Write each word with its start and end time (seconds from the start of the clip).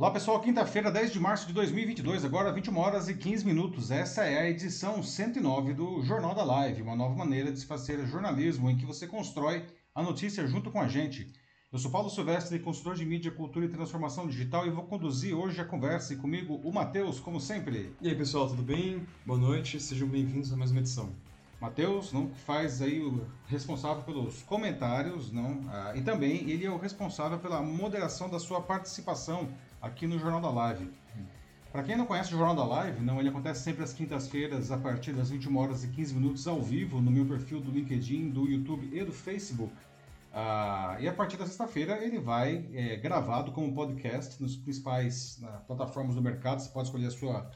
Olá 0.00 0.10
pessoal, 0.10 0.40
quinta-feira, 0.40 0.90
10 0.90 1.12
de 1.12 1.20
março 1.20 1.46
de 1.46 1.52
2022, 1.52 2.24
agora 2.24 2.50
21 2.50 2.78
horas 2.78 3.06
e 3.10 3.14
15 3.14 3.44
minutos. 3.44 3.90
Essa 3.90 4.24
é 4.24 4.38
a 4.38 4.48
edição 4.48 5.02
109 5.02 5.74
do 5.74 6.00
Jornal 6.00 6.34
da 6.34 6.42
Live, 6.42 6.80
uma 6.80 6.96
nova 6.96 7.14
maneira 7.14 7.52
de 7.52 7.60
se 7.60 7.66
fazer 7.66 8.06
jornalismo 8.06 8.70
em 8.70 8.78
que 8.78 8.86
você 8.86 9.06
constrói 9.06 9.66
a 9.94 10.02
notícia 10.02 10.46
junto 10.46 10.70
com 10.70 10.80
a 10.80 10.88
gente. 10.88 11.30
Eu 11.70 11.78
sou 11.78 11.90
Paulo 11.90 12.08
Silvestre, 12.08 12.58
consultor 12.60 12.94
de 12.94 13.04
mídia, 13.04 13.30
cultura 13.30 13.66
e 13.66 13.68
transformação 13.68 14.26
digital 14.26 14.66
e 14.66 14.70
vou 14.70 14.84
conduzir 14.84 15.36
hoje 15.36 15.60
a 15.60 15.66
conversa 15.66 16.14
e 16.14 16.16
comigo 16.16 16.58
o 16.64 16.72
Matheus, 16.72 17.20
como 17.20 17.38
sempre. 17.38 17.94
E 18.00 18.08
aí 18.08 18.14
pessoal, 18.14 18.48
tudo 18.48 18.62
bem? 18.62 19.06
Boa 19.26 19.38
noite, 19.38 19.78
sejam 19.78 20.08
bem-vindos 20.08 20.50
a 20.50 20.56
mais 20.56 20.70
uma 20.70 20.80
edição. 20.80 21.14
Matheus, 21.60 22.10
não 22.10 22.30
faz 22.30 22.80
aí 22.80 23.02
o 23.02 23.26
responsável 23.46 24.02
pelos 24.02 24.42
comentários, 24.44 25.30
não, 25.30 25.60
ah, 25.68 25.92
e 25.94 26.00
também 26.00 26.48
ele 26.48 26.64
é 26.64 26.70
o 26.70 26.78
responsável 26.78 27.38
pela 27.38 27.60
moderação 27.60 28.30
da 28.30 28.38
sua 28.38 28.62
participação 28.62 29.46
aqui 29.80 30.06
no 30.06 30.18
Jornal 30.18 30.40
da 30.40 30.50
Live. 30.50 30.90
Para 31.72 31.84
quem 31.84 31.96
não 31.96 32.04
conhece 32.04 32.34
o 32.34 32.38
Jornal 32.38 32.56
da 32.56 32.64
Live, 32.64 33.00
não, 33.00 33.20
ele 33.20 33.28
acontece 33.28 33.62
sempre 33.62 33.84
às 33.84 33.92
quintas-feiras 33.92 34.72
a 34.72 34.76
partir 34.76 35.12
das 35.12 35.30
21 35.30 35.56
horas 35.56 35.84
e 35.84 35.88
15 35.88 36.14
minutos 36.14 36.48
ao 36.48 36.60
vivo 36.60 37.00
no 37.00 37.12
meu 37.12 37.24
perfil 37.24 37.60
do 37.60 37.70
LinkedIn, 37.70 38.30
do 38.30 38.48
YouTube 38.48 38.90
e 38.92 39.04
do 39.04 39.12
Facebook. 39.12 39.72
Ah, 40.32 40.96
e 41.00 41.08
a 41.08 41.12
partir 41.12 41.36
da 41.36 41.46
sexta-feira 41.46 42.04
ele 42.04 42.18
vai 42.18 42.68
é, 42.72 42.96
gravado 42.96 43.52
como 43.52 43.72
podcast 43.72 44.40
nos 44.42 44.56
principais 44.56 45.40
plataformas 45.68 46.16
do 46.16 46.22
mercado. 46.22 46.60
Você 46.60 46.70
pode 46.70 46.88
escolher 46.88 47.06
a 47.06 47.10
sua 47.10 47.50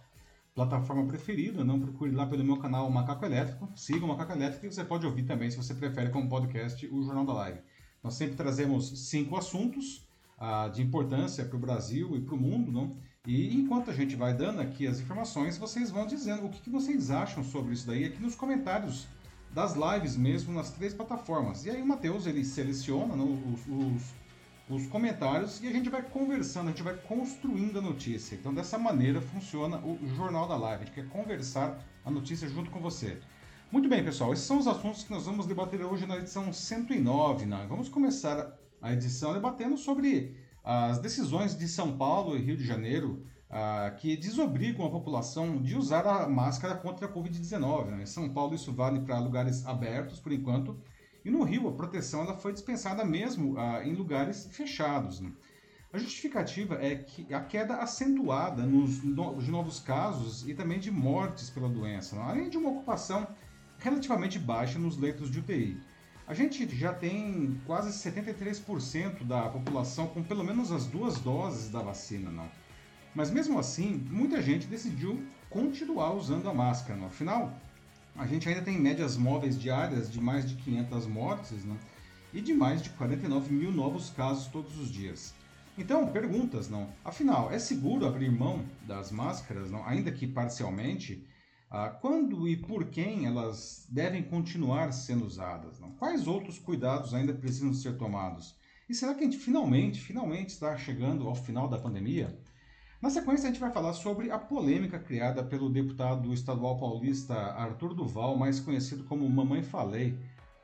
plataforma 0.55 1.05
preferida, 1.07 1.65
não 1.65 1.81
procure 1.81 2.13
lá 2.13 2.25
pelo 2.25 2.45
meu 2.45 2.57
canal 2.59 2.89
Macaco 2.89 3.25
Elétrico, 3.25 3.69
siga 3.75 4.05
o 4.05 4.09
Macaco 4.09 4.33
Elétrico 4.33 4.67
e 4.67 4.73
você 4.73 4.85
pode 4.85 5.05
ouvir 5.05 5.25
também, 5.25 5.51
se 5.51 5.57
você 5.57 5.75
prefere, 5.75 6.11
como 6.11 6.29
podcast, 6.29 6.87
o 6.87 7.03
Jornal 7.03 7.27
da 7.27 7.33
Live. 7.33 7.59
Nós 8.01 8.15
sempre 8.15 8.37
trazemos 8.37 9.09
cinco 9.11 9.37
assuntos 9.37 10.07
ah, 10.39 10.69
de 10.69 10.83
importância 10.83 11.45
para 11.45 11.57
o 11.57 11.61
Brasil 11.61 12.17
e 12.17 12.21
para 12.21 12.35
o 12.35 12.39
mundo, 12.39 12.73
não? 12.73 12.97
E 13.27 13.55
enquanto 13.57 13.91
a 13.91 13.95
gente 13.95 14.15
vai 14.17 14.35
dando 14.35 14.61
aqui 14.61 14.87
as 14.87 15.01
informações, 15.01 15.57
vocês 15.57 15.91
vão 15.91 16.07
dizendo 16.07 16.45
o 16.45 16.51
que, 16.51 16.61
que 16.61 16.69
vocês 16.69 17.11
acham 17.11 17.43
sobre 17.43 17.73
isso 17.73 17.87
daí 17.87 18.05
aqui 18.05 18.21
nos 18.21 18.35
comentários 18.35 19.07
das 19.51 19.75
lives 19.75 20.17
mesmo 20.17 20.53
nas 20.53 20.73
três 20.73 20.93
plataformas. 20.93 21.65
E 21.65 21.71
aí 21.71 21.81
o 21.81 21.87
Matheus 21.87 22.27
ele 22.27 22.45
seleciona 22.45 23.17
não, 23.17 23.33
os, 23.33 23.61
os, 23.67 24.03
os, 24.69 24.87
comentários 24.89 25.63
e 25.63 25.69
a 25.69 25.73
gente 25.73 25.89
vai 25.89 26.03
conversando, 26.03 26.67
a 26.67 26.71
gente 26.71 26.83
vai 26.83 26.97
construindo 26.97 27.79
a 27.79 27.83
notícia. 27.83 28.35
Então 28.35 28.53
dessa 28.53 28.77
maneira 28.77 29.23
funciona 29.23 29.79
o 29.79 29.99
Jornal 30.17 30.47
da 30.47 30.57
Live. 30.57 30.83
A 30.83 30.87
gente 30.87 30.95
quer 30.95 31.09
conversar 31.09 31.79
a 32.05 32.11
notícia 32.11 32.49
junto 32.49 32.71
com 32.71 32.81
você. 32.81 33.19
Muito 33.71 33.89
bem, 33.89 34.05
pessoal, 34.05 34.33
esses 34.33 34.45
são 34.45 34.59
os 34.59 34.67
assuntos 34.67 35.05
que 35.05 35.11
nós 35.11 35.25
vamos 35.25 35.47
debater 35.47 35.81
hoje 35.83 36.05
na 36.05 36.19
edição 36.19 36.53
109. 36.53 37.47
Né? 37.47 37.65
Vamos 37.69 37.89
começar 37.89 38.53
a 38.85 38.93
edição 38.93 39.33
debatendo 39.33 39.79
sobre 39.79 40.37
as 40.63 40.99
decisões 40.99 41.57
de 41.57 41.67
São 41.67 41.97
Paulo 41.97 42.37
e 42.37 42.41
Rio 42.43 42.55
de 42.55 42.67
Janeiro 42.67 43.25
uh, 43.49 43.97
que 43.97 44.15
desobrigam 44.15 44.85
a 44.85 44.91
população 44.91 45.57
de 45.63 45.75
usar 45.75 46.07
a 46.07 46.29
máscara 46.29 46.75
contra 46.75 47.07
a 47.07 47.09
Covid-19. 47.11 47.87
Né? 47.87 48.03
Em 48.03 48.07
São 48.07 48.29
Paulo 48.29 48.55
isso 48.55 48.75
vale 48.75 49.01
para 49.01 49.19
lugares 49.19 49.65
abertos, 49.65 50.21
por 50.21 50.33
enquanto, 50.33 50.79
e 51.25 51.31
no 51.31 51.43
Rio 51.45 51.67
a 51.67 51.73
proteção 51.73 52.21
ela 52.21 52.37
foi 52.37 52.53
dispensada 52.53 53.03
mesmo 53.07 53.55
uh, 53.55 53.83
em 53.83 53.95
lugares 53.95 54.49
fechados. 54.53 55.19
Né? 55.19 55.33
A 55.91 55.97
justificativa 55.97 56.75
é 56.75 56.95
que 56.95 57.33
a 57.33 57.41
queda 57.41 57.77
acentuada 57.77 58.67
nos, 58.67 59.03
no, 59.03 59.39
de 59.39 59.51
novos 59.51 59.81
casos 59.81 60.47
e 60.47 60.53
também 60.53 60.79
de 60.79 60.91
mortes 60.91 61.49
pela 61.49 61.71
doença, 61.71 62.17
né? 62.17 62.23
além 62.27 62.51
de 62.51 62.59
uma 62.59 62.69
ocupação 62.69 63.27
relativamente 63.79 64.39
baixa 64.39 64.79
nos 64.79 64.99
leitos 64.99 65.31
de 65.31 65.39
UTI. 65.39 65.81
A 66.27 66.33
gente 66.33 66.67
já 66.75 66.93
tem 66.93 67.61
quase 67.67 67.91
73% 67.91 69.25
da 69.25 69.49
população 69.51 70.07
com 70.07 70.23
pelo 70.23 70.43
menos 70.43 70.73
as 70.73 70.87
duas 70.87 71.21
doses 71.21 71.71
da 71.71 71.81
vacina, 71.81 72.31
não. 72.31 72.49
Mas 73.15 73.31
mesmo 73.31 73.59
assim, 73.59 74.03
muita 74.11 74.41
gente 74.41 74.67
decidiu 74.67 75.23
continuar 75.51 76.15
usando 76.15 76.49
a 76.49 76.55
máscara. 76.55 76.99
Não. 76.99 77.09
Afinal, 77.09 77.53
a 78.17 78.27
gente 78.27 78.49
ainda 78.49 78.63
tem 78.63 78.81
médias 78.81 79.19
móveis 79.19 79.61
diárias 79.61 80.11
de 80.11 80.19
mais 80.19 80.49
de 80.49 80.57
500 80.57 81.07
mortes 81.07 81.65
não? 81.65 81.77
e 82.33 82.41
de 82.41 82.55
mais 82.55 82.83
de 82.83 82.89
49 82.91 83.53
mil 83.53 83.71
novos 83.71 84.09
casos 84.09 84.47
todos 84.47 84.79
os 84.79 84.91
dias. 84.91 85.35
Então, 85.77 86.07
perguntas, 86.07 86.71
não? 86.71 86.89
Afinal, 87.05 87.53
é 87.53 87.59
seguro 87.59 88.07
abrir 88.07 88.31
mão 88.31 88.65
das 88.87 89.11
máscaras, 89.11 89.71
não? 89.71 89.87
ainda 89.87 90.11
que 90.11 90.27
parcialmente? 90.27 91.23
Ah, 91.77 91.89
quando 91.89 92.47
e 92.47 92.57
por 92.57 92.85
quem 92.85 93.27
elas 93.27 93.85
devem 93.91 94.23
continuar 94.23 94.93
sendo 94.93 95.27
usadas? 95.27 95.81
Não? 95.81 95.91
Quais 95.91 96.29
outros 96.29 96.57
cuidados 96.57 97.13
ainda 97.13 97.33
precisam 97.33 97.75
ser 97.75 97.99
tomados? 97.99 98.55
E 98.89 98.95
será 98.95 99.13
que 99.13 99.23
a 99.23 99.25
gente 99.25 99.39
finalmente, 99.39 100.01
finalmente 100.01 100.51
está 100.51 100.79
chegando 100.79 101.27
ao 101.27 101.35
final 101.35 101.67
da 101.67 101.77
pandemia? 101.77 102.39
Na 103.03 103.11
sequência, 103.11 103.49
a 103.49 103.53
gente 103.53 103.61
vai 103.61 103.73
falar 103.73 103.93
sobre 103.93 104.31
a 104.31 104.39
polêmica 104.39 105.01
criada 105.01 105.43
pelo 105.43 105.69
deputado 105.69 106.33
estadual 106.33 106.79
paulista 106.79 107.35
Arthur 107.35 107.93
Duval, 107.93 108.37
mais 108.37 108.61
conhecido 108.61 109.03
como 109.03 109.29
Mamãe 109.29 109.65
Falei, 109.65 110.17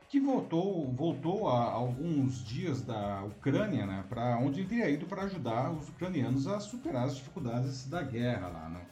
que 0.08 0.20
voltou, 0.20 0.92
voltou 0.92 1.48
há 1.48 1.72
alguns 1.72 2.44
dias 2.44 2.82
da 2.82 3.24
Ucrânia, 3.24 3.84
né, 3.84 4.04
para 4.08 4.38
onde 4.38 4.60
ele 4.60 4.68
teria 4.68 4.88
ido 4.88 5.06
para 5.06 5.24
ajudar 5.24 5.72
os 5.72 5.88
ucranianos 5.88 6.46
a 6.46 6.60
superar 6.60 7.06
as 7.06 7.16
dificuldades 7.16 7.88
da 7.88 8.00
guerra 8.00 8.46
lá. 8.46 8.68
Né? 8.68 8.86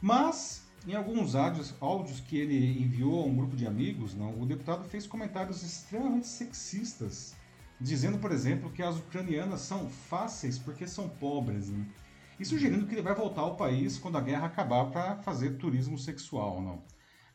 Mas 0.00 0.69
em 0.86 0.94
alguns 0.94 1.34
áudios, 1.34 1.74
áudios 1.80 2.20
que 2.20 2.36
ele 2.38 2.82
enviou 2.82 3.22
a 3.22 3.26
um 3.26 3.36
grupo 3.36 3.56
de 3.56 3.66
amigos, 3.66 4.14
não, 4.14 4.40
o 4.40 4.46
deputado 4.46 4.84
fez 4.88 5.06
comentários 5.06 5.62
extremamente 5.62 6.26
sexistas, 6.26 7.34
dizendo, 7.80 8.18
por 8.18 8.32
exemplo, 8.32 8.70
que 8.70 8.82
as 8.82 8.96
ucranianas 8.96 9.60
são 9.60 9.88
fáceis 9.88 10.58
porque 10.58 10.86
são 10.86 11.08
pobres, 11.08 11.68
né? 11.68 11.86
e 12.40 12.44
sugerindo 12.44 12.86
que 12.86 12.94
ele 12.94 13.02
vai 13.02 13.14
voltar 13.14 13.42
ao 13.42 13.54
país 13.54 13.98
quando 13.98 14.16
a 14.16 14.20
guerra 14.22 14.46
acabar 14.46 14.86
para 14.86 15.16
fazer 15.16 15.58
turismo 15.58 15.98
sexual. 15.98 16.62
Não. 16.62 16.82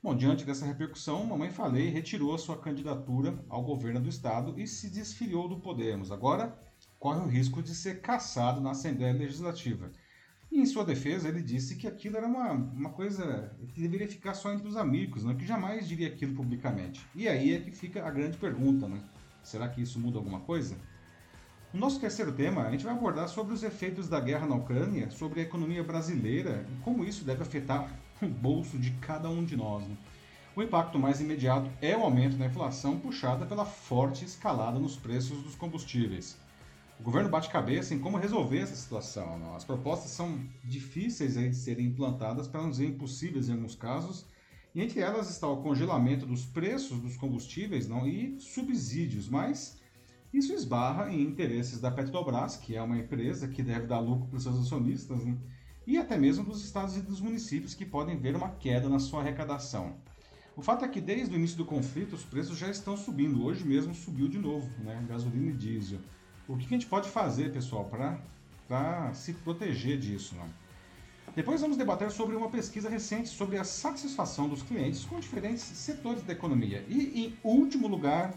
Bom, 0.01 0.16
diante 0.16 0.44
dessa 0.44 0.66
repercussão, 0.66 1.23
Mamãe 1.23 1.51
Falei 1.51 1.89
retirou 1.89 2.34
a 2.34 2.39
sua 2.39 2.57
candidatura 2.57 3.38
ao 3.47 3.63
governo 3.63 4.01
do 4.01 4.09
estado 4.09 4.59
e 4.59 4.67
se 4.67 4.89
desfiliou 4.89 5.47
do 5.47 5.59
Podemos. 5.59 6.11
Agora 6.11 6.57
corre 7.00 7.19
o 7.19 7.28
risco 7.28 7.61
de 7.61 7.75
ser 7.75 8.01
caçado 8.01 8.59
na 8.59 8.72
Assembleia 8.72 9.13
Legislativa. 9.13 9.91
E 10.55 10.61
em 10.61 10.66
sua 10.66 10.85
defesa, 10.85 11.27
ele 11.27 11.41
disse 11.41 11.75
que 11.75 11.85
aquilo 11.85 12.16
era 12.16 12.25
uma, 12.25 12.53
uma 12.53 12.89
coisa 12.89 13.51
que 13.73 13.81
deveria 13.81 14.07
ficar 14.07 14.33
só 14.33 14.53
entre 14.53 14.66
os 14.66 14.77
amigos, 14.77 15.25
né? 15.25 15.35
que 15.38 15.45
jamais 15.45 15.85
diria 15.85 16.07
aquilo 16.07 16.33
publicamente. 16.33 17.05
E 17.13 17.27
aí 17.27 17.53
é 17.53 17.59
que 17.59 17.71
fica 17.71 18.07
a 18.07 18.09
grande 18.09 18.38
pergunta, 18.38 18.88
né? 18.88 19.01
Será 19.43 19.67
que 19.67 19.81
isso 19.81 19.99
muda 19.99 20.17
alguma 20.17 20.39
coisa? 20.39 20.77
No 21.73 21.81
nosso 21.81 21.99
terceiro 21.99 22.31
tema, 22.31 22.63
a 22.63 22.71
gente 22.71 22.85
vai 22.85 22.93
abordar 22.93 23.27
sobre 23.27 23.53
os 23.53 23.63
efeitos 23.63 24.07
da 24.07 24.17
guerra 24.21 24.47
na 24.47 24.55
Ucrânia, 24.55 25.11
sobre 25.11 25.41
a 25.41 25.43
economia 25.43 25.83
brasileira 25.83 26.66
e 26.72 26.81
como 26.85 27.03
isso 27.03 27.25
deve 27.25 27.43
afetar 27.43 27.93
o 28.22 28.25
bolso 28.25 28.77
de 28.77 28.91
cada 28.91 29.29
um 29.29 29.43
de 29.43 29.57
nós. 29.57 29.85
Né? 29.85 29.97
O 30.55 30.63
impacto 30.63 30.97
mais 30.97 31.19
imediato 31.19 31.69
é 31.81 31.97
o 31.97 32.03
aumento 32.03 32.37
da 32.37 32.45
inflação 32.45 32.97
puxada 32.97 33.45
pela 33.45 33.66
forte 33.66 34.23
escalada 34.23 34.79
nos 34.79 34.95
preços 34.95 35.43
dos 35.43 35.53
combustíveis. 35.53 36.37
O 37.00 37.03
governo 37.03 37.29
bate 37.29 37.50
cabeça 37.50 37.94
em 37.94 38.00
como 38.00 38.17
resolver 38.17 38.59
essa 38.59 38.75
situação. 38.75 39.38
Não? 39.38 39.56
As 39.56 39.66
propostas 39.66 40.11
são 40.11 40.39
difíceis 40.63 41.33
de 41.33 41.53
serem 41.53 41.88
implantadas, 41.88 42.47
para 42.47 42.61
não 42.61 42.69
dizer 42.69 42.88
impossíveis 42.88 43.50
em 43.50 43.53
alguns 43.53 43.75
casos, 43.75 44.25
e 44.73 44.81
entre 44.81 45.01
elas 45.01 45.29
está 45.29 45.47
o 45.47 45.61
congelamento 45.61 46.25
dos 46.25 46.45
preços 46.45 47.00
dos 47.00 47.17
combustíveis 47.17 47.88
não? 47.88 48.07
e 48.07 48.39
subsídios, 48.39 49.28
mas 49.29 49.79
isso 50.34 50.53
esbarra 50.53 51.11
em 51.11 51.22
interesses 51.22 51.79
da 51.79 51.91
Petrobras, 51.91 52.57
que 52.57 52.75
é 52.75 52.81
uma 52.81 52.97
empresa 52.97 53.47
que 53.47 53.63
deve 53.63 53.88
dar 53.88 54.00
lucro 54.00 54.28
para 54.28 54.38
os 54.38 54.44
seus 54.44 54.59
acionistas, 54.59 55.23
né? 55.23 55.38
e 55.85 55.97
até 55.97 56.17
mesmo 56.17 56.44
dos 56.44 56.63
estados 56.63 56.97
e 56.97 57.01
dos 57.01 57.22
municípios 57.22 57.73
que 57.73 57.85
podem 57.85 58.17
ver 58.17 58.35
uma 58.35 58.50
queda 58.50 58.89
na 58.89 59.00
sua 59.00 59.22
arrecadação. 59.22 59.95
O 60.57 60.61
fato 60.61 60.85
é 60.85 60.88
que 60.88 61.01
desde 61.01 61.35
o 61.35 61.38
início 61.38 61.57
do 61.57 61.66
conflito 61.66 62.13
os 62.13 62.23
preços 62.23 62.57
já 62.57 62.69
estão 62.69 62.95
subindo. 62.95 63.44
Hoje 63.44 63.66
mesmo 63.66 63.94
subiu 63.94 64.29
de 64.29 64.38
novo, 64.38 64.69
né? 64.81 65.05
Gasolina 65.07 65.51
e 65.51 65.53
diesel. 65.53 66.00
O 66.47 66.56
que 66.56 66.66
a 66.66 66.69
gente 66.69 66.85
pode 66.85 67.09
fazer, 67.09 67.51
pessoal, 67.51 67.90
para 68.67 69.14
se 69.14 69.34
proteger 69.34 69.97
disso? 69.97 70.35
Não? 70.35 70.47
Depois 71.35 71.59
vamos 71.59 71.75
debater 71.75 72.11
sobre 72.11 72.35
uma 72.35 72.49
pesquisa 72.49 72.87
recente 72.87 73.29
sobre 73.29 73.58
a 73.58 73.64
satisfação 73.64 74.47
dos 74.47 74.61
clientes 74.61 75.03
com 75.05 75.20
diferentes 75.20 75.64
setores 75.64 76.22
da 76.22 76.34
economia. 76.34 76.85
E, 76.87 77.25
em 77.25 77.37
último 77.43 77.87
lugar, 77.87 78.31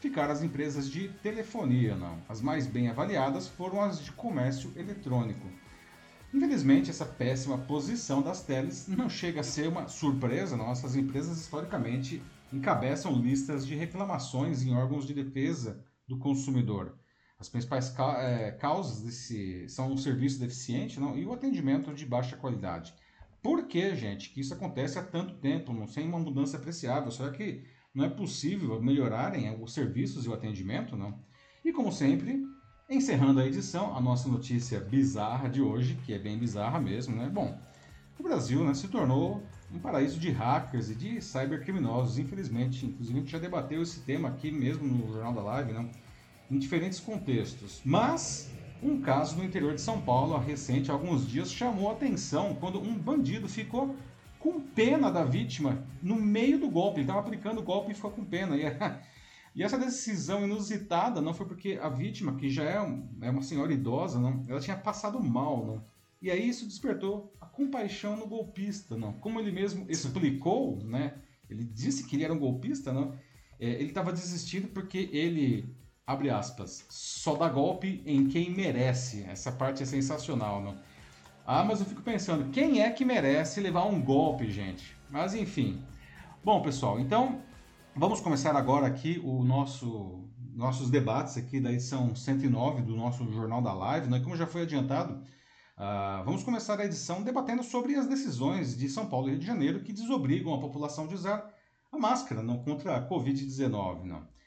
ficaram 0.00 0.32
as 0.32 0.42
empresas 0.42 0.88
de 0.88 1.08
telefonia. 1.08 1.96
Não? 1.96 2.18
As 2.28 2.40
mais 2.40 2.68
bem 2.68 2.88
avaliadas 2.88 3.48
foram 3.48 3.82
as 3.82 4.00
de 4.00 4.12
comércio 4.12 4.72
eletrônico. 4.76 5.46
Infelizmente, 6.32 6.88
essa 6.88 7.04
péssima 7.04 7.58
posição 7.58 8.22
das 8.22 8.44
teles 8.44 8.86
não 8.86 9.10
chega 9.10 9.40
a 9.40 9.44
ser 9.44 9.66
uma 9.66 9.88
surpresa. 9.88 10.56
Nossas 10.56 10.94
empresas, 10.94 11.40
historicamente, 11.40 12.22
encabeçam 12.52 13.20
listas 13.20 13.66
de 13.66 13.74
reclamações 13.74 14.62
em 14.62 14.72
órgãos 14.72 15.04
de 15.04 15.12
defesa 15.12 15.84
do 16.06 16.16
consumidor. 16.16 16.99
As 17.40 17.48
principais 17.48 17.88
ca 17.88 18.22
é, 18.22 18.52
causas 18.52 19.02
desse 19.02 19.68
são 19.68 19.92
o 19.92 19.98
serviço 19.98 20.38
deficiente 20.38 21.00
não? 21.00 21.16
e 21.16 21.24
o 21.24 21.32
atendimento 21.32 21.92
de 21.94 22.06
baixa 22.06 22.36
qualidade. 22.36 22.94
Por 23.42 23.66
que, 23.66 23.96
gente, 23.96 24.30
que 24.30 24.40
isso 24.40 24.52
acontece 24.52 24.98
há 24.98 25.02
tanto 25.02 25.34
tempo, 25.36 25.72
não, 25.72 25.86
sem 25.86 26.06
uma 26.06 26.18
mudança 26.18 26.58
apreciável? 26.58 27.10
Será 27.10 27.30
que 27.30 27.64
não 27.94 28.04
é 28.04 28.08
possível 28.10 28.80
melhorarem 28.82 29.50
os 29.60 29.72
serviços 29.72 30.26
e 30.26 30.28
o 30.28 30.34
atendimento? 30.34 30.94
Não? 30.94 31.18
E 31.64 31.72
como 31.72 31.90
sempre, 31.90 32.44
Encerrando 32.90 33.38
a 33.38 33.46
edição, 33.46 33.96
a 33.96 34.00
nossa 34.00 34.28
notícia 34.28 34.80
bizarra 34.80 35.48
de 35.48 35.62
hoje, 35.62 35.96
que 36.04 36.12
é 36.12 36.18
bem 36.18 36.36
bizarra 36.36 36.80
mesmo, 36.80 37.14
né? 37.14 37.30
Bom, 37.32 37.56
o 38.18 38.22
Brasil 38.24 38.64
né, 38.64 38.74
se 38.74 38.88
tornou 38.88 39.40
um 39.72 39.78
paraíso 39.78 40.18
de 40.18 40.28
hackers 40.32 40.90
e 40.90 40.96
de 40.96 41.22
cybercriminosos, 41.22 42.18
infelizmente. 42.18 42.84
Inclusive, 42.84 43.16
a 43.16 43.20
gente 43.20 43.30
já 43.30 43.38
debateu 43.38 43.80
esse 43.80 44.00
tema 44.00 44.30
aqui 44.30 44.50
mesmo 44.50 44.88
no 44.88 45.12
Jornal 45.12 45.32
da 45.32 45.40
Live, 45.40 45.72
né? 45.72 45.88
Em 46.50 46.58
diferentes 46.58 46.98
contextos. 46.98 47.80
Mas 47.84 48.50
um 48.82 49.00
caso 49.00 49.36
no 49.36 49.44
interior 49.44 49.74
de 49.74 49.80
São 49.80 50.00
Paulo, 50.00 50.36
recente, 50.38 50.90
há 50.90 50.94
alguns 50.94 51.26
dias, 51.26 51.52
chamou 51.52 51.90
atenção 51.90 52.54
quando 52.54 52.80
um 52.80 52.94
bandido 52.94 53.48
ficou 53.48 53.94
com 54.38 54.58
pena 54.58 55.10
da 55.10 55.22
vítima 55.22 55.84
no 56.02 56.16
meio 56.16 56.58
do 56.58 56.70
golpe. 56.70 56.96
Ele 56.96 57.02
estava 57.02 57.20
aplicando 57.20 57.58
o 57.58 57.62
golpe 57.62 57.92
e 57.92 57.94
ficou 57.94 58.10
com 58.10 58.24
pena. 58.24 58.56
E, 58.56 58.62
e, 59.54 59.62
essa 59.62 59.78
decisão 59.78 60.44
inusitada 60.44 61.20
não 61.20 61.34
foi 61.34 61.46
porque 61.46 61.78
a 61.80 61.90
vítima, 61.90 62.36
que 62.36 62.48
já 62.48 62.64
é, 62.64 62.76
é 63.20 63.30
uma 63.30 63.42
senhora 63.42 63.72
idosa, 63.72 64.18
não, 64.18 64.44
ela 64.48 64.60
tinha 64.60 64.76
passado 64.76 65.22
mal. 65.22 65.66
Não. 65.66 65.84
E 66.22 66.30
aí 66.30 66.48
isso 66.48 66.66
despertou 66.66 67.34
a 67.38 67.44
compaixão 67.44 68.16
no 68.16 68.26
golpista. 68.26 68.96
Não. 68.96 69.12
Como 69.12 69.38
ele 69.38 69.52
mesmo 69.52 69.84
explicou, 69.90 70.82
né, 70.84 71.14
ele 71.50 71.64
disse 71.64 72.06
que 72.06 72.16
ele 72.16 72.24
era 72.24 72.32
um 72.32 72.38
golpista, 72.38 72.94
não, 72.94 73.12
é, 73.58 73.68
ele 73.72 73.88
estava 73.90 74.10
desistindo 74.10 74.68
porque 74.68 75.10
ele 75.12 75.76
abre 76.10 76.28
aspas, 76.28 76.84
só 76.88 77.36
dá 77.36 77.48
golpe 77.48 78.02
em 78.04 78.26
quem 78.26 78.50
merece. 78.50 79.24
Essa 79.28 79.52
parte 79.52 79.84
é 79.84 79.86
sensacional, 79.86 80.60
não? 80.60 80.74
Ah, 81.46 81.62
mas 81.62 81.78
eu 81.78 81.86
fico 81.86 82.02
pensando, 82.02 82.50
quem 82.50 82.82
é 82.82 82.90
que 82.90 83.04
merece 83.04 83.60
levar 83.60 83.84
um 83.84 84.02
golpe, 84.02 84.50
gente? 84.50 84.96
Mas 85.08 85.34
enfim. 85.34 85.80
Bom, 86.44 86.62
pessoal, 86.62 86.98
então 86.98 87.40
vamos 87.94 88.20
começar 88.20 88.56
agora 88.56 88.88
aqui 88.88 89.20
o 89.24 89.44
nosso 89.44 90.26
nossos 90.52 90.90
debates 90.90 91.36
aqui 91.36 91.60
da 91.60 91.72
edição 91.72 92.14
109 92.14 92.82
do 92.82 92.96
nosso 92.96 93.24
Jornal 93.32 93.62
da 93.62 93.72
Live, 93.72 94.10
né? 94.10 94.18
Como 94.18 94.36
já 94.36 94.46
foi 94.48 94.62
adiantado, 94.62 95.14
uh, 95.14 96.24
vamos 96.24 96.42
começar 96.42 96.78
a 96.80 96.84
edição 96.84 97.22
debatendo 97.22 97.62
sobre 97.62 97.94
as 97.94 98.08
decisões 98.08 98.76
de 98.76 98.88
São 98.88 99.06
Paulo 99.06 99.28
e 99.28 99.30
Rio 99.30 99.40
de 99.40 99.46
Janeiro 99.46 99.80
que 99.80 99.92
desobrigam 99.92 100.52
a 100.52 100.58
população 100.58 101.06
de 101.06 101.14
usar 101.14 101.48
a 101.92 101.96
máscara 101.96 102.42
não 102.42 102.58
contra 102.58 102.96
a 102.96 103.08
Covid-19, 103.08 104.04
não. 104.04 104.39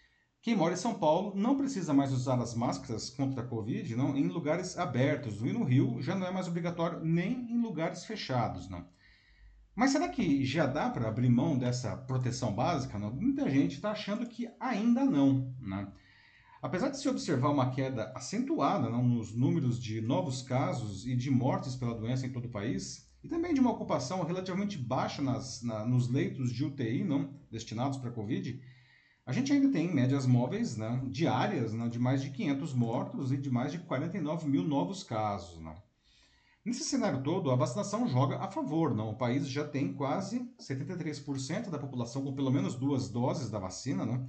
Quem 0.43 0.57
mora 0.57 0.73
em 0.73 0.77
São 0.77 0.93
Paulo 0.93 1.33
não 1.33 1.55
precisa 1.55 1.93
mais 1.93 2.11
usar 2.11 2.37
as 2.37 2.53
máscaras 2.53 3.09
contra 3.09 3.41
a 3.41 3.47
Covid 3.47 3.95
não, 3.95 4.13
em 4.13 4.27
lugares 4.27 4.77
abertos. 4.77 5.39
E 5.41 5.53
no 5.53 5.63
Rio 5.63 6.01
já 6.01 6.15
não 6.15 6.27
é 6.27 6.31
mais 6.31 6.49
obrigatório 6.49 6.99
nem 6.99 7.49
em 7.49 7.61
lugares 7.61 8.03
fechados. 8.03 8.67
Não. 8.67 8.85
Mas 9.73 9.91
será 9.91 10.09
que 10.09 10.43
já 10.43 10.65
dá 10.65 10.89
para 10.89 11.07
abrir 11.07 11.29
mão 11.29 11.57
dessa 11.57 11.95
proteção 11.95 12.53
básica? 12.53 12.99
Não? 12.99 13.09
Muita 13.09 13.49
gente 13.49 13.75
está 13.75 13.91
achando 13.91 14.27
que 14.27 14.49
ainda 14.59 15.05
não. 15.05 15.55
Né? 15.61 15.87
Apesar 16.61 16.89
de 16.89 16.99
se 16.99 17.07
observar 17.07 17.49
uma 17.49 17.71
queda 17.71 18.11
acentuada 18.13 18.89
não, 18.89 19.01
nos 19.01 19.33
números 19.33 19.81
de 19.81 20.01
novos 20.01 20.41
casos 20.41 21.07
e 21.07 21.15
de 21.15 21.31
mortes 21.31 21.73
pela 21.73 21.95
doença 21.95 22.27
em 22.27 22.33
todo 22.33 22.47
o 22.47 22.51
país, 22.51 23.09
e 23.23 23.29
também 23.29 23.53
de 23.53 23.61
uma 23.61 23.71
ocupação 23.71 24.21
relativamente 24.25 24.77
baixa 24.77 25.21
nas, 25.21 25.63
na, 25.63 25.85
nos 25.85 26.09
leitos 26.09 26.51
de 26.51 26.65
UTI 26.65 27.05
não 27.05 27.33
destinados 27.49 27.97
para 27.97 28.09
a 28.09 28.13
Covid, 28.13 28.61
a 29.25 29.31
gente 29.31 29.53
ainda 29.53 29.71
tem 29.71 29.93
médias 29.93 30.25
móveis 30.25 30.75
né, 30.75 31.01
diárias 31.05 31.73
né, 31.73 31.87
de 31.87 31.97
mais 31.97 32.21
de 32.21 32.29
500 32.29 32.73
mortos 32.73 33.31
e 33.31 33.37
de 33.37 33.49
mais 33.49 33.71
de 33.71 33.79
49 33.79 34.49
mil 34.49 34.63
novos 34.63 35.03
casos. 35.03 35.59
Né. 35.59 35.73
Nesse 36.65 36.83
cenário 36.83 37.21
todo, 37.23 37.51
a 37.51 37.55
vacinação 37.55 38.07
joga 38.07 38.37
a 38.37 38.49
favor. 38.49 38.95
Não? 38.95 39.11
O 39.11 39.15
país 39.15 39.47
já 39.47 39.65
tem 39.65 39.93
quase 39.93 40.49
73% 40.59 41.69
da 41.69 41.77
população 41.77 42.23
com 42.23 42.33
pelo 42.33 42.51
menos 42.51 42.75
duas 42.75 43.09
doses 43.09 43.49
da 43.49 43.59
vacina. 43.59 44.05
Né? 44.05 44.25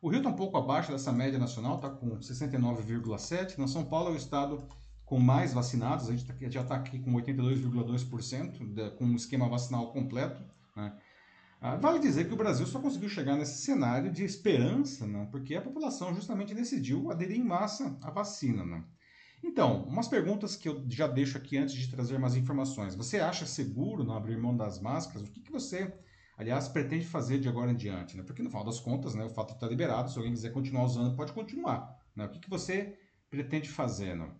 O 0.00 0.08
Rio 0.08 0.18
está 0.18 0.30
um 0.30 0.36
pouco 0.36 0.56
abaixo 0.56 0.92
dessa 0.92 1.12
média 1.12 1.38
nacional, 1.38 1.76
está 1.76 1.90
com 1.90 2.18
69,7%. 2.18 3.58
Na 3.58 3.66
São 3.66 3.84
Paulo 3.84 4.10
é 4.10 4.12
o 4.12 4.16
estado 4.16 4.62
com 5.06 5.18
mais 5.18 5.52
vacinados, 5.52 6.08
a 6.08 6.12
gente 6.12 6.24
tá, 6.24 6.34
já 6.48 6.62
está 6.62 6.76
aqui 6.76 6.98
com 6.98 7.12
82,2%, 7.12 8.96
com 8.96 9.04
um 9.04 9.16
esquema 9.16 9.48
vacinal 9.48 9.92
completo. 9.92 10.42
Né? 10.74 10.92
Ah, 11.66 11.76
vale 11.76 11.98
dizer 11.98 12.28
que 12.28 12.34
o 12.34 12.36
Brasil 12.36 12.66
só 12.66 12.78
conseguiu 12.78 13.08
chegar 13.08 13.36
nesse 13.38 13.62
cenário 13.62 14.12
de 14.12 14.22
esperança, 14.22 15.06
não, 15.06 15.24
porque 15.24 15.54
a 15.54 15.62
população 15.62 16.14
justamente 16.14 16.54
decidiu 16.54 17.10
aderir 17.10 17.38
em 17.38 17.42
massa 17.42 17.98
à 18.02 18.10
vacina. 18.10 18.62
Não. 18.62 18.84
Então, 19.42 19.82
umas 19.84 20.06
perguntas 20.06 20.56
que 20.56 20.68
eu 20.68 20.84
já 20.90 21.06
deixo 21.06 21.38
aqui 21.38 21.56
antes 21.56 21.74
de 21.74 21.88
trazer 21.88 22.18
mais 22.18 22.36
informações. 22.36 22.94
Você 22.94 23.18
acha 23.18 23.46
seguro 23.46 24.04
não 24.04 24.14
abrir 24.14 24.36
mão 24.36 24.54
das 24.54 24.78
máscaras? 24.78 25.26
O 25.26 25.32
que, 25.32 25.40
que 25.40 25.50
você, 25.50 25.90
aliás, 26.36 26.68
pretende 26.68 27.06
fazer 27.06 27.38
de 27.40 27.48
agora 27.48 27.70
em 27.72 27.76
diante? 27.76 28.14
Né? 28.14 28.22
Porque 28.22 28.42
no 28.42 28.50
final 28.50 28.64
das 28.64 28.78
contas, 28.78 29.14
né, 29.14 29.24
o 29.24 29.30
fato 29.30 29.54
está 29.54 29.66
liberado, 29.66 30.10
se 30.10 30.18
alguém 30.18 30.34
quiser 30.34 30.52
continuar 30.52 30.84
usando, 30.84 31.16
pode 31.16 31.32
continuar. 31.32 31.98
Né? 32.14 32.26
O 32.26 32.28
que, 32.28 32.40
que 32.40 32.50
você 32.50 32.94
pretende 33.30 33.70
fazer? 33.70 34.14
Não? 34.14 34.36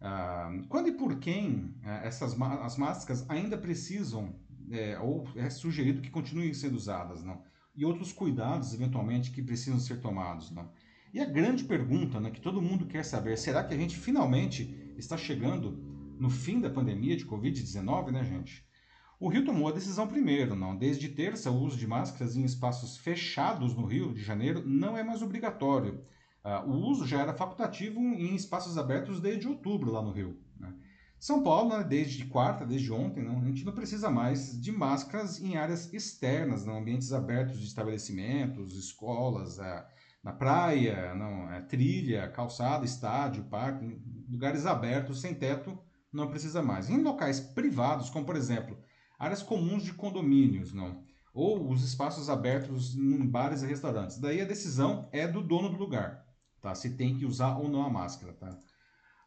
Ah, 0.00 0.48
quando 0.68 0.86
e 0.86 0.92
por 0.92 1.18
quem 1.18 1.74
ah, 1.82 2.02
essas 2.04 2.40
as 2.40 2.76
máscaras 2.76 3.28
ainda 3.28 3.58
precisam 3.58 4.38
é, 4.70 4.98
ou 4.98 5.26
é 5.36 5.48
sugerido 5.50 6.00
que 6.00 6.10
continuem 6.10 6.52
sendo 6.54 6.76
usadas, 6.76 7.22
não? 7.22 7.42
E 7.74 7.84
outros 7.84 8.12
cuidados, 8.12 8.74
eventualmente, 8.74 9.30
que 9.30 9.42
precisam 9.42 9.78
ser 9.78 10.00
tomados, 10.00 10.50
não? 10.50 10.70
E 11.12 11.20
a 11.20 11.24
grande 11.24 11.64
pergunta, 11.64 12.20
né, 12.20 12.30
que 12.30 12.40
todo 12.40 12.60
mundo 12.60 12.86
quer 12.86 13.04
saber, 13.04 13.38
será 13.38 13.64
que 13.64 13.72
a 13.72 13.76
gente 13.76 13.96
finalmente 13.96 14.92
está 14.96 15.16
chegando 15.16 15.72
no 16.18 16.28
fim 16.28 16.60
da 16.60 16.68
pandemia 16.68 17.16
de 17.16 17.24
Covid-19, 17.24 18.10
né, 18.10 18.24
gente? 18.24 18.66
O 19.20 19.28
Rio 19.28 19.44
tomou 19.44 19.68
a 19.68 19.72
decisão 19.72 20.06
primeiro, 20.06 20.54
não. 20.54 20.76
Desde 20.76 21.08
terça, 21.08 21.50
o 21.50 21.60
uso 21.60 21.76
de 21.76 21.86
máscaras 21.86 22.36
em 22.36 22.44
espaços 22.44 22.96
fechados 22.98 23.74
no 23.74 23.84
Rio 23.84 24.12
de 24.12 24.22
Janeiro 24.22 24.62
não 24.64 24.96
é 24.96 25.02
mais 25.02 25.22
obrigatório. 25.22 26.04
Uh, 26.44 26.70
o 26.70 26.88
uso 26.88 27.04
já 27.06 27.20
era 27.20 27.34
facultativo 27.34 27.98
em 27.98 28.34
espaços 28.36 28.78
abertos 28.78 29.20
desde 29.20 29.48
outubro 29.48 29.90
lá 29.90 30.00
no 30.00 30.12
Rio. 30.12 30.38
São 31.20 31.42
Paulo, 31.42 31.76
né, 31.76 31.84
desde 31.84 32.26
quarta, 32.26 32.64
desde 32.64 32.92
ontem, 32.92 33.26
a 33.26 33.44
gente 33.44 33.64
não 33.64 33.72
precisa 33.72 34.08
mais 34.08 34.58
de 34.60 34.70
máscaras 34.70 35.40
em 35.40 35.56
áreas 35.56 35.92
externas, 35.92 36.64
não, 36.64 36.78
ambientes 36.78 37.12
abertos 37.12 37.58
de 37.58 37.66
estabelecimentos, 37.66 38.76
escolas, 38.76 39.58
é, 39.58 39.86
na 40.22 40.32
praia, 40.32 41.14
não, 41.14 41.50
é, 41.50 41.60
trilha, 41.62 42.28
calçada, 42.28 42.84
estádio, 42.84 43.44
parque, 43.44 44.00
lugares 44.30 44.64
abertos, 44.64 45.20
sem 45.20 45.34
teto, 45.34 45.76
não 46.12 46.30
precisa 46.30 46.62
mais. 46.62 46.88
Em 46.88 47.02
locais 47.02 47.40
privados, 47.40 48.10
como 48.10 48.24
por 48.24 48.36
exemplo, 48.36 48.78
áreas 49.18 49.42
comuns 49.42 49.82
de 49.82 49.94
condomínios, 49.94 50.72
não, 50.72 51.02
ou 51.34 51.68
os 51.68 51.82
espaços 51.82 52.30
abertos 52.30 52.94
em 52.94 53.26
bares 53.26 53.62
e 53.62 53.66
restaurantes. 53.66 54.18
Daí 54.18 54.40
a 54.40 54.46
decisão 54.46 55.08
é 55.12 55.26
do 55.26 55.42
dono 55.42 55.68
do 55.68 55.76
lugar, 55.76 56.24
tá? 56.60 56.74
Se 56.76 56.96
tem 56.96 57.16
que 57.16 57.26
usar 57.26 57.56
ou 57.58 57.68
não 57.68 57.82
a 57.82 57.90
máscara, 57.90 58.32
tá? 58.34 58.56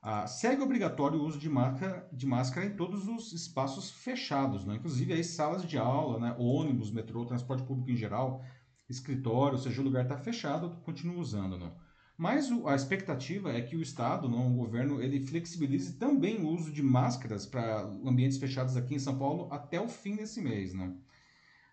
Ah, 0.01 0.25
segue 0.25 0.63
obrigatório 0.63 1.19
o 1.19 1.23
uso 1.23 1.37
de 1.37 1.47
máscara, 1.47 2.09
de 2.11 2.25
máscara 2.25 2.65
em 2.65 2.75
todos 2.75 3.07
os 3.07 3.33
espaços 3.33 3.91
fechados, 3.91 4.65
né? 4.65 4.75
inclusive 4.75 5.13
aí 5.13 5.23
salas 5.23 5.63
de 5.63 5.77
aula, 5.77 6.19
né? 6.19 6.35
ônibus, 6.39 6.91
metrô, 6.91 7.23
transporte 7.23 7.63
público 7.63 7.91
em 7.91 7.95
geral, 7.95 8.43
escritório, 8.89 9.57
ou 9.57 9.61
seja, 9.63 9.79
o 9.79 9.83
lugar 9.83 10.03
está 10.03 10.17
fechado, 10.17 10.75
continua 10.83 11.21
usando. 11.21 11.55
Não? 11.57 11.71
Mas 12.17 12.51
o, 12.51 12.67
a 12.67 12.75
expectativa 12.75 13.51
é 13.51 13.61
que 13.61 13.75
o 13.75 13.81
Estado, 13.81 14.27
não, 14.27 14.51
o 14.51 14.57
governo, 14.57 15.01
ele 15.01 15.19
flexibilize 15.19 15.93
também 15.93 16.37
o 16.37 16.49
uso 16.49 16.71
de 16.71 16.81
máscaras 16.81 17.45
para 17.45 17.81
ambientes 18.03 18.37
fechados 18.37 18.75
aqui 18.75 18.95
em 18.95 18.99
São 18.99 19.17
Paulo 19.17 19.47
até 19.51 19.79
o 19.79 19.87
fim 19.87 20.15
desse 20.15 20.41
mês. 20.41 20.73
Não? 20.73 20.97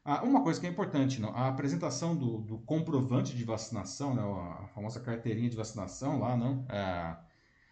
Ah, 0.05 0.23
uma 0.23 0.43
coisa 0.43 0.59
que 0.59 0.67
é 0.67 0.71
importante, 0.71 1.21
não, 1.21 1.35
a 1.35 1.49
apresentação 1.49 2.17
do, 2.17 2.39
do 2.39 2.59
comprovante 2.61 3.37
de 3.37 3.45
vacinação, 3.45 4.15
né, 4.15 4.23
a 4.23 4.67
famosa 4.69 5.01
carteirinha 5.01 5.51
de 5.51 5.57
vacinação 5.57 6.19
lá, 6.19 6.35
não, 6.35 6.65
é, 6.71 7.15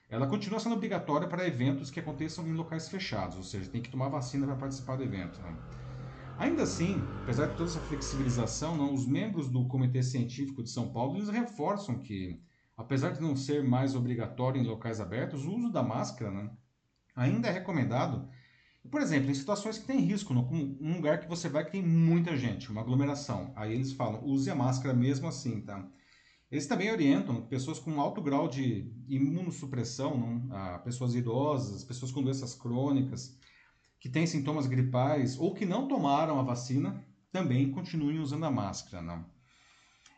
ela 0.08 0.26
continua 0.26 0.60
sendo 0.60 0.76
obrigatória 0.76 1.26
para 1.26 1.46
eventos 1.46 1.90
que 1.90 1.98
aconteçam 1.98 2.46
em 2.46 2.52
locais 2.52 2.88
fechados, 2.88 3.36
ou 3.36 3.42
seja, 3.42 3.68
tem 3.68 3.82
que 3.82 3.90
tomar 3.90 4.08
vacina 4.08 4.46
para 4.46 4.56
participar 4.56 4.96
do 4.96 5.02
evento. 5.02 5.40
Né? 5.40 5.56
Ainda 6.38 6.62
assim, 6.62 7.02
apesar 7.22 7.46
de 7.46 7.56
toda 7.56 7.70
essa 7.70 7.80
flexibilização, 7.80 8.76
não, 8.76 8.94
os 8.94 9.06
membros 9.06 9.48
do 9.48 9.66
Comitê 9.66 10.02
Científico 10.02 10.62
de 10.62 10.70
São 10.70 10.92
Paulo 10.92 11.16
eles 11.16 11.28
reforçam 11.28 11.98
que, 11.98 12.40
apesar 12.76 13.10
de 13.10 13.20
não 13.20 13.34
ser 13.34 13.64
mais 13.64 13.94
obrigatório 13.94 14.60
em 14.60 14.66
locais 14.66 15.00
abertos, 15.00 15.44
o 15.44 15.56
uso 15.56 15.72
da 15.72 15.82
máscara 15.82 16.30
né, 16.30 16.50
ainda 17.14 17.48
é 17.48 17.52
recomendado. 17.52 18.28
Por 18.88 19.00
exemplo, 19.00 19.30
em 19.30 19.34
situações 19.34 19.78
que 19.78 19.86
tem 19.86 19.98
risco, 19.98 20.32
como 20.32 20.76
um 20.80 20.94
lugar 20.94 21.18
que 21.18 21.28
você 21.28 21.48
vai 21.48 21.64
que 21.64 21.72
tem 21.72 21.82
muita 21.82 22.36
gente, 22.36 22.70
uma 22.70 22.82
aglomeração, 22.82 23.52
aí 23.56 23.72
eles 23.72 23.92
falam, 23.92 24.24
use 24.24 24.48
a 24.48 24.54
máscara 24.54 24.94
mesmo 24.94 25.26
assim, 25.26 25.62
tá? 25.62 25.84
Eles 26.50 26.66
também 26.66 26.92
orientam 26.92 27.42
pessoas 27.42 27.78
com 27.78 28.00
alto 28.00 28.22
grau 28.22 28.48
de 28.48 28.92
imunossupressão, 29.08 30.16
não? 30.16 30.48
Ah, 30.54 30.78
pessoas 30.78 31.14
idosas, 31.14 31.82
pessoas 31.82 32.12
com 32.12 32.22
doenças 32.22 32.54
crônicas, 32.54 33.36
que 33.98 34.08
têm 34.08 34.26
sintomas 34.26 34.66
gripais 34.66 35.38
ou 35.38 35.54
que 35.54 35.66
não 35.66 35.88
tomaram 35.88 36.38
a 36.38 36.42
vacina, 36.42 37.04
também 37.32 37.70
continuem 37.70 38.20
usando 38.20 38.44
a 38.44 38.50
máscara. 38.50 39.02
Não? 39.02 39.24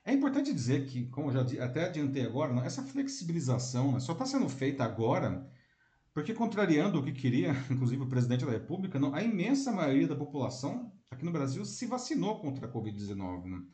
É 0.04 0.12
importante 0.12 0.52
dizer 0.52 0.86
que, 0.86 1.06
como 1.06 1.30
eu 1.30 1.46
já 1.46 1.64
até 1.64 1.86
adiantei 1.86 2.24
agora, 2.24 2.52
não, 2.52 2.62
essa 2.62 2.82
flexibilização 2.82 3.92
né, 3.92 4.00
só 4.00 4.12
está 4.12 4.26
sendo 4.26 4.48
feita 4.48 4.84
agora 4.84 5.48
porque, 6.18 6.34
contrariando 6.34 6.98
o 6.98 7.04
que 7.04 7.12
queria, 7.12 7.52
inclusive 7.70 8.02
o 8.02 8.08
presidente 8.08 8.44
da 8.44 8.50
República, 8.50 8.98
não, 8.98 9.14
a 9.14 9.22
imensa 9.22 9.70
maioria 9.70 10.08
da 10.08 10.16
população 10.16 10.92
aqui 11.10 11.24
no 11.24 11.30
Brasil 11.30 11.64
se 11.64 11.86
vacinou 11.86 12.40
contra 12.40 12.66
a 12.66 12.72
Covid-19. 12.72 13.64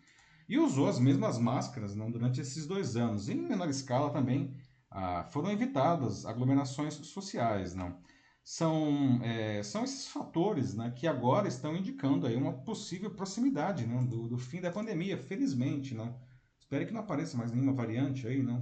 Né? 0.48 0.54
e 0.54 0.58
usou 0.58 0.88
as 0.88 0.98
mesmas 0.98 1.38
máscaras 1.38 1.94
não, 1.94 2.10
durante 2.10 2.40
esses 2.40 2.66
dois 2.66 2.96
anos. 2.96 3.28
Em 3.28 3.36
menor 3.36 3.68
escala 3.68 4.10
também, 4.10 4.54
ah, 4.90 5.24
foram 5.30 5.50
evitadas 5.50 6.24
aglomerações 6.26 6.94
sociais, 6.94 7.74
não? 7.74 7.98
São, 8.42 9.20
é, 9.22 9.62
são 9.62 9.84
esses 9.84 10.06
fatores 10.08 10.74
né, 10.74 10.92
que 10.94 11.06
agora 11.06 11.48
estão 11.48 11.74
indicando 11.74 12.26
aí 12.26 12.36
uma 12.36 12.52
possível 12.52 13.10
proximidade 13.10 13.86
né, 13.86 14.04
do, 14.04 14.28
do 14.28 14.36
fim 14.36 14.60
da 14.60 14.70
pandemia, 14.70 15.16
felizmente. 15.16 15.94
Não? 15.94 16.14
Espero 16.60 16.86
que 16.86 16.92
não 16.92 17.00
apareça 17.00 17.38
mais 17.38 17.50
nenhuma 17.50 17.72
variante 17.72 18.26
aí, 18.26 18.42
não? 18.42 18.60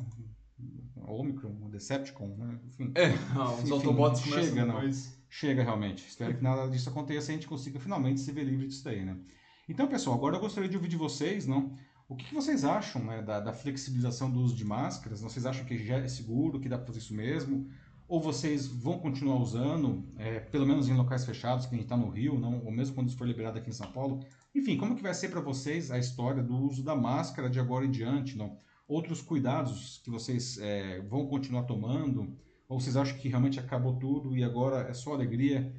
Omicron, 1.04 1.68
Decepticon, 1.68 2.28
né? 2.36 2.60
enfim. 2.64 2.92
É, 2.94 3.08
os 3.08 3.62
enfim, 3.62 3.72
Autobots 3.72 4.22
chega, 4.22 4.64
não. 4.64 4.80
Chega 5.28 5.64
realmente. 5.64 6.06
Espero 6.06 6.36
que 6.36 6.42
nada 6.42 6.68
disso 6.70 6.88
aconteça 6.88 7.32
e 7.32 7.34
a 7.34 7.34
gente 7.34 7.48
consiga 7.48 7.80
finalmente 7.80 8.20
se 8.20 8.30
ver 8.30 8.44
livre 8.44 8.68
disso 8.68 8.84
daí, 8.84 9.04
né? 9.04 9.18
Então, 9.68 9.86
pessoal, 9.86 10.16
agora 10.16 10.36
eu 10.36 10.40
gostaria 10.40 10.68
de 10.68 10.76
ouvir 10.76 10.88
de 10.88 10.96
vocês, 10.96 11.46
não? 11.46 11.72
O 12.08 12.16
que, 12.16 12.34
vocês 12.34 12.64
acham 12.64 13.02
né, 13.04 13.22
da, 13.22 13.40
da, 13.40 13.52
flexibilização 13.52 14.30
do 14.30 14.40
uso 14.40 14.56
de 14.56 14.64
máscaras? 14.64 15.20
Vocês 15.20 15.46
acham 15.46 15.64
que 15.64 15.78
já 15.78 15.98
é 15.98 16.08
seguro, 16.08 16.60
que 16.60 16.68
dá 16.68 16.76
para 16.76 16.86
fazer 16.86 16.98
isso 16.98 17.14
mesmo? 17.14 17.68
Ou 18.08 18.20
vocês 18.20 18.66
vão 18.66 18.98
continuar 18.98 19.36
usando, 19.36 20.04
é, 20.18 20.40
pelo 20.40 20.66
menos 20.66 20.88
em 20.88 20.94
locais 20.94 21.24
fechados, 21.24 21.64
que 21.64 21.74
a 21.74 21.78
gente 21.78 21.86
está 21.86 21.96
no 21.96 22.10
Rio, 22.10 22.38
não, 22.38 22.62
ou 22.64 22.72
mesmo 22.72 22.94
quando 22.94 23.08
isso 23.08 23.16
for 23.16 23.26
liberado 23.26 23.56
aqui 23.56 23.70
em 23.70 23.72
São 23.72 23.90
Paulo? 23.92 24.20
Enfim, 24.54 24.76
como 24.76 24.96
que 24.96 25.02
vai 25.02 25.14
ser 25.14 25.28
para 25.28 25.40
vocês 25.40 25.90
a 25.90 25.98
história 25.98 26.42
do 26.42 26.54
uso 26.54 26.82
da 26.82 26.96
máscara 26.96 27.48
de 27.48 27.60
agora 27.60 27.86
em 27.86 27.90
diante? 27.90 28.36
Não? 28.36 28.58
Outros 28.86 29.22
cuidados 29.22 30.02
que 30.04 30.10
vocês 30.10 30.58
é, 30.58 31.00
vão 31.02 31.26
continuar 31.26 31.62
tomando? 31.62 32.36
Ou 32.68 32.80
vocês 32.80 32.96
acham 32.96 33.16
que 33.16 33.28
realmente 33.28 33.60
acabou 33.60 33.94
tudo 33.96 34.36
e 34.36 34.42
agora 34.42 34.88
é 34.88 34.92
só 34.92 35.14
alegria? 35.14 35.72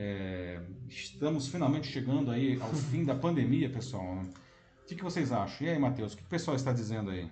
É, 0.00 0.60
estamos 0.86 1.48
finalmente 1.48 1.88
chegando 1.88 2.30
aí 2.30 2.56
ao 2.60 2.72
fim 2.90 3.04
da 3.04 3.16
pandemia, 3.16 3.68
pessoal. 3.68 4.22
O 4.22 4.86
que, 4.86 4.94
que 4.94 5.02
vocês 5.02 5.32
acham? 5.32 5.66
E 5.66 5.70
aí, 5.70 5.78
Matheus, 5.78 6.12
o 6.12 6.16
que 6.16 6.22
o 6.22 6.28
pessoal 6.28 6.56
está 6.56 6.72
dizendo 6.72 7.10
aí? 7.10 7.28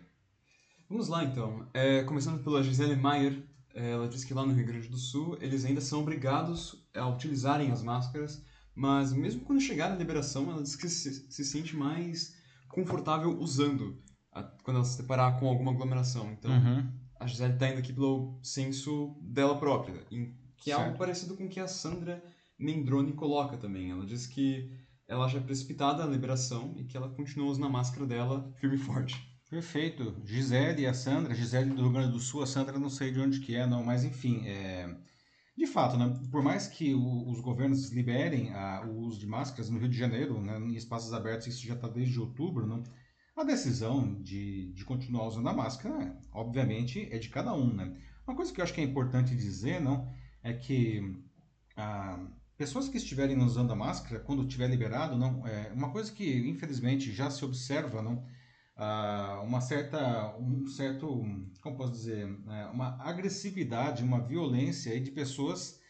Vamos 0.91 1.07
lá, 1.07 1.23
então. 1.23 1.65
É, 1.73 2.03
começando 2.03 2.43
pela 2.43 2.65
Gisele 2.65 2.97
Maier, 2.97 3.41
ela 3.73 4.09
diz 4.09 4.25
que 4.25 4.35
lá 4.35 4.45
no 4.45 4.53
Rio 4.53 4.67
Grande 4.67 4.89
do 4.89 4.97
Sul 4.97 5.39
eles 5.41 5.65
ainda 5.65 5.81
são 5.81 6.01
obrigados 6.01 6.85
a 6.93 7.09
utilizarem 7.09 7.71
as 7.71 7.85
máscaras, 7.85 8.45
mas 8.75 9.13
mesmo 9.13 9.43
quando 9.43 9.61
chegar 9.61 9.93
a 9.93 9.97
liberação, 9.97 10.51
ela 10.51 10.63
diz 10.63 10.75
que 10.75 10.89
se, 10.89 11.31
se 11.31 11.45
sente 11.45 11.77
mais 11.77 12.35
confortável 12.69 13.39
usando 13.39 14.03
a, 14.33 14.43
quando 14.43 14.79
ela 14.79 14.85
se 14.85 15.01
deparar 15.01 15.39
com 15.39 15.47
alguma 15.49 15.71
aglomeração. 15.71 16.33
Então, 16.33 16.51
uhum. 16.51 16.91
a 17.21 17.27
Gisele 17.29 17.55
está 17.55 17.69
indo 17.69 17.79
aqui 17.79 17.93
pelo 17.93 18.41
senso 18.43 19.17
dela 19.23 19.57
própria, 19.57 20.03
que 20.57 20.71
é 20.73 20.75
certo. 20.75 20.85
algo 20.85 20.99
parecido 20.99 21.37
com 21.37 21.45
o 21.45 21.49
que 21.49 21.61
a 21.61 21.69
Sandra 21.69 22.23
Mendrone 22.59 23.13
coloca 23.13 23.57
também. 23.57 23.91
Ela 23.91 24.07
diz 24.07 24.27
que 24.27 24.71
ela 25.09 25.31
é 25.31 25.41
precipitada 25.41 26.03
a 26.03 26.07
liberação 26.07 26.75
e 26.77 26.85
que 26.85 26.97
ela 26.97 27.09
continua 27.09 27.51
usando 27.51 27.67
a 27.67 27.71
máscara 27.71 28.07
dela 28.07 28.53
firme 28.59 28.77
e 28.77 28.81
forte. 28.81 29.37
Perfeito. 29.49 30.17
Gisele 30.25 30.83
e 30.83 30.87
a 30.87 30.95
Sandra, 30.95 31.35
Gisele 31.35 31.71
do 31.71 31.83
Rio 31.83 31.93
Grande 31.93 32.13
do 32.13 32.19
Sul, 32.19 32.43
a 32.43 32.47
Sandra 32.47 32.79
não 32.79 32.91
sei 32.91 33.13
de 33.13 33.21
onde 33.21 33.41
que 33.41 33.55
é, 33.55 33.67
não, 33.67 33.85
mas 33.85 34.03
enfim, 34.03 34.45
é... 34.45 34.93
de 35.57 35.67
fato, 35.69 35.97
né, 35.97 36.19
por 36.33 36.43
mais 36.43 36.67
que 36.67 36.93
o, 36.95 37.29
os 37.29 37.41
governos 37.41 37.93
liberem 37.93 38.53
a, 38.53 38.85
o 38.85 38.99
uso 38.99 39.21
de 39.21 39.27
máscaras 39.27 39.71
no 39.71 39.79
Rio 39.79 39.89
de 39.89 39.97
Janeiro, 39.97 40.41
né, 40.41 40.59
em 40.59 40.75
espaços 40.75 41.13
abertos, 41.13 41.47
isso 41.47 41.65
já 41.65 41.75
está 41.75 41.87
desde 41.87 42.19
outubro, 42.19 42.67
não, 42.67 42.83
a 43.37 43.45
decisão 43.45 44.21
de, 44.21 44.73
de 44.73 44.85
continuar 44.85 45.29
usando 45.29 45.49
a 45.49 45.55
máscara, 45.55 46.19
obviamente, 46.33 47.07
é 47.13 47.19
de 47.19 47.29
cada 47.29 47.55
um, 47.55 47.73
né. 47.73 47.97
Uma 48.27 48.35
coisa 48.35 48.53
que 48.53 48.61
eu 48.61 48.65
acho 48.65 48.75
que 48.75 48.81
é 48.81 48.85
importante 48.85 49.37
dizer, 49.37 49.81
não, 49.81 50.11
é 50.43 50.53
que 50.55 51.17
a, 51.77 52.19
pessoas 52.57 52.89
que 52.89 52.97
estiverem 52.97 53.39
usando 53.43 53.73
a 53.73 53.77
máscara, 53.77 54.21
quando 54.21 54.47
tiver 54.47 54.69
liberado, 54.69 55.17
não, 55.17 55.47
é 55.47 55.71
uma 55.73 55.91
coisa 55.91 56.11
que 56.11 56.49
infelizmente 56.49 57.13
já 57.13 57.31
se 57.31 57.45
observa, 57.45 58.03
não, 58.03 58.25
uh, 58.77 59.43
uma 59.45 59.61
certa, 59.61 60.37
um 60.39 60.67
certo, 60.67 61.07
como 61.61 61.77
posso 61.77 61.93
dizer, 61.93 62.27
né, 62.45 62.71
uma 62.73 62.97
agressividade, 63.03 64.03
uma 64.03 64.21
violência 64.21 64.93
aí 64.93 65.01
de 65.01 65.11
pessoas 65.11 65.81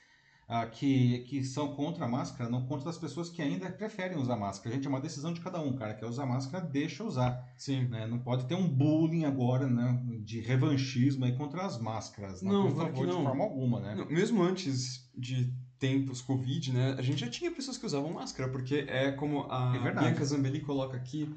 uh, 0.49 0.69
que, 0.71 1.21
que 1.21 1.45
são 1.45 1.75
contra 1.75 2.05
a 2.05 2.09
máscara, 2.09 2.51
não 2.51 2.67
contra 2.67 2.91
as 2.91 2.99
pessoas 2.99 3.31
que 3.31 3.41
ainda 3.41 3.71
preferem 3.71 4.19
usar 4.19 4.37
máscara. 4.37 4.75
Gente, 4.75 4.87
é 4.87 4.91
uma 4.91 5.01
decisão 5.01 5.33
de 5.33 5.41
cada 5.41 5.61
um, 5.61 5.77
cara, 5.77 5.95
quer 5.95 6.07
usar 6.07 6.27
máscara, 6.27 6.65
deixa 6.65 7.05
usar. 7.05 7.49
Sim. 7.57 7.87
Né? 7.87 8.09
Não 8.09 8.19
pode 8.19 8.47
ter 8.47 8.57
um 8.57 8.69
bullying 8.69 9.25
agora, 9.25 9.69
né, 9.69 10.03
de 10.25 10.41
revanchismo 10.41 11.25
aí 11.25 11.37
contra 11.37 11.65
as 11.65 11.79
máscaras. 11.79 12.43
Não, 12.43 12.65
não 12.65 12.73
por 12.73 12.87
favor, 12.87 13.07
não. 13.07 13.19
de 13.19 13.23
forma 13.25 13.45
alguma, 13.45 13.81
né? 13.81 13.95
Não, 13.95 14.07
mesmo 14.07 14.43
antes 14.43 15.09
de 15.17 15.55
tempos 15.79 16.21
Covid, 16.21 16.73
né, 16.73 16.95
a 16.99 17.03
gente 17.03 17.21
já 17.21 17.29
tinha 17.29 17.51
pessoas 17.51 17.77
que 17.77 17.87
usavam 17.87 18.13
máscara, 18.13 18.51
porque 18.51 18.87
é 18.89 19.13
como 19.13 19.47
a 19.51 19.75
é 19.77 19.93
Bianca 19.93 20.25
Zambelli 20.25 20.61
coloca 20.61 20.97
aqui, 20.97 21.35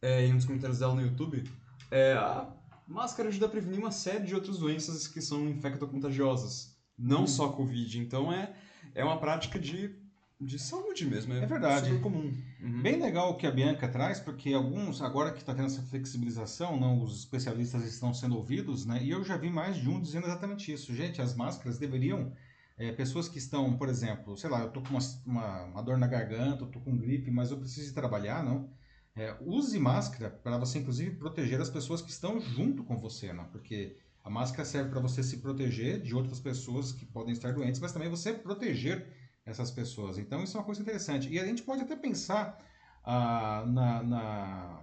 é, 0.00 0.26
em 0.26 0.32
um 0.32 0.36
dos 0.36 0.44
comentários 0.44 0.78
dela 0.78 0.94
no 0.94 1.02
YouTube, 1.02 1.44
é, 1.90 2.12
a 2.12 2.46
máscara 2.86 3.28
ajuda 3.28 3.46
a 3.46 3.48
prevenir 3.48 3.78
uma 3.78 3.90
série 3.90 4.24
de 4.24 4.34
outras 4.34 4.58
doenças 4.58 5.06
que 5.06 5.20
são 5.20 5.48
infectocontagiosas, 5.48 6.76
não 6.98 7.24
hum. 7.24 7.26
só 7.26 7.48
Covid. 7.48 7.98
Então 7.98 8.32
é, 8.32 8.52
é 8.94 9.04
uma 9.04 9.18
prática 9.18 9.58
de, 9.58 9.94
de 10.40 10.58
saúde 10.58 11.04
mesmo. 11.04 11.32
É, 11.34 11.42
é 11.42 11.46
verdade. 11.46 11.86
super 11.86 12.00
comum. 12.00 12.32
Uhum. 12.60 12.82
Bem 12.82 13.00
legal 13.00 13.30
o 13.30 13.36
que 13.36 13.46
a 13.46 13.50
Bianca 13.50 13.88
traz, 13.88 14.20
porque 14.20 14.52
alguns, 14.52 15.00
agora 15.00 15.32
que 15.32 15.38
está 15.38 15.54
tendo 15.54 15.66
essa 15.66 15.82
flexibilização, 15.82 16.78
não, 16.78 17.02
os 17.02 17.20
especialistas 17.20 17.84
estão 17.84 18.12
sendo 18.12 18.36
ouvidos, 18.36 18.84
né? 18.84 19.00
E 19.02 19.10
eu 19.10 19.24
já 19.24 19.36
vi 19.36 19.50
mais 19.50 19.76
de 19.76 19.88
um 19.88 20.00
dizendo 20.00 20.26
exatamente 20.26 20.72
isso. 20.72 20.94
Gente, 20.94 21.20
as 21.20 21.34
máscaras 21.34 21.78
deveriam. 21.78 22.32
É, 22.78 22.92
pessoas 22.92 23.28
que 23.28 23.38
estão, 23.38 23.76
por 23.76 23.88
exemplo, 23.88 24.36
sei 24.36 24.48
lá, 24.48 24.60
eu 24.60 24.70
tô 24.70 24.80
com 24.80 24.90
uma, 24.90 25.00
uma, 25.26 25.64
uma 25.64 25.82
dor 25.82 25.98
na 25.98 26.06
garganta, 26.06 26.64
tô 26.66 26.80
com 26.80 26.96
gripe, 26.96 27.30
mas 27.30 27.50
eu 27.50 27.58
preciso 27.58 27.90
ir 27.90 27.94
trabalhar, 27.94 28.44
não? 28.44 28.70
É, 29.16 29.36
use 29.40 29.78
máscara 29.80 30.30
para 30.30 30.56
você, 30.56 30.78
inclusive, 30.78 31.16
proteger 31.16 31.60
as 31.60 31.68
pessoas 31.68 32.00
que 32.00 32.10
estão 32.10 32.40
junto 32.40 32.84
com 32.84 32.96
você, 32.96 33.32
não? 33.32 33.46
porque 33.46 33.98
a 34.22 34.30
máscara 34.30 34.64
serve 34.64 34.90
para 34.90 35.00
você 35.00 35.22
se 35.22 35.38
proteger 35.38 36.00
de 36.02 36.14
outras 36.14 36.38
pessoas 36.38 36.92
que 36.92 37.04
podem 37.04 37.32
estar 37.32 37.52
doentes, 37.52 37.80
mas 37.80 37.92
também 37.92 38.08
você 38.08 38.32
proteger 38.32 39.08
essas 39.44 39.70
pessoas. 39.70 40.18
Então, 40.18 40.44
isso 40.44 40.56
é 40.56 40.60
uma 40.60 40.66
coisa 40.66 40.82
interessante. 40.82 41.28
E 41.30 41.38
a 41.40 41.46
gente 41.46 41.62
pode 41.62 41.80
até 41.80 41.96
pensar 41.96 42.58
ah, 43.02 43.64
na, 43.66 44.02
na 44.02 44.82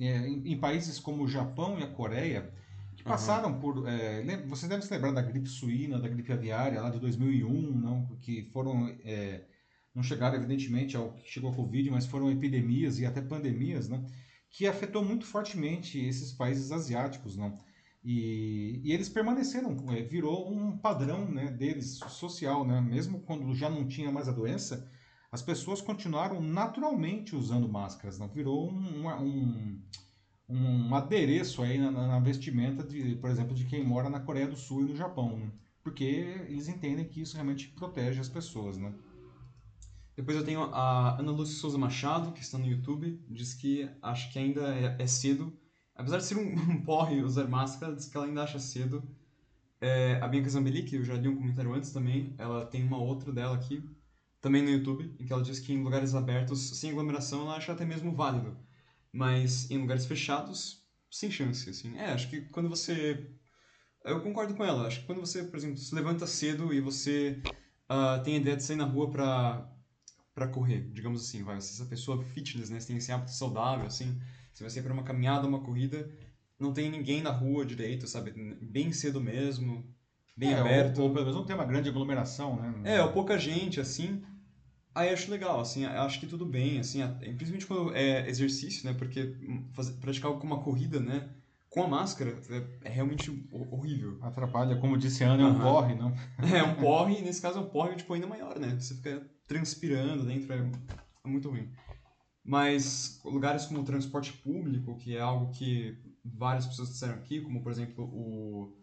é, 0.00 0.26
em, 0.26 0.52
em, 0.52 0.58
países 0.58 0.98
como 0.98 1.24
o 1.24 1.28
Japão 1.28 1.78
e 1.78 1.82
a 1.82 1.88
Coreia, 1.88 2.52
passaram 3.08 3.52
uhum. 3.52 3.60
por. 3.60 3.88
É, 3.88 4.36
você 4.46 4.68
deve 4.68 4.82
se 4.82 4.92
lembrar 4.92 5.12
da 5.12 5.22
gripe 5.22 5.48
suína, 5.48 5.98
da 5.98 6.08
gripe 6.08 6.32
aviária 6.32 6.80
lá 6.80 6.90
de 6.90 7.00
2001, 7.00 7.72
não? 7.72 8.06
que 8.20 8.42
foram. 8.52 8.88
É, 9.04 9.44
não 9.94 10.02
chegaram, 10.02 10.36
evidentemente, 10.36 10.96
ao 10.96 11.12
que 11.14 11.28
chegou 11.28 11.50
a 11.50 11.54
Covid, 11.54 11.90
mas 11.90 12.06
foram 12.06 12.30
epidemias 12.30 12.98
e 12.98 13.06
até 13.06 13.20
pandemias, 13.20 13.88
né? 13.88 14.04
Que 14.50 14.66
afetou 14.66 15.04
muito 15.04 15.26
fortemente 15.26 15.98
esses 15.98 16.32
países 16.32 16.70
asiáticos, 16.70 17.36
não? 17.36 17.58
E, 18.04 18.80
e 18.84 18.92
eles 18.92 19.08
permaneceram, 19.08 19.76
é, 19.90 20.02
virou 20.02 20.50
um 20.52 20.78
padrão 20.78 21.28
né, 21.28 21.50
deles, 21.50 21.98
social, 22.08 22.64
né? 22.66 22.80
Mesmo 22.80 23.20
quando 23.20 23.54
já 23.54 23.68
não 23.68 23.88
tinha 23.88 24.12
mais 24.12 24.28
a 24.28 24.32
doença, 24.32 24.88
as 25.30 25.42
pessoas 25.42 25.80
continuaram 25.80 26.40
naturalmente 26.40 27.36
usando 27.36 27.68
máscaras, 27.68 28.18
não? 28.18 28.28
Virou 28.28 28.70
um, 28.70 29.08
um, 29.08 29.82
um 30.48 30.94
adereço 30.94 31.62
aí 31.62 31.78
na, 31.78 31.90
na, 31.90 32.18
vestimenta, 32.20 32.82
de, 32.82 33.16
por 33.16 33.28
exemplo, 33.28 33.54
de 33.54 33.66
quem 33.66 33.84
mora 33.84 34.08
na 34.08 34.20
Coreia 34.20 34.48
do 34.48 34.56
Sul 34.56 34.82
e 34.82 34.84
no 34.90 34.96
Japão, 34.96 35.36
né? 35.36 35.50
Porque 35.82 36.04
eles 36.48 36.68
entendem 36.68 37.04
que 37.04 37.20
isso 37.20 37.34
realmente 37.34 37.68
protege 37.68 38.20
as 38.20 38.28
pessoas, 38.28 38.78
né? 38.78 38.92
Depois 40.16 40.36
eu 40.36 40.44
tenho 40.44 40.62
a 40.62 41.20
Ana 41.20 41.30
Lúcia 41.30 41.56
Souza 41.56 41.78
Machado, 41.78 42.32
que 42.32 42.40
está 42.40 42.58
no 42.58 42.66
YouTube, 42.66 43.22
diz 43.28 43.54
que 43.54 43.88
acha 44.02 44.28
que 44.32 44.38
ainda 44.38 44.74
é, 44.74 44.96
é 44.98 45.06
cedo. 45.06 45.52
Apesar 45.94 46.18
de 46.18 46.24
ser 46.24 46.36
um, 46.36 46.54
um, 46.72 46.82
porre 46.82 47.22
usar 47.22 47.46
máscara, 47.46 47.94
diz 47.94 48.08
que 48.08 48.16
ela 48.16 48.26
ainda 48.26 48.42
acha 48.42 48.58
cedo. 48.58 49.02
É, 49.80 50.18
a 50.20 50.26
Bianca 50.26 50.50
Zambelli, 50.50 50.82
que 50.82 50.96
eu 50.96 51.04
já 51.04 51.14
li 51.14 51.28
um 51.28 51.36
comentário 51.36 51.72
antes 51.72 51.92
também, 51.92 52.34
ela 52.36 52.66
tem 52.66 52.82
uma 52.82 52.98
outra 52.98 53.30
dela 53.30 53.54
aqui, 53.54 53.80
também 54.40 54.62
no 54.62 54.70
YouTube, 54.70 55.14
em 55.20 55.24
que 55.24 55.32
ela 55.32 55.42
diz 55.42 55.60
que 55.60 55.72
em 55.72 55.84
lugares 55.84 56.14
abertos, 56.14 56.78
sem 56.78 56.90
aglomeração, 56.90 57.42
ela 57.42 57.56
acha 57.56 57.72
até 57.72 57.84
mesmo 57.84 58.12
válido. 58.12 58.56
Mas 59.18 59.68
em 59.68 59.78
lugares 59.78 60.06
fechados, 60.06 60.86
sem 61.10 61.28
chance, 61.28 61.68
assim. 61.68 61.96
É, 61.98 62.12
acho 62.12 62.30
que 62.30 62.42
quando 62.42 62.68
você... 62.68 63.28
Eu 64.04 64.20
concordo 64.20 64.54
com 64.54 64.64
ela. 64.64 64.86
Acho 64.86 65.00
que 65.00 65.06
quando 65.06 65.20
você, 65.20 65.42
por 65.42 65.56
exemplo, 65.56 65.76
se 65.76 65.92
levanta 65.92 66.24
cedo 66.24 66.72
e 66.72 66.80
você 66.80 67.42
uh, 67.90 68.22
tem 68.22 68.36
a 68.36 68.38
ideia 68.38 68.56
de 68.56 68.62
sair 68.62 68.76
na 68.76 68.84
rua 68.84 69.10
para 69.10 69.74
para 70.32 70.46
correr, 70.46 70.88
digamos 70.92 71.20
assim, 71.22 71.42
vai, 71.42 71.60
se 71.60 71.74
essa 71.74 71.90
pessoa 71.90 72.22
fitness, 72.22 72.70
né, 72.70 72.78
você 72.78 72.86
tem 72.86 72.96
esse 72.98 73.10
hábito 73.10 73.32
saudável, 73.32 73.86
assim, 73.88 74.16
você 74.54 74.62
vai 74.62 74.70
sair 74.70 74.84
para 74.84 74.92
uma 74.92 75.02
caminhada, 75.02 75.48
uma 75.48 75.58
corrida, 75.58 76.08
não 76.60 76.72
tem 76.72 76.88
ninguém 76.88 77.20
na 77.20 77.32
rua 77.32 77.66
direito, 77.66 78.06
sabe, 78.06 78.30
bem 78.62 78.92
cedo 78.92 79.20
mesmo, 79.20 79.84
bem 80.36 80.52
é, 80.52 80.60
aberto. 80.60 80.98
Ou, 80.98 81.08
ou 81.08 81.12
pelo 81.12 81.24
menos 81.24 81.36
não 81.36 81.44
tem 81.44 81.56
uma 81.56 81.64
grande 81.64 81.88
aglomeração, 81.88 82.54
né? 82.54 82.72
É, 82.84 83.02
ou 83.02 83.10
pouca 83.10 83.36
gente, 83.36 83.80
assim, 83.80 84.22
aí 84.94 85.10
acho 85.10 85.30
legal, 85.30 85.60
assim, 85.60 85.84
acho 85.84 86.20
que 86.20 86.26
tudo 86.26 86.44
bem, 86.44 86.78
assim, 86.78 87.00
principalmente 87.18 87.66
quando 87.66 87.94
é 87.94 88.28
exercício, 88.28 88.84
né, 88.84 88.94
porque 88.96 89.36
fazer, 89.72 89.92
praticar 89.94 90.32
como 90.32 90.54
uma 90.54 90.62
corrida, 90.62 91.00
né, 91.00 91.28
com 91.70 91.82
a 91.82 91.88
máscara 91.88 92.40
é, 92.50 92.88
é 92.88 92.90
realmente 92.90 93.30
horrível. 93.50 94.18
Atrapalha, 94.22 94.76
como 94.76 94.96
disse 94.96 95.22
Ana, 95.22 95.42
é 95.42 95.46
um 95.46 95.60
porre, 95.60 95.94
não? 95.94 96.12
É, 96.54 96.62
um 96.62 96.74
porre, 96.80 97.20
nesse 97.20 97.42
caso 97.42 97.58
é 97.58 97.62
um 97.62 97.68
porre, 97.68 97.96
tipo, 97.96 98.12
ainda 98.14 98.26
maior, 98.26 98.58
né? 98.58 98.78
Você 98.78 98.94
fica 98.94 99.28
transpirando 99.46 100.24
dentro, 100.24 100.52
é, 100.52 100.58
é 100.58 101.28
muito 101.28 101.50
ruim. 101.50 101.70
Mas 102.44 103.20
lugares 103.24 103.66
como 103.66 103.80
o 103.80 103.84
transporte 103.84 104.32
público, 104.32 104.96
que 104.96 105.14
é 105.14 105.20
algo 105.20 105.52
que 105.52 105.96
várias 106.24 106.66
pessoas 106.66 106.88
disseram 106.88 107.14
aqui, 107.14 107.42
como, 107.42 107.62
por 107.62 107.70
exemplo, 107.70 108.04
o, 108.04 108.74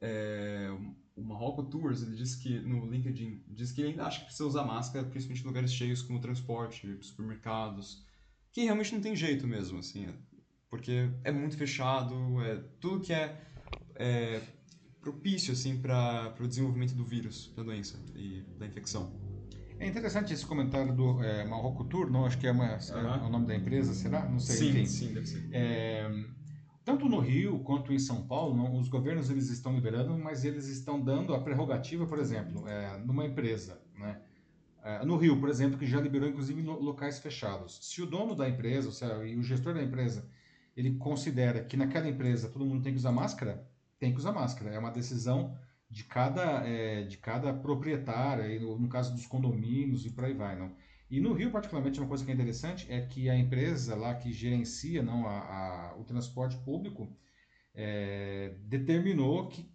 é, 0.00 0.68
o 1.16 1.24
Marrocos 1.24 1.68
Tours, 1.70 2.02
ele 2.02 2.14
disse 2.14 2.38
que 2.38 2.60
no 2.60 2.86
LinkedIn, 2.86 3.42
diz 3.48 3.72
que 3.72 3.80
ele 3.80 3.90
ainda 3.90 4.04
acha 4.04 4.18
que 4.18 4.26
precisa 4.26 4.46
usar 4.46 4.64
máscara, 4.64 5.06
principalmente 5.06 5.42
em 5.42 5.46
lugares 5.46 5.72
cheios 5.72 6.02
como 6.02 6.20
transporte, 6.20 6.98
supermercados, 7.00 8.04
que 8.52 8.62
realmente 8.64 8.92
não 8.92 9.00
tem 9.00 9.16
jeito 9.16 9.46
mesmo, 9.46 9.78
assim, 9.78 10.06
porque 10.68 11.10
é 11.24 11.32
muito 11.32 11.56
fechado, 11.56 12.14
é 12.42 12.56
tudo 12.78 13.00
que 13.00 13.14
é, 13.14 13.40
é 13.94 14.42
propício 15.00 15.52
assim 15.52 15.80
para 15.80 16.34
o 16.38 16.46
desenvolvimento 16.46 16.94
do 16.94 17.04
vírus, 17.04 17.50
da 17.56 17.62
doença 17.62 17.98
e 18.14 18.42
da 18.58 18.66
infecção. 18.66 19.10
É 19.78 19.86
interessante 19.86 20.32
esse 20.32 20.44
comentário 20.44 20.94
do 20.94 21.22
é, 21.22 21.44
Marroco 21.44 21.84
Tour, 21.84 22.10
não 22.10 22.26
acho 22.26 22.38
que 22.38 22.46
é, 22.46 22.50
uma, 22.50 22.66
é 22.66 23.24
o 23.24 23.28
nome 23.28 23.46
da 23.46 23.54
empresa, 23.54 23.92
será? 23.94 24.28
Não 24.28 24.38
sei. 24.38 24.56
Sim, 24.56 24.68
enfim. 24.70 24.86
sim, 24.86 25.14
deve 25.14 25.26
ser. 25.26 25.48
É, 25.52 26.10
tanto 26.86 27.08
no 27.08 27.18
Rio 27.18 27.58
quanto 27.64 27.92
em 27.92 27.98
São 27.98 28.28
Paulo, 28.28 28.56
não, 28.56 28.78
os 28.78 28.88
governos 28.88 29.28
eles 29.28 29.50
estão 29.50 29.74
liberando, 29.74 30.16
mas 30.16 30.44
eles 30.44 30.68
estão 30.68 31.00
dando 31.00 31.34
a 31.34 31.40
prerrogativa, 31.40 32.06
por 32.06 32.20
exemplo, 32.20 32.66
é, 32.68 32.96
numa 32.98 33.26
empresa, 33.26 33.82
né? 33.98 34.22
É, 34.84 35.04
no 35.04 35.16
Rio, 35.16 35.40
por 35.40 35.48
exemplo, 35.48 35.76
que 35.76 35.84
já 35.84 36.00
liberou 36.00 36.28
inclusive 36.28 36.62
locais 36.62 37.18
fechados. 37.18 37.80
Se 37.82 38.00
o 38.00 38.06
dono 38.06 38.36
da 38.36 38.48
empresa, 38.48 38.86
ou 38.86 38.92
seja, 38.92 39.26
e 39.26 39.36
o 39.36 39.42
gestor 39.42 39.74
da 39.74 39.82
empresa, 39.82 40.30
ele 40.76 40.94
considera 40.94 41.64
que 41.64 41.76
naquela 41.76 42.08
empresa 42.08 42.48
todo 42.48 42.64
mundo 42.64 42.84
tem 42.84 42.92
que 42.92 42.98
usar 43.00 43.10
máscara, 43.10 43.68
tem 43.98 44.12
que 44.12 44.18
usar 44.20 44.30
máscara. 44.30 44.70
É 44.70 44.78
uma 44.78 44.92
decisão 44.92 45.58
de 45.90 46.04
cada, 46.04 46.64
é, 46.64 47.02
de 47.02 47.18
cada 47.18 47.52
proprietário, 47.52 48.60
no, 48.60 48.78
no 48.78 48.88
caso 48.88 49.12
dos 49.12 49.26
condomínios 49.26 50.06
e 50.06 50.10
por 50.10 50.24
aí 50.24 50.34
vai, 50.34 50.56
não. 50.56 50.70
E 51.08 51.20
no 51.20 51.32
Rio, 51.32 51.52
particularmente, 51.52 52.00
uma 52.00 52.08
coisa 52.08 52.24
que 52.24 52.30
é 52.30 52.34
interessante 52.34 52.90
é 52.90 53.00
que 53.06 53.30
a 53.30 53.38
empresa 53.38 53.94
lá 53.94 54.14
que 54.14 54.32
gerencia 54.32 55.02
não, 55.02 55.26
a, 55.26 55.92
a 55.92 55.96
o 55.96 56.04
transporte 56.04 56.56
público 56.58 57.16
é, 57.74 58.56
determinou 58.62 59.48
que, 59.48 59.70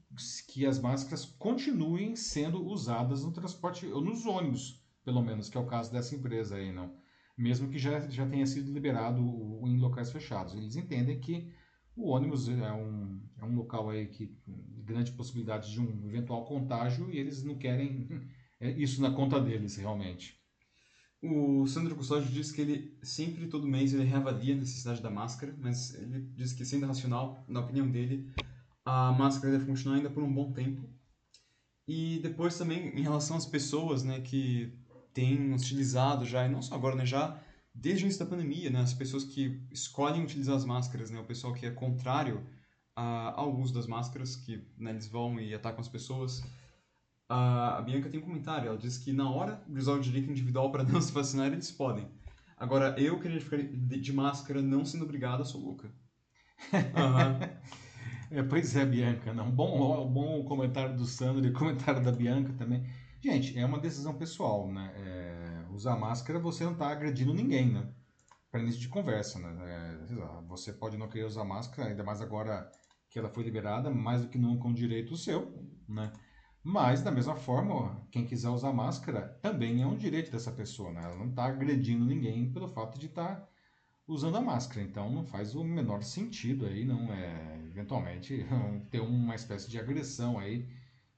que 0.47 0.65
as 0.65 0.79
máscaras 0.79 1.25
continuem 1.25 2.15
sendo 2.15 2.65
usadas 2.65 3.23
no 3.23 3.31
transporte, 3.31 3.85
ou 3.85 4.01
nos 4.01 4.25
ônibus, 4.25 4.83
pelo 5.05 5.21
menos, 5.21 5.49
que 5.49 5.57
é 5.57 5.61
o 5.61 5.67
caso 5.67 5.91
dessa 5.91 6.15
empresa 6.15 6.57
aí, 6.57 6.71
não. 6.71 6.93
Mesmo 7.37 7.69
que 7.69 7.79
já, 7.79 7.99
já 8.09 8.27
tenha 8.27 8.45
sido 8.45 8.73
liberado 8.73 9.21
em 9.65 9.77
locais 9.77 10.11
fechados. 10.11 10.53
Eles 10.53 10.75
entendem 10.75 11.19
que 11.19 11.53
o 11.95 12.09
ônibus 12.09 12.49
é 12.49 12.73
um, 12.73 13.21
é 13.39 13.45
um 13.45 13.55
local 13.55 13.89
aí 13.89 14.07
que 14.07 14.37
grande 14.83 15.11
possibilidade 15.11 15.71
de 15.71 15.79
um 15.79 16.07
eventual 16.07 16.45
contágio 16.45 17.09
e 17.09 17.17
eles 17.17 17.43
não 17.43 17.55
querem 17.57 18.07
isso 18.77 19.01
na 19.01 19.11
conta 19.11 19.39
deles, 19.39 19.77
realmente. 19.77 20.40
O 21.21 21.67
Sandro 21.67 21.95
Custódio 21.95 22.31
diz 22.31 22.51
que 22.51 22.61
ele 22.61 22.97
sempre, 23.03 23.47
todo 23.47 23.67
mês, 23.67 23.93
ele 23.93 24.03
reavalia 24.03 24.55
a 24.55 24.57
necessidade 24.57 25.01
da 25.01 25.09
máscara, 25.09 25.55
mas 25.59 25.93
ele 25.93 26.21
diz 26.33 26.51
que, 26.51 26.65
sendo 26.65 26.87
racional, 26.87 27.45
na 27.47 27.59
opinião 27.59 27.89
dele, 27.89 28.33
a 28.83 29.11
máscara 29.11 29.53
deve 29.53 29.67
continuar 29.67 29.97
ainda 29.97 30.09
por 30.09 30.23
um 30.23 30.33
bom 30.33 30.51
tempo. 30.51 30.89
E 31.87 32.19
depois 32.23 32.57
também, 32.57 32.87
em 32.97 33.01
relação 33.01 33.37
às 33.37 33.45
pessoas 33.45 34.03
né, 34.03 34.21
que 34.21 34.73
têm 35.13 35.53
utilizado 35.53 36.25
já, 36.25 36.45
e 36.45 36.49
não 36.49 36.61
só 36.61 36.73
agora, 36.73 36.95
né, 36.95 37.05
já 37.05 37.39
desde 37.73 38.03
o 38.03 38.05
início 38.05 38.23
da 38.23 38.29
pandemia, 38.29 38.69
né, 38.69 38.81
as 38.81 38.93
pessoas 38.93 39.23
que 39.23 39.61
escolhem 39.71 40.23
utilizar 40.23 40.55
as 40.55 40.65
máscaras, 40.65 41.11
né, 41.11 41.19
o 41.19 41.25
pessoal 41.25 41.53
que 41.53 41.65
é 41.65 41.71
contrário 41.71 42.45
a, 42.95 43.39
ao 43.39 43.55
uso 43.55 43.73
das 43.73 43.87
máscaras, 43.87 44.35
que 44.35 44.65
né, 44.77 44.91
eles 44.91 45.07
vão 45.07 45.39
e 45.39 45.53
atacam 45.53 45.81
as 45.81 45.87
pessoas, 45.87 46.43
a 47.31 47.81
Bianca 47.81 48.09
tem 48.09 48.19
um 48.19 48.23
comentário, 48.23 48.67
ela 48.67 48.77
diz 48.77 48.97
que 48.97 49.13
na 49.13 49.29
hora 49.29 49.63
de 49.67 49.79
usar 49.79 49.93
o 49.93 49.99
direito 49.99 50.29
individual 50.29 50.71
para 50.71 50.83
não 50.85 51.01
se 51.01 51.11
vacinar, 51.11 51.47
eles 51.47 51.71
podem. 51.71 52.07
Agora, 52.57 52.95
eu 52.99 53.19
queria 53.19 53.41
ficar 53.41 53.57
de 53.57 54.13
máscara 54.13 54.61
não 54.61 54.85
sendo 54.85 55.05
obrigada, 55.05 55.43
sou 55.43 55.61
louca. 55.61 55.91
Uhum. 56.71 57.39
é, 58.37 58.43
pois 58.43 58.75
é, 58.75 58.85
Bianca. 58.85 59.33
Não. 59.33 59.49
Bom, 59.49 60.07
bom 60.11 60.43
comentário 60.43 60.95
do 60.95 61.05
Sandro 61.05 61.45
e 61.45 61.51
comentário 61.51 62.03
da 62.03 62.11
Bianca 62.11 62.53
também. 62.53 62.85
Gente, 63.19 63.57
é 63.57 63.65
uma 63.65 63.79
decisão 63.79 64.13
pessoal, 64.15 64.71
né? 64.71 64.91
É, 64.95 65.65
usar 65.71 65.95
máscara, 65.95 66.39
você 66.39 66.63
não 66.63 66.73
está 66.73 66.89
agredindo 66.89 67.33
ninguém, 67.33 67.71
né? 67.71 67.87
Para 68.51 68.61
início 68.61 68.81
de 68.81 68.89
conversa, 68.89 69.39
né? 69.39 69.55
É, 69.63 70.41
você 70.47 70.73
pode 70.73 70.97
não 70.97 71.07
querer 71.07 71.25
usar 71.25 71.45
máscara, 71.45 71.89
ainda 71.89 72.03
mais 72.03 72.21
agora 72.21 72.69
que 73.09 73.17
ela 73.17 73.29
foi 73.29 73.43
liberada, 73.43 73.89
mais 73.89 74.21
do 74.21 74.27
que 74.27 74.37
nunca 74.37 74.67
um 74.67 74.73
direito 74.73 75.15
seu, 75.15 75.53
né? 75.87 76.11
Mas, 76.63 77.01
da 77.01 77.11
mesma 77.11 77.35
forma, 77.35 78.05
quem 78.11 78.25
quiser 78.25 78.49
usar 78.49 78.71
máscara 78.71 79.39
também 79.41 79.81
é 79.81 79.87
um 79.87 79.97
direito 79.97 80.31
dessa 80.31 80.51
pessoa, 80.51 80.91
né? 80.91 81.01
Ela 81.03 81.15
não 81.15 81.29
está 81.29 81.45
agredindo 81.45 82.05
ninguém 82.05 82.51
pelo 82.51 82.67
fato 82.67 82.99
de 82.99 83.07
estar 83.07 83.35
tá 83.35 83.49
usando 84.07 84.37
a 84.37 84.41
máscara. 84.41 84.81
Então, 84.81 85.11
não 85.11 85.25
faz 85.25 85.55
o 85.55 85.63
menor 85.63 86.03
sentido 86.03 86.67
aí, 86.67 86.85
não 86.85 87.11
é, 87.11 87.65
eventualmente, 87.67 88.45
ter 88.91 88.99
uma 88.99 89.33
espécie 89.33 89.69
de 89.71 89.79
agressão 89.79 90.37
aí, 90.37 90.69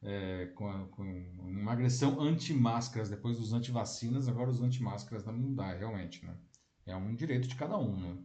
é, 0.01 0.45
com, 0.55 0.69
a, 0.69 0.85
com, 0.87 1.03
uma 1.39 1.73
agressão 1.73 2.21
anti-máscaras 2.21 3.09
depois 3.09 3.37
dos 3.37 3.51
anti-vacinas, 3.51 4.29
agora 4.29 4.49
os 4.49 4.61
anti-máscaras 4.61 5.25
não 5.25 5.53
dá, 5.53 5.73
realmente, 5.73 6.25
né? 6.25 6.35
É 6.85 6.95
um 6.95 7.15
direito 7.15 7.49
de 7.49 7.55
cada 7.55 7.77
um, 7.77 7.97
né? 7.99 8.17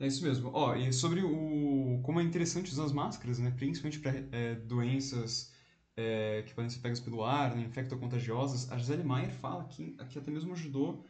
É 0.00 0.06
isso 0.08 0.24
mesmo. 0.24 0.50
Ó, 0.52 0.74
e 0.74 0.92
sobre 0.92 1.22
o 1.22 2.00
como 2.02 2.20
é 2.20 2.24
interessante 2.24 2.72
usar 2.72 2.84
as 2.84 2.92
máscaras, 2.92 3.38
né? 3.38 3.52
Principalmente 3.52 4.00
para 4.00 4.12
é, 4.32 4.56
doenças 4.56 5.51
é, 5.96 6.42
que 6.46 6.54
podem 6.54 6.70
ser 6.70 6.80
pegas 6.80 7.00
pelo 7.00 7.24
ar, 7.24 7.54
né, 7.54 7.62
infectocontagiosas, 7.62 8.70
a 8.70 8.78
Gisele 8.78 9.02
Maier 9.02 9.32
fala 9.32 9.64
que, 9.64 9.92
que 10.08 10.18
até 10.18 10.30
mesmo 10.30 10.52
ajudou 10.52 11.04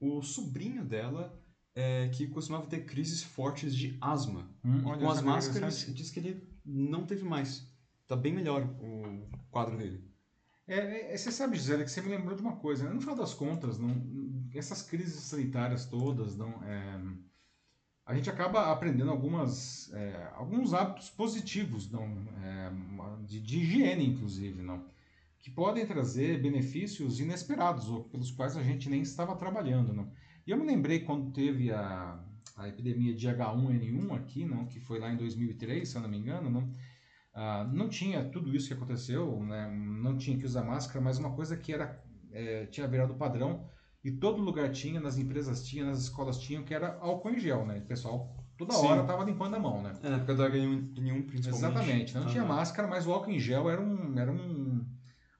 o 0.00 0.22
sobrinho 0.22 0.84
dela, 0.84 1.38
é, 1.74 2.08
que 2.08 2.26
costumava 2.28 2.66
ter 2.66 2.84
crises 2.84 3.22
fortes 3.22 3.74
de 3.74 3.96
asma. 4.00 4.48
Hum, 4.64 4.78
e 4.78 4.82
com 4.82 5.10
as 5.10 5.22
máscaras, 5.22 5.86
diz 5.94 6.10
que 6.10 6.20
ele 6.20 6.48
não 6.64 7.06
teve 7.06 7.24
mais. 7.24 7.68
Tá 8.06 8.14
bem 8.16 8.32
melhor 8.32 8.62
o 8.80 9.26
quadro 9.50 9.76
dele. 9.76 10.04
É, 10.66 11.12
é, 11.12 11.16
você 11.16 11.30
sabe, 11.30 11.56
Gisele, 11.56 11.84
que 11.84 11.90
você 11.90 12.00
me 12.00 12.08
lembrou 12.08 12.34
de 12.34 12.42
uma 12.42 12.56
coisa. 12.56 12.84
Né? 12.84 12.92
No 12.92 13.00
final 13.00 13.16
das 13.16 13.34
contas, 13.34 13.78
não, 13.78 13.94
essas 14.54 14.82
crises 14.82 15.20
sanitárias 15.20 15.86
todas, 15.86 16.36
não, 16.36 16.62
é, 16.64 17.00
a 18.06 18.14
gente 18.14 18.28
acaba 18.28 18.70
aprendendo 18.70 19.10
algumas, 19.10 19.92
é, 19.94 20.30
alguns 20.34 20.74
hábitos 20.74 21.08
positivos 21.08 21.90
não, 21.90 22.04
é, 22.42 22.70
de, 23.24 23.40
de, 23.40 23.58
higiene, 23.60 24.06
inclusive, 24.06 24.60
não, 24.62 24.84
que 25.40 25.50
podem 25.50 25.86
trazer 25.86 26.40
benefícios 26.40 27.18
inesperados, 27.18 27.88
ou 27.88 28.04
pelos 28.04 28.30
quais 28.30 28.56
a 28.56 28.62
gente 28.62 28.90
nem 28.90 29.00
estava 29.00 29.34
trabalhando. 29.36 29.92
Não. 29.92 30.10
E 30.46 30.50
eu 30.50 30.58
me 30.58 30.66
lembrei 30.66 31.00
quando 31.00 31.32
teve 31.32 31.72
a, 31.72 32.22
a 32.56 32.68
epidemia 32.68 33.14
de 33.14 33.26
H1N1 33.26 34.14
aqui, 34.16 34.44
não, 34.44 34.66
que 34.66 34.80
foi 34.80 34.98
lá 34.98 35.10
em 35.10 35.16
2003, 35.16 35.88
se 35.88 35.96
eu 35.96 36.02
não 36.02 36.08
me 36.08 36.18
engano, 36.18 36.50
não, 36.50 36.70
ah, 37.32 37.64
não 37.72 37.88
tinha 37.88 38.22
tudo 38.24 38.54
isso 38.54 38.68
que 38.68 38.74
aconteceu, 38.74 39.42
né, 39.42 39.68
não 39.70 40.16
tinha 40.16 40.38
que 40.38 40.44
usar 40.44 40.62
máscara, 40.62 41.00
mas 41.00 41.18
uma 41.18 41.34
coisa 41.34 41.56
que 41.56 41.72
era, 41.72 42.02
é, 42.30 42.66
tinha 42.66 42.86
virado 42.86 43.14
padrão 43.14 43.68
e 44.04 44.12
todo 44.12 44.42
lugar 44.42 44.70
tinha, 44.70 45.00
nas 45.00 45.16
empresas 45.16 45.66
tinha, 45.66 45.84
nas 45.84 45.98
escolas 46.00 46.38
tinham, 46.38 46.62
que 46.62 46.74
era 46.74 46.98
álcool 47.00 47.30
em 47.30 47.38
gel, 47.38 47.64
né? 47.64 47.78
O 47.78 47.86
pessoal 47.86 48.36
toda 48.56 48.76
hora 48.76 49.00
estava 49.00 49.24
limpando 49.24 49.56
a 49.56 49.58
mão, 49.58 49.82
né? 49.82 49.94
É, 50.02 50.10
na 50.10 50.16
época 50.16 50.34
do 50.34 50.42
H1N1, 50.42 51.26
principalmente. 51.26 51.48
Exatamente. 51.48 52.14
Não 52.14 52.22
uhum. 52.22 52.28
tinha 52.28 52.44
máscara, 52.44 52.86
mas 52.86 53.06
o 53.06 53.12
álcool 53.12 53.30
em 53.30 53.38
gel 53.38 53.70
era, 53.70 53.80
um, 53.80 54.18
era 54.18 54.30
um, 54.30 54.84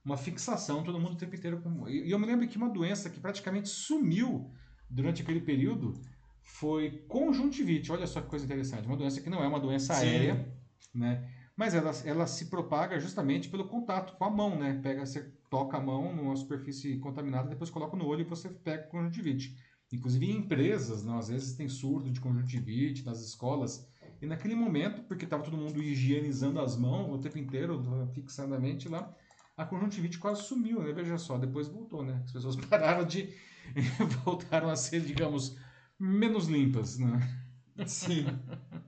uma 0.03 0.17
fixação, 0.17 0.83
todo 0.83 0.99
mundo 0.99 1.13
o 1.13 1.17
tempo 1.17 1.37
inteiro. 1.37 1.61
Com... 1.61 1.87
E 1.89 2.11
eu 2.11 2.19
me 2.19 2.27
lembro 2.27 2.49
que 2.49 2.57
uma 2.57 2.71
doença 2.71 3.11
que 3.11 3.21
praticamente 3.21 3.69
sumiu 3.69 4.51
durante 4.89 5.21
aquele 5.21 5.43
período 5.43 6.01
foi 6.41 7.05
conjuntivite. 7.07 7.93
Olha 7.93 8.07
só 8.07 8.23
que 8.23 8.29
coisa 8.29 8.47
interessante. 8.47 8.87
Uma 8.87 8.97
doença 8.97 9.21
que 9.21 9.29
não 9.29 9.45
é 9.45 9.47
uma 9.47 9.61
doença 9.61 9.93
Sim. 9.93 10.07
aérea, 10.07 10.55
né? 10.95 11.29
Mas 11.57 11.75
ela, 11.75 11.93
ela 12.05 12.27
se 12.27 12.47
propaga 12.47 12.99
justamente 12.99 13.49
pelo 13.49 13.69
contato 13.69 14.17
com 14.17 14.25
a 14.25 14.31
mão, 14.31 14.59
né? 14.59 14.81
Pega, 14.83 15.07
você 15.07 15.33
toca 15.49 15.77
a 15.77 15.81
mão 15.81 16.15
numa 16.15 16.35
superfície 16.35 16.99
contaminada, 16.99 17.49
depois 17.49 17.71
coloca 17.71 17.97
no 17.97 18.07
olho 18.07 18.23
e 18.23 18.25
você 18.25 18.49
pega 18.49 18.89
conjuntivite. 18.89 19.57
Inclusive 19.93 20.27
em 20.27 20.39
empresas, 20.39 21.05
não, 21.05 21.19
às 21.19 21.29
vezes 21.29 21.55
tem 21.55 21.69
surdo 21.69 22.11
de 22.11 22.21
conjuntivite 22.21 23.07
nas 23.07 23.21
escolas. 23.21 23.89
E 24.21 24.27
naquele 24.27 24.57
momento, 24.57 25.03
porque 25.03 25.25
estava 25.25 25.45
todo 25.45 25.57
mundo 25.57 25.81
higienizando 25.81 26.61
as 26.61 26.77
mãos 26.77 27.15
o 27.15 27.19
tempo 27.19 27.39
inteiro, 27.39 27.81
fixadamente 28.13 28.89
lá, 28.89 29.15
a 29.57 29.65
conjuntivite 29.65 30.19
quase 30.19 30.43
sumiu, 30.43 30.83
né? 30.83 30.93
Veja 30.93 31.17
só, 31.19 31.39
depois 31.39 31.69
voltou, 31.69 32.05
né? 32.05 32.21
As 32.25 32.33
pessoas 32.33 32.57
pararam 32.67 33.05
de. 33.05 33.33
voltaram 34.25 34.69
a 34.69 34.77
ser, 34.77 35.01
digamos, 35.03 35.57
menos 35.99 36.49
limpas, 36.49 36.99
né? 36.99 37.44
Sim. 37.87 38.27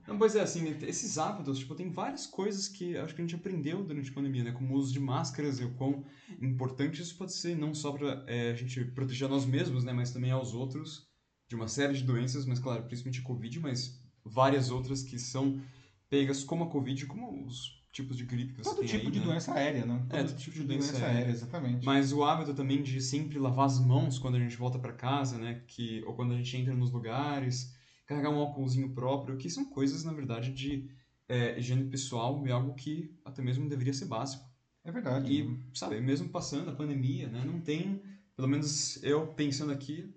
Não, 0.07 0.17
pois 0.17 0.35
é, 0.35 0.41
assim, 0.41 0.67
esses 0.83 1.17
hábitos, 1.17 1.59
tipo, 1.59 1.75
tem 1.75 1.89
várias 1.91 2.25
coisas 2.25 2.67
que 2.67 2.95
acho 2.97 3.13
que 3.13 3.21
a 3.21 3.25
gente 3.25 3.35
aprendeu 3.35 3.83
durante 3.83 4.09
a 4.09 4.13
pandemia, 4.13 4.43
né? 4.45 4.51
Como 4.51 4.73
o 4.73 4.77
uso 4.77 4.93
de 4.93 4.99
máscaras 4.99 5.59
e 5.59 5.65
o 5.65 5.73
quão 5.73 6.05
importante 6.41 7.01
isso 7.01 7.17
pode 7.17 7.33
ser, 7.33 7.57
não 7.57 7.73
só 7.73 7.91
para 7.91 8.23
é, 8.27 8.51
a 8.51 8.55
gente 8.55 8.83
proteger 8.85 9.27
a 9.27 9.29
nós 9.29 9.45
mesmos, 9.45 9.83
né? 9.83 9.91
Mas 9.91 10.11
também 10.11 10.31
aos 10.31 10.53
outros 10.53 11.07
de 11.47 11.55
uma 11.55 11.67
série 11.67 11.93
de 11.93 12.03
doenças, 12.03 12.45
mas 12.45 12.59
claro, 12.59 12.83
principalmente 12.83 13.21
a 13.21 13.23
Covid, 13.23 13.59
mas 13.59 14.01
várias 14.23 14.71
outras 14.71 15.03
que 15.03 15.17
são 15.19 15.61
pegas 16.09 16.43
como 16.43 16.63
a 16.65 16.69
Covid, 16.69 17.05
como 17.05 17.45
os 17.45 17.77
tipos 17.91 18.15
de 18.15 18.25
gripe 18.25 18.53
que 18.53 18.63
você 18.63 18.69
Todo 18.69 18.79
tem 18.79 18.87
tipo 18.87 19.05
aí, 19.05 19.11
de 19.11 19.19
né? 19.19 19.25
doença 19.25 19.53
aérea, 19.53 19.85
né? 19.85 20.05
É, 20.09 20.17
todo, 20.17 20.27
todo 20.29 20.37
tipo 20.37 20.55
de 20.55 20.63
doença, 20.63 20.91
doença 20.91 21.05
aérea. 21.05 21.19
aérea. 21.19 21.31
exatamente. 21.31 21.85
Mas 21.85 22.13
o 22.13 22.23
hábito 22.23 22.53
também 22.53 22.83
de 22.83 23.01
sempre 23.01 23.39
lavar 23.39 23.65
as 23.65 23.79
mãos 23.79 24.19
quando 24.19 24.35
a 24.35 24.39
gente 24.39 24.55
volta 24.55 24.77
para 24.77 24.93
casa, 24.93 25.37
né? 25.37 25.63
Que, 25.67 26.03
ou 26.05 26.13
quando 26.13 26.33
a 26.33 26.37
gente 26.37 26.55
entra 26.55 26.73
nos 26.73 26.91
lugares 26.91 27.75
carregar 28.07 28.29
um 28.29 28.39
álcoolzinho 28.39 28.89
próprio, 28.93 29.37
que 29.37 29.49
são 29.49 29.65
coisas, 29.65 30.03
na 30.03 30.13
verdade, 30.13 30.51
de 30.51 30.89
é, 31.27 31.59
higiene 31.59 31.89
pessoal 31.89 32.41
é 32.47 32.51
algo 32.51 32.73
que 32.73 33.13
até 33.23 33.41
mesmo 33.41 33.69
deveria 33.69 33.93
ser 33.93 34.05
básico. 34.05 34.43
É 34.83 34.91
verdade. 34.91 35.31
E, 35.31 35.43
né? 35.43 35.57
sabe, 35.73 35.99
mesmo 35.99 36.29
passando 36.29 36.69
a 36.71 36.73
pandemia, 36.73 37.27
né, 37.27 37.43
não 37.45 37.59
tem, 37.59 38.01
pelo 38.35 38.47
menos 38.47 39.03
eu 39.03 39.27
pensando 39.27 39.73
aqui, 39.73 40.15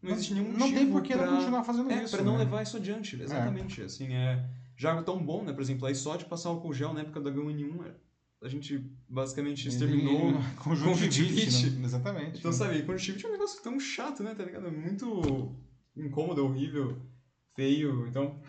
não 0.00 0.12
existe 0.12 0.32
nenhum 0.32 0.52
Não 0.52 0.60
tem 0.60 0.86
motivo 0.86 0.92
por 0.92 1.02
que 1.02 1.12
pra, 1.12 1.26
não 1.26 1.36
continuar 1.36 1.64
fazendo 1.64 1.90
é, 1.90 2.04
isso. 2.04 2.24
não 2.24 2.32
né? 2.32 2.44
levar 2.44 2.62
isso 2.62 2.76
adiante, 2.76 3.20
exatamente. 3.20 3.82
Assim, 3.82 4.14
é 4.14 4.48
já 4.78 4.94
é 4.94 5.02
tão 5.02 5.22
bom, 5.22 5.42
né, 5.42 5.52
por 5.52 5.60
exemplo, 5.60 5.86
aí 5.86 5.94
só 5.94 6.16
de 6.16 6.24
passar 6.24 6.50
álcool 6.50 6.72
gel 6.72 6.94
na 6.94 7.00
época 7.00 7.20
da 7.20 7.32
H1N1, 7.32 7.84
é, 7.84 7.94
a 8.40 8.48
gente 8.48 8.78
basicamente 9.08 9.68
exterminou 9.68 10.32
conjuntivite. 10.62 11.46
conjuntivite. 11.46 11.70
né? 11.70 11.84
Exatamente. 11.84 12.38
Então, 12.38 12.52
sabe, 12.52 12.82
conjuntivite 12.84 13.26
é 13.26 13.28
um 13.28 13.32
negócio 13.32 13.60
tão 13.60 13.80
chato, 13.80 14.22
né, 14.22 14.34
tá 14.36 14.44
ligado? 14.44 14.68
É 14.68 14.70
muito 14.70 15.52
incômodo, 15.96 16.44
horrível, 16.44 16.96
feio. 17.58 18.06
Então, 18.06 18.40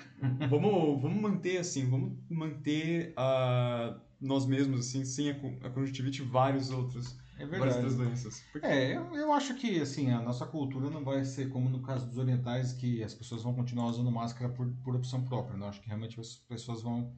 vamos, 0.48 1.02
vamos 1.02 1.20
manter, 1.20 1.58
assim, 1.58 1.90
vamos 1.90 2.14
manter 2.30 3.12
a 3.18 4.00
nós 4.22 4.46
mesmos, 4.46 4.82
assim, 4.82 5.04
sem 5.04 5.32
a, 5.32 5.40
con- 5.40 5.58
a 5.64 5.70
conjuntivite 5.70 6.22
vários 6.22 6.70
outros, 6.70 7.18
É 7.40 7.46
várias 7.46 7.50
verdade. 7.50 7.78
outras 7.78 7.96
doenças. 7.96 8.44
Porque- 8.52 8.68
É, 8.68 8.96
eu, 8.96 9.16
eu 9.16 9.34
acho 9.34 9.56
que 9.56 9.82
assim, 9.82 10.12
a 10.12 10.22
nossa 10.22 10.46
cultura 10.46 10.90
não 10.92 11.04
vai 11.04 11.26
ser 11.26 11.50
como 11.50 11.68
no 11.70 11.82
caso 11.82 12.06
dos 12.08 12.18
orientais, 12.20 12.74
que 12.74 13.04
as 13.04 13.14
pessoas 13.16 13.42
vão 13.42 13.56
continuar 13.56 13.88
usando 13.88 14.12
máscara 14.12 14.54
por, 14.54 14.68
por 14.84 14.96
opção 14.96 15.24
própria. 15.24 15.58
Não 15.58 15.68
acho 15.68 15.82
que 15.82 15.88
realmente 15.88 16.20
as 16.20 16.36
pessoas 16.36 16.84
vão 16.84 17.12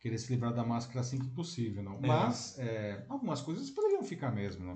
querer 0.00 0.18
se 0.18 0.32
livrar 0.32 0.54
da 0.54 0.64
máscara 0.64 1.00
assim 1.00 1.18
que 1.18 1.28
possível. 1.28 1.82
Não. 1.82 1.96
É. 1.96 2.06
Mas 2.06 2.58
é, 2.58 3.04
algumas 3.10 3.42
coisas 3.42 3.68
poderiam 3.70 4.02
ficar 4.04 4.30
mesmo. 4.30 4.64
Não. 4.64 4.74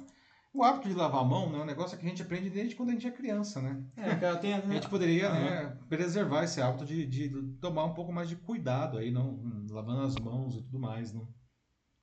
O 0.52 0.64
hábito 0.64 0.88
de 0.88 0.94
lavar 0.94 1.20
a 1.20 1.24
mão 1.24 1.48
né, 1.48 1.58
é 1.58 1.62
um 1.62 1.66
negócio 1.66 1.96
que 1.96 2.04
a 2.04 2.08
gente 2.08 2.22
aprende 2.22 2.50
desde 2.50 2.74
quando 2.74 2.90
a 2.90 2.92
gente 2.92 3.06
é 3.06 3.10
criança. 3.10 3.62
Né? 3.62 3.84
É, 3.96 4.16
cara, 4.16 4.36
tem 4.36 4.52
A 4.54 4.60
gente 4.60 4.88
poderia 4.88 5.28
Aham. 5.28 5.44
né, 5.44 5.78
preservar 5.88 6.42
esse 6.42 6.60
hábito 6.60 6.84
de, 6.84 7.06
de 7.06 7.30
tomar 7.60 7.84
um 7.84 7.94
pouco 7.94 8.12
mais 8.12 8.28
de 8.28 8.34
cuidado 8.34 8.98
aí, 8.98 9.12
não 9.12 9.30
hum, 9.30 9.66
lavando 9.70 10.02
as 10.02 10.16
mãos 10.16 10.56
e 10.56 10.62
tudo 10.62 10.80
mais. 10.80 11.12
Não. 11.12 11.28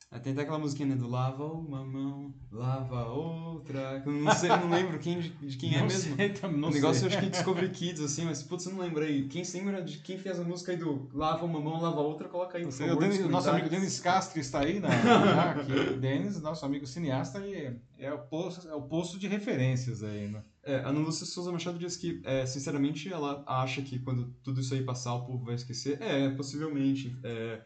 É, 0.10 0.20
Tem 0.20 0.32
até 0.32 0.44
aquela 0.44 0.58
musiquinha, 0.58 0.88
né, 0.88 0.96
do 0.96 1.06
lava 1.10 1.44
uma 1.46 1.84
mão, 1.84 2.34
lava 2.50 3.06
outra, 3.10 4.02
eu 4.06 4.12
não 4.14 4.32
sei, 4.34 4.48
não 4.50 4.70
lembro 4.70 4.98
quem, 5.00 5.20
de, 5.20 5.30
de 5.32 5.58
quem 5.58 5.76
é 5.76 5.80
Não 5.80 5.88
mesmo. 5.88 6.16
sei, 6.16 6.30
também, 6.30 6.58
não 6.62 6.70
o 6.70 6.72
negócio 6.72 7.02
sei. 7.02 7.04
eu 7.04 7.08
acho 7.12 7.20
que 7.20 7.26
é 7.26 7.30
Discovery 7.30 7.70
Kids, 7.72 8.02
assim, 8.02 8.24
mas 8.24 8.42
putz, 8.42 8.66
eu 8.66 8.72
não 8.72 8.80
lembro 8.80 9.04
aí. 9.04 9.28
Quem 9.28 9.44
se 9.44 9.58
lembra 9.58 9.82
de 9.84 9.98
quem 9.98 10.18
fez 10.18 10.40
a 10.40 10.44
música 10.46 10.72
aí 10.72 10.78
do 10.78 11.10
lava 11.14 11.44
uma 11.46 11.60
mão, 11.60 11.82
lava 11.82 12.00
outra, 12.00 12.30
coloca 12.30 12.58
aí, 12.58 12.64
por 12.64 12.72
favor. 12.72 12.96
o 12.96 13.00
Denis- 13.00 13.20
nos 13.20 13.30
nosso 13.32 13.50
amigo. 13.50 13.70
Denis 13.70 14.00
Castro 14.00 14.40
está 14.40 14.62
aí, 14.62 14.80
na, 14.80 14.88
já 14.96 15.52
aqui. 15.52 15.94
Denis, 16.00 16.42
nosso 16.42 16.66
amigo 16.66 16.88
cineasta, 16.88 17.40
e 17.46 17.78
é, 17.98 18.14
o 18.14 18.20
posto, 18.20 18.66
é 18.70 18.74
o 18.76 18.84
posto 18.84 19.20
de 19.20 19.28
referências 19.28 20.04
aí, 20.04 20.30
né? 20.30 20.42
É, 20.64 20.78
a 20.78 20.88
Ana 20.88 21.00
Lúcia 21.00 21.26
Souza 21.26 21.52
Machado 21.52 21.78
diz 21.78 21.98
que, 21.98 22.22
é, 22.24 22.46
sinceramente, 22.46 23.12
ela 23.12 23.44
acha 23.46 23.82
que 23.82 24.00
quando 24.00 24.34
tudo 24.42 24.62
isso 24.62 24.74
aí 24.74 24.84
passar, 24.86 25.16
o 25.16 25.26
povo 25.26 25.44
vai 25.44 25.56
esquecer. 25.56 26.02
É, 26.02 26.30
possivelmente. 26.30 27.14
é, 27.26 27.62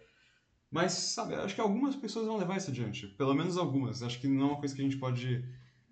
mas, 0.71 0.93
sabe, 0.93 1.35
acho 1.35 1.53
que 1.53 1.61
algumas 1.61 1.95
pessoas 1.95 2.25
vão 2.27 2.37
levar 2.37 2.57
isso 2.57 2.71
adiante. 2.71 3.07
Pelo 3.17 3.33
menos 3.33 3.57
algumas. 3.57 4.01
Acho 4.01 4.19
que 4.19 4.27
não 4.27 4.41
é 4.47 4.49
uma 4.51 4.59
coisa 4.59 4.73
que 4.73 4.81
a 4.81 4.83
gente 4.85 4.97
pode, 4.97 5.43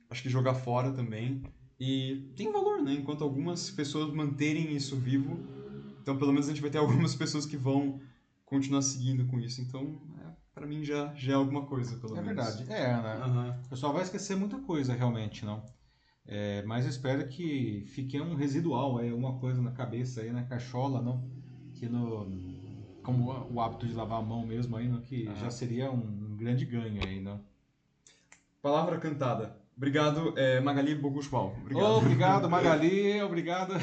acho 0.10 0.24
que 0.24 0.30
jogar 0.30 0.54
fora 0.54 0.92
também. 0.92 1.42
E 1.80 2.32
tem 2.36 2.52
valor, 2.52 2.82
né? 2.82 2.94
Enquanto 2.94 3.24
algumas 3.24 3.70
pessoas 3.72 4.14
manterem 4.14 4.74
isso 4.76 4.96
vivo, 4.98 5.38
então 6.02 6.18
pelo 6.18 6.32
menos 6.32 6.48
a 6.48 6.52
gente 6.54 6.62
vai 6.62 6.70
ter 6.72 6.78
algumas 6.80 7.14
pessoas 7.16 7.46
que 7.46 7.58
vão 7.58 8.00
continuar 8.46 8.82
seguindo 8.82 9.26
com 9.28 9.40
isso. 9.40 9.62
Então, 9.62 10.02
é, 10.20 10.32
para 10.54 10.66
mim 10.66 10.84
já, 10.84 11.14
já 11.14 11.34
é 11.34 11.36
alguma 11.36 11.66
coisa, 11.66 11.98
pelo 11.98 12.18
É 12.18 12.22
menos. 12.22 12.36
verdade. 12.36 12.64
É, 12.72 12.88
né? 12.88 13.20
Aham. 13.22 13.62
O 13.66 13.70
pessoal 13.70 13.94
vai 13.94 14.04
esquecer 14.04 14.36
muita 14.36 14.58
coisa, 14.60 14.94
realmente, 14.94 15.46
não? 15.46 15.64
É, 16.26 16.64
mas 16.64 16.86
eu 16.86 16.92
espero 16.92 17.28
que 17.28 17.84
fique 17.88 18.20
um 18.22 18.36
residual 18.36 18.98
aí, 18.98 19.10
alguma 19.10 19.40
coisa 19.40 19.62
na 19.62 19.72
cabeça 19.72 20.22
aí, 20.22 20.32
na 20.32 20.44
cachola, 20.44 21.02
não? 21.02 21.28
Que 21.74 21.88
no... 21.88 22.59
Como 23.10 23.48
o 23.52 23.60
hábito 23.60 23.88
de 23.88 23.94
lavar 23.96 24.20
a 24.20 24.22
mão 24.22 24.46
mesmo 24.46 24.78
aí, 24.78 24.88
não? 24.88 25.02
Que 25.02 25.26
Aham. 25.26 25.36
já 25.36 25.50
seria 25.50 25.92
um 25.92 26.38
grande 26.38 26.64
ganho 26.64 27.02
aí, 27.04 27.20
não? 27.20 27.42
Palavra 28.62 29.00
cantada. 29.00 29.58
Obrigado, 29.76 30.38
é, 30.38 30.60
Magali 30.60 30.94
Boguspal. 30.94 31.56
Obrigado. 31.60 31.86
Obrigado, 31.86 32.50
Magali, 32.52 33.20
obrigado. 33.24 33.74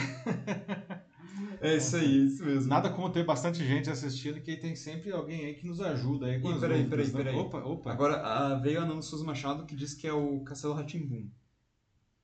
É 1.61 1.75
isso 1.75 1.97
aí, 1.97 2.05
é 2.05 2.25
isso 2.25 2.45
mesmo. 2.45 2.69
Nada 2.69 2.91
como 2.91 3.11
ter 3.11 3.25
bastante 3.25 3.67
gente 3.67 3.91
assistindo, 3.91 4.41
que 4.41 4.57
tem 4.57 4.77
sempre 4.77 5.11
alguém 5.11 5.47
aí 5.47 5.55
que 5.55 5.67
nos 5.67 5.81
ajuda 5.81 6.27
aí 6.27 6.39
com 6.39 6.51
as 6.51 6.61
peraí, 6.61 6.85
peraí, 6.85 7.07
né? 7.07 7.13
peraí. 7.13 7.37
Opa, 7.37 7.59
opa. 7.59 7.91
Agora 7.91 8.23
ah, 8.23 8.55
veio 8.55 8.81
a 8.81 8.85
Nando 8.85 9.03
Souza 9.03 9.25
Machado 9.25 9.67
que 9.67 9.75
diz 9.75 9.93
que 9.93 10.07
é 10.07 10.13
o 10.13 10.41
Castelo 10.45 10.75
Ratimbum. 10.75 11.29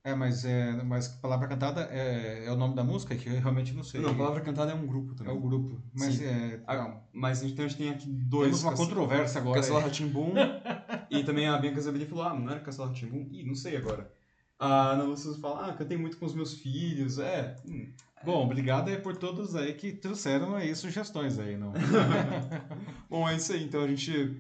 É, 0.04 0.14
mas, 0.16 0.44
é, 0.44 0.72
mas 0.82 1.06
Palavra 1.06 1.46
Cantada 1.46 1.82
é, 1.92 2.44
é 2.46 2.50
o 2.50 2.56
nome 2.56 2.74
da 2.74 2.82
música, 2.82 3.14
que 3.14 3.28
eu 3.28 3.40
realmente 3.40 3.72
não 3.72 3.84
sei. 3.84 4.00
Não, 4.00 4.10
a 4.10 4.14
palavra 4.14 4.40
cantada 4.40 4.72
é 4.72 4.74
um 4.74 4.84
grupo 4.84 5.12
É 5.12 5.16
também. 5.16 5.36
o 5.36 5.40
grupo. 5.40 5.80
Mas 5.96 6.14
Sim. 6.14 6.24
é. 6.24 6.60
Não. 6.66 7.00
Mas 7.12 7.42
então 7.44 7.64
a 7.64 7.68
gente 7.68 7.78
tem 7.78 7.90
aqui 7.90 8.08
dois. 8.08 8.46
Temos 8.48 8.62
uma 8.64 8.70
Castelo- 8.72 8.88
controvérsia 8.88 9.40
agora. 9.40 9.60
Castelo. 9.60 9.78
Ratimbum. 9.80 10.32
e 11.08 11.22
também 11.22 11.46
a 11.48 11.56
Bianca 11.56 11.80
Zabelli 11.80 12.06
falou: 12.06 12.24
ah, 12.24 12.34
não 12.34 12.50
era 12.50 12.58
Castelo 12.60 12.88
Ratimbum? 12.88 13.28
Ih, 13.30 13.44
não 13.44 13.54
sei 13.54 13.76
agora. 13.76 14.10
A 14.58 14.90
Ana 14.90 15.04
Lúcia 15.04 15.32
fala: 15.34 15.68
ah, 15.68 15.72
cantei 15.72 15.96
muito 15.96 16.16
com 16.18 16.26
os 16.26 16.34
meus 16.34 16.54
filhos. 16.54 17.18
É. 17.20 17.54
hum, 17.64 17.92
Bom, 18.24 18.44
obrigado 18.44 18.88
aí 18.88 18.96
por 18.96 19.16
todos 19.16 19.54
aí 19.54 19.72
que 19.74 19.92
trouxeram 19.92 20.56
aí 20.56 20.74
sugestões 20.74 21.38
aí, 21.38 21.56
não? 21.56 21.72
Bom, 23.08 23.28
é 23.28 23.36
isso 23.36 23.52
aí. 23.52 23.62
Então 23.62 23.82
a 23.82 23.86
gente. 23.88 24.36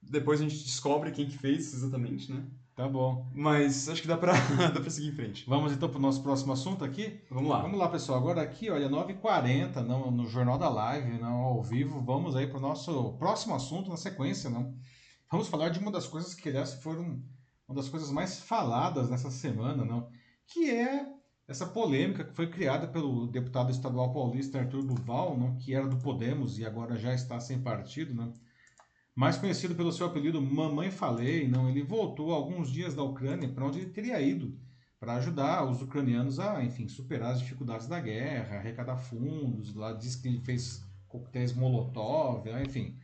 Depois 0.00 0.40
a 0.40 0.44
gente 0.44 0.64
descobre 0.64 1.10
quem 1.10 1.26
que 1.26 1.36
fez 1.36 1.74
exatamente, 1.74 2.32
né? 2.32 2.42
Tá 2.78 2.88
bom. 2.88 3.28
Mas 3.34 3.88
acho 3.88 4.00
que 4.00 4.06
dá 4.06 4.16
pra, 4.16 4.32
dá 4.72 4.80
pra 4.80 4.88
seguir 4.88 5.08
em 5.08 5.12
frente. 5.12 5.44
Vamos 5.48 5.72
então 5.72 5.88
para 5.88 5.98
o 5.98 6.00
nosso 6.00 6.22
próximo 6.22 6.52
assunto 6.52 6.84
aqui? 6.84 7.20
Vamos 7.28 7.50
lá. 7.50 7.60
Vamos 7.60 7.76
lá, 7.76 7.88
pessoal. 7.88 8.20
Agora 8.20 8.40
aqui, 8.40 8.70
olha, 8.70 8.88
9h40, 8.88 9.84
não, 9.84 10.12
no 10.12 10.28
Jornal 10.28 10.56
da 10.56 10.68
Live, 10.68 11.18
não 11.18 11.34
ao 11.38 11.60
vivo. 11.60 12.00
Vamos 12.00 12.36
aí 12.36 12.46
para 12.46 12.58
o 12.58 12.60
nosso 12.60 13.14
próximo 13.18 13.56
assunto 13.56 13.90
na 13.90 13.96
sequência, 13.96 14.48
não? 14.48 14.72
Vamos 15.28 15.48
falar 15.48 15.70
de 15.70 15.80
uma 15.80 15.90
das 15.90 16.06
coisas 16.06 16.34
que, 16.34 16.48
aliás, 16.48 16.74
foram 16.74 17.20
uma 17.66 17.74
das 17.74 17.88
coisas 17.88 18.12
mais 18.12 18.38
faladas 18.38 19.10
nessa 19.10 19.28
semana, 19.28 19.84
não? 19.84 20.08
Que 20.46 20.70
é 20.70 21.04
essa 21.48 21.66
polêmica 21.66 22.22
que 22.22 22.36
foi 22.36 22.48
criada 22.48 22.86
pelo 22.86 23.26
deputado 23.26 23.72
estadual 23.72 24.12
paulista 24.12 24.60
Arthur 24.60 24.84
Duval, 24.84 25.36
não? 25.36 25.56
Que 25.56 25.74
era 25.74 25.88
do 25.88 25.96
Podemos 25.96 26.60
e 26.60 26.64
agora 26.64 26.96
já 26.96 27.12
está 27.12 27.40
sem 27.40 27.60
partido? 27.60 28.14
Mais 29.18 29.36
conhecido 29.36 29.74
pelo 29.74 29.90
seu 29.90 30.06
apelido 30.06 30.40
Mamãe 30.40 30.92
Falei, 30.92 31.48
não? 31.48 31.68
Ele 31.68 31.82
voltou 31.82 32.32
alguns 32.32 32.70
dias 32.70 32.94
da 32.94 33.02
Ucrânia 33.02 33.48
para 33.48 33.66
onde 33.66 33.80
ele 33.80 33.90
teria 33.90 34.20
ido 34.20 34.56
para 35.00 35.16
ajudar 35.16 35.68
os 35.68 35.82
ucranianos 35.82 36.38
a, 36.38 36.62
enfim, 36.62 36.86
superar 36.86 37.32
as 37.32 37.40
dificuldades 37.40 37.88
da 37.88 37.98
guerra, 37.98 38.58
arrecadar 38.58 38.96
fundos. 38.96 39.74
Lá 39.74 39.92
diz 39.92 40.14
que 40.14 40.28
ele 40.28 40.38
fez 40.38 40.86
coquetéis 41.08 41.52
Molotov, 41.52 42.48
né, 42.48 42.62
enfim. 42.62 42.96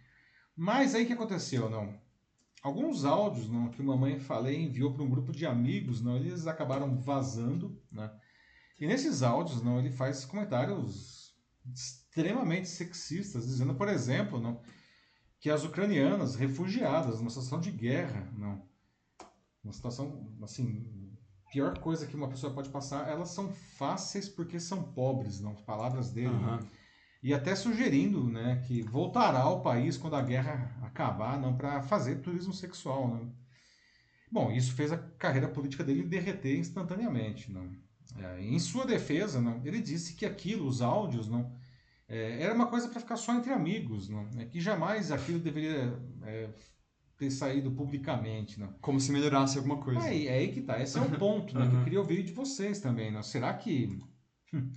Mas 0.55 0.95
aí 0.95 1.05
que 1.05 1.13
aconteceu, 1.13 1.69
não? 1.69 1.99
Alguns 2.63 3.05
áudios 3.05 3.49
não, 3.49 3.69
que 3.69 3.83
mamãe 3.83 4.21
falei 4.21 4.63
enviou 4.63 4.95
para 4.95 5.03
um 5.03 5.11
grupo 5.11 5.33
de 5.33 5.45
amigos, 5.45 6.01
não, 6.01 6.15
eles 6.15 6.47
acabaram 6.47 6.97
vazando, 6.97 7.77
né? 7.91 8.09
E 8.81 8.87
nesses 8.87 9.25
áudios, 9.25 9.65
não, 9.65 9.81
ele 9.81 9.91
faz 9.91 10.25
comentários 10.25 11.35
extremamente 11.75 12.69
sexistas, 12.69 13.49
dizendo, 13.49 13.75
por 13.75 13.89
exemplo, 13.89 14.41
não, 14.41 14.63
que 15.45 15.51
as 15.51 15.63
ucranianas 15.63 16.37
refugiadas 16.37 17.19
numa 17.19 17.29
situação 17.29 17.61
de 17.61 17.71
guerra, 17.71 18.33
não, 18.35 18.63
uma 19.63 19.75
situação 19.75 20.35
assim 20.43 21.13
pior 21.53 21.77
coisa 21.81 22.07
que 22.07 22.17
uma 22.17 22.31
pessoa 22.31 22.55
pode 22.55 22.71
passar, 22.71 23.07
elas 23.11 23.29
são 23.29 23.53
fáceis 23.53 24.27
porque 24.27 24.59
são 24.59 24.83
pobres, 24.95 25.43
não 25.43 25.55
palavras 25.55 26.11
dele. 26.11 26.35
Né? 26.35 26.61
E 27.23 27.35
até 27.35 27.55
sugerindo, 27.55 28.25
né, 28.27 28.63
que 28.67 28.81
voltará 28.81 29.41
ao 29.41 29.61
país 29.61 29.99
quando 29.99 30.17
a 30.17 30.23
guerra 30.23 30.79
acabar, 30.81 31.39
não 31.39 31.55
para 31.55 31.83
fazer 31.83 32.23
turismo 32.23 32.55
sexual, 32.55 33.15
né? 33.15 33.31
Bom, 34.33 34.51
isso 34.51 34.73
fez 34.73 34.93
a 34.93 34.97
carreira 34.97 35.49
política 35.49 35.85
dele 35.85 36.05
derreter 36.05 36.59
instantaneamente, 36.59 37.53
não? 37.53 37.71
É, 38.17 38.41
em 38.41 38.59
sua 38.59 38.87
defesa, 38.87 39.43
não, 39.43 39.61
ele 39.63 39.83
disse 39.83 40.15
que 40.15 40.25
aquilo, 40.25 40.67
os 40.67 40.81
áudios, 40.81 41.29
não, 41.29 41.55
é, 42.09 42.43
era 42.43 42.55
uma 42.55 42.67
coisa 42.67 42.89
para 42.89 43.01
ficar 43.01 43.17
só 43.17 43.35
entre 43.35 43.53
amigos, 43.53 44.09
não? 44.09 44.29
É 44.39 44.45
que 44.45 44.61
jamais 44.61 45.11
aquilo 45.11 45.39
deveria 45.39 45.99
é, 46.23 46.51
ter 47.17 47.31
saído 47.31 47.71
publicamente, 47.71 48.59
não? 48.61 48.73
Como 48.81 49.01
se 49.01 49.11
melhorasse 49.13 49.57
alguma 49.57 49.79
coisa. 49.79 50.01
É, 50.01 50.09
aí- 50.11 50.27
é 50.27 50.35
aí 50.35 50.53
que 50.53 50.61
tá. 50.61 50.81
Esse 50.81 50.99
é 50.99 51.01
o 51.01 51.19
ponto, 51.19 51.59
né? 51.59 51.67
Que 51.71 51.77
eu 51.77 51.85
queria 51.85 52.01
ouvir 52.01 52.23
de 52.23 52.33
vocês 52.33 52.81
também, 52.81 53.11
né? 53.11 53.23
Será 53.23 53.55
que 53.55 53.99
hum, 54.53 54.71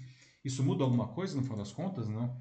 isso 0.44 0.64
muda 0.64 0.84
alguma 0.84 1.08
coisa 1.10 1.36
no 1.36 1.44
final 1.44 1.58
das 1.58 1.72
contas, 1.72 2.08
não? 2.08 2.38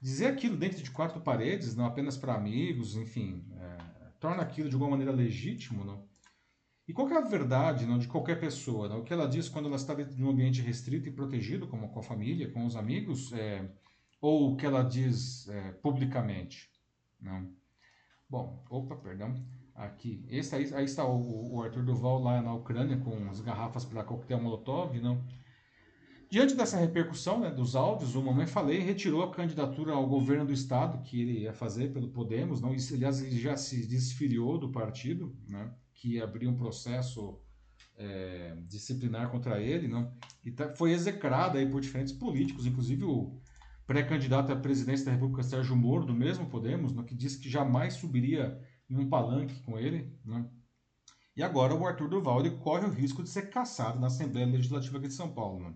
Dizer 0.00 0.26
aquilo 0.26 0.56
dentro 0.56 0.82
de 0.82 0.90
quatro 0.92 1.20
paredes, 1.20 1.74
não 1.74 1.84
apenas 1.84 2.16
para 2.16 2.34
amigos, 2.34 2.94
enfim, 2.94 3.44
é, 3.56 3.78
torna 4.20 4.42
aquilo 4.42 4.68
de 4.68 4.74
alguma 4.76 4.92
maneira 4.92 5.10
legítimo, 5.12 5.84
não? 5.84 6.06
E 6.86 6.92
qual 6.92 7.08
é 7.10 7.16
a 7.18 7.20
verdade, 7.20 7.84
não, 7.84 7.98
de 7.98 8.06
qualquer 8.08 8.38
pessoa? 8.40 8.88
Não? 8.88 9.00
O 9.00 9.02
que 9.04 9.12
ela 9.12 9.28
diz 9.28 9.48
quando 9.48 9.66
ela 9.66 9.76
está 9.76 9.92
dentro 9.92 10.14
de 10.14 10.22
um 10.24 10.30
ambiente 10.30 10.62
restrito 10.62 11.08
e 11.08 11.12
protegido, 11.12 11.66
como 11.66 11.88
com 11.90 11.98
a 11.98 12.02
família, 12.02 12.50
com 12.50 12.64
os 12.64 12.76
amigos, 12.76 13.32
é, 13.32 13.68
ou 14.20 14.52
o 14.52 14.56
que 14.56 14.66
ela 14.66 14.82
diz 14.82 15.48
é, 15.48 15.72
publicamente, 15.72 16.70
não? 17.20 17.50
Bom, 18.28 18.64
opa, 18.68 18.96
perdão. 18.96 19.34
Aqui. 19.74 20.24
Esse 20.28 20.56
aí, 20.56 20.74
aí 20.74 20.84
está 20.84 21.06
o, 21.06 21.54
o 21.54 21.62
Arthur 21.62 21.84
Duval 21.84 22.20
lá 22.20 22.42
na 22.42 22.52
Ucrânia 22.52 22.98
com 22.98 23.28
as 23.30 23.40
garrafas 23.40 23.84
para 23.84 24.02
coquetel 24.02 24.42
Molotov, 24.42 25.00
não? 25.00 25.24
Diante 26.30 26.54
dessa 26.54 26.76
repercussão 26.76 27.40
né, 27.40 27.50
dos 27.50 27.74
áudios, 27.74 28.14
o 28.14 28.22
Mamãe 28.22 28.46
Falei 28.46 28.80
retirou 28.80 29.22
a 29.22 29.30
candidatura 29.30 29.92
ao 29.94 30.06
governo 30.06 30.44
do 30.44 30.52
estado 30.52 31.02
que 31.02 31.22
ele 31.22 31.40
ia 31.40 31.54
fazer 31.54 31.90
pelo 31.90 32.08
Podemos. 32.08 32.60
Não, 32.60 32.70
aliás, 32.70 33.22
ele 33.22 33.40
já 33.40 33.56
se 33.56 33.86
desfiliou 33.86 34.58
do 34.58 34.70
partido, 34.70 35.34
né, 35.48 35.72
que 35.94 36.20
abriu 36.20 36.50
um 36.50 36.56
processo 36.56 37.40
é, 37.96 38.56
disciplinar 38.66 39.30
contra 39.30 39.58
ele, 39.60 39.88
não, 39.88 40.12
e 40.44 40.52
tá, 40.52 40.68
foi 40.74 40.92
execrado 40.92 41.56
aí 41.56 41.68
por 41.68 41.80
diferentes 41.80 42.12
políticos, 42.12 42.66
inclusive 42.66 43.04
o 43.04 43.40
pré-candidato 43.88 44.52
à 44.52 44.56
presidência 44.56 45.06
da 45.06 45.12
República, 45.12 45.42
Sérgio 45.42 45.74
Moro, 45.74 46.04
do 46.04 46.14
mesmo 46.14 46.46
Podemos, 46.50 46.92
não, 46.92 47.02
que 47.02 47.14
disse 47.14 47.40
que 47.40 47.48
jamais 47.48 47.94
subiria 47.94 48.60
em 48.88 48.98
um 48.98 49.08
palanque 49.08 49.62
com 49.62 49.78
ele. 49.78 50.14
Não. 50.22 50.50
E 51.34 51.42
agora 51.42 51.74
o 51.74 51.86
Arthur 51.86 52.06
Duval 52.06 52.40
ele 52.40 52.58
corre 52.58 52.84
o 52.84 52.90
risco 52.90 53.22
de 53.22 53.30
ser 53.30 53.48
caçado 53.48 53.98
na 53.98 54.08
Assembleia 54.08 54.46
Legislativa 54.46 54.98
aqui 54.98 55.08
de 55.08 55.14
São 55.14 55.32
Paulo. 55.32 55.60
Não. 55.60 55.70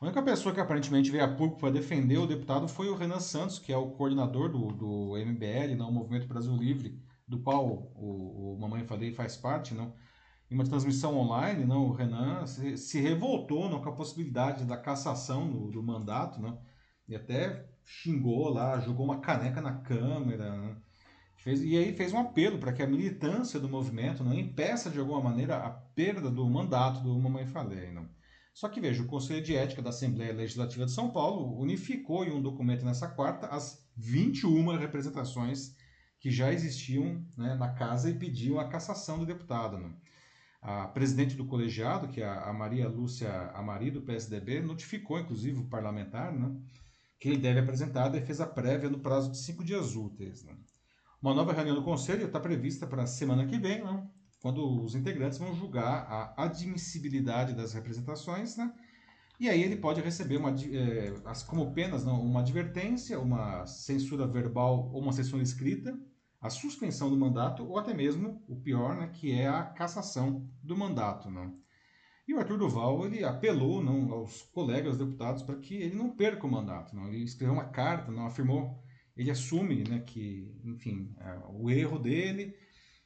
A 0.00 0.04
única 0.04 0.22
pessoa 0.22 0.54
que 0.54 0.60
aparentemente 0.60 1.10
veio 1.10 1.24
a 1.24 1.28
público 1.28 1.58
para 1.58 1.72
defender 1.72 2.18
o 2.18 2.26
deputado 2.26 2.68
foi 2.68 2.88
o 2.88 2.94
Renan 2.94 3.18
Santos, 3.18 3.58
que 3.58 3.72
é 3.72 3.76
o 3.76 3.90
coordenador 3.90 4.48
do, 4.48 4.68
do 4.68 5.16
MBL, 5.16 5.74
não, 5.76 5.88
o 5.88 5.92
Movimento 5.92 6.28
Brasil 6.28 6.54
Livre, 6.56 7.02
do 7.26 7.40
qual 7.40 7.66
o, 7.96 8.54
o 8.54 8.60
Mamãe 8.60 8.84
Falei 8.84 9.12
faz 9.12 9.36
parte, 9.36 9.74
não. 9.74 9.92
Em 10.48 10.54
uma 10.54 10.64
transmissão 10.64 11.18
online, 11.18 11.64
não, 11.64 11.88
o 11.88 11.92
Renan 11.92 12.46
se, 12.46 12.76
se 12.76 13.00
revoltou 13.00 13.68
não, 13.68 13.82
com 13.82 13.88
a 13.88 13.94
possibilidade 13.94 14.64
da 14.64 14.76
cassação 14.76 15.50
do, 15.50 15.70
do 15.70 15.82
mandato, 15.82 16.40
não, 16.40 16.69
e 17.10 17.16
até 17.16 17.66
xingou 17.84 18.48
lá, 18.48 18.78
jogou 18.80 19.04
uma 19.04 19.20
caneca 19.20 19.60
na 19.60 19.72
câmera, 19.72 20.56
né, 20.56 20.76
fez, 21.36 21.60
e 21.60 21.76
aí 21.76 21.92
fez 21.92 22.12
um 22.12 22.18
apelo 22.18 22.58
para 22.58 22.72
que 22.72 22.82
a 22.82 22.86
militância 22.86 23.58
do 23.58 23.68
movimento 23.68 24.22
não 24.22 24.32
impeça 24.32 24.88
de 24.88 24.98
alguma 24.98 25.20
maneira 25.20 25.56
a 25.56 25.70
perda 25.70 26.30
do 26.30 26.48
mandato 26.48 27.00
do 27.02 27.18
Mamãe 27.18 27.46
Falei. 27.46 27.90
Não. 27.90 28.08
Só 28.54 28.68
que 28.68 28.80
veja, 28.80 29.02
o 29.02 29.06
Conselho 29.06 29.42
de 29.42 29.56
Ética 29.56 29.82
da 29.82 29.90
Assembleia 29.90 30.32
Legislativa 30.32 30.84
de 30.84 30.92
São 30.92 31.10
Paulo 31.10 31.58
unificou 31.58 32.24
em 32.24 32.30
um 32.30 32.42
documento 32.42 32.84
nessa 32.84 33.08
quarta 33.08 33.46
as 33.48 33.84
21 33.96 34.76
representações 34.76 35.74
que 36.20 36.30
já 36.30 36.52
existiam 36.52 37.24
né, 37.36 37.54
na 37.54 37.70
casa 37.70 38.10
e 38.10 38.14
pediam 38.14 38.60
a 38.60 38.68
cassação 38.68 39.18
do 39.18 39.26
deputado. 39.26 39.78
Né? 39.78 39.90
A 40.60 40.86
presidente 40.88 41.34
do 41.34 41.46
colegiado, 41.46 42.08
que 42.08 42.20
é 42.20 42.28
a 42.28 42.52
Maria 42.52 42.86
Lúcia 42.86 43.50
Amari, 43.54 43.90
do 43.90 44.02
PSDB, 44.02 44.60
notificou, 44.60 45.18
inclusive, 45.18 45.58
o 45.58 45.68
parlamentar 45.68 46.30
né, 46.30 46.54
que 47.20 47.28
ele 47.28 47.36
deve 47.36 47.60
apresentar 47.60 48.06
a 48.06 48.08
defesa 48.08 48.46
prévia 48.46 48.88
no 48.88 48.98
prazo 48.98 49.30
de 49.30 49.36
cinco 49.36 49.62
dias 49.62 49.94
úteis. 49.94 50.42
Né? 50.42 50.56
Uma 51.22 51.34
nova 51.34 51.52
reunião 51.52 51.76
do 51.76 51.84
Conselho 51.84 52.26
está 52.26 52.40
prevista 52.40 52.86
para 52.86 53.02
a 53.02 53.06
semana 53.06 53.46
que 53.46 53.58
vem, 53.58 53.84
né? 53.84 54.08
quando 54.40 54.82
os 54.82 54.94
integrantes 54.94 55.38
vão 55.38 55.54
julgar 55.54 56.06
a 56.08 56.44
admissibilidade 56.44 57.52
das 57.52 57.74
representações, 57.74 58.56
né? 58.56 58.72
E 59.38 59.48
aí 59.48 59.62
ele 59.62 59.76
pode 59.76 60.02
receber 60.02 60.36
uma, 60.36 60.50
é, 60.50 61.14
como 61.46 61.72
penas 61.72 62.04
não, 62.04 62.20
uma 62.22 62.40
advertência, 62.40 63.18
uma 63.18 63.64
censura 63.66 64.26
verbal 64.26 64.90
ou 64.92 65.00
uma 65.00 65.12
censura 65.12 65.42
escrita, 65.42 65.98
a 66.40 66.50
suspensão 66.50 67.08
do 67.08 67.16
mandato 67.16 67.66
ou 67.66 67.78
até 67.78 67.94
mesmo 67.94 68.42
o 68.46 68.56
pior, 68.56 68.96
né, 68.96 69.08
que 69.08 69.32
é 69.32 69.48
a 69.48 69.62
cassação 69.62 70.46
do 70.62 70.76
mandato, 70.76 71.30
não. 71.30 71.54
E 72.30 72.32
o 72.32 72.38
Arthur 72.38 72.58
Duval 72.58 73.06
ele 73.06 73.24
apelou 73.24 73.82
não, 73.82 74.12
aos 74.12 74.42
colegas 74.54 74.96
deputados 74.96 75.42
para 75.42 75.56
que 75.56 75.74
ele 75.74 75.96
não 75.96 76.10
perca 76.10 76.46
o 76.46 76.50
mandato, 76.50 76.94
não. 76.94 77.08
Ele 77.08 77.24
escreveu 77.24 77.52
uma 77.52 77.64
carta, 77.64 78.12
não 78.12 78.24
afirmou, 78.24 78.80
ele 79.16 79.32
assume, 79.32 79.82
né, 79.82 79.98
que, 80.06 80.48
enfim, 80.62 81.12
é, 81.18 81.40
o 81.48 81.68
erro 81.68 81.98
dele 81.98 82.54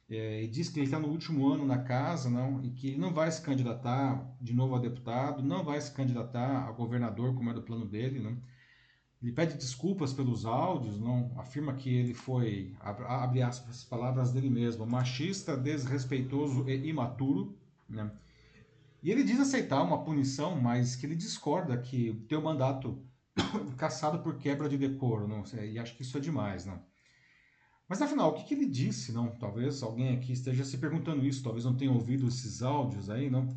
é, 0.07 0.43
e 0.43 0.47
diz 0.47 0.69
que 0.69 0.77
ele 0.77 0.85
está 0.85 0.99
no 0.99 1.07
último 1.07 1.51
ano 1.51 1.65
na 1.65 1.79
casa, 1.79 2.29
não, 2.29 2.63
e 2.63 2.69
que 2.69 2.89
ele 2.89 2.99
não 2.99 3.11
vai 3.11 3.31
se 3.31 3.41
candidatar 3.41 4.31
de 4.39 4.53
novo 4.53 4.75
a 4.75 4.79
deputado, 4.79 5.41
não 5.41 5.63
vai 5.63 5.81
se 5.81 5.91
candidatar 5.91 6.69
a 6.69 6.71
governador, 6.71 7.33
como 7.33 7.49
é 7.49 7.53
do 7.55 7.63
plano 7.63 7.87
dele, 7.87 8.19
não. 8.19 8.39
Ele 9.23 9.31
pede 9.31 9.55
desculpas 9.55 10.13
pelos 10.13 10.45
áudios, 10.45 10.99
não, 10.99 11.31
afirma 11.39 11.73
que 11.73 11.89
ele 11.89 12.13
foi, 12.13 12.75
abre 12.79 13.41
aspas, 13.41 13.83
palavras 13.85 14.31
dele 14.31 14.51
mesmo, 14.51 14.85
machista, 14.85 15.57
desrespeitoso 15.57 16.69
e 16.69 16.89
imaturo, 16.89 17.57
né? 17.89 18.11
E 19.05 19.11
ele 19.11 19.23
diz 19.23 19.39
aceitar 19.39 19.83
uma 19.83 20.03
punição, 20.03 20.59
mas 20.59 20.95
que 20.95 21.05
ele 21.05 21.15
discorda 21.15 21.77
que 21.77 22.25
o 22.31 22.41
mandato 22.41 23.05
caçado 23.77 24.17
por 24.17 24.39
quebra 24.39 24.67
de 24.67 24.79
decoro, 24.79 25.27
não, 25.27 25.43
e 25.63 25.77
acho 25.77 25.95
que 25.95 26.01
isso 26.01 26.17
é 26.17 26.19
demais, 26.19 26.65
não. 26.65 26.81
Mas 27.87 28.01
afinal, 28.01 28.31
o 28.31 28.33
que, 28.33 28.45
que, 28.45 28.55
ele 28.55 28.65
disse? 28.65 29.11
Não, 29.11 29.29
talvez 29.37 29.83
alguém 29.83 30.15
aqui 30.17 30.33
esteja 30.33 30.65
se 30.65 30.79
perguntando 30.79 31.23
isso, 31.23 31.43
talvez 31.43 31.63
não 31.63 31.75
tenha 31.75 31.91
ouvido 31.91 32.27
esses 32.27 32.63
áudios 32.63 33.07
aí, 33.07 33.29
não. 33.29 33.47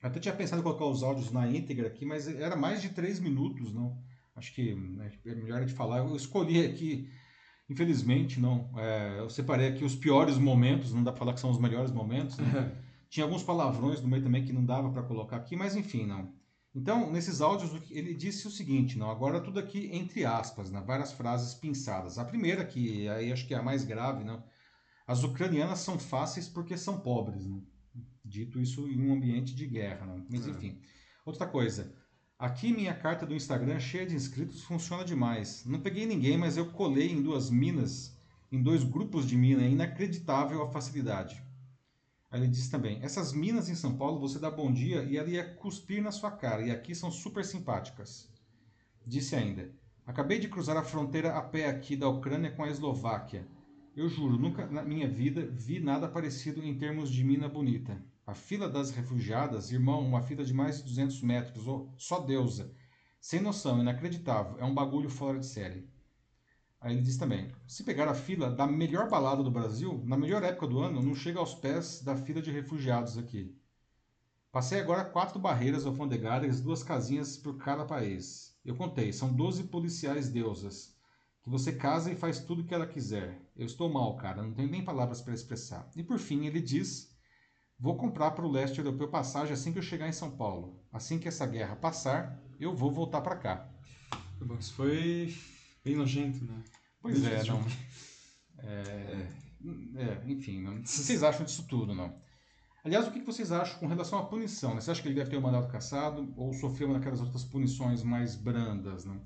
Eu 0.00 0.08
até 0.08 0.20
tinha 0.20 0.32
pensado 0.36 0.60
em 0.60 0.62
colocar 0.62 0.86
os 0.86 1.02
áudios 1.02 1.32
na 1.32 1.48
íntegra 1.48 1.88
aqui, 1.88 2.04
mas 2.04 2.28
era 2.28 2.54
mais 2.54 2.80
de 2.80 2.90
três 2.90 3.18
minutos, 3.18 3.74
não. 3.74 4.00
Acho 4.36 4.54
que 4.54 4.72
né, 4.72 5.10
é 5.26 5.34
melhor 5.34 5.64
de 5.64 5.72
falar. 5.72 5.98
Eu 5.98 6.14
escolhi 6.14 6.64
aqui, 6.64 7.10
infelizmente, 7.68 8.38
não. 8.38 8.70
É, 8.78 9.18
eu 9.18 9.28
separei 9.28 9.66
aqui 9.66 9.84
os 9.84 9.96
piores 9.96 10.38
momentos, 10.38 10.94
não 10.94 11.02
dá 11.02 11.10
para 11.10 11.18
falar 11.18 11.34
que 11.34 11.40
são 11.40 11.50
os 11.50 11.58
melhores 11.58 11.90
momentos. 11.90 12.38
Né? 12.38 12.72
Tinha 13.12 13.26
alguns 13.26 13.42
palavrões 13.42 14.00
no 14.00 14.08
meio 14.08 14.22
também 14.22 14.42
que 14.42 14.54
não 14.54 14.64
dava 14.64 14.90
para 14.90 15.02
colocar 15.02 15.36
aqui, 15.36 15.54
mas 15.54 15.76
enfim, 15.76 16.06
não. 16.06 16.32
Então, 16.74 17.12
nesses 17.12 17.42
áudios, 17.42 17.70
ele 17.90 18.14
disse 18.14 18.46
o 18.46 18.50
seguinte, 18.50 18.96
não, 18.96 19.10
agora 19.10 19.38
tudo 19.38 19.60
aqui 19.60 19.90
entre 19.92 20.24
aspas, 20.24 20.70
né, 20.70 20.80
várias 20.80 21.12
frases 21.12 21.52
pinçadas. 21.52 22.18
A 22.18 22.24
primeira, 22.24 22.64
que 22.64 23.06
aí 23.10 23.30
acho 23.30 23.46
que 23.46 23.52
é 23.52 23.58
a 23.58 23.62
mais 23.62 23.84
grave, 23.84 24.24
não, 24.24 24.42
as 25.06 25.22
ucranianas 25.24 25.80
são 25.80 25.98
fáceis 25.98 26.48
porque 26.48 26.74
são 26.74 27.00
pobres. 27.00 27.46
Dito 28.24 28.58
isso 28.58 28.88
em 28.88 29.06
um 29.06 29.12
ambiente 29.12 29.54
de 29.54 29.66
guerra. 29.66 30.06
Não? 30.06 30.24
Mas, 30.30 30.46
é. 30.46 30.50
enfim. 30.50 30.80
Outra 31.26 31.46
coisa, 31.46 31.94
aqui 32.38 32.72
minha 32.72 32.94
carta 32.94 33.26
do 33.26 33.34
Instagram 33.34 33.78
cheia 33.78 34.06
de 34.06 34.14
inscritos 34.14 34.62
funciona 34.62 35.04
demais. 35.04 35.66
Não 35.66 35.80
peguei 35.80 36.06
ninguém, 36.06 36.38
mas 36.38 36.56
eu 36.56 36.72
colei 36.72 37.12
em 37.12 37.20
duas 37.20 37.50
minas, 37.50 38.16
em 38.50 38.62
dois 38.62 38.82
grupos 38.82 39.26
de 39.26 39.36
mina, 39.36 39.62
é 39.62 39.68
inacreditável 39.68 40.62
a 40.62 40.70
facilidade. 40.70 41.51
Aí 42.32 42.40
ele 42.40 42.48
diz 42.48 42.70
também: 42.70 42.98
essas 43.02 43.30
minas 43.34 43.68
em 43.68 43.74
São 43.74 43.94
Paulo 43.94 44.18
você 44.18 44.38
dá 44.38 44.50
bom 44.50 44.72
dia 44.72 45.04
e 45.04 45.18
ela 45.18 45.28
ia 45.28 45.54
cuspir 45.54 46.02
na 46.02 46.10
sua 46.10 46.30
cara, 46.30 46.62
e 46.62 46.70
aqui 46.70 46.94
são 46.94 47.10
super 47.10 47.44
simpáticas. 47.44 48.26
Disse 49.06 49.36
ainda: 49.36 49.70
acabei 50.06 50.38
de 50.38 50.48
cruzar 50.48 50.78
a 50.78 50.82
fronteira 50.82 51.36
a 51.36 51.42
pé 51.42 51.68
aqui 51.68 51.94
da 51.94 52.08
Ucrânia 52.08 52.50
com 52.50 52.64
a 52.64 52.70
Eslováquia. 52.70 53.46
Eu 53.94 54.08
juro, 54.08 54.38
nunca 54.38 54.66
na 54.66 54.82
minha 54.82 55.06
vida 55.06 55.46
vi 55.52 55.78
nada 55.78 56.08
parecido 56.08 56.64
em 56.64 56.78
termos 56.78 57.10
de 57.10 57.22
mina 57.22 57.50
bonita. 57.50 58.02
A 58.26 58.34
fila 58.34 58.66
das 58.66 58.90
refugiadas, 58.90 59.70
irmão, 59.70 60.00
uma 60.00 60.22
fila 60.22 60.42
de 60.42 60.54
mais 60.54 60.78
de 60.78 60.84
200 60.84 61.20
metros, 61.22 61.68
oh, 61.68 61.90
só 61.98 62.18
deusa. 62.18 62.74
Sem 63.20 63.42
noção, 63.42 63.80
inacreditável, 63.80 64.58
é 64.58 64.64
um 64.64 64.74
bagulho 64.74 65.10
fora 65.10 65.38
de 65.38 65.44
série. 65.44 65.86
Aí 66.82 66.94
ele 66.94 67.02
diz 67.02 67.16
também: 67.16 67.48
se 67.66 67.84
pegar 67.84 68.08
a 68.08 68.14
fila 68.14 68.50
da 68.50 68.66
melhor 68.66 69.08
balada 69.08 69.42
do 69.42 69.50
Brasil, 69.50 70.02
na 70.04 70.16
melhor 70.16 70.42
época 70.42 70.66
do 70.66 70.80
ano, 70.80 71.00
não 71.00 71.14
chega 71.14 71.38
aos 71.38 71.54
pés 71.54 72.02
da 72.02 72.16
fila 72.16 72.42
de 72.42 72.50
refugiados 72.50 73.16
aqui. 73.16 73.56
Passei 74.50 74.80
agora 74.80 75.04
quatro 75.04 75.38
barreiras 75.38 75.86
alfandegárias, 75.86 76.60
duas 76.60 76.82
casinhas 76.82 77.36
por 77.36 77.56
cada 77.56 77.86
país. 77.86 78.58
Eu 78.64 78.74
contei, 78.74 79.12
são 79.12 79.32
12 79.32 79.64
policiais 79.64 80.28
deusas, 80.28 80.94
que 81.42 81.48
você 81.48 81.72
casa 81.72 82.12
e 82.12 82.16
faz 82.16 82.40
tudo 82.40 82.62
o 82.62 82.64
que 82.66 82.74
ela 82.74 82.86
quiser. 82.86 83.40
Eu 83.56 83.64
estou 83.64 83.88
mal, 83.88 84.16
cara, 84.16 84.42
não 84.42 84.52
tenho 84.52 84.68
nem 84.68 84.84
palavras 84.84 85.22
para 85.22 85.32
expressar. 85.32 85.88
E 85.94 86.02
por 86.02 86.18
fim 86.18 86.46
ele 86.46 86.60
diz: 86.60 87.16
Vou 87.78 87.96
comprar 87.96 88.32
para 88.32 88.44
o 88.44 88.50
leste 88.50 88.78
europeu 88.78 89.08
passagem 89.08 89.54
assim 89.54 89.72
que 89.72 89.78
eu 89.78 89.82
chegar 89.82 90.08
em 90.08 90.12
São 90.12 90.32
Paulo. 90.32 90.82
Assim 90.92 91.18
que 91.18 91.28
essa 91.28 91.46
guerra 91.46 91.76
passar, 91.76 92.42
eu 92.58 92.74
vou 92.74 92.90
voltar 92.90 93.20
para 93.20 93.36
cá. 93.36 93.68
Isso 94.58 94.74
foi 94.74 95.32
Bem 95.84 95.96
nojento, 95.96 96.44
né? 96.44 96.62
Pois 97.00 97.20
Bem 97.20 97.32
é, 97.32 97.44
não. 97.44 97.66
É, 98.58 99.26
é, 99.96 100.22
enfim, 100.26 100.62
não. 100.62 100.76
o 100.76 100.82
que 100.82 100.88
vocês 100.88 101.22
acham 101.22 101.44
disso 101.44 101.66
tudo, 101.68 101.94
não? 101.94 102.14
Aliás, 102.84 103.06
o 103.06 103.12
que 103.12 103.20
vocês 103.20 103.52
acham 103.52 103.78
com 103.78 103.86
relação 103.86 104.18
à 104.18 104.24
punição? 104.24 104.74
Né? 104.74 104.80
Você 104.80 104.90
acha 104.90 105.00
que 105.00 105.08
ele 105.08 105.14
deve 105.14 105.30
ter 105.30 105.36
o 105.36 105.42
mandato 105.42 105.70
cassado 105.70 106.32
ou 106.36 106.52
sofreu 106.52 106.88
uma 106.88 106.98
daquelas 106.98 107.20
outras 107.20 107.44
punições 107.44 108.02
mais 108.02 108.34
brandas, 108.34 109.04
não? 109.04 109.20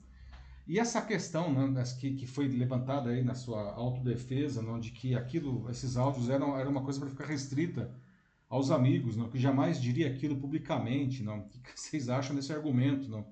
E 0.67 0.81
essa 0.81 1.01
questão 1.01 1.53
né, 1.53 1.83
que, 1.99 2.15
que 2.15 2.27
foi 2.27 2.49
levantada 2.49 3.11
aí 3.11 3.23
na 3.23 3.35
sua 3.35 3.73
autodefesa, 3.73 4.61
não, 4.61 4.81
de 4.81 4.91
que 4.91 5.15
aquilo, 5.15 5.71
esses 5.71 5.97
áudios 5.97 6.29
eram, 6.29 6.59
eram 6.59 6.71
uma 6.71 6.83
coisa 6.83 6.99
para 6.99 7.09
ficar 7.09 7.25
restrita 7.27 7.95
aos 8.49 8.71
amigos, 8.71 9.17
não, 9.17 9.29
que 9.29 9.39
jamais 9.39 9.81
diria 9.81 10.09
aquilo 10.09 10.37
publicamente, 10.37 11.23
não? 11.23 11.39
O 11.39 11.49
que 11.49 11.81
vocês 11.81 12.09
acham 12.09 12.35
desse 12.35 12.53
argumento, 12.53 13.09
não? 13.09 13.27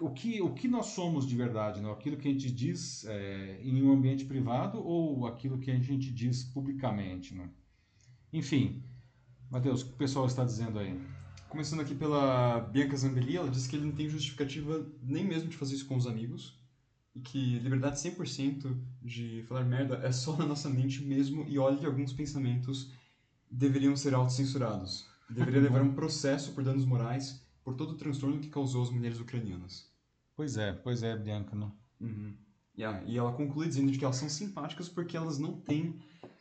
O 0.00 0.10
que, 0.10 0.40
o 0.40 0.54
que 0.54 0.66
nós 0.66 0.86
somos 0.86 1.26
de 1.26 1.36
verdade, 1.36 1.80
não? 1.80 1.92
aquilo 1.92 2.16
que 2.16 2.26
a 2.26 2.32
gente 2.32 2.50
diz 2.50 3.04
é, 3.04 3.60
em 3.62 3.82
um 3.82 3.92
ambiente 3.92 4.24
privado 4.24 4.82
ou 4.82 5.26
aquilo 5.26 5.58
que 5.58 5.70
a 5.70 5.78
gente 5.78 6.10
diz 6.10 6.42
publicamente. 6.42 7.34
Não? 7.34 7.48
Enfim, 8.32 8.82
Matheus, 9.50 9.82
o 9.82 9.86
que 9.86 9.92
o 9.92 9.96
pessoal 9.96 10.26
está 10.26 10.44
dizendo 10.44 10.78
aí? 10.78 10.98
Começando 11.48 11.80
aqui 11.80 11.94
pela 11.94 12.60
Bianca 12.60 12.96
Zambelli, 12.96 13.36
ela 13.36 13.50
diz 13.50 13.66
que 13.66 13.76
ele 13.76 13.86
não 13.86 13.92
tem 13.92 14.08
justificativa 14.08 14.86
nem 15.02 15.24
mesmo 15.24 15.48
de 15.48 15.56
fazer 15.56 15.74
isso 15.74 15.86
com 15.86 15.96
os 15.96 16.06
amigos 16.06 16.58
e 17.14 17.20
que 17.20 17.58
liberdade 17.58 17.96
100% 17.96 18.76
de 19.02 19.44
falar 19.48 19.64
merda 19.64 19.96
é 19.96 20.12
só 20.12 20.36
na 20.36 20.46
nossa 20.46 20.70
mente 20.70 21.02
mesmo 21.02 21.44
e 21.48 21.58
olha 21.58 21.76
que 21.76 21.86
alguns 21.86 22.12
pensamentos 22.12 22.92
deveriam 23.50 23.96
ser 23.96 24.14
autocensurados. 24.14 25.06
Deveria 25.28 25.60
levar 25.62 25.82
um 25.82 25.92
processo 25.92 26.52
por 26.52 26.64
danos 26.64 26.84
morais 26.84 27.44
por 27.64 27.74
todo 27.74 27.90
o 27.90 27.96
transtorno 27.96 28.40
que 28.40 28.48
causou 28.48 28.82
às 28.82 28.90
mulheres 28.90 29.20
ucranianas. 29.20 29.89
Pois 30.40 30.56
é, 30.56 30.72
pois 30.72 31.02
é, 31.02 31.14
Bianca, 31.18 31.54
não? 31.54 31.70
Uhum. 32.00 32.34
Yeah, 32.74 33.04
e 33.06 33.18
ela 33.18 33.30
conclui 33.30 33.68
dizendo 33.68 33.92
que 33.92 34.02
elas 34.02 34.16
são 34.16 34.26
simpáticas 34.26 34.88
porque 34.88 35.14
elas 35.14 35.38
não 35.38 35.60
têm 35.60 36.00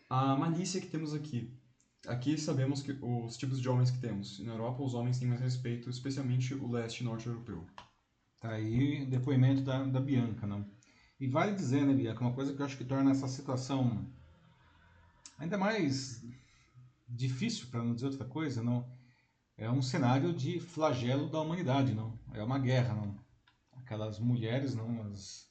a 0.10 0.38
malícia 0.38 0.80
que 0.80 0.88
temos 0.88 1.14
aqui. 1.14 1.54
Aqui 2.08 2.38
sabemos 2.38 2.82
que 2.82 2.94
os 2.94 3.36
tipos 3.36 3.60
de 3.60 3.68
homens 3.68 3.92
que 3.92 4.00
temos. 4.00 4.40
Na 4.40 4.54
Europa, 4.54 4.82
os 4.82 4.94
homens 4.94 5.20
têm 5.20 5.28
mais 5.28 5.42
respeito, 5.42 5.90
especialmente 5.90 6.54
o 6.54 6.72
leste 6.72 7.04
norte 7.04 7.28
europeu. 7.28 7.68
Tá 8.40 8.52
aí 8.52 9.06
depoimento 9.06 9.64
da, 9.64 9.84
da 9.84 10.00
Bianca, 10.00 10.48
não? 10.48 10.66
E 11.20 11.28
vale 11.28 11.54
dizer, 11.54 11.86
né, 11.86 11.94
Bianca, 11.94 12.22
uma 12.22 12.34
coisa 12.34 12.54
que 12.54 12.62
eu 12.62 12.66
acho 12.66 12.78
que 12.78 12.86
torna 12.86 13.12
essa 13.12 13.28
situação 13.28 14.10
ainda 15.38 15.58
mais 15.58 16.26
difícil, 17.06 17.68
para 17.70 17.84
não 17.84 17.94
dizer 17.94 18.06
outra 18.06 18.24
coisa, 18.24 18.64
não? 18.64 18.90
É 19.58 19.70
um 19.70 19.82
cenário 19.82 20.32
de 20.32 20.58
flagelo 20.62 21.30
da 21.30 21.42
humanidade, 21.42 21.94
não? 21.94 22.18
É 22.34 22.42
uma 22.42 22.60
guerra, 22.60 22.96
não? 22.96 23.29
Aquelas 23.90 24.20
mulheres, 24.20 24.76
não? 24.76 25.02
As... 25.02 25.50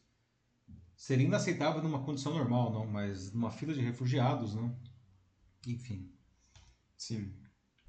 Seria 0.94 1.26
inaceitável 1.26 1.82
numa 1.82 2.04
condição 2.04 2.32
normal, 2.32 2.72
não? 2.72 2.86
Mas 2.86 3.32
numa 3.32 3.50
fila 3.50 3.74
de 3.74 3.80
refugiados, 3.80 4.54
não? 4.54 4.78
Enfim. 5.66 6.08
Sim. 6.96 7.34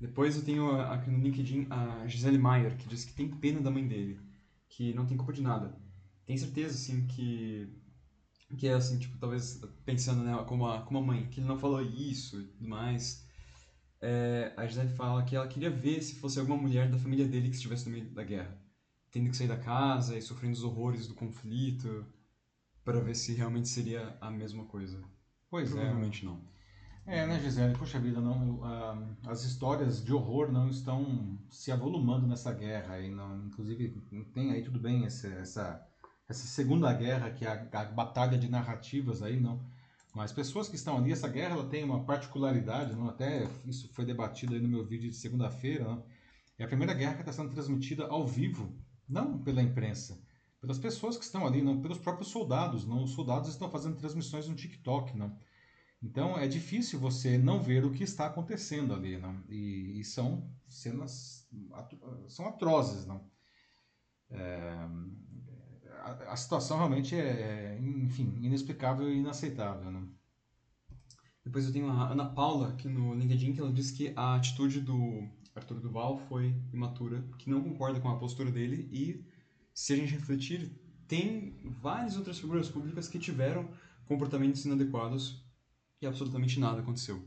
Depois 0.02 0.36
eu 0.36 0.44
tenho 0.44 0.82
aqui 0.82 1.12
no 1.12 1.20
LinkedIn 1.20 1.68
a 1.70 2.08
Gisele 2.08 2.40
Maier, 2.40 2.76
que 2.78 2.88
diz 2.88 3.06
que 3.06 3.14
tem 3.14 3.30
pena 3.30 3.62
da 3.62 3.70
mãe 3.70 3.88
dele, 3.88 4.20
que 4.68 4.92
não 4.96 5.06
tem 5.06 5.16
culpa 5.16 5.34
de 5.34 5.44
nada. 5.44 5.80
Tem 6.26 6.36
certeza, 6.36 6.74
assim, 6.74 7.06
que 7.06 7.72
que 8.58 8.68
é 8.68 8.74
assim, 8.74 8.98
tipo, 8.98 9.16
talvez 9.20 9.62
pensando 9.86 10.24
nela 10.24 10.44
como 10.46 10.66
a, 10.66 10.82
como 10.82 10.98
a 10.98 11.02
mãe, 11.04 11.28
que 11.28 11.40
ele 11.40 11.48
não 11.48 11.60
falou 11.60 11.84
isso 11.84 12.42
e 12.42 12.46
tudo 12.46 12.68
mais. 12.68 13.24
É, 14.02 14.52
a 14.58 14.66
Gisele 14.66 14.90
fala 14.90 15.24
que 15.24 15.36
ela 15.36 15.48
queria 15.48 15.70
ver 15.70 16.02
se 16.02 16.16
fosse 16.16 16.40
alguma 16.40 16.58
mulher 16.58 16.90
da 16.90 16.98
família 16.98 17.28
dele 17.28 17.50
que 17.50 17.56
estivesse 17.56 17.86
no 17.86 17.92
meio 17.92 18.10
da 18.10 18.24
guerra, 18.24 18.59
tendo 19.12 19.30
que 19.30 19.38
sair 19.38 19.48
da 19.48 19.58
casa 19.58 20.18
e 20.18 20.22
sofrendo 20.22 20.54
os 20.54 20.64
horrores 20.64 21.08
do 21.08 21.16
conflito, 21.16 22.06
para 22.84 23.00
ver 23.00 23.16
se 23.16 23.34
realmente 23.34 23.68
seria 23.68 24.18
a 24.20 24.32
mesma 24.32 24.66
coisa. 24.66 25.04
Pois 25.50 25.72
Provavelmente 25.72 26.24
é. 26.24 26.26
não. 26.26 26.42
É, 27.06 27.26
né, 27.26 27.40
Gisele? 27.40 27.76
Poxa 27.76 28.00
vida, 28.00 28.22
não, 28.22 28.60
uh, 28.60 29.18
as 29.28 29.44
histórias 29.44 30.04
de 30.04 30.14
horror 30.14 30.52
não 30.52 30.70
estão 30.70 31.40
se 31.50 31.72
avolumando 31.72 32.28
nessa 32.28 32.54
guerra. 32.54 33.00
E 33.00 33.10
não, 33.10 33.48
inclusive, 33.48 33.90
tem 34.34 34.52
aí 34.52 34.64
tudo 34.64 34.80
bem 34.80 35.06
essa, 35.06 35.28
essa, 35.28 35.88
essa 36.28 36.46
segunda 36.46 36.94
guerra, 36.94 37.32
que 37.32 37.46
é 37.46 37.48
a, 37.48 37.82
a, 37.82 37.86
batalha 37.86 38.38
de 38.38 38.48
narrativas 38.48 39.24
aí, 39.24 39.40
não. 39.40 39.60
Mas 40.14 40.32
pessoas 40.32 40.68
que 40.68 40.76
estão 40.76 40.98
ali, 40.98 41.12
essa 41.12 41.28
guerra 41.28 41.56
ela 41.56 41.68
tem 41.68 41.84
uma 41.84 42.04
particularidade, 42.04 42.96
não? 42.96 43.10
até 43.10 43.48
isso 43.66 43.92
foi 43.94 44.06
debatido 44.06 44.54
aí 44.54 44.62
no 44.62 44.68
meu 44.68 44.86
vídeo 44.86 45.10
de 45.10 45.16
segunda-feira? 45.16 46.04
É 46.60 46.64
a 46.64 46.68
primeira 46.68 46.94
guerra 46.94 47.16
que 47.16 47.22
está 47.22 47.32
sendo 47.32 47.52
transmitida 47.52 48.06
ao 48.06 48.28
vivo, 48.28 48.72
não 49.10 49.40
pela 49.40 49.62
imprensa, 49.62 50.22
pelas 50.62 50.78
pessoas 50.78 51.18
que 51.18 51.24
estão 51.24 51.48
ali, 51.48 51.62
não 51.62 51.82
pelos 51.82 51.98
próprios 51.98 52.30
soldados, 52.30 52.86
não. 52.86 53.04
Os 53.04 53.12
soldados 53.12 53.50
estão 53.50 53.70
fazendo 53.70 53.98
transmissões 53.98 54.48
no 54.48 54.56
TikTok, 54.56 55.18
não. 55.18 55.38
Então 56.02 56.38
é 56.38 56.48
difícil 56.48 57.00
você 57.00 57.38
não 57.38 57.62
ver 57.62 57.84
o 57.84 57.92
que 57.92 58.04
está 58.04 58.28
acontecendo 58.28 58.94
ali, 58.94 59.18
não? 59.18 59.44
E, 59.50 60.00
e 60.00 60.04
são 60.04 60.50
cenas 60.68 61.48
são 62.28 62.48
atrozes, 62.48 63.06
não? 63.06 63.30
É, 64.30 64.88
a, 66.04 66.34
a, 66.34 66.38
situação 66.38 66.78
realmente 66.78 67.16
é, 67.16 67.20
é, 67.20 67.80
enfim, 67.80 68.38
inexplicável 68.42 69.10
e 69.12 69.18
inaceitável, 69.18 69.92
não? 69.92 70.08
Depois 71.44 71.66
eu 71.66 71.74
tenho 71.74 71.90
a 71.90 72.12
Ana 72.12 72.26
Paula 72.26 72.70
aqui 72.70 72.88
no 72.88 73.16
LinkedIn 73.16 73.54
que 73.54 73.60
ela 73.60 73.74
diz 73.74 73.92
que 73.92 74.14
a 74.16 74.36
atitude 74.36 74.82
do 74.82 75.28
Arthur 75.60 75.80
Duval 75.80 76.18
foi 76.28 76.56
imatura, 76.74 77.24
que 77.38 77.50
não 77.50 77.62
concorda 77.62 78.00
com 78.00 78.10
a 78.10 78.18
postura 78.18 78.52
dele 78.52 78.90
e 78.92 79.26
se 79.74 79.94
a 79.94 79.96
gente 79.96 80.14
refletir, 80.14 80.72
tem 81.08 81.58
várias 81.82 82.18
outras 82.18 82.40
figuras 82.40 82.70
públicas 82.70 83.08
que 83.08 83.20
tiveram 83.20 83.70
comportamentos 84.06 84.66
inadequados 84.66 85.44
e 86.02 86.08
absolutamente 86.08 86.60
nada 86.60 86.82
aconteceu. 86.82 87.24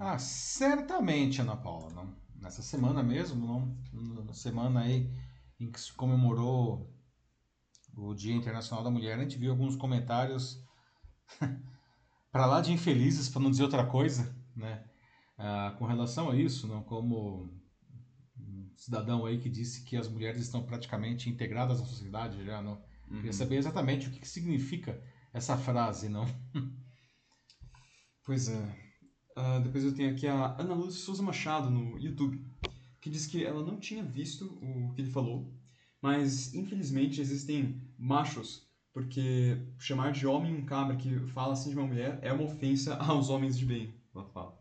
Ah, 0.00 0.18
certamente, 0.18 1.40
Ana 1.40 1.56
Paula. 1.56 1.90
Não? 1.92 2.14
Nessa 2.36 2.62
semana 2.62 3.02
mesmo, 3.02 3.46
não? 3.46 4.24
na 4.24 4.32
semana 4.32 4.80
aí 4.80 5.10
em 5.58 5.70
que 5.70 5.80
se 5.80 5.92
comemorou 5.92 6.92
o 7.96 8.14
Dia 8.14 8.34
Internacional 8.34 8.84
da 8.84 8.90
Mulher, 8.90 9.18
a 9.18 9.22
gente 9.22 9.38
viu 9.38 9.50
alguns 9.50 9.76
comentários 9.76 10.62
para 12.30 12.46
lá 12.46 12.60
de 12.60 12.72
infelizes, 12.72 13.28
para 13.28 13.42
não 13.42 13.50
dizer 13.50 13.64
outra 13.64 13.86
coisa, 13.86 14.34
né? 14.54 14.87
Ah, 15.38 15.72
com 15.78 15.86
relação 15.86 16.30
a 16.30 16.36
isso, 16.36 16.66
não? 16.66 16.82
Como 16.82 17.48
um 18.36 18.70
cidadão 18.76 19.24
aí 19.24 19.38
que 19.38 19.48
disse 19.48 19.84
que 19.84 19.96
as 19.96 20.08
mulheres 20.08 20.42
estão 20.42 20.64
praticamente 20.64 21.30
integradas 21.30 21.80
à 21.80 21.84
sociedade 21.84 22.44
já, 22.44 22.60
não? 22.60 22.82
Uhum. 23.08 23.16
Queria 23.18 23.32
saber 23.32 23.56
exatamente 23.56 24.08
o 24.08 24.10
que, 24.10 24.18
que 24.18 24.28
significa 24.28 25.00
essa 25.32 25.56
frase, 25.56 26.08
não? 26.08 26.26
Pois 28.24 28.48
é. 28.48 28.60
Uh, 29.36 29.62
depois 29.62 29.84
eu 29.84 29.94
tenho 29.94 30.10
aqui 30.10 30.26
a 30.26 30.60
Ana 30.60 30.74
Luz 30.74 30.96
Souza 30.96 31.22
Machado 31.22 31.70
no 31.70 31.96
YouTube, 31.98 32.44
que 33.00 33.08
diz 33.08 33.24
que 33.24 33.44
ela 33.44 33.64
não 33.64 33.78
tinha 33.78 34.02
visto 34.02 34.58
o 34.60 34.92
que 34.92 35.00
ele 35.00 35.10
falou, 35.10 35.54
mas 36.02 36.52
infelizmente 36.52 37.20
existem 37.20 37.80
machos, 37.96 38.68
porque 38.92 39.56
chamar 39.78 40.12
de 40.12 40.26
homem 40.26 40.54
um 40.54 40.66
cabra 40.66 40.96
que 40.96 41.20
fala 41.28 41.52
assim 41.52 41.70
de 41.70 41.76
uma 41.76 41.86
mulher 41.86 42.18
é 42.20 42.32
uma 42.32 42.42
ofensa 42.42 42.96
aos 43.00 43.30
homens 43.30 43.56
de 43.56 43.64
bem, 43.64 43.94
ela 44.12 44.26
fala. 44.26 44.57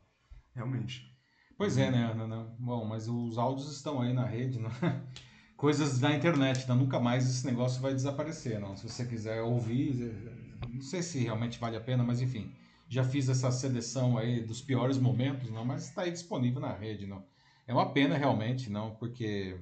Realmente. 0.58 1.16
Pois 1.58 1.78
é, 1.78 1.90
né, 1.90 2.12
Ana? 2.12 2.28
Não. 2.28 2.56
Bom, 2.60 2.84
mas 2.84 3.08
os 3.08 3.38
áudios 3.38 3.72
estão 3.72 4.02
aí 4.02 4.14
na 4.14 4.26
rede, 4.26 4.60
não? 4.60 4.70
coisas 5.56 6.00
da 6.00 6.14
internet, 6.14 6.68
não? 6.68 6.76
nunca 6.76 7.00
mais 7.00 7.26
esse 7.30 7.46
negócio 7.46 7.82
vai 7.82 7.94
desaparecer, 7.94 8.60
não. 8.60 8.76
Se 8.76 8.90
você 8.90 9.06
quiser 9.06 9.42
ouvir, 9.42 10.60
não 10.70 10.82
sei 10.82 11.02
se 11.02 11.20
realmente 11.20 11.58
vale 11.58 11.78
a 11.78 11.82
pena, 11.82 12.04
mas 12.04 12.22
enfim 12.22 12.54
já 12.90 13.04
fiz 13.04 13.28
essa 13.28 13.52
seleção 13.52 14.18
aí 14.18 14.42
dos 14.42 14.62
piores 14.62 14.98
momentos, 14.98 15.50
não, 15.52 15.66
mas 15.66 15.86
está 15.86 16.04
aí 16.04 16.12
disponível 16.12 16.62
na 16.62 16.74
rede, 16.74 17.06
não. 17.06 17.24
É 17.68 17.74
uma 17.74 17.92
pena 17.92 18.18
realmente, 18.18 18.70
não, 18.70 18.96
porque 18.96 19.60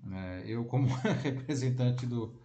né, 0.00 0.42
eu 0.46 0.64
como 0.64 0.88
representante 1.22 2.04
do 2.04 2.40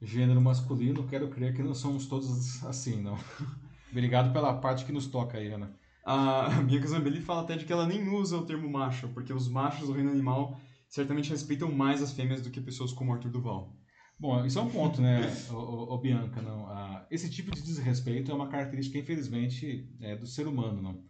gênero 0.00 0.40
masculino 0.40 1.06
quero 1.08 1.28
crer 1.28 1.54
que 1.54 1.62
não 1.62 1.74
somos 1.74 2.06
todos 2.06 2.64
assim, 2.64 3.02
não. 3.02 3.18
Obrigado 3.90 4.32
pela 4.32 4.54
parte 4.54 4.84
que 4.84 4.92
nos 4.92 5.06
toca 5.06 5.36
aí, 5.36 5.52
Ana. 5.52 5.74
A 6.04 6.48
Bianca 6.62 6.88
Zambelli 6.88 7.20
fala 7.20 7.42
até 7.42 7.56
de 7.56 7.64
que 7.64 7.72
ela 7.72 7.86
nem 7.86 8.08
usa 8.08 8.36
o 8.36 8.44
termo 8.44 8.68
macho, 8.68 9.08
porque 9.08 9.32
os 9.32 9.48
machos 9.48 9.86
do 9.86 9.92
reino 9.92 10.10
animal 10.10 10.58
certamente 10.88 11.30
respeitam 11.30 11.70
mais 11.70 12.02
as 12.02 12.12
fêmeas 12.12 12.42
do 12.42 12.50
que 12.50 12.60
pessoas 12.60 12.92
como 12.92 13.12
Arthur 13.12 13.30
Duval. 13.30 13.76
Bom, 14.18 14.44
isso 14.44 14.58
é 14.58 14.62
um 14.62 14.70
ponto, 14.70 15.00
né, 15.00 15.20
o, 15.50 15.94
o, 15.94 15.98
Bianca, 15.98 16.40
não? 16.42 16.66
Ah, 16.68 17.06
esse 17.10 17.30
tipo 17.30 17.50
de 17.50 17.62
desrespeito 17.62 18.30
é 18.30 18.34
uma 18.34 18.48
característica, 18.48 18.98
infelizmente, 18.98 19.88
é, 20.00 20.16
do 20.16 20.26
ser 20.26 20.46
humano, 20.46 20.82
não? 20.82 21.04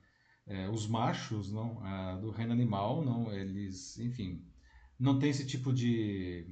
É, 0.46 0.68
os 0.68 0.86
machos, 0.86 1.52
não, 1.52 1.78
ah, 1.82 2.16
do 2.20 2.30
reino 2.30 2.52
animal, 2.52 3.04
não, 3.04 3.32
eles, 3.32 3.98
enfim, 3.98 4.44
não 4.98 5.18
tem 5.18 5.30
esse 5.30 5.46
tipo 5.46 5.72
de 5.72 6.46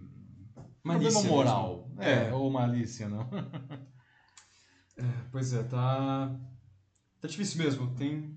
malícia 0.82 1.20
problema 1.20 1.36
moral, 1.36 1.90
é, 1.98 2.28
é, 2.28 2.32
ou 2.32 2.50
malícia, 2.50 3.08
não? 3.08 3.28
É, 4.98 5.02
pois 5.32 5.54
é, 5.54 5.62
tá, 5.62 6.38
tá 7.20 7.28
difícil 7.28 7.62
mesmo. 7.62 7.94
Tem, 7.94 8.34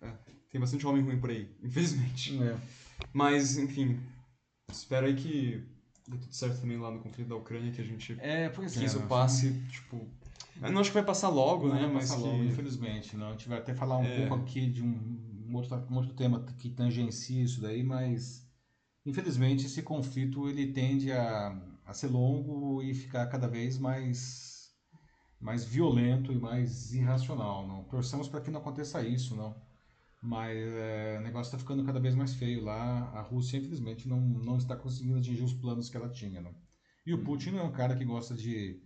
é, 0.00 0.12
tem 0.50 0.60
bastante 0.60 0.86
homem 0.86 1.02
ruim 1.02 1.18
por 1.18 1.30
aí, 1.30 1.48
infelizmente. 1.62 2.42
É. 2.42 2.56
Mas, 3.12 3.56
enfim, 3.56 4.00
espero 4.70 5.06
aí 5.06 5.14
que 5.14 5.62
deu 6.08 6.18
tudo 6.18 6.34
certo 6.34 6.60
também 6.60 6.78
lá 6.78 6.90
no 6.90 7.00
conflito 7.00 7.28
da 7.28 7.36
Ucrânia, 7.36 7.72
que 7.72 7.80
a 7.80 7.84
gente 7.84 8.16
é, 8.20 8.48
pois 8.48 8.76
quis 8.76 8.94
é, 8.94 8.98
o 8.98 9.06
passe, 9.06 9.52
tipo... 9.70 10.06
Eu 10.62 10.72
não 10.72 10.80
acho 10.80 10.90
que 10.90 10.94
vai 10.94 11.04
passar 11.04 11.28
logo, 11.28 11.68
não 11.68 11.74
né? 11.74 11.82
Vai 11.82 11.92
mas 11.92 12.08
passar 12.08 12.22
que... 12.22 12.28
logo, 12.28 12.44
infelizmente. 12.44 13.16
Não. 13.16 13.28
A 13.28 13.32
gente 13.32 13.48
vai 13.48 13.58
até 13.58 13.74
falar 13.74 13.98
um 13.98 14.04
é. 14.04 14.26
pouco 14.26 14.42
aqui 14.42 14.66
de 14.66 14.82
um, 14.82 15.44
um, 15.48 15.54
outro, 15.54 15.76
um 15.90 15.96
outro 15.96 16.14
tema 16.14 16.44
que 16.58 16.70
tangencia 16.70 17.42
isso 17.42 17.60
daí, 17.60 17.82
mas 17.82 18.46
infelizmente 19.04 19.66
esse 19.66 19.82
conflito 19.82 20.48
ele 20.48 20.72
tende 20.72 21.12
a, 21.12 21.56
a 21.84 21.92
ser 21.92 22.08
longo 22.08 22.82
e 22.82 22.94
ficar 22.94 23.26
cada 23.26 23.46
vez 23.46 23.78
mais, 23.78 24.55
mais 25.40 25.64
violento 25.64 26.32
e 26.32 26.36
mais 26.36 26.92
irracional. 26.92 27.66
Não. 27.66 27.84
Torçamos 27.84 28.28
para 28.28 28.40
que 28.40 28.50
não 28.50 28.60
aconteça 28.60 29.02
isso, 29.02 29.36
não 29.36 29.54
mas 30.26 30.56
é, 30.74 31.18
o 31.20 31.22
negócio 31.22 31.50
está 31.50 31.58
ficando 31.58 31.84
cada 31.84 32.00
vez 32.00 32.14
mais 32.14 32.34
feio 32.34 32.64
lá. 32.64 33.10
A 33.14 33.22
Rússia, 33.22 33.58
infelizmente, 33.58 34.08
não, 34.08 34.20
não 34.20 34.56
está 34.56 34.76
conseguindo 34.76 35.18
atingir 35.18 35.42
os 35.42 35.54
planos 35.54 35.88
que 35.88 35.96
ela 35.96 36.08
tinha. 36.08 36.40
Né? 36.40 36.52
E 37.06 37.14
o 37.14 37.22
Putin 37.22 37.52
não 37.52 37.60
é 37.60 37.62
um 37.62 37.72
cara 37.72 37.94
que 37.94 38.04
gosta 38.04 38.34
de 38.34 38.82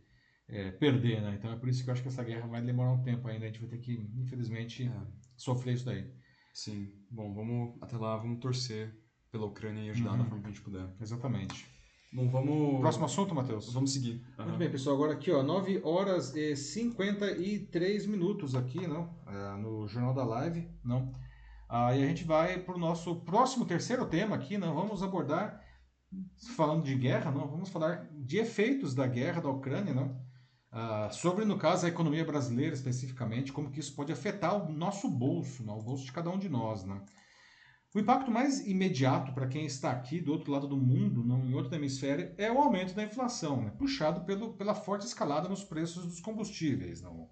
é, 0.48 0.70
perder, 0.72 1.22
né? 1.22 1.34
Então 1.38 1.50
é 1.50 1.56
por 1.56 1.68
isso 1.68 1.82
que 1.82 1.88
eu 1.88 1.94
acho 1.94 2.02
que 2.02 2.08
essa 2.08 2.24
guerra 2.24 2.46
vai 2.46 2.60
demorar 2.60 2.92
um 2.92 3.02
tempo 3.02 3.26
ainda. 3.26 3.46
A 3.46 3.48
gente 3.48 3.60
vai 3.60 3.70
ter 3.70 3.78
que, 3.78 3.94
infelizmente, 4.16 4.86
é. 4.86 5.06
sofrer 5.36 5.74
isso 5.74 5.86
daí. 5.86 6.12
Sim. 6.52 6.92
Bom, 7.10 7.32
vamos 7.32 7.78
até 7.80 7.96
lá, 7.96 8.16
vamos 8.16 8.40
torcer 8.40 8.94
pela 9.30 9.46
Ucrânia 9.46 9.82
e 9.82 9.90
ajudar 9.90 10.12
uhum. 10.12 10.18
da 10.18 10.24
forma 10.24 10.40
que 10.40 10.46
a 10.46 10.50
gente 10.50 10.62
puder. 10.62 10.88
Exatamente. 11.00 11.69
Bom, 12.12 12.28
vamos. 12.28 12.80
Próximo 12.80 13.04
assunto, 13.04 13.34
Matheus? 13.34 13.72
Vamos 13.72 13.92
seguir. 13.92 14.20
Uhum. 14.36 14.44
Muito 14.46 14.58
bem, 14.58 14.70
pessoal. 14.70 14.96
Agora 14.96 15.12
aqui, 15.12 15.30
ó, 15.30 15.42
9 15.42 15.80
horas 15.84 16.34
e 16.34 16.56
53 16.56 18.06
minutos 18.06 18.56
aqui, 18.56 18.84
não? 18.86 19.14
É, 19.28 19.56
no 19.56 19.86
Jornal 19.86 20.12
da 20.12 20.24
Live, 20.24 20.68
não? 20.84 21.12
Ah, 21.68 21.96
e 21.96 22.02
a 22.02 22.06
gente 22.06 22.24
vai 22.24 22.58
para 22.58 22.74
o 22.74 22.78
nosso 22.78 23.14
próximo 23.20 23.64
terceiro 23.64 24.04
tema 24.06 24.34
aqui, 24.34 24.58
não 24.58 24.74
vamos 24.74 25.04
abordar 25.04 25.62
falando 26.56 26.82
de 26.82 26.96
guerra, 26.96 27.30
não 27.30 27.46
vamos 27.46 27.68
falar 27.68 28.08
de 28.12 28.38
efeitos 28.38 28.92
da 28.92 29.06
guerra 29.06 29.40
da 29.40 29.48
Ucrânia, 29.48 29.94
não? 29.94 30.20
Ah, 30.72 31.10
sobre 31.12 31.44
no 31.44 31.56
caso 31.56 31.86
a 31.86 31.88
economia 31.88 32.24
brasileira 32.24 32.74
especificamente, 32.74 33.52
como 33.52 33.70
que 33.70 33.78
isso 33.78 33.94
pode 33.94 34.12
afetar 34.12 34.56
o 34.56 34.72
nosso 34.72 35.08
bolso, 35.08 35.64
não? 35.64 35.78
o 35.78 35.82
bolso 35.82 36.04
de 36.04 36.12
cada 36.12 36.28
um 36.28 36.38
de 36.38 36.48
nós, 36.48 36.84
não? 36.84 37.04
O 37.92 37.98
impacto 37.98 38.30
mais 38.30 38.64
imediato 38.66 39.32
para 39.32 39.48
quem 39.48 39.66
está 39.66 39.90
aqui 39.90 40.20
do 40.20 40.30
outro 40.30 40.52
lado 40.52 40.68
do 40.68 40.76
mundo, 40.76 41.24
não 41.24 41.44
em 41.44 41.54
outro 41.54 41.74
hemisfério, 41.74 42.32
é 42.38 42.50
o 42.50 42.58
aumento 42.58 42.94
da 42.94 43.02
inflação, 43.02 43.62
né? 43.62 43.72
puxado 43.76 44.20
pelo, 44.20 44.52
pela 44.52 44.76
forte 44.76 45.06
escalada 45.06 45.48
nos 45.48 45.64
preços 45.64 46.06
dos 46.06 46.20
combustíveis. 46.20 47.02
Não? 47.02 47.28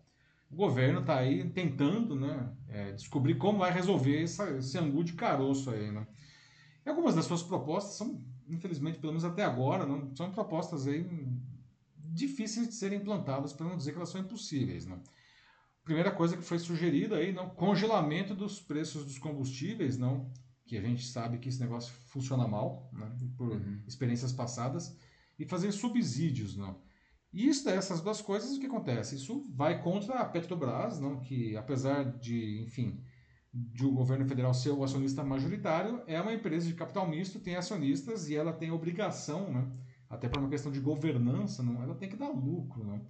O 0.50 0.56
governo 0.56 1.00
está 1.00 1.18
aí 1.18 1.48
tentando 1.50 2.16
né, 2.16 2.52
é, 2.68 2.92
descobrir 2.92 3.36
como 3.36 3.58
vai 3.58 3.70
resolver 3.70 4.20
essa, 4.20 4.50
esse 4.56 4.76
angu 4.76 5.04
de 5.04 5.12
caroço 5.12 5.70
aí. 5.70 5.92
Né? 5.92 6.04
E 6.84 6.88
algumas 6.88 7.14
das 7.14 7.26
suas 7.26 7.42
propostas 7.42 7.94
são, 7.94 8.20
infelizmente, 8.48 8.98
pelo 8.98 9.12
menos 9.12 9.24
até 9.24 9.44
agora, 9.44 9.86
não, 9.86 10.12
são 10.16 10.32
propostas 10.32 10.88
aí 10.88 11.06
difíceis 11.96 12.66
de 12.66 12.74
serem 12.74 12.98
implantadas, 12.98 13.52
para 13.52 13.66
não 13.66 13.76
dizer 13.76 13.92
que 13.92 13.98
elas 13.98 14.08
são 14.08 14.20
impossíveis. 14.20 14.86
Né? 14.86 14.98
Primeira 15.84 16.10
coisa 16.10 16.36
que 16.36 16.42
foi 16.42 16.58
sugerida 16.58 17.16
aí, 17.16 17.32
não, 17.32 17.48
congelamento 17.48 18.34
dos 18.34 18.60
preços 18.60 19.04
dos 19.04 19.18
combustíveis, 19.18 19.96
não, 19.96 20.28
que 20.68 20.76
a 20.76 20.82
gente 20.82 21.06
sabe 21.06 21.38
que 21.38 21.48
esse 21.48 21.60
negócio 21.60 21.92
funciona 22.08 22.46
mal, 22.46 22.90
né, 22.92 23.10
por 23.38 23.52
uhum. 23.52 23.80
experiências 23.86 24.32
passadas, 24.32 24.94
e 25.38 25.46
fazer 25.46 25.72
subsídios, 25.72 26.56
não. 26.56 26.78
E 27.32 27.48
isso 27.48 27.64
dessas 27.64 28.02
duas 28.02 28.20
coisas, 28.20 28.54
o 28.54 28.60
que 28.60 28.66
acontece? 28.66 29.16
Isso 29.16 29.46
vai 29.54 29.82
contra 29.82 30.20
a 30.20 30.24
Petrobras, 30.26 31.00
não, 31.00 31.20
que 31.20 31.56
apesar 31.56 32.04
de, 32.04 32.60
enfim, 32.60 33.02
de 33.52 33.86
o 33.86 33.92
governo 33.92 34.26
federal 34.26 34.52
ser 34.52 34.70
o 34.70 34.84
acionista 34.84 35.24
majoritário, 35.24 36.02
é 36.06 36.20
uma 36.20 36.34
empresa 36.34 36.66
de 36.66 36.74
capital 36.74 37.08
misto, 37.08 37.40
tem 37.40 37.56
acionistas 37.56 38.28
e 38.28 38.36
ela 38.36 38.52
tem 38.52 38.70
obrigação, 38.70 39.50
né, 39.50 39.72
até 40.08 40.28
por 40.28 40.38
uma 40.38 40.50
questão 40.50 40.70
de 40.70 40.80
governança, 40.80 41.62
não, 41.62 41.82
ela 41.82 41.94
tem 41.94 42.10
que 42.10 42.16
dar 42.16 42.28
lucro, 42.28 42.84
não. 42.84 43.06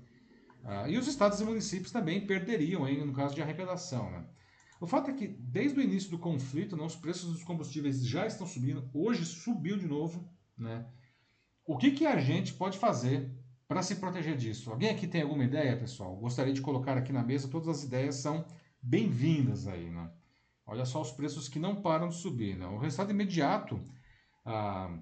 Ah, 0.63 0.89
e 0.89 0.97
os 0.97 1.09
estados 1.09 1.41
e 1.41 1.45
municípios 1.45 1.91
também 1.91 2.25
perderiam, 2.25 2.87
hein, 2.87 3.05
no 3.05 3.13
caso 3.13 3.35
de 3.35 3.43
arrecadação, 3.43 4.11
né. 4.13 4.25
O 4.81 4.87
fato 4.87 5.11
é 5.11 5.15
que, 5.15 5.27
desde 5.27 5.79
o 5.79 5.83
início 5.83 6.11
do 6.11 6.19
conflito, 6.19 6.77
né, 6.77 6.85
os 6.85 6.95
preços 6.95 7.33
dos 7.33 7.43
combustíveis 7.43 8.05
já 8.07 8.27
estão 8.27 8.47
subindo. 8.47 8.89
Hoje 8.95 9.25
subiu 9.25 9.77
de 9.77 9.87
novo. 9.87 10.29
Né? 10.57 10.87
O 11.65 11.77
que, 11.77 11.91
que 11.91 12.07
a 12.07 12.19
gente 12.19 12.55
pode 12.55 12.79
fazer 12.79 13.31
para 13.67 13.83
se 13.83 13.97
proteger 13.97 14.37
disso? 14.37 14.71
Alguém 14.71 14.91
aqui 14.91 15.07
tem 15.07 15.23
alguma 15.23 15.45
ideia, 15.45 15.77
pessoal? 15.77 16.17
Gostaria 16.17 16.53
de 16.53 16.61
colocar 16.61 16.97
aqui 16.97 17.13
na 17.13 17.25
mesa. 17.25 17.49
Todas 17.49 17.69
as 17.69 17.83
ideias 17.83 18.17
são 18.17 18.45
bem-vindas 18.81 19.67
aí. 19.67 19.91
Né? 19.91 20.11
Olha 20.65 20.85
só 20.85 21.01
os 21.01 21.11
preços 21.11 21.49
que 21.49 21.59
não 21.59 21.83
param 21.83 22.09
de 22.09 22.15
subir. 22.15 22.57
Né? 22.57 22.67
O 22.67 22.79
resultado 22.79 23.11
imediato. 23.11 23.81
Ah, 24.45 24.97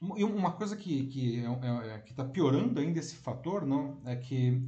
uma 0.00 0.52
coisa 0.52 0.76
que 0.76 1.00
está 1.00 1.10
que 1.10 1.44
é, 1.66 1.94
é, 1.94 1.98
que 2.00 2.14
tá 2.14 2.24
piorando 2.24 2.80
ainda 2.80 2.98
esse 2.98 3.16
fator 3.16 3.64
não, 3.64 4.00
é 4.04 4.16
que 4.16 4.62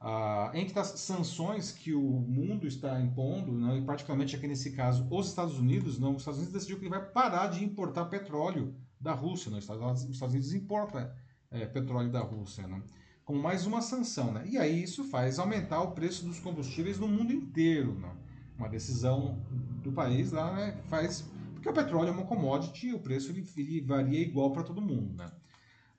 ah, 0.00 0.50
entre 0.54 0.78
as 0.78 1.00
sanções 1.00 1.72
que 1.72 1.92
o 1.92 2.02
mundo 2.02 2.66
está 2.66 3.00
impondo, 3.00 3.52
né, 3.52 3.78
e 3.78 3.82
particularmente 3.82 4.36
aqui 4.36 4.46
nesse 4.46 4.72
caso 4.72 5.06
os 5.10 5.28
Estados 5.28 5.58
Unidos, 5.58 5.98
não, 5.98 6.12
os 6.12 6.18
Estados 6.18 6.38
Unidos 6.38 6.54
decidiu 6.54 6.78
que 6.78 6.84
ele 6.84 6.90
vai 6.90 7.04
parar 7.04 7.48
de 7.48 7.64
importar 7.64 8.04
petróleo 8.04 8.74
da 9.00 9.12
Rússia. 9.12 9.50
Né, 9.50 9.58
os 9.58 9.64
Estados 9.64 10.34
Unidos 10.34 10.54
importa 10.54 11.14
é, 11.50 11.66
petróleo 11.66 12.10
da 12.10 12.20
Rússia, 12.20 12.66
né, 12.66 12.82
como 13.24 13.42
mais 13.42 13.66
uma 13.66 13.82
sanção. 13.82 14.32
Né, 14.32 14.44
e 14.48 14.56
aí 14.56 14.82
isso 14.82 15.04
faz 15.04 15.38
aumentar 15.38 15.82
o 15.82 15.90
preço 15.90 16.24
dos 16.24 16.38
combustíveis 16.38 16.98
no 16.98 17.08
mundo 17.08 17.32
inteiro. 17.32 17.94
Né, 17.94 18.10
uma 18.58 18.68
decisão 18.68 19.38
do 19.82 19.92
país 19.92 20.32
lá 20.32 20.52
né, 20.52 20.76
faz. 20.88 21.24
Porque 21.54 21.68
o 21.68 21.72
petróleo 21.72 22.08
é 22.08 22.12
uma 22.12 22.24
commodity 22.24 22.88
e 22.88 22.94
o 22.94 22.98
preço 22.98 23.30
ele, 23.30 23.46
ele 23.56 23.80
varia 23.80 24.20
igual 24.20 24.52
para 24.52 24.64
todo 24.64 24.80
mundo. 24.80 25.14
Né. 25.14 25.30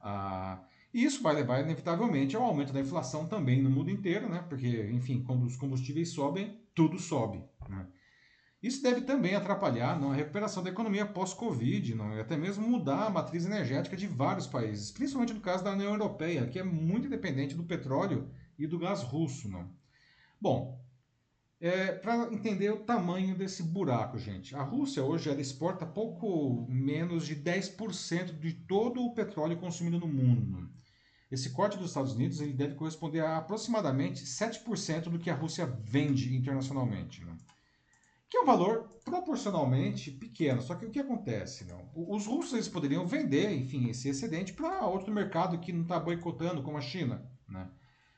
Ah, 0.02 0.60
isso 0.94 1.22
vai 1.22 1.36
levar, 1.36 1.62
inevitavelmente, 1.62 2.36
ao 2.36 2.44
aumento 2.44 2.74
da 2.74 2.80
inflação 2.80 3.28
também 3.28 3.62
no 3.62 3.70
mundo 3.70 3.92
inteiro, 3.92 4.28
né? 4.28 4.44
Porque, 4.50 4.90
enfim, 4.92 5.24
quando 5.24 5.46
os 5.46 5.56
combustíveis 5.56 6.10
sobem, 6.10 6.60
tudo 6.74 6.98
sobe. 6.98 7.44
Né? 7.68 7.86
Isso 8.62 8.82
deve 8.82 9.02
também 9.02 9.36
atrapalhar 9.36 10.02
a 10.02 10.14
recuperação 10.14 10.64
da 10.64 10.70
economia 10.70 11.06
pós-Covid, 11.06 11.96
e 11.96 12.20
até 12.20 12.36
mesmo 12.36 12.68
mudar 12.68 13.06
a 13.06 13.10
matriz 13.10 13.46
energética 13.46 13.96
de 13.96 14.08
vários 14.08 14.48
países, 14.48 14.92
principalmente 14.92 15.34
no 15.34 15.40
caso 15.40 15.64
da 15.64 15.72
União 15.72 15.92
Europeia, 15.92 16.48
que 16.48 16.60
é 16.60 16.64
muito 16.64 17.08
dependente 17.08 17.56
do 17.56 17.64
petróleo 17.64 18.30
e 18.58 18.66
do 18.68 18.80
gás 18.80 19.02
russo. 19.04 19.48
Não. 19.48 19.70
Bom, 20.42 20.84
é, 21.62 21.92
para 21.92 22.34
entender 22.34 22.72
o 22.72 22.84
tamanho 22.84 23.36
desse 23.36 23.62
buraco, 23.62 24.18
gente, 24.18 24.56
a 24.56 24.64
Rússia 24.64 25.04
hoje 25.04 25.30
ela 25.30 25.42
exporta 25.42 25.86
pouco 25.86 26.66
menos 26.70 27.28
de 27.28 27.36
10% 27.36 28.40
de 28.40 28.54
todo 28.54 29.02
o 29.02 29.14
petróleo 29.14 29.58
consumido 29.58 30.00
no 30.00 30.08
mundo. 30.08 30.79
Esse 31.32 31.52
corte 31.52 31.78
dos 31.78 31.90
Estados 31.90 32.14
Unidos 32.14 32.42
ele 32.42 32.54
deve 32.54 32.76
corresponder 32.76 33.20
a 33.20 33.38
aproximadamente 33.38 34.26
7% 34.26 35.10
do 35.10 35.20
que 35.20 35.30
a 35.30 35.36
Rússia 35.36 35.66
vende 35.66 36.36
internacionalmente. 36.36 37.24
Né? 37.24 37.36
Que 38.28 38.38
é 38.38 38.42
um 38.42 38.46
valor 38.46 38.90
proporcionalmente 39.06 40.12
pequeno. 40.12 40.62
Só 40.62 40.76
que 40.76 40.86
o 40.86 40.90
que 40.90 41.00
acontece? 41.00 41.66
Não? 41.66 41.90
Os 41.96 42.26
russos 42.26 42.54
eles 42.54 42.68
poderiam 42.68 43.06
vender 43.06 43.52
enfim, 43.52 43.90
esse 43.90 44.10
excedente 44.10 44.54
para 44.54 44.86
outro 44.86 45.14
mercado 45.14 45.60
que 45.60 45.72
não 45.72 45.84
está 45.84 46.00
boicotando, 46.00 46.64
como 46.64 46.78
a 46.78 46.82
China. 46.82 47.24
Né? 47.48 47.68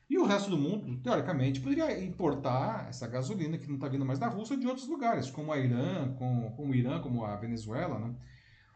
E 0.09 0.18
o 0.18 0.26
resto 0.26 0.49
do 0.49 0.57
mundo, 0.57 0.97
teoricamente, 1.01 1.62
poderia 1.62 2.03
importar 2.03 2.88
essa 2.89 3.07
gasolina 3.07 3.57
que 3.57 3.68
não 3.68 3.76
está 3.76 3.88
vindo 3.88 4.05
mais 4.05 4.20
da 4.20 4.28
Rússia 4.28 4.57
de 4.57 4.68
outros 4.68 4.88
lugares, 4.88 5.32
como 5.32 5.53
a 5.53 5.57
Irã, 5.57 6.14
com, 6.16 6.51
como 6.51 6.74
o 6.74 6.76
Irã, 6.76 6.99
como 7.01 7.24
a 7.24 7.36
Venezuela. 7.38 7.97
Né? 7.97 8.14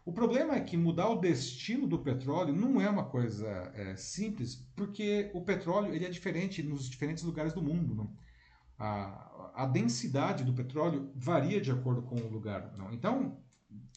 O 0.06 0.14
problema 0.14 0.54
é 0.54 0.62
que 0.62 0.78
mudar 0.78 1.10
o 1.10 1.20
destino 1.20 1.88
do 1.88 1.98
petróleo 1.98 2.54
não 2.54 2.80
é 2.80 2.88
uma 2.88 3.06
coisa 3.06 3.48
é, 3.74 3.96
simples, 3.96 4.56
porque 4.76 5.32
o 5.34 5.42
petróleo 5.42 5.96
ele 5.96 6.06
é 6.06 6.10
diferente 6.10 6.62
nos 6.62 6.88
diferentes 6.88 7.24
lugares 7.24 7.54
do 7.54 7.62
mundo. 7.62 7.96
Não? 7.96 8.16
A, 8.78 9.64
a 9.64 9.66
densidade 9.66 10.44
do 10.44 10.54
petróleo 10.54 11.12
varia 11.16 11.60
de 11.60 11.72
acordo 11.72 12.04
com 12.04 12.18
o 12.18 12.30
lugar. 12.30 12.72
Não? 12.78 12.94
Então, 12.94 13.42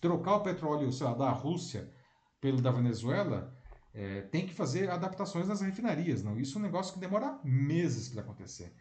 trocar 0.00 0.36
o 0.36 0.42
petróleo 0.42 0.88
lá, 0.98 1.12
da 1.12 1.30
Rússia 1.30 1.92
pelo 2.40 2.62
da 2.62 2.70
Venezuela 2.70 3.54
é, 3.92 4.22
tem 4.22 4.46
que 4.46 4.54
fazer 4.54 4.88
adaptações 4.88 5.46
nas 5.46 5.60
refinarias. 5.60 6.22
Não? 6.22 6.40
Isso 6.40 6.56
é 6.56 6.58
um 6.58 6.64
negócio 6.64 6.94
que 6.94 7.00
demora 7.00 7.38
meses 7.44 8.08
para 8.08 8.22
acontecer. 8.22 8.72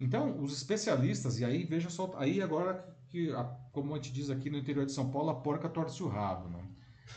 Então, 0.00 0.42
os 0.42 0.56
especialistas, 0.56 1.38
e 1.38 1.44
aí 1.44 1.64
veja 1.64 1.88
só, 1.88 2.12
aí 2.16 2.42
agora 2.42 2.95
que, 3.16 3.32
como 3.72 3.94
a 3.94 3.96
gente 3.96 4.12
diz 4.12 4.28
aqui 4.28 4.50
no 4.50 4.58
interior 4.58 4.84
de 4.84 4.92
São 4.92 5.10
Paulo, 5.10 5.30
a 5.30 5.34
porca 5.34 5.70
torce 5.70 6.02
o 6.02 6.08
rabo. 6.08 6.50
Né? 6.50 6.62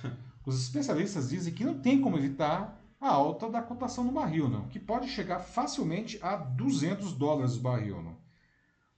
Os 0.46 0.62
especialistas 0.62 1.30
dizem 1.30 1.54
que 1.54 1.66
não 1.66 1.78
tem 1.78 2.00
como 2.00 2.18
evitar 2.18 2.82
a 3.02 3.10
alta 3.10 3.50
da 3.50 3.62
cotação 3.62 4.06
do 4.06 4.14
barril, 4.14 4.50
não, 4.50 4.68
que 4.68 4.80
pode 4.80 5.10
chegar 5.10 5.40
facilmente 5.40 6.18
a 6.22 6.36
200 6.38 7.14
dólares 7.14 7.58
o 7.58 7.62
barril. 7.62 8.02
Não. 8.02 8.18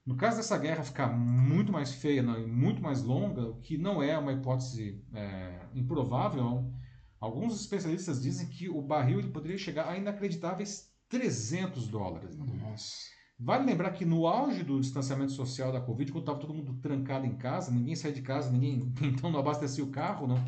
No 0.06 0.16
caso 0.16 0.36
dessa 0.36 0.56
guerra 0.56 0.82
ficar 0.82 1.08
muito 1.08 1.72
mais 1.72 1.92
feia 1.92 2.22
não, 2.22 2.38
e 2.38 2.46
muito 2.46 2.80
mais 2.80 3.02
longa, 3.02 3.48
o 3.48 3.60
que 3.60 3.76
não 3.76 4.02
é 4.02 4.16
uma 4.16 4.32
hipótese 4.32 5.00
é, 5.12 5.60
improvável, 5.74 6.72
alguns 7.20 7.60
especialistas 7.60 8.22
dizem 8.22 8.48
que 8.48 8.68
o 8.68 8.80
barril 8.80 9.18
ele 9.18 9.28
poderia 9.28 9.58
chegar 9.58 9.88
a 9.88 9.96
inacreditáveis 9.96 10.90
300 11.08 11.86
dólares. 11.88 12.36
Nossa. 12.36 13.11
Vale 13.44 13.64
lembrar 13.64 13.90
que 13.90 14.04
no 14.04 14.28
auge 14.28 14.62
do 14.62 14.80
distanciamento 14.80 15.32
social 15.32 15.72
da 15.72 15.80
Covid, 15.80 16.12
quando 16.12 16.22
estava 16.22 16.38
todo 16.38 16.54
mundo 16.54 16.78
trancado 16.80 17.26
em 17.26 17.34
casa, 17.34 17.72
ninguém 17.72 17.96
saía 17.96 18.14
de 18.14 18.22
casa, 18.22 18.52
ninguém 18.52 18.92
então 19.02 19.30
não 19.32 19.40
abastecia 19.40 19.82
o 19.82 19.90
carro, 19.90 20.28
não. 20.28 20.42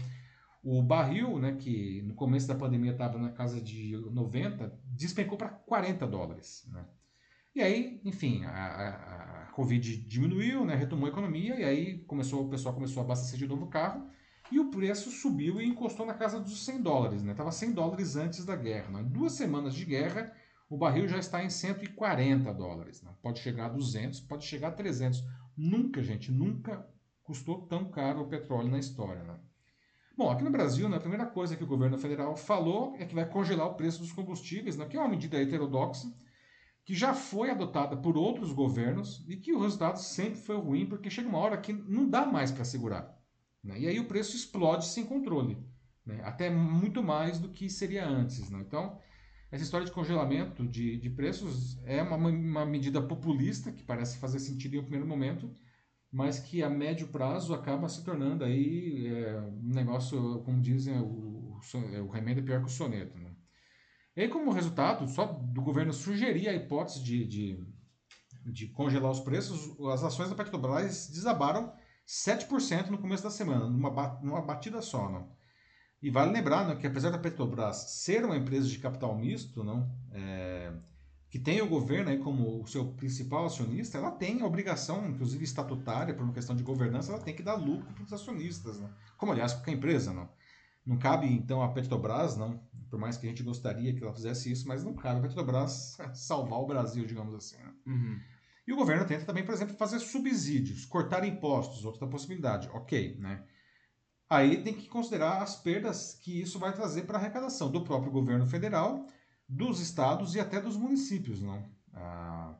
O 0.62 0.80
barril, 0.80 1.38
né, 1.38 1.56
que 1.58 2.00
no 2.02 2.14
começo 2.14 2.46
da 2.46 2.54
pandemia 2.54 2.92
estava 2.92 3.18
na 3.18 3.30
casa 3.30 3.60
de 3.60 3.96
90, 4.12 4.72
despencou 4.84 5.36
para 5.36 5.48
40 5.48 6.06
dólares. 6.06 6.66
Né? 6.72 6.84
E 7.54 7.60
aí, 7.60 8.00
enfim, 8.04 8.44
a, 8.44 8.50
a, 8.50 9.42
a, 9.42 9.46
Covid 9.52 9.96
diminuiu, 10.06 10.64
né, 10.64 10.74
retomou 10.74 11.06
a 11.06 11.10
economia, 11.10 11.58
e 11.58 11.64
aí 11.64 11.98
começou, 12.04 12.46
o 12.46 12.48
pessoal 12.48 12.74
começou 12.74 13.02
a 13.02 13.04
abastecer 13.04 13.38
de 13.38 13.46
novo 13.46 13.64
o 13.64 13.70
carro, 13.70 14.08
e 14.52 14.60
o 14.60 14.70
preço 14.70 15.10
subiu 15.10 15.60
e 15.60 15.66
encostou 15.66 16.06
na 16.06 16.14
casa 16.14 16.38
dos 16.40 16.64
100 16.64 16.80
dólares. 16.80 17.22
Estava 17.22 17.50
né? 17.50 17.52
100 17.52 17.72
dólares 17.72 18.16
antes 18.16 18.44
da 18.44 18.54
guerra. 18.54 18.90
Né? 18.90 19.00
Em 19.00 19.08
duas 19.08 19.32
semanas 19.32 19.74
de 19.74 19.84
guerra, 19.84 20.32
o 20.68 20.76
barril 20.76 21.06
já 21.06 21.18
está 21.18 21.44
em 21.44 21.50
140 21.50 22.52
dólares. 22.54 23.02
Né? 23.02 23.14
Pode 23.22 23.40
chegar 23.40 23.66
a 23.66 23.68
200, 23.68 24.20
pode 24.20 24.44
chegar 24.44 24.68
a 24.68 24.72
300. 24.72 25.22
Nunca, 25.56 26.02
gente, 26.02 26.32
nunca 26.32 26.86
custou 27.22 27.66
tão 27.66 27.90
caro 27.90 28.22
o 28.22 28.28
petróleo 28.28 28.70
na 28.70 28.78
história. 28.78 29.22
Né? 29.22 29.38
Bom, 30.16 30.30
aqui 30.30 30.44
no 30.44 30.50
Brasil, 30.50 30.88
né, 30.88 30.96
a 30.96 31.00
primeira 31.00 31.26
coisa 31.26 31.56
que 31.56 31.64
o 31.64 31.66
governo 31.66 31.98
federal 31.98 32.36
falou 32.36 32.94
é 32.98 33.04
que 33.04 33.14
vai 33.14 33.28
congelar 33.28 33.66
o 33.66 33.74
preço 33.74 34.00
dos 34.00 34.12
combustíveis, 34.12 34.76
né, 34.76 34.86
que 34.86 34.96
é 34.96 35.00
uma 35.00 35.08
medida 35.08 35.40
heterodoxa, 35.40 36.06
que 36.84 36.94
já 36.94 37.14
foi 37.14 37.50
adotada 37.50 37.96
por 37.96 38.16
outros 38.16 38.52
governos 38.52 39.24
e 39.28 39.36
que 39.36 39.52
o 39.52 39.60
resultado 39.60 39.98
sempre 39.98 40.38
foi 40.38 40.56
ruim, 40.56 40.86
porque 40.86 41.10
chega 41.10 41.28
uma 41.28 41.38
hora 41.38 41.56
que 41.56 41.72
não 41.72 42.08
dá 42.08 42.26
mais 42.26 42.52
para 42.52 42.64
segurar. 42.64 43.18
Né? 43.62 43.80
E 43.80 43.88
aí 43.88 43.98
o 43.98 44.06
preço 44.06 44.36
explode 44.36 44.86
sem 44.86 45.04
controle, 45.04 45.58
né? 46.04 46.20
até 46.24 46.50
muito 46.50 47.02
mais 47.02 47.38
do 47.38 47.48
que 47.48 47.70
seria 47.70 48.06
antes. 48.06 48.50
Né? 48.50 48.60
Então, 48.60 48.98
essa 49.54 49.62
história 49.62 49.86
de 49.86 49.92
congelamento 49.92 50.66
de, 50.66 50.96
de 50.96 51.08
preços 51.08 51.78
é 51.84 52.02
uma, 52.02 52.16
uma 52.16 52.66
medida 52.66 53.00
populista, 53.00 53.70
que 53.70 53.84
parece 53.84 54.18
fazer 54.18 54.40
sentido 54.40 54.74
em 54.74 54.80
um 54.80 54.82
primeiro 54.82 55.06
momento, 55.06 55.48
mas 56.10 56.40
que 56.40 56.60
a 56.60 56.68
médio 56.68 57.06
prazo 57.06 57.54
acaba 57.54 57.88
se 57.88 58.04
tornando 58.04 58.42
aí 58.42 59.06
é, 59.06 59.40
um 59.42 59.72
negócio, 59.72 60.42
como 60.42 60.60
dizem, 60.60 60.98
o, 60.98 61.56
o, 62.02 62.08
remédio 62.10 62.42
é 62.42 62.44
pior 62.44 62.60
que 62.62 62.66
o 62.66 62.68
soneto. 62.68 63.16
Né? 63.16 63.30
E 64.16 64.22
aí, 64.22 64.28
como 64.28 64.50
resultado, 64.50 65.06
só 65.06 65.24
do 65.24 65.62
governo 65.62 65.92
sugerir 65.92 66.48
a 66.48 66.54
hipótese 66.54 67.00
de, 67.04 67.24
de, 67.24 67.64
de 68.46 68.66
congelar 68.66 69.12
os 69.12 69.20
preços, 69.20 69.78
as 69.92 70.02
ações 70.02 70.30
da 70.30 70.34
Petrobras 70.34 71.08
desabaram 71.10 71.72
7% 72.04 72.88
no 72.88 72.98
começo 72.98 73.22
da 73.22 73.30
semana, 73.30 73.70
numa, 73.70 74.20
numa 74.20 74.42
batida 74.42 74.82
só. 74.82 75.08
Não? 75.08 75.43
E 76.04 76.10
vale 76.10 76.32
lembrar 76.32 76.68
né, 76.68 76.76
que 76.76 76.86
apesar 76.86 77.08
da 77.08 77.16
Petrobras 77.16 77.76
ser 77.92 78.26
uma 78.26 78.36
empresa 78.36 78.68
de 78.68 78.78
capital 78.78 79.16
misto, 79.16 79.64
não, 79.64 79.90
é, 80.12 80.70
que 81.30 81.38
tem 81.38 81.62
o 81.62 81.66
governo 81.66 82.10
aí 82.10 82.18
como 82.18 82.60
o 82.60 82.66
seu 82.66 82.92
principal 82.92 83.46
acionista, 83.46 83.96
ela 83.96 84.10
tem 84.10 84.42
a 84.42 84.44
obrigação, 84.44 85.08
inclusive 85.08 85.42
estatutária, 85.44 86.12
por 86.12 86.22
uma 86.22 86.34
questão 86.34 86.54
de 86.54 86.62
governança, 86.62 87.10
ela 87.10 87.22
tem 87.22 87.34
que 87.34 87.42
dar 87.42 87.54
lucro 87.54 87.90
para 87.94 88.04
os 88.04 88.12
acionistas, 88.12 88.78
né? 88.78 88.90
como 89.16 89.32
aliás 89.32 89.54
qualquer 89.54 89.72
empresa. 89.72 90.12
Não, 90.12 90.28
não 90.84 90.98
cabe 90.98 91.26
então 91.26 91.62
a 91.62 91.68
Petrobras, 91.70 92.36
não, 92.36 92.60
por 92.90 93.00
mais 93.00 93.16
que 93.16 93.24
a 93.24 93.30
gente 93.30 93.42
gostaria 93.42 93.94
que 93.94 94.04
ela 94.04 94.12
fizesse 94.12 94.52
isso, 94.52 94.68
mas 94.68 94.84
não 94.84 94.92
cabe 94.92 95.20
a 95.20 95.22
Petrobras 95.22 95.96
salvar 96.12 96.58
o 96.58 96.66
Brasil, 96.66 97.06
digamos 97.06 97.34
assim. 97.34 97.56
Né? 97.56 97.72
Uhum. 97.86 98.20
E 98.66 98.74
o 98.74 98.76
governo 98.76 99.06
tenta 99.06 99.24
também, 99.24 99.42
por 99.42 99.54
exemplo, 99.54 99.74
fazer 99.74 100.00
subsídios, 100.00 100.84
cortar 100.84 101.24
impostos, 101.24 101.86
outra 101.86 102.06
possibilidade. 102.06 102.68
Ok, 102.74 103.16
né? 103.18 103.42
Aí 104.34 104.62
tem 104.62 104.74
que 104.74 104.88
considerar 104.88 105.40
as 105.40 105.54
perdas 105.54 106.14
que 106.14 106.40
isso 106.40 106.58
vai 106.58 106.72
trazer 106.72 107.02
para 107.02 107.16
a 107.16 107.20
arrecadação 107.20 107.70
do 107.70 107.84
próprio 107.84 108.10
governo 108.10 108.44
federal 108.44 109.06
dos 109.48 109.78
estados 109.78 110.34
e 110.34 110.40
até 110.40 110.60
dos 110.60 110.76
municípios. 110.76 111.40
Não? 111.40 111.64
Ah, 111.92 112.56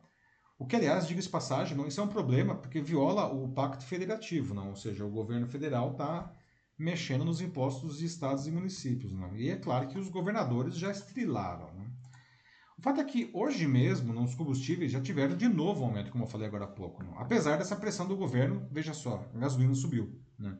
o 0.56 0.66
que, 0.66 0.76
aliás, 0.76 1.08
diga-se 1.08 1.28
passagem, 1.28 1.76
não, 1.76 1.88
isso 1.88 2.00
é 2.00 2.04
um 2.04 2.08
problema 2.08 2.54
porque 2.54 2.80
viola 2.80 3.26
o 3.26 3.48
pacto 3.52 3.84
federativo, 3.84 4.54
não? 4.54 4.68
ou 4.68 4.76
seja, 4.76 5.04
o 5.04 5.10
governo 5.10 5.48
federal 5.48 5.90
está 5.90 6.32
mexendo 6.78 7.24
nos 7.24 7.40
impostos 7.40 7.98
de 7.98 8.06
estados 8.06 8.46
e 8.46 8.52
municípios. 8.52 9.12
Não? 9.12 9.36
E 9.36 9.50
é 9.50 9.56
claro 9.56 9.88
que 9.88 9.98
os 9.98 10.08
governadores 10.08 10.76
já 10.76 10.92
estrilaram. 10.92 11.74
Não? 11.74 11.86
O 12.78 12.82
fato 12.82 13.00
é 13.00 13.04
que 13.04 13.30
hoje 13.34 13.66
mesmo, 13.66 14.12
nos 14.12 14.36
combustíveis, 14.36 14.92
já 14.92 15.00
tiveram 15.00 15.36
de 15.36 15.48
novo 15.48 15.82
um 15.82 15.86
aumento, 15.86 16.12
como 16.12 16.22
eu 16.22 16.28
falei 16.28 16.46
agora 16.46 16.66
há 16.66 16.68
pouco. 16.68 17.02
Não? 17.02 17.18
Apesar 17.18 17.58
dessa 17.58 17.74
pressão 17.74 18.06
do 18.06 18.16
governo, 18.16 18.68
veja 18.70 18.94
só, 18.94 19.28
a 19.34 19.38
gasolina 19.38 19.74
subiu. 19.74 20.20
Né? 20.38 20.56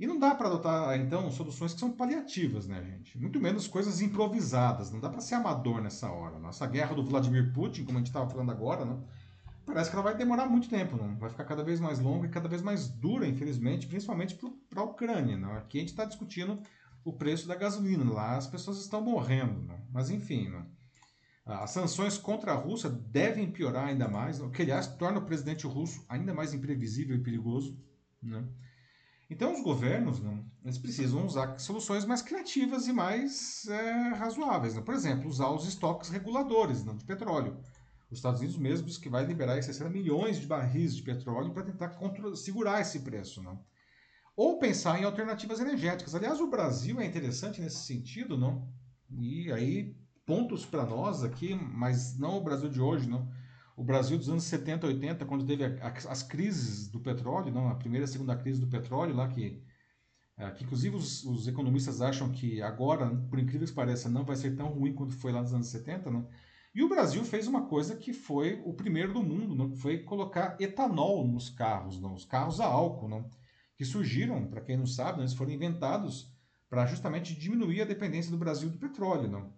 E 0.00 0.06
não 0.06 0.18
dá 0.18 0.34
para 0.34 0.48
adotar, 0.48 0.98
então, 0.98 1.30
soluções 1.30 1.74
que 1.74 1.78
são 1.78 1.92
paliativas, 1.92 2.66
né, 2.66 2.82
gente? 2.82 3.18
Muito 3.18 3.38
menos 3.38 3.68
coisas 3.68 4.00
improvisadas. 4.00 4.90
Não 4.90 4.98
dá 4.98 5.10
para 5.10 5.20
ser 5.20 5.34
amador 5.34 5.82
nessa 5.82 6.10
hora. 6.10 6.38
Nossa 6.38 6.66
guerra 6.66 6.94
do 6.94 7.04
Vladimir 7.04 7.52
Putin, 7.52 7.84
como 7.84 7.98
a 7.98 8.00
gente 8.00 8.06
estava 8.06 8.28
falando 8.30 8.50
agora, 8.50 8.86
né? 8.86 8.98
parece 9.66 9.90
que 9.90 9.96
ela 9.96 10.02
vai 10.02 10.16
demorar 10.16 10.46
muito 10.46 10.70
tempo, 10.70 10.96
não? 10.96 11.16
Vai 11.18 11.28
ficar 11.28 11.44
cada 11.44 11.62
vez 11.62 11.78
mais 11.80 12.00
longa 12.00 12.26
e 12.26 12.30
cada 12.30 12.48
vez 12.48 12.62
mais 12.62 12.88
dura, 12.88 13.26
infelizmente, 13.26 13.86
principalmente 13.86 14.38
para 14.70 14.80
a 14.80 14.84
Ucrânia. 14.84 15.36
Não? 15.36 15.52
Aqui 15.52 15.76
a 15.76 15.80
gente 15.80 15.90
está 15.90 16.06
discutindo 16.06 16.58
o 17.04 17.12
preço 17.12 17.46
da 17.46 17.54
gasolina. 17.54 18.10
Lá 18.10 18.38
as 18.38 18.46
pessoas 18.46 18.80
estão 18.80 19.02
morrendo. 19.02 19.70
Mas, 19.92 20.08
enfim, 20.08 20.48
não? 20.48 20.64
as 21.44 21.72
sanções 21.72 22.16
contra 22.16 22.52
a 22.52 22.56
Rússia 22.56 22.88
devem 22.88 23.50
piorar 23.50 23.88
ainda 23.88 24.08
mais, 24.08 24.40
o 24.40 24.48
que, 24.48 24.62
aliás, 24.62 24.86
torna 24.86 25.18
o 25.18 25.26
presidente 25.26 25.66
russo 25.66 26.02
ainda 26.08 26.32
mais 26.32 26.54
imprevisível 26.54 27.16
e 27.16 27.22
perigoso. 27.22 27.78
Né? 28.22 28.44
Então, 29.30 29.54
os 29.54 29.62
governos 29.62 30.20
não, 30.20 30.44
eles 30.64 30.76
precisam 30.76 31.24
usar 31.24 31.56
soluções 31.56 32.04
mais 32.04 32.20
criativas 32.20 32.88
e 32.88 32.92
mais 32.92 33.64
é, 33.68 34.08
razoáveis. 34.14 34.74
Né? 34.74 34.80
Por 34.80 34.92
exemplo, 34.92 35.28
usar 35.28 35.50
os 35.50 35.68
estoques 35.68 36.10
reguladores 36.10 36.84
não, 36.84 36.96
de 36.96 37.04
petróleo. 37.04 37.56
Os 38.10 38.18
Estados 38.18 38.40
Unidos 38.40 38.58
mesmo 38.58 38.88
diz 38.88 38.98
que 38.98 39.08
vai 39.08 39.24
liberar 39.24 39.62
60 39.62 39.88
milhões 39.88 40.40
de 40.40 40.48
barris 40.48 40.96
de 40.96 41.02
petróleo 41.04 41.52
para 41.52 41.62
tentar 41.62 41.96
segurar 42.34 42.80
esse 42.80 42.98
preço. 42.98 43.40
Não? 43.40 43.64
Ou 44.36 44.58
pensar 44.58 45.00
em 45.00 45.04
alternativas 45.04 45.60
energéticas. 45.60 46.12
Aliás, 46.12 46.40
o 46.40 46.50
Brasil 46.50 47.00
é 47.00 47.06
interessante 47.06 47.60
nesse 47.60 47.86
sentido, 47.86 48.36
não? 48.36 48.68
E 49.16 49.52
aí, 49.52 49.96
pontos 50.26 50.66
para 50.66 50.84
nós 50.84 51.22
aqui, 51.22 51.54
mas 51.54 52.18
não 52.18 52.36
o 52.36 52.42
Brasil 52.42 52.68
de 52.68 52.80
hoje, 52.80 53.08
não 53.08 53.30
o 53.80 53.82
Brasil 53.82 54.18
dos 54.18 54.28
anos 54.28 54.44
70, 54.44 54.86
80, 54.86 55.24
quando 55.24 55.46
teve 55.46 55.64
a, 55.64 55.86
a, 55.86 55.88
as 55.88 56.22
crises 56.22 56.86
do 56.86 57.00
petróleo, 57.00 57.50
não, 57.50 57.66
a 57.70 57.74
primeira 57.74 58.04
e 58.04 58.08
a 58.08 58.12
segunda 58.12 58.36
crise 58.36 58.60
do 58.60 58.66
petróleo, 58.66 59.16
lá 59.16 59.26
que, 59.26 59.58
é, 60.36 60.50
que 60.50 60.64
inclusive 60.64 60.96
os, 60.96 61.24
os, 61.24 61.48
economistas 61.48 62.02
acham 62.02 62.30
que 62.30 62.60
agora, 62.60 63.08
por 63.30 63.38
incrível 63.38 63.66
que 63.66 63.72
pareça, 63.72 64.10
não 64.10 64.22
vai 64.22 64.36
ser 64.36 64.54
tão 64.54 64.68
ruim 64.68 64.92
quanto 64.92 65.14
foi 65.14 65.32
lá 65.32 65.40
nos 65.40 65.54
anos 65.54 65.68
70, 65.68 66.10
não? 66.10 66.28
E 66.74 66.82
o 66.82 66.90
Brasil 66.90 67.24
fez 67.24 67.46
uma 67.46 67.68
coisa 67.68 67.96
que 67.96 68.12
foi 68.12 68.60
o 68.66 68.74
primeiro 68.74 69.14
do 69.14 69.22
mundo, 69.22 69.54
não? 69.54 69.74
foi 69.74 70.00
colocar 70.00 70.58
etanol 70.60 71.26
nos 71.26 71.48
carros, 71.48 71.98
não? 71.98 72.12
os 72.12 72.26
carros 72.26 72.60
a 72.60 72.66
álcool, 72.66 73.08
não? 73.08 73.30
que 73.76 73.84
surgiram, 73.86 74.46
para 74.46 74.60
quem 74.60 74.76
não 74.76 74.86
sabe, 74.86 75.16
não? 75.16 75.24
eles 75.24 75.32
foram 75.32 75.52
inventados 75.52 76.30
para 76.68 76.84
justamente 76.84 77.34
diminuir 77.34 77.80
a 77.80 77.86
dependência 77.86 78.30
do 78.30 78.36
Brasil 78.36 78.68
do 78.68 78.78
petróleo. 78.78 79.26
Não? 79.26 79.52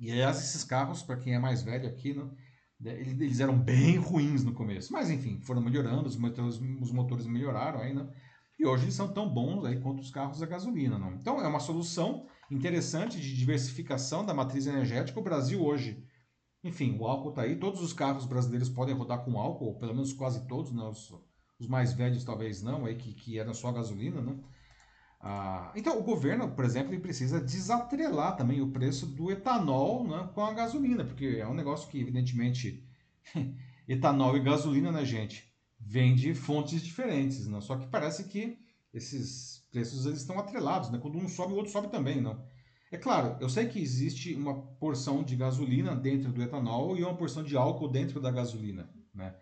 E 0.00 0.10
aliás, 0.10 0.38
esses 0.38 0.64
carros, 0.64 1.02
para 1.02 1.18
quem 1.18 1.34
é 1.34 1.38
mais 1.38 1.62
velho 1.62 1.86
aqui, 1.86 2.14
não? 2.14 2.34
Né, 2.80 3.00
eles 3.00 3.40
eram 3.40 3.58
bem 3.58 3.96
ruins 3.96 4.44
no 4.44 4.54
começo, 4.54 4.92
mas 4.92 5.10
enfim, 5.10 5.40
foram 5.40 5.60
melhorando, 5.60 6.06
os 6.06 6.16
motores, 6.16 6.60
os 6.80 6.92
motores 6.92 7.26
melhoraram 7.26 7.80
aí, 7.80 7.92
né? 7.92 8.08
E 8.58 8.66
hoje 8.66 8.84
eles 8.84 8.94
são 8.94 9.12
tão 9.12 9.28
bons 9.28 9.64
aí 9.64 9.80
quanto 9.80 10.00
os 10.00 10.10
carros 10.10 10.42
a 10.42 10.46
gasolina, 10.46 10.98
não? 10.98 11.12
Então 11.14 11.40
é 11.40 11.46
uma 11.46 11.60
solução 11.60 12.26
interessante 12.50 13.20
de 13.20 13.36
diversificação 13.36 14.24
da 14.24 14.34
matriz 14.34 14.66
energética. 14.66 15.18
O 15.18 15.22
Brasil 15.22 15.64
hoje, 15.64 16.04
enfim, 16.64 16.96
o 16.98 17.06
álcool 17.06 17.30
está 17.30 17.42
aí, 17.42 17.56
todos 17.56 17.80
os 17.80 17.92
carros 17.92 18.26
brasileiros 18.26 18.68
podem 18.68 18.94
rodar 18.94 19.24
com 19.24 19.38
álcool, 19.38 19.78
pelo 19.78 19.94
menos 19.94 20.12
quase 20.12 20.46
todos, 20.46 20.72
né? 20.72 20.82
os, 20.82 21.12
os 21.58 21.68
mais 21.68 21.92
velhos 21.92 22.24
talvez 22.24 22.62
não, 22.62 22.84
aí 22.84 22.96
que, 22.96 23.12
que 23.14 23.38
eram 23.38 23.54
só 23.54 23.70
gasolina, 23.70 24.20
né? 24.20 24.36
Ah, 25.20 25.72
então, 25.74 25.98
o 25.98 26.02
governo, 26.02 26.48
por 26.50 26.64
exemplo, 26.64 26.92
ele 26.92 27.02
precisa 27.02 27.40
desatrelar 27.40 28.36
também 28.36 28.60
o 28.60 28.70
preço 28.70 29.04
do 29.04 29.30
etanol 29.30 30.06
né, 30.06 30.30
com 30.32 30.44
a 30.44 30.52
gasolina, 30.52 31.04
porque 31.04 31.38
é 31.40 31.46
um 31.46 31.54
negócio 31.54 31.88
que, 31.88 32.00
evidentemente, 32.00 32.84
etanol 33.88 34.36
e 34.36 34.40
gasolina, 34.40 34.92
né, 34.92 35.04
gente, 35.04 35.52
vem 35.80 36.14
de 36.14 36.34
fontes 36.34 36.82
diferentes? 36.82 37.48
Né? 37.48 37.60
só 37.60 37.76
que 37.76 37.88
parece 37.88 38.24
que 38.24 38.58
esses 38.94 39.66
preços 39.70 40.06
eles 40.06 40.20
estão 40.20 40.38
atrelados, 40.38 40.90
né? 40.90 40.98
quando 40.98 41.18
um 41.18 41.28
sobe, 41.28 41.52
o 41.52 41.56
outro 41.56 41.72
sobe 41.72 41.88
também. 41.88 42.20
Não? 42.20 42.40
É 42.90 42.96
claro, 42.96 43.36
eu 43.40 43.48
sei 43.48 43.66
que 43.66 43.80
existe 43.80 44.34
uma 44.34 44.62
porção 44.78 45.22
de 45.22 45.36
gasolina 45.36 45.94
dentro 45.94 46.32
do 46.32 46.42
etanol 46.42 46.96
e 46.96 47.02
uma 47.02 47.16
porção 47.16 47.42
de 47.42 47.56
álcool 47.56 47.88
dentro 47.88 48.20
da 48.20 48.30
gasolina, 48.30 48.88
né? 49.14 49.34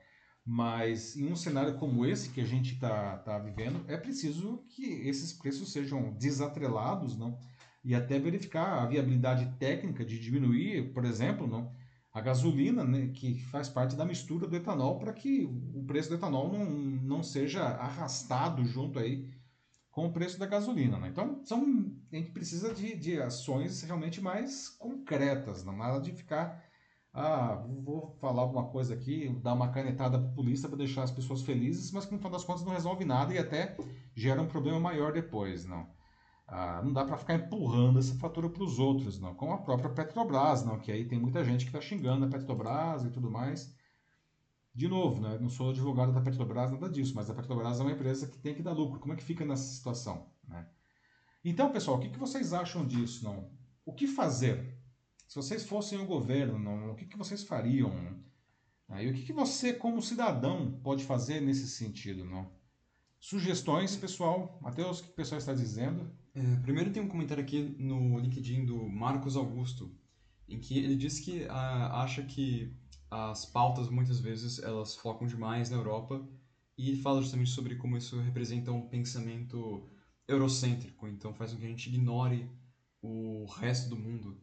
Mas 0.47 1.17
em 1.17 1.31
um 1.31 1.35
cenário 1.35 1.75
como 1.75 2.07
esse 2.07 2.31
que 2.31 2.41
a 2.41 2.47
gente 2.47 2.75
está 2.75 3.19
tá 3.19 3.39
vivendo, 3.39 3.85
é 3.89 3.97
preciso 3.97 4.65
que 4.69 4.85
esses 4.85 5.33
preços 5.33 5.73
sejam 5.73 6.13
desatrelados, 6.13 7.19
não? 7.19 7.37
E 7.85 7.95
até 7.95 8.19
verificar 8.19 8.83
a 8.83 8.87
viabilidade 8.87 9.53
técnica 9.59 10.05
de 10.05 10.21
diminuir, 10.21 10.93
por 10.93 11.05
exemplo, 11.05 11.47
não? 11.47 11.73
a 12.17 12.21
gasolina, 12.23 12.83
né, 12.83 13.11
que 13.13 13.39
faz 13.51 13.69
parte 13.69 13.95
da 13.95 14.03
mistura 14.03 14.47
do 14.47 14.57
etanol, 14.57 14.99
para 14.99 15.13
que 15.13 15.45
o 15.45 15.85
preço 15.87 16.09
do 16.09 16.15
etanol 16.15 16.51
não, 16.51 16.65
não 16.65 17.23
seja 17.23 17.63
arrastado 17.63 18.65
junto 18.65 18.99
aí 18.99 19.29
com 19.91 20.07
o 20.07 20.13
preço 20.13 20.39
da 20.39 20.47
gasolina. 20.47 20.99
Né? 20.99 21.09
Então, 21.09 21.43
são, 21.45 21.93
a 22.11 22.17
gente 22.17 22.31
precisa 22.31 22.73
de, 22.73 22.97
de 22.97 23.21
ações 23.21 23.83
realmente 23.83 24.23
mais 24.23 24.67
concretas, 24.67 25.63
não 25.63 25.77
nada 25.77 26.01
de 26.01 26.11
ficar 26.11 26.65
ah, 27.19 27.65
vou 27.83 28.15
falar 28.21 28.43
alguma 28.43 28.67
coisa 28.67 28.93
aqui, 28.93 29.31
dar 29.43 29.55
uma 29.55 29.71
canetada 29.71 30.19
para 30.19 30.29
a 30.29 30.35
polícia 30.35 30.69
para 30.69 30.77
deixar 30.77 31.03
as 31.03 31.11
pessoas 31.11 31.41
felizes, 31.41 31.91
mas 31.91 32.05
que 32.05 32.13
no 32.13 32.19
final 32.19 32.33
das 32.33 32.45
contas 32.45 32.63
não 32.63 32.75
resolve 32.75 33.07
nada 33.07 33.33
e 33.33 33.39
até 33.39 33.75
gera 34.15 34.43
um 34.43 34.47
problema 34.47 34.79
maior 34.79 35.15
depois, 35.15 35.65
não. 35.65 35.89
Ah, 36.47 36.83
não 36.85 36.93
dá 36.93 37.07
para 37.07 37.17
ficar 37.17 37.35
empurrando 37.35 37.99
essa 37.99 38.15
fatura 38.17 38.51
para 38.51 38.63
os 38.63 38.79
outros, 38.79 39.19
não. 39.19 39.35
Como 39.35 39.53
a 39.53 39.59
própria 39.59 39.89
Petrobras, 39.89 40.63
não, 40.63 40.79
que 40.79 40.93
aí 40.93 41.07
tem 41.09 41.19
muita 41.19 41.43
gente 41.43 41.65
que 41.65 41.71
está 41.71 41.81
xingando 41.81 42.27
a 42.27 42.29
Petrobras 42.29 43.05
e 43.07 43.11
tudo 43.11 43.31
mais. 43.31 43.75
De 44.75 44.87
novo, 44.87 45.19
né, 45.23 45.39
não 45.41 45.49
sou 45.49 45.71
advogado 45.71 46.13
da 46.13 46.21
Petrobras, 46.21 46.71
nada 46.71 46.91
disso, 46.91 47.15
mas 47.15 47.31
a 47.31 47.35
Petrobras 47.35 47.81
é 47.81 47.83
uma 47.83 47.93
empresa 47.93 48.27
que 48.27 48.39
tem 48.39 48.55
que 48.55 48.63
dar 48.63 48.73
lucro. 48.73 49.01
Como 49.01 49.15
é 49.15 49.17
que 49.17 49.25
fica 49.25 49.43
nessa 49.43 49.75
situação? 49.75 50.31
Né? 50.47 50.67
Então, 51.43 51.73
pessoal, 51.73 51.97
o 51.97 52.01
que, 52.01 52.11
que 52.11 52.19
vocês 52.19 52.53
acham 52.53 52.87
disso? 52.87 53.25
Não? 53.25 53.51
O 53.87 53.95
que 53.95 54.07
fazer? 54.07 54.76
Se 55.27 55.37
vocês 55.37 55.65
fossem 55.65 55.99
o 55.99 56.07
governo, 56.07 56.59
não, 56.59 56.93
o 56.93 56.95
que, 56.95 57.07
que 57.07 57.19
vocês 57.19 57.43
fariam? 57.43 57.91
Não? 57.91 59.01
E 59.01 59.11
o 59.11 59.15
que, 59.15 59.23
que 59.23 59.33
você, 59.33 59.73
como 59.73 60.01
cidadão, 60.01 60.79
pode 60.83 61.05
fazer 61.05 61.41
nesse 61.41 61.69
sentido? 61.69 62.25
Não? 62.25 62.51
Sugestões, 63.19 63.97
pessoal? 63.97 64.59
Matheus, 64.63 65.01
o 65.01 65.03
que 65.03 65.11
o 65.11 65.15
pessoal 65.15 65.39
está 65.39 65.53
dizendo? 65.53 66.09
É, 66.35 66.57
primeiro 66.63 66.93
tem 66.93 67.03
um 67.03 67.09
comentário 67.09 67.43
aqui 67.43 67.75
no 67.79 68.19
LinkedIn 68.19 68.65
do 68.65 68.89
Marcos 68.89 69.37
Augusto, 69.37 69.93
em 70.49 70.61
que 70.61 70.79
ele 70.79 70.95
diz 70.95 71.19
que 71.19 71.45
ah, 71.49 72.03
acha 72.03 72.23
que 72.23 72.73
as 73.11 73.45
pautas 73.47 73.89
muitas 73.89 74.21
vezes 74.21 74.61
elas 74.61 74.95
focam 74.95 75.27
demais 75.27 75.71
na 75.71 75.77
Europa 75.77 76.27
e 76.79 76.95
fala 76.97 77.21
justamente 77.21 77.51
sobre 77.51 77.77
como 77.77 77.97
isso 77.97 78.21
representa 78.21 78.71
um 78.71 78.89
pensamento 78.89 79.89
eurocêntrico, 80.29 81.09
então 81.09 81.33
faz 81.33 81.53
com 81.53 81.59
que 81.59 81.65
a 81.65 81.69
gente 81.69 81.89
ignore 81.89 82.51
o 83.01 83.47
resto 83.47 83.89
do 83.89 83.97
mundo 83.97 84.41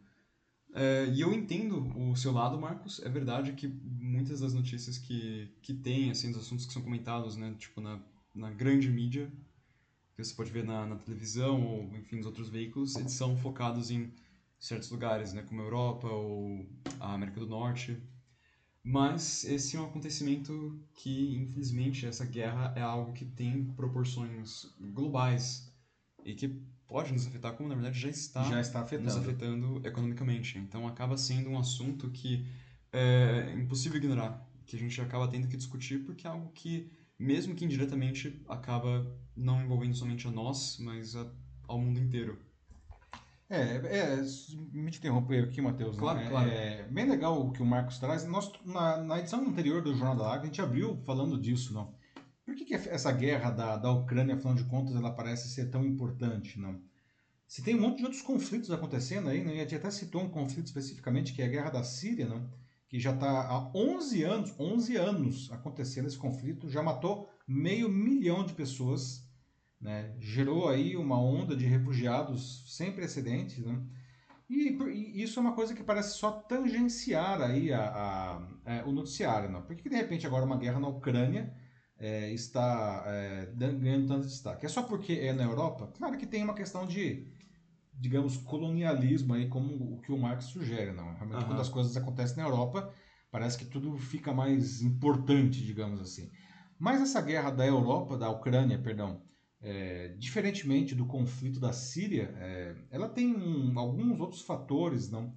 É, 0.76 1.06
e 1.14 1.22
eu 1.22 1.32
entendo 1.32 1.88
o 1.96 2.16
seu 2.16 2.32
lado, 2.32 2.60
Marcos. 2.60 3.00
É 3.04 3.10
verdade 3.10 3.54
que 3.54 3.68
muitas 3.68 4.40
das 4.40 4.54
notícias 4.54 4.98
que, 4.98 5.52
que 5.62 5.74
tem, 5.74 6.10
assim, 6.10 6.32
dos 6.32 6.42
assuntos 6.42 6.66
que 6.66 6.74
são 6.74 6.82
comentados, 6.82 7.36
né, 7.36 7.54
tipo, 7.58 7.80
na, 7.80 8.00
na 8.34 8.50
grande 8.50 8.90
mídia, 8.90 9.32
que 10.16 10.24
você 10.24 10.34
pode 10.34 10.52
ver 10.52 10.64
na, 10.64 10.86
na 10.86 10.96
televisão 10.96 11.64
ou, 11.66 11.96
enfim, 11.96 12.18
nos 12.18 12.26
outros 12.26 12.50
veículos, 12.50 12.96
eles 12.96 13.12
são 13.12 13.38
focados 13.38 13.92
em 13.92 14.12
certos 14.60 14.90
lugares, 14.90 15.32
né, 15.34 15.44
como 15.44 15.62
a 15.62 15.66
Europa 15.66 16.08
ou 16.08 16.66
a 17.00 17.14
América 17.14 17.40
do 17.40 17.48
Norte. 17.48 18.02
Mas 18.84 19.46
esse 19.46 19.78
é 19.78 19.80
um 19.80 19.86
acontecimento 19.86 20.78
que, 20.96 21.36
infelizmente, 21.36 22.06
essa 22.06 22.26
guerra 22.26 22.74
é 22.76 22.82
algo 22.82 23.14
que 23.14 23.26
tem 23.26 23.64
proporções 23.76 24.66
globais 24.80 25.72
e 26.26 26.34
que 26.34 26.62
pode 26.94 27.12
nos 27.12 27.26
afetar, 27.26 27.54
como 27.54 27.68
na 27.68 27.74
verdade 27.74 28.00
já 28.00 28.08
está, 28.08 28.44
já 28.44 28.62
está 28.62 28.82
afetando. 28.82 29.06
nos 29.06 29.18
afetando 29.18 29.82
economicamente. 29.84 30.60
Então 30.60 30.88
acaba 30.88 31.18
sendo 31.18 31.50
um 31.50 31.58
assunto 31.58 32.12
que 32.12 32.46
é 32.92 33.52
impossível 33.58 33.98
ignorar, 33.98 34.48
que 34.64 34.76
a 34.76 34.80
gente 34.80 35.02
acaba 35.02 35.28
tendo 35.28 35.48
que 35.48 35.58
discutir, 35.58 36.06
porque 36.06 36.28
é 36.28 36.30
algo 36.30 36.52
que, 36.54 36.92
mesmo 37.18 37.56
que 37.56 37.66
indiretamente, 37.66 38.40
acaba 38.48 39.12
não 39.36 39.64
envolvendo 39.64 39.96
somente 39.96 40.28
a 40.28 40.32
nós, 40.32 40.78
mas 40.80 41.16
a, 41.16 41.28
ao 41.68 41.80
mundo 41.80 42.00
inteiro. 42.00 42.38
É, 43.50 43.62
é, 43.62 44.22
me 44.72 44.92
interromper 44.92 45.46
aqui, 45.46 45.62
Matheus. 45.62 45.98
Claro, 45.98 46.20
né? 46.20 46.30
claro. 46.30 46.48
É 46.48 46.88
bem 46.92 47.10
legal 47.10 47.42
o 47.42 47.52
que 47.52 47.64
o 47.64 47.66
Marcos 47.66 47.98
traz. 47.98 48.24
Nós, 48.24 48.52
na, 48.64 48.98
na 48.98 49.18
edição 49.18 49.42
anterior 49.42 49.82
do 49.82 49.96
Jornal 49.96 50.16
da 50.16 50.28
Live, 50.28 50.44
a 50.44 50.46
gente 50.46 50.62
abriu 50.62 51.02
falando 51.08 51.42
disso, 51.42 51.74
não? 51.74 51.96
Por 52.46 52.56
que, 52.56 52.66
que 52.66 52.74
essa 52.74 53.12
guerra 53.12 53.52
da, 53.52 53.78
da 53.78 53.92
Ucrânia, 53.92 54.36
afinal 54.36 54.56
de 54.56 54.66
contas, 54.66 54.96
ela 54.96 55.12
parece 55.12 55.50
ser 55.50 55.70
tão 55.70 55.86
importante, 55.86 56.60
não? 56.60 56.82
Se 57.48 57.62
tem 57.62 57.76
um 57.76 57.82
monte 57.82 57.98
de 57.98 58.04
outros 58.04 58.22
conflitos 58.22 58.72
acontecendo 58.72 59.30
aí, 59.30 59.44
né? 59.44 59.54
a 59.54 59.56
gente 59.58 59.76
até 59.76 59.92
citou 59.92 60.22
um 60.22 60.30
conflito 60.30 60.66
especificamente, 60.66 61.34
que 61.34 61.42
é 61.42 61.46
a 61.46 61.50
guerra 61.50 61.70
da 61.70 61.84
Síria, 61.84 62.28
não? 62.28 62.50
que 62.90 63.00
já 63.00 63.14
está 63.14 63.48
há 63.48 63.72
11 63.76 64.24
anos, 64.24 64.54
11 64.60 64.96
anos 64.98 65.52
acontecendo 65.52 66.08
esse 66.08 66.18
conflito, 66.18 66.70
já 66.70 66.82
matou 66.84 67.30
meio 67.48 67.90
milhão 67.90 68.46
de 68.46 68.54
pessoas, 68.54 69.28
né? 69.80 70.16
gerou 70.20 70.70
aí 70.70 70.96
uma 70.96 71.20
onda 71.20 71.56
de 71.56 71.66
refugiados 71.66 72.64
sem 72.76 72.92
precedentes, 72.92 73.60
né? 73.66 73.82
E, 74.50 74.70
e, 74.70 75.24
isso 75.24 75.40
é 75.40 75.42
uma 75.42 75.54
coisa 75.54 75.74
que 75.74 75.84
parece 75.84 76.18
só 76.18 76.32
tangenciar 76.32 77.42
aí 77.42 77.74
a, 77.74 77.84
a, 77.84 78.38
a 78.38 78.74
é, 78.76 78.84
o 78.84 78.92
noticiário, 78.92 79.50
não? 79.50 79.62
Por 79.64 79.76
que 79.76 79.90
de 79.90 79.96
repente 79.96 80.28
agora 80.28 80.46
uma 80.46 80.58
guerra 80.58 80.80
na 80.80 80.88
Ucrânia 80.88 81.52
é, 82.04 82.34
está 82.34 83.02
é, 83.08 83.46
ganhando 83.56 84.10
tanto 84.10 84.28
destaque? 84.28 84.66
É 84.66 84.70
só 84.70 84.84
porque 84.84 85.14
é 85.14 85.32
na 85.32 85.44
Europa? 85.44 85.90
Claro 85.98 86.18
que 86.18 86.26
tem 86.26 86.44
uma 86.44 86.54
questão 86.54 86.86
de, 86.86 87.26
digamos, 87.94 88.36
colonialismo 88.36 89.34
aí, 89.34 89.48
como 89.48 89.94
o 89.94 90.02
que 90.02 90.12
o 90.12 90.18
Marx 90.18 90.46
sugere, 90.46 90.92
não? 90.92 91.14
Realmente, 91.14 91.44
uhum. 91.44 91.48
quando 91.48 91.62
as 91.62 91.70
coisas 91.70 91.96
acontecem 91.96 92.36
na 92.36 92.44
Europa, 92.44 92.94
parece 93.32 93.58
que 93.58 93.64
tudo 93.64 93.98
fica 93.98 94.34
mais 94.34 94.82
importante, 94.82 95.64
digamos 95.64 96.02
assim. 96.02 96.30
Mas 96.78 97.02
essa 97.02 97.22
guerra 97.22 97.52
da 97.52 97.66
Europa, 97.66 98.18
da 98.18 98.30
Ucrânia, 98.30 98.78
perdão, 98.78 99.22
é, 99.62 100.10
diferentemente 100.20 100.94
do 100.94 101.06
conflito 101.06 101.58
da 101.58 101.72
Síria, 101.72 102.36
é, 102.36 102.76
ela 102.92 103.08
tem 103.08 103.34
um, 103.34 103.80
alguns 103.80 104.20
outros 104.20 104.42
fatores, 104.42 105.10
não? 105.10 105.34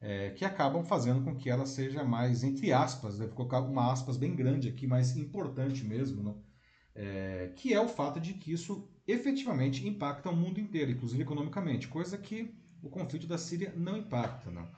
É, 0.00 0.30
que 0.30 0.44
acabam 0.44 0.84
fazendo 0.84 1.22
com 1.24 1.34
que 1.34 1.50
ela 1.50 1.66
seja 1.66 2.04
mais, 2.04 2.44
entre 2.44 2.72
aspas, 2.72 3.18
devo 3.18 3.34
colocar 3.34 3.60
uma 3.60 3.92
aspas 3.92 4.16
bem 4.16 4.34
grande 4.34 4.68
aqui, 4.68 4.86
mais 4.86 5.16
importante 5.16 5.84
mesmo, 5.84 6.22
não? 6.22 6.42
É, 6.94 7.52
que 7.56 7.72
é 7.72 7.80
o 7.80 7.88
fato 7.88 8.20
de 8.20 8.34
que 8.34 8.52
isso 8.52 8.88
efetivamente 9.06 9.86
impacta 9.86 10.30
o 10.30 10.36
mundo 10.36 10.60
inteiro, 10.60 10.90
inclusive 10.90 11.22
economicamente, 11.22 11.88
coisa 11.88 12.18
que 12.18 12.54
o 12.82 12.88
conflito 12.88 13.26
da 13.26 13.38
Síria 13.38 13.72
não 13.76 13.96
impacta. 13.96 14.50
Não. 14.50 14.68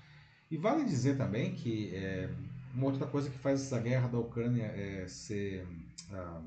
E 0.51 0.57
vale 0.57 0.85
dizer 0.85 1.17
também 1.17 1.55
que 1.55 1.95
é, 1.95 2.29
uma 2.75 2.87
outra 2.87 3.07
coisa 3.07 3.31
que 3.31 3.39
faz 3.39 3.61
essa 3.61 3.81
guerra 3.81 4.09
da 4.09 4.19
Ucrânia 4.19 4.65
é, 4.65 5.07
ser 5.07 5.67
ah, 6.13 6.43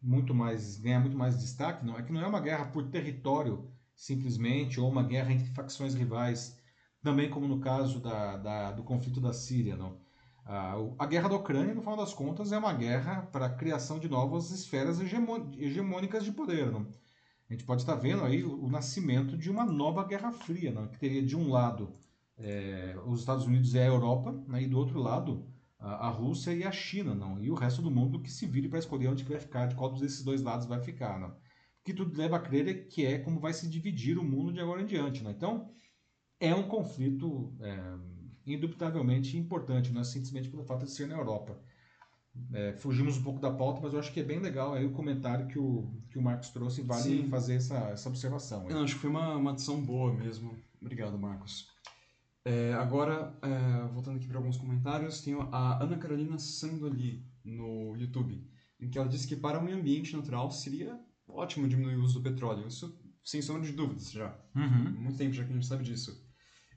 muito 0.00 0.34
mais 0.34 0.76
ganhar 0.76 1.00
muito 1.00 1.16
mais 1.16 1.38
destaque 1.38 1.84
não 1.84 1.98
é 1.98 2.02
que 2.02 2.12
não 2.12 2.20
é 2.20 2.26
uma 2.26 2.40
guerra 2.40 2.66
por 2.66 2.84
território 2.88 3.68
simplesmente 3.94 4.78
ou 4.78 4.88
uma 4.88 5.02
guerra 5.02 5.32
entre 5.32 5.46
facções 5.48 5.94
rivais 5.94 6.55
também 7.06 7.30
como 7.30 7.46
no 7.46 7.60
caso 7.60 8.00
da, 8.00 8.36
da, 8.36 8.72
do 8.72 8.82
conflito 8.82 9.20
da 9.20 9.32
Síria. 9.32 9.76
Não? 9.76 9.96
A, 10.44 11.06
guerra 11.06 11.28
da 11.28 11.36
Ucrânia, 11.36 11.72
no 11.72 11.80
final 11.80 11.96
das 11.96 12.12
contas, 12.12 12.50
é 12.50 12.58
uma 12.58 12.72
guerra 12.72 13.22
para 13.30 13.46
a 13.46 13.54
criação 13.54 14.00
de 14.00 14.08
novas 14.08 14.50
esferas 14.50 14.98
hegemônicas 15.00 16.24
de 16.24 16.32
poder. 16.32 16.72
Não? 16.72 16.92
A 17.48 17.52
gente 17.52 17.62
pode 17.62 17.82
estar 17.82 17.94
vendo 17.94 18.24
aí 18.24 18.42
o, 18.42 18.68
nascimento 18.68 19.38
de 19.38 19.48
uma 19.48 19.64
nova 19.64 20.02
guerra 20.02 20.32
fria, 20.32 20.72
não? 20.72 20.88
que 20.88 20.98
teria 20.98 21.22
de 21.22 21.36
um 21.36 21.48
lado 21.48 21.94
é, 22.36 22.96
os 23.06 23.20
Estados 23.20 23.46
Unidos 23.46 23.72
e 23.74 23.78
a 23.78 23.86
Europa, 23.86 24.32
né? 24.48 24.62
e 24.62 24.66
do 24.66 24.76
outro 24.76 24.98
lado 24.98 25.46
a, 25.78 26.08
a, 26.08 26.10
Rússia 26.10 26.52
e 26.52 26.64
a 26.64 26.72
China, 26.72 27.14
não? 27.14 27.40
e 27.40 27.52
o 27.52 27.54
resto 27.54 27.80
do 27.80 27.90
mundo 27.90 28.20
que 28.20 28.32
se 28.32 28.46
vire 28.46 28.68
para 28.68 28.80
escolher 28.80 29.06
onde 29.06 29.22
vai 29.22 29.38
ficar, 29.38 29.66
de 29.66 29.76
qual 29.76 29.94
desses 29.94 30.24
dois 30.24 30.42
lados 30.42 30.66
vai 30.66 30.80
ficar. 30.80 31.20
Não? 31.20 31.36
Que 31.84 31.94
tudo 31.94 32.18
leva 32.18 32.34
a 32.34 32.40
crer 32.40 32.88
que 32.88 33.06
é 33.06 33.16
como 33.16 33.38
vai 33.38 33.52
se 33.52 33.68
dividir 33.68 34.18
o 34.18 34.24
mundo 34.24 34.52
de 34.52 34.58
agora 34.58 34.82
em 34.82 34.86
diante. 34.86 35.22
Não? 35.22 35.30
Então, 35.30 35.70
é 36.40 36.54
um 36.54 36.68
conflito 36.68 37.52
é, 37.60 37.94
indubitavelmente 38.46 39.36
importante, 39.36 39.92
não 39.92 40.00
é 40.00 40.04
simplesmente 40.04 40.48
pelo 40.48 40.64
fato 40.64 40.84
de 40.84 40.90
ser 40.90 41.06
na 41.06 41.16
Europa. 41.16 41.58
É, 42.52 42.74
fugimos 42.74 43.16
um 43.16 43.22
pouco 43.22 43.40
da 43.40 43.50
pauta, 43.50 43.80
mas 43.82 43.94
eu 43.94 43.98
acho 43.98 44.12
que 44.12 44.20
é 44.20 44.22
bem 44.22 44.38
legal 44.38 44.74
aí 44.74 44.84
o 44.84 44.92
comentário 44.92 45.46
que 45.46 45.58
o, 45.58 45.90
que 46.10 46.18
o 46.18 46.22
Marcos 46.22 46.50
trouxe, 46.50 46.82
vale 46.82 47.02
Sim. 47.02 47.28
fazer 47.28 47.54
essa, 47.54 47.76
essa 47.88 48.08
observação. 48.08 48.66
Acho 48.68 48.94
que 48.94 49.00
foi 49.00 49.10
uma, 49.10 49.36
uma 49.36 49.52
adição 49.52 49.80
boa 49.80 50.12
mesmo. 50.12 50.54
Obrigado, 50.80 51.18
Marcos. 51.18 51.68
É, 52.44 52.74
agora, 52.74 53.36
é, 53.42 53.88
voltando 53.92 54.16
aqui 54.16 54.28
para 54.28 54.36
alguns 54.36 54.56
comentários, 54.56 55.20
tem 55.20 55.34
a 55.34 55.82
Ana 55.82 55.96
Carolina 55.96 56.38
Sandoli 56.38 57.24
no 57.44 57.96
YouTube, 57.96 58.46
em 58.78 58.88
que 58.88 58.98
ela 58.98 59.08
disse 59.08 59.26
que 59.26 59.34
para 59.34 59.58
o 59.58 59.64
meio 59.64 59.78
ambiente 59.78 60.14
natural 60.14 60.50
seria 60.50 61.00
ótimo 61.26 61.66
diminuir 61.66 61.96
o 61.96 62.04
uso 62.04 62.20
do 62.20 62.22
petróleo. 62.22 62.68
Isso 62.68 62.96
sem 63.24 63.42
sombra 63.42 63.62
de 63.62 63.72
dúvidas 63.72 64.12
já. 64.12 64.38
Uhum. 64.54 64.92
Muito 64.92 65.16
tempo 65.16 65.32
já 65.32 65.42
que 65.42 65.50
a 65.50 65.54
gente 65.54 65.66
sabe 65.66 65.82
disso. 65.82 66.24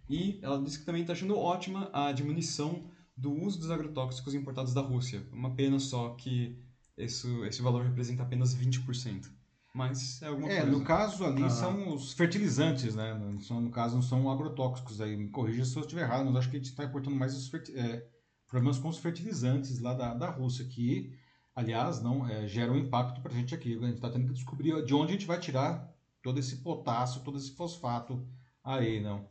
E 0.10 0.40
ela 0.42 0.62
disse 0.62 0.80
que 0.80 0.86
também 0.86 1.02
está 1.02 1.14
achando 1.14 1.38
ótima 1.38 1.90
a 1.94 2.12
diminuição 2.12 2.90
do 3.16 3.32
uso 3.32 3.60
dos 3.60 3.70
agrotóxicos 3.70 4.34
importados 4.34 4.74
da 4.74 4.82
Rússia. 4.82 5.24
Uma 5.32 5.54
pena 5.54 5.78
só 5.78 6.10
que 6.16 6.58
esse, 6.98 7.28
esse 7.46 7.62
valor 7.62 7.84
representa 7.84 8.24
apenas 8.24 8.56
20%. 8.56 9.30
Mas 9.74 10.22
é 10.22 10.28
alguma 10.28 10.52
é, 10.52 10.62
coisa. 10.62 10.78
no 10.78 10.84
caso 10.84 11.24
ali 11.24 11.44
ah. 11.44 11.50
são 11.50 11.94
os 11.94 12.14
fertilizantes, 12.14 12.96
né? 12.96 13.16
São, 13.42 13.62
no 13.62 13.70
caso 13.70 13.96
não 13.96 14.02
são 14.02 14.30
agrotóxicos. 14.32 15.00
Aí 15.00 15.16
me 15.16 15.30
corrija 15.30 15.64
se 15.64 15.76
eu 15.76 15.82
estiver 15.82 16.02
errado, 16.02 16.26
mas 16.26 16.38
acho 16.38 16.50
que 16.50 16.56
a 16.56 16.60
gente 16.60 16.70
está 16.70 16.84
importando 16.84 17.16
mais 17.16 17.36
os 17.36 17.54
é, 17.76 18.08
problemas 18.48 18.80
com 18.80 18.90
os 18.90 18.98
fertilizantes 18.98 19.80
lá 19.80 19.94
da, 19.94 20.14
da 20.16 20.32
Rússia, 20.32 20.66
que, 20.66 21.14
aliás, 21.56 22.02
não 22.02 22.28
é, 22.28 22.48
geram 22.48 22.78
impacto 22.78 23.22
para 23.22 23.32
a 23.32 23.36
gente 23.36 23.54
aqui. 23.54 23.78
A 23.78 23.86
gente 23.86 23.96
está 23.96 24.10
tendo 24.10 24.26
que 24.28 24.34
descobrir 24.34 24.84
de 24.84 24.94
onde 24.94 25.12
a 25.12 25.14
gente 25.14 25.28
vai 25.28 25.40
tirar 25.40 25.94
todo 26.24 26.40
esse 26.40 26.58
potássio, 26.58 27.22
todo 27.22 27.38
esse 27.38 27.52
fosfato 27.52 28.28
aí, 28.64 29.00
não. 29.02 29.26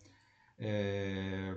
É, 0.58 1.54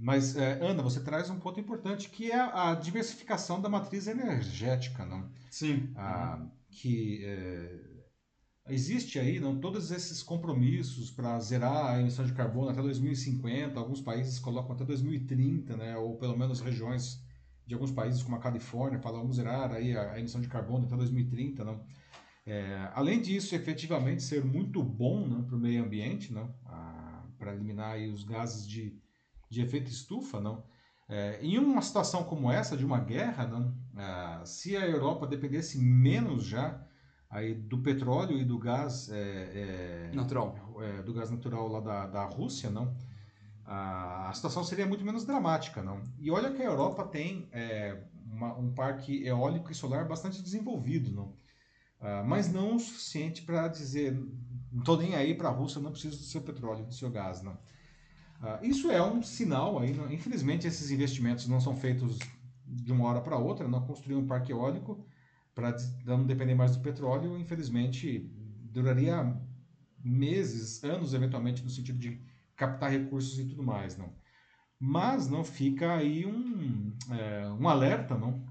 mas, 0.00 0.36
é, 0.36 0.58
Ana, 0.64 0.82
você 0.82 1.00
traz 1.00 1.30
um 1.30 1.38
ponto 1.38 1.60
importante 1.60 2.08
que 2.08 2.32
é 2.32 2.40
a 2.40 2.74
diversificação 2.74 3.60
da 3.60 3.68
matriz 3.68 4.06
energética, 4.06 5.04
não? 5.04 5.30
Sim. 5.50 5.92
A, 5.94 6.44
que 6.70 7.24
é, 7.24 7.80
existe 8.68 9.18
aí 9.18 9.38
não 9.38 9.60
todos 9.60 9.90
esses 9.90 10.22
compromissos 10.22 11.10
para 11.10 11.38
zerar 11.40 11.94
a 11.94 12.00
emissão 12.00 12.24
de 12.24 12.32
carbono 12.32 12.70
até 12.70 12.80
2050. 12.82 13.78
Alguns 13.78 14.00
países 14.00 14.38
colocam 14.38 14.72
até 14.72 14.84
2030, 14.84 15.76
né? 15.76 15.96
Ou 15.96 16.16
pelo 16.16 16.36
menos 16.36 16.60
regiões 16.60 17.22
de 17.66 17.74
alguns 17.74 17.92
países 17.92 18.22
como 18.22 18.34
a 18.34 18.40
Califórnia 18.40 18.98
falam 18.98 19.20
vamos 19.20 19.36
zerar 19.36 19.72
aí 19.72 19.96
a, 19.96 20.12
a 20.12 20.18
emissão 20.18 20.40
de 20.40 20.48
carbono 20.48 20.86
até 20.86 20.96
2030, 20.96 21.62
não? 21.62 21.84
É, 22.46 22.90
além 22.94 23.20
disso, 23.20 23.54
efetivamente 23.54 24.22
ser 24.22 24.44
muito 24.44 24.82
bom 24.82 25.28
né, 25.28 25.44
para 25.46 25.54
o 25.54 25.58
meio 25.60 25.84
ambiente, 25.84 26.32
não? 26.32 26.52
Para 27.40 27.54
eliminar 27.54 27.92
aí 27.92 28.12
os 28.12 28.22
gases 28.22 28.68
de, 28.68 28.94
de 29.48 29.62
efeito 29.62 29.90
estufa, 29.90 30.38
não? 30.38 30.62
É, 31.08 31.40
em 31.42 31.58
uma 31.58 31.82
situação 31.82 32.22
como 32.22 32.52
essa, 32.52 32.76
de 32.76 32.84
uma 32.84 33.00
guerra, 33.00 33.46
não? 33.46 33.74
É, 33.96 34.44
se 34.44 34.76
a 34.76 34.86
Europa 34.86 35.26
dependesse 35.26 35.76
menos 35.78 36.44
já 36.44 36.86
aí 37.28 37.54
do 37.54 37.78
petróleo 37.78 38.38
e 38.38 38.44
do 38.44 38.58
gás 38.58 39.08
é, 39.10 40.10
é 40.10 40.14
natural, 40.14 40.76
é, 40.80 41.02
do 41.02 41.14
gás 41.14 41.30
natural 41.30 41.66
lá 41.66 41.80
da, 41.80 42.06
da 42.06 42.24
Rússia, 42.26 42.70
não? 42.70 42.94
A, 43.64 44.28
a, 44.28 44.32
situação 44.32 44.62
seria 44.62 44.86
muito 44.86 45.04
menos 45.04 45.24
dramática, 45.24 45.82
não? 45.82 46.02
E 46.18 46.30
olha 46.30 46.52
que 46.52 46.62
a 46.62 46.66
Europa 46.66 47.04
tem 47.04 47.48
é, 47.52 48.04
uma, 48.32 48.56
um 48.56 48.72
parque 48.72 49.24
eólico 49.24 49.72
e 49.72 49.74
solar 49.74 50.06
bastante 50.06 50.42
desenvolvido, 50.42 51.10
não? 51.10 51.34
Uh, 52.00 52.24
mas 52.24 52.50
não 52.50 52.76
o 52.76 52.80
suficiente 52.80 53.42
para 53.42 53.68
dizer 53.68 54.18
não 54.72 54.80
estou 54.80 54.96
nem 54.96 55.14
aí 55.14 55.34
para 55.34 55.48
a 55.48 55.52
Rússia, 55.52 55.80
não 55.80 55.90
preciso 55.90 56.16
do 56.18 56.22
seu 56.22 56.40
petróleo, 56.40 56.84
do 56.84 56.94
seu 56.94 57.10
gás. 57.10 57.42
Não. 57.42 57.52
Uh, 57.52 58.64
isso 58.64 58.90
é 58.90 59.02
um 59.02 59.22
sinal 59.22 59.78
aí. 59.78 59.90
Infelizmente, 60.12 60.66
esses 60.66 60.90
investimentos 60.90 61.46
não 61.46 61.60
são 61.60 61.76
feitos 61.76 62.18
de 62.66 62.92
uma 62.92 63.06
hora 63.06 63.20
para 63.20 63.36
outra. 63.36 63.68
Não 63.68 63.84
construir 63.84 64.16
um 64.16 64.26
parque 64.26 64.52
eólico 64.52 65.04
para 65.54 65.76
não 66.06 66.24
depender 66.24 66.54
mais 66.54 66.76
do 66.76 66.82
petróleo, 66.82 67.38
infelizmente, 67.38 68.30
duraria 68.72 69.36
meses, 70.02 70.82
anos, 70.84 71.12
eventualmente, 71.12 71.62
no 71.62 71.70
sentido 71.70 71.98
de 71.98 72.22
captar 72.56 72.90
recursos 72.90 73.38
e 73.38 73.44
tudo 73.44 73.62
mais. 73.62 73.96
Não. 73.96 74.12
Mas 74.78 75.28
não 75.28 75.44
fica 75.44 75.94
aí 75.94 76.24
um, 76.24 76.96
é, 77.10 77.50
um 77.50 77.68
alerta, 77.68 78.16
não? 78.16 78.42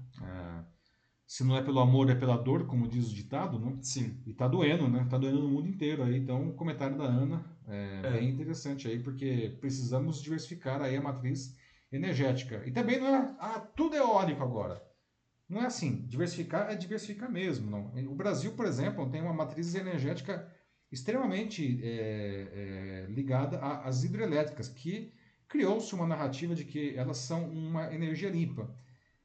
Se 1.30 1.44
não 1.44 1.56
é 1.56 1.62
pelo 1.62 1.78
amor, 1.78 2.10
é 2.10 2.14
pela 2.16 2.36
dor, 2.36 2.66
como 2.66 2.88
diz 2.88 3.08
o 3.08 3.14
ditado, 3.14 3.56
não? 3.56 3.80
Sim. 3.80 4.20
E 4.26 4.34
tá 4.34 4.48
doendo, 4.48 4.88
né? 4.88 5.06
Tá 5.08 5.16
doendo 5.16 5.40
no 5.40 5.48
mundo 5.48 5.68
inteiro 5.68 6.02
aí. 6.02 6.16
Então, 6.16 6.48
o 6.48 6.54
comentário 6.54 6.98
da 6.98 7.04
Ana 7.04 7.44
é, 7.68 8.00
É. 8.02 8.10
bem 8.14 8.30
interessante 8.30 8.88
aí, 8.88 8.98
porque 8.98 9.56
precisamos 9.60 10.20
diversificar 10.20 10.82
aí 10.82 10.96
a 10.96 11.00
matriz 11.00 11.56
energética. 11.92 12.64
E 12.66 12.72
também 12.72 12.98
não 12.98 13.06
é, 13.14 13.36
ah, 13.38 13.60
tudo 13.60 13.94
é 13.94 13.98
eólico 13.98 14.42
agora. 14.42 14.82
Não 15.48 15.62
é 15.62 15.66
assim. 15.66 16.04
Diversificar 16.08 16.68
é 16.68 16.74
diversificar 16.74 17.30
mesmo, 17.30 17.70
não. 17.70 17.92
O 18.10 18.14
Brasil, 18.16 18.52
por 18.56 18.66
exemplo, 18.66 19.08
tem 19.08 19.22
uma 19.22 19.32
matriz 19.32 19.72
energética 19.76 20.52
extremamente 20.90 21.78
é, 21.80 23.06
é, 23.06 23.12
ligada 23.12 23.60
às 23.60 24.02
hidrelétricas, 24.02 24.68
que 24.68 25.12
criou-se 25.46 25.94
uma 25.94 26.08
narrativa 26.08 26.56
de 26.56 26.64
que 26.64 26.96
elas 26.96 27.18
são 27.18 27.48
uma 27.48 27.94
energia 27.94 28.28
limpa. 28.30 28.68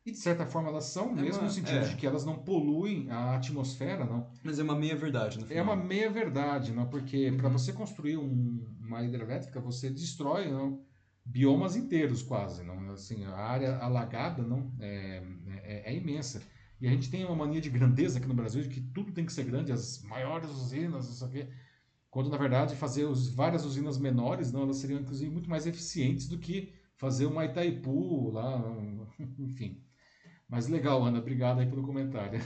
E 0.05 0.11
de 0.11 0.17
certa 0.17 0.45
forma 0.45 0.69
elas 0.69 0.85
são, 0.85 1.09
É 1.17 1.21
mesmo 1.21 1.41
uma- 1.41 1.47
no 1.47 1.49
sentido 1.53 1.77
é. 1.79 1.81
de 1.87 1.95
que 1.95 2.05
elas 2.05 2.23
não 2.25 2.37
poluem 2.37 3.09
a 3.09 3.35
atmosfera, 3.35 4.05
não. 4.05 4.29
Mas 4.43 4.59
é 4.59 4.63
uma 4.63 4.75
meia 4.75 4.95
verdade 4.95 5.39
no 5.39 5.45
É 5.45 5.47
final. 5.47 5.63
uma 5.63 5.75
meia 5.75 6.11
verdade, 6.11 6.71
não? 6.71 6.87
Porque 6.87 7.31
para 7.35 7.47
Uhum. 7.47 7.53
você 7.53 7.73
construir 7.73 8.15
um- 8.17 8.75
uma 8.79 9.03
hidrelétrica, 9.03 9.59
você 9.59 9.89
destrói 9.89 10.49
não? 10.51 10.83
biomas 11.27 11.75
inteiros 11.75 12.21
quase, 12.21 12.63
não? 12.63 12.91
Assim, 12.91 13.25
a 13.25 13.35
área 13.35 13.77
alagada 13.77 14.43
não 14.43 14.71
é, 14.79 15.23
é, 15.63 15.91
é 15.91 15.95
imensa. 15.95 16.39
E 16.79 16.87
a 16.87 16.91
gente 16.91 17.09
tem 17.09 17.25
uma 17.25 17.35
mania 17.35 17.59
de 17.59 17.67
grandeza 17.71 18.19
aqui 18.19 18.27
no 18.27 18.35
Brasil 18.35 18.61
de 18.61 18.69
que 18.69 18.79
tudo 18.79 19.11
tem 19.11 19.25
que 19.25 19.33
ser 19.33 19.43
grande, 19.43 19.71
as 19.71 20.03
maiores 20.03 20.51
usinas, 20.51 21.09
isso 21.09 21.25
aqui. 21.25 21.47
Quando 22.11 22.29
na 22.29 22.37
verdade 22.37 22.75
fazer 22.75 23.05
os, 23.05 23.27
várias 23.33 23.65
usinas 23.65 23.97
menores, 23.97 24.51
não, 24.51 24.61
elas 24.63 24.77
seriam 24.77 24.99
inclusive 25.01 25.31
muito 25.31 25.49
mais 25.49 25.65
eficientes 25.65 26.27
do 26.27 26.37
que 26.37 26.71
fazer 26.95 27.25
uma 27.25 27.43
Itaipu 27.43 28.29
lá, 28.29 28.61
enfim. 29.39 29.81
Mas 30.47 30.67
legal, 30.67 31.03
Ana, 31.03 31.19
obrigado 31.19 31.59
aí 31.59 31.65
pelo 31.67 31.83
comentário. 31.83 32.39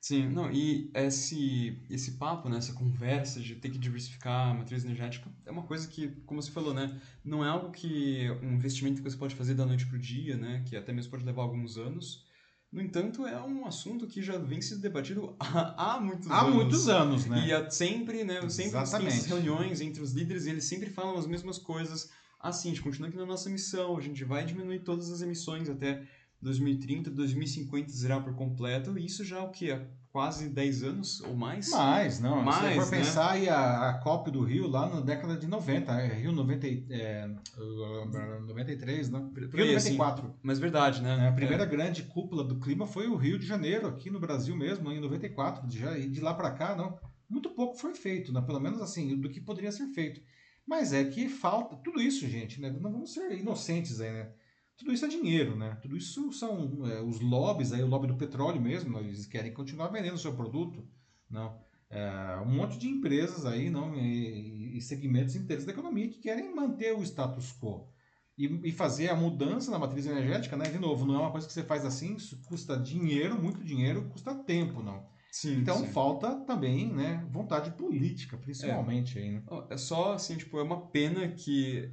Sim, 0.00 0.28
não, 0.28 0.52
e 0.52 0.90
esse, 0.94 1.82
esse 1.88 2.18
papo, 2.18 2.46
né, 2.50 2.58
essa 2.58 2.74
conversa 2.74 3.40
de 3.40 3.54
ter 3.54 3.70
que 3.70 3.78
diversificar 3.78 4.50
a 4.50 4.54
matriz 4.54 4.84
energética 4.84 5.30
é 5.46 5.50
uma 5.50 5.62
coisa 5.62 5.88
que, 5.88 6.08
como 6.26 6.42
você 6.42 6.50
falou, 6.50 6.74
né, 6.74 7.00
não 7.24 7.42
é 7.42 7.48
algo 7.48 7.70
que 7.70 8.30
um 8.42 8.52
investimento 8.52 9.02
que 9.02 9.10
você 9.10 9.16
pode 9.16 9.34
fazer 9.34 9.54
da 9.54 9.64
noite 9.64 9.86
pro 9.86 9.98
dia, 9.98 10.36
né, 10.36 10.62
que 10.68 10.76
até 10.76 10.92
mesmo 10.92 11.10
pode 11.10 11.24
levar 11.24 11.40
alguns 11.40 11.78
anos. 11.78 12.22
No 12.70 12.82
entanto, 12.82 13.26
é 13.26 13.40
um 13.40 13.64
assunto 13.64 14.06
que 14.06 14.20
já 14.20 14.36
vem 14.36 14.60
sendo 14.60 14.82
debatido 14.82 15.34
há, 15.40 15.94
há 15.94 16.00
muitos 16.00 16.30
Há 16.30 16.42
anos. 16.42 16.54
muitos 16.54 16.88
anos, 16.88 17.24
né? 17.24 17.46
E 17.46 17.52
há 17.54 17.70
sempre, 17.70 18.24
né, 18.24 18.42
sempre 18.42 18.56
tem 18.56 18.66
essas 18.66 18.94
Exatamente. 18.94 19.28
reuniões 19.28 19.80
entre 19.80 20.02
os 20.02 20.12
líderes 20.12 20.44
e 20.44 20.50
eles 20.50 20.64
sempre 20.64 20.90
falam 20.90 21.16
as 21.16 21.26
mesmas 21.26 21.56
coisas. 21.56 22.10
Assim, 22.38 22.68
a 22.68 22.74
gente 22.74 22.82
continua 22.82 23.08
aqui 23.08 23.16
na 23.16 23.24
nossa 23.24 23.48
missão, 23.48 23.96
a 23.96 24.00
gente 24.02 24.22
vai 24.22 24.44
diminuir 24.44 24.80
todas 24.80 25.10
as 25.10 25.22
emissões 25.22 25.70
até 25.70 26.06
2030, 26.44 27.10
2050 27.10 27.90
zerar 27.90 28.22
por 28.22 28.34
completo, 28.34 28.96
e 28.98 29.04
isso 29.06 29.24
já 29.24 29.42
o 29.42 29.50
que? 29.50 29.76
Quase 30.12 30.48
10 30.48 30.84
anos 30.84 31.20
ou 31.22 31.34
mais? 31.34 31.70
Mais, 31.70 32.20
não. 32.20 32.38
se 32.38 32.44
Mais, 32.44 32.76
for 32.76 32.92
né? 32.92 32.98
pensar 32.98 33.30
aí 33.32 33.48
a, 33.48 33.88
a 33.90 33.94
COP 33.94 34.30
do 34.30 34.44
Rio 34.44 34.68
lá 34.68 34.88
na 34.88 35.00
década 35.00 35.36
de 35.36 35.48
90, 35.48 35.90
é, 35.92 36.14
Rio 36.14 36.30
90, 36.30 36.68
e- 36.68 36.86
é, 36.90 37.28
uh, 37.58 38.46
93, 38.46 39.10
não? 39.10 39.28
Por- 39.30 39.48
por 39.48 39.56
Rio 39.58 39.70
aí, 39.70 39.74
assim. 39.74 39.96
94. 39.96 40.32
Mas 40.40 40.60
verdade, 40.60 41.02
né? 41.02 41.16
né? 41.16 41.28
A 41.28 41.32
primeira 41.32 41.64
grande 41.64 42.04
cúpula 42.04 42.44
do 42.44 42.60
clima 42.60 42.86
foi 42.86 43.08
o 43.08 43.16
Rio 43.16 43.38
de 43.40 43.46
Janeiro, 43.46 43.88
aqui 43.88 44.08
no 44.08 44.20
Brasil 44.20 44.54
mesmo, 44.54 44.92
em 44.92 45.00
94. 45.00 45.66
De, 45.66 45.78
já, 45.80 45.98
e 45.98 46.08
de 46.08 46.20
lá 46.20 46.32
para 46.32 46.52
cá, 46.52 46.76
não. 46.76 46.96
Muito 47.28 47.50
pouco 47.50 47.76
foi 47.76 47.94
feito, 47.94 48.32
né? 48.32 48.40
pelo 48.40 48.60
menos 48.60 48.80
assim, 48.80 49.16
do 49.18 49.28
que 49.28 49.40
poderia 49.40 49.72
ser 49.72 49.88
feito. 49.88 50.20
Mas 50.64 50.92
é 50.92 51.02
que 51.04 51.28
falta 51.28 51.74
tudo 51.76 52.00
isso, 52.00 52.28
gente, 52.28 52.60
né? 52.60 52.70
Não 52.70 52.92
vamos 52.92 53.12
ser 53.12 53.32
inocentes 53.36 54.00
aí, 54.00 54.12
né? 54.12 54.28
Tudo 54.76 54.92
isso 54.92 55.04
é 55.04 55.08
dinheiro, 55.08 55.56
né? 55.56 55.76
Tudo 55.80 55.96
isso 55.96 56.32
são 56.32 56.86
é, 56.86 57.00
os 57.00 57.20
lobbies 57.20 57.72
aí, 57.72 57.82
o 57.82 57.86
lobby 57.86 58.06
do 58.08 58.16
petróleo 58.16 58.60
mesmo, 58.60 58.98
eles 58.98 59.26
querem 59.26 59.52
continuar 59.52 59.88
vendendo 59.88 60.14
o 60.14 60.18
seu 60.18 60.34
produto, 60.34 60.86
não? 61.30 61.62
É, 61.88 62.36
um 62.44 62.52
monte 62.52 62.76
de 62.76 62.88
empresas 62.88 63.46
aí, 63.46 63.70
não? 63.70 63.94
E, 63.94 64.76
e 64.76 64.80
segmentos 64.80 65.36
inteiros 65.36 65.64
da 65.64 65.72
economia 65.72 66.08
que 66.08 66.18
querem 66.18 66.54
manter 66.54 66.92
o 66.92 67.02
status 67.02 67.52
quo. 67.52 67.88
E, 68.36 68.46
e 68.68 68.72
fazer 68.72 69.10
a 69.10 69.14
mudança 69.14 69.70
na 69.70 69.78
matriz 69.78 70.06
energética, 70.06 70.56
né? 70.56 70.64
De 70.64 70.78
novo, 70.78 71.06
não 71.06 71.14
é 71.14 71.18
uma 71.18 71.30
coisa 71.30 71.46
que 71.46 71.52
você 71.52 71.62
faz 71.62 71.84
assim, 71.84 72.16
isso 72.16 72.42
custa 72.48 72.76
dinheiro, 72.76 73.40
muito 73.40 73.62
dinheiro, 73.62 74.08
custa 74.08 74.34
tempo, 74.34 74.82
não. 74.82 75.06
Sim, 75.30 75.60
Então 75.60 75.78
sim. 75.78 75.86
falta 75.86 76.34
também, 76.44 76.92
né, 76.92 77.26
vontade 77.30 77.72
política, 77.72 78.36
principalmente 78.36 79.18
aí, 79.18 79.30
né? 79.32 79.42
Ó, 79.48 79.66
É 79.70 79.76
só, 79.76 80.14
assim, 80.14 80.36
tipo, 80.36 80.58
é 80.58 80.62
uma 80.62 80.86
pena 80.88 81.28
que 81.28 81.92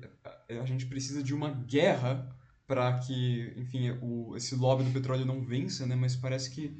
a 0.50 0.66
gente 0.66 0.86
precisa 0.86 1.24
de 1.24 1.34
uma 1.34 1.50
guerra 1.50 2.36
para 2.72 3.00
que, 3.00 3.54
enfim, 3.58 3.90
o, 4.02 4.34
esse 4.38 4.56
lobby 4.56 4.86
do 4.86 4.92
petróleo 4.92 5.26
não 5.26 5.42
vença, 5.44 5.86
né? 5.86 5.94
Mas 5.94 6.16
parece 6.16 6.50
que 6.50 6.74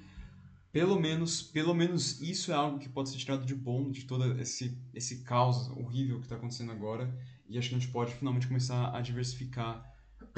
pelo 0.72 0.98
menos, 0.98 1.42
pelo 1.42 1.74
menos 1.74 2.22
isso 2.22 2.50
é 2.50 2.56
algo 2.56 2.80
que 2.80 2.88
pode 2.88 3.10
ser 3.10 3.18
tirado 3.18 3.46
de 3.46 3.54
bom 3.54 3.92
de 3.92 4.06
todo 4.06 4.40
esse, 4.40 4.82
esse 4.94 5.22
caos 5.24 5.68
horrível 5.72 6.20
que 6.20 6.24
está 6.28 6.38
acontecendo 6.38 6.72
agora. 6.72 7.14
E 7.50 7.58
acho 7.58 7.68
que 7.68 7.76
a 7.76 7.78
gente 7.78 7.92
pode 7.92 8.14
finalmente 8.14 8.48
começar 8.48 8.96
a 8.96 9.02
diversificar 9.02 9.86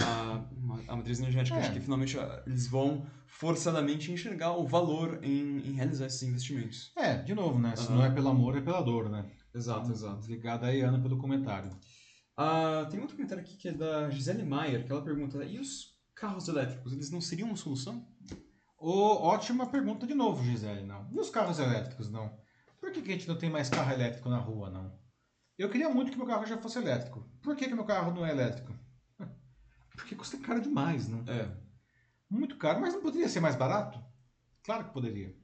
a, 0.01 0.43
a 0.87 0.95
matriz 0.95 1.19
energética. 1.19 1.55
É. 1.55 1.59
Acho 1.59 1.73
que 1.73 1.79
finalmente 1.81 2.17
ah, 2.17 2.41
eles 2.47 2.65
vão 2.65 3.05
forçadamente 3.27 4.11
enxergar 4.11 4.57
o 4.57 4.65
valor 4.65 5.19
em, 5.21 5.59
em 5.67 5.73
realizar 5.73 6.07
esses 6.07 6.23
investimentos. 6.23 6.91
É, 6.97 7.17
de 7.17 7.35
novo, 7.35 7.59
né? 7.59 7.75
Se 7.75 7.89
Aham. 7.89 7.95
não 7.97 8.05
é 8.05 8.09
pelo 8.09 8.29
amor, 8.29 8.57
é 8.57 8.61
pela 8.61 8.81
dor, 8.81 9.07
né? 9.07 9.23
Exato, 9.53 9.91
exato. 9.91 10.23
Obrigado 10.23 10.63
aí, 10.63 10.81
Ana, 10.81 10.99
pelo 10.99 11.15
comentário. 11.15 11.69
Ah, 12.35 12.87
tem 12.89 12.99
outro 12.99 13.15
comentário 13.15 13.43
aqui 13.43 13.55
que 13.55 13.67
é 13.67 13.73
da 13.73 14.09
Gisele 14.09 14.43
Maier, 14.43 14.85
que 14.85 14.91
ela 14.91 15.03
pergunta: 15.03 15.43
e 15.45 15.59
os 15.59 15.95
carros 16.15 16.47
elétricos, 16.47 16.93
eles 16.93 17.11
não 17.11 17.21
seriam 17.21 17.47
uma 17.47 17.57
solução? 17.57 18.07
Ô, 18.77 19.27
ótima 19.27 19.67
pergunta 19.67 20.05
de 20.05 20.13
novo, 20.13 20.43
Gisele, 20.43 20.83
não. 20.83 21.09
E 21.11 21.19
os 21.19 21.29
carros 21.29 21.59
elétricos, 21.59 22.09
não? 22.09 22.37
Por 22.79 22.91
que, 22.91 23.01
que 23.01 23.11
a 23.11 23.13
gente 23.13 23.27
não 23.27 23.37
tem 23.37 23.49
mais 23.49 23.69
carro 23.69 23.93
elétrico 23.93 24.29
na 24.29 24.37
rua, 24.37 24.69
não? 24.69 24.99
Eu 25.57 25.69
queria 25.69 25.89
muito 25.89 26.11
que 26.11 26.17
meu 26.17 26.27
carro 26.27 26.45
já 26.45 26.57
fosse 26.57 26.79
elétrico. 26.79 27.23
Por 27.41 27.55
que, 27.55 27.67
que 27.67 27.75
meu 27.75 27.85
carro 27.85 28.13
não 28.13 28.25
é 28.25 28.31
elétrico? 28.31 28.73
Porque 29.95 30.15
custa 30.15 30.37
caro 30.37 30.59
demais, 30.59 31.07
não? 31.07 31.23
É. 31.31 31.49
Muito 32.29 32.57
caro, 32.57 32.81
mas 32.81 32.93
não 32.93 33.01
poderia 33.01 33.29
ser 33.29 33.39
mais 33.39 33.55
barato? 33.55 34.03
Claro 34.63 34.85
que 34.85 34.93
poderia. 34.93 35.37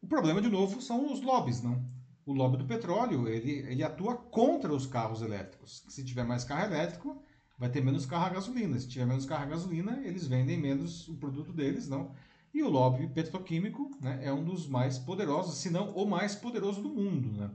O 0.00 0.08
problema, 0.08 0.40
de 0.40 0.48
novo, 0.48 0.80
são 0.80 1.12
os 1.12 1.20
lobbies, 1.20 1.60
não? 1.62 1.97
O 2.28 2.32
lobby 2.34 2.58
do 2.58 2.66
petróleo, 2.66 3.26
ele, 3.26 3.52
ele 3.52 3.82
atua 3.82 4.14
contra 4.14 4.70
os 4.70 4.86
carros 4.86 5.22
elétricos. 5.22 5.82
Se 5.88 6.04
tiver 6.04 6.24
mais 6.24 6.44
carro 6.44 6.66
elétrico, 6.66 7.22
vai 7.58 7.70
ter 7.70 7.82
menos 7.82 8.04
carro 8.04 8.26
a 8.26 8.34
gasolina. 8.34 8.78
Se 8.78 8.86
tiver 8.86 9.06
menos 9.06 9.24
carro 9.24 9.44
a 9.44 9.46
gasolina, 9.46 9.98
eles 10.04 10.26
vendem 10.26 10.58
menos 10.58 11.08
o 11.08 11.16
produto 11.16 11.54
deles, 11.54 11.88
não? 11.88 12.14
E 12.52 12.62
o 12.62 12.68
lobby 12.68 13.08
petroquímico 13.08 13.96
né, 13.98 14.20
é 14.22 14.30
um 14.30 14.44
dos 14.44 14.68
mais 14.68 14.98
poderosos, 14.98 15.56
se 15.56 15.70
não 15.70 15.88
o 15.92 16.04
mais 16.04 16.34
poderoso 16.34 16.82
do 16.82 16.90
mundo, 16.90 17.32
né? 17.32 17.50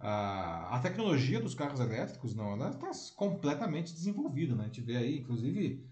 A, 0.00 0.76
a 0.76 0.78
tecnologia 0.78 1.38
dos 1.38 1.54
carros 1.54 1.78
elétricos, 1.78 2.34
não, 2.34 2.52
ela 2.52 2.70
está 2.70 2.90
completamente 3.16 3.92
desenvolvida, 3.92 4.54
né? 4.54 4.62
A 4.62 4.66
gente 4.68 4.80
vê 4.80 4.96
aí, 4.96 5.18
inclusive, 5.18 5.84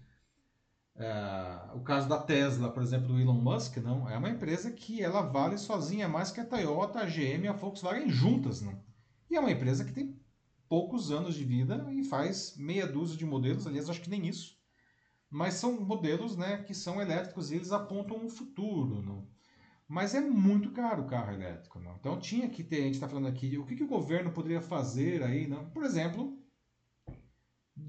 é, 0.97 1.75
o 1.75 1.81
caso 1.81 2.07
da 2.07 2.17
Tesla, 2.17 2.71
por 2.71 2.81
exemplo, 2.81 3.07
do 3.07 3.19
Elon 3.19 3.33
Musk, 3.33 3.77
não, 3.77 4.09
é 4.09 4.17
uma 4.17 4.29
empresa 4.29 4.71
que 4.71 5.01
ela 5.01 5.21
vale 5.21 5.57
sozinha 5.57 6.07
mais 6.07 6.31
que 6.31 6.39
a 6.39 6.45
Toyota, 6.45 6.99
a 6.99 7.05
GM 7.05 7.43
e 7.43 7.47
a 7.47 7.53
Volkswagen 7.53 8.09
juntas, 8.09 8.61
não. 8.61 8.81
E 9.29 9.35
é 9.35 9.39
uma 9.39 9.51
empresa 9.51 9.83
que 9.83 9.91
tem 9.91 10.17
poucos 10.69 11.11
anos 11.11 11.35
de 11.35 11.43
vida 11.43 11.85
e 11.91 12.03
faz 12.03 12.55
meia 12.57 12.87
dúzia 12.87 13.17
de 13.17 13.25
modelos, 13.25 13.67
aliás, 13.67 13.89
acho 13.89 14.01
que 14.01 14.09
nem 14.09 14.27
isso. 14.27 14.57
Mas 15.29 15.55
são 15.55 15.81
modelos, 15.81 16.37
né, 16.37 16.63
que 16.63 16.73
são 16.73 17.01
elétricos 17.01 17.51
e 17.51 17.55
eles 17.55 17.73
apontam 17.73 18.25
o 18.25 18.29
futuro, 18.29 19.01
não. 19.01 19.27
Mas 19.87 20.15
é 20.15 20.21
muito 20.21 20.71
caro 20.71 21.03
o 21.03 21.07
carro 21.07 21.33
elétrico, 21.33 21.79
não. 21.79 21.95
Então 21.95 22.17
tinha 22.19 22.49
que 22.49 22.63
ter, 22.63 22.77
a 22.77 22.85
gente 22.85 22.95
está 22.95 23.07
falando 23.07 23.27
aqui, 23.27 23.57
o 23.57 23.65
que, 23.65 23.75
que 23.75 23.83
o 23.83 23.87
governo 23.87 24.31
poderia 24.31 24.61
fazer 24.61 25.21
aí, 25.23 25.45
não? 25.45 25.69
Por 25.69 25.83
exemplo, 25.83 26.39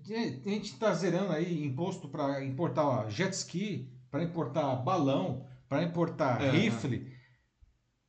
a 0.04 0.50
gente 0.50 0.72
está 0.72 0.92
zerando 0.94 1.32
aí 1.32 1.64
imposto 1.64 2.08
para 2.08 2.44
importar 2.44 3.08
jet 3.10 3.32
ski, 3.32 3.90
para 4.10 4.22
importar 4.22 4.76
balão, 4.76 5.46
para 5.68 5.82
importar 5.82 6.40
É. 6.42 6.50
rifle. 6.50 7.14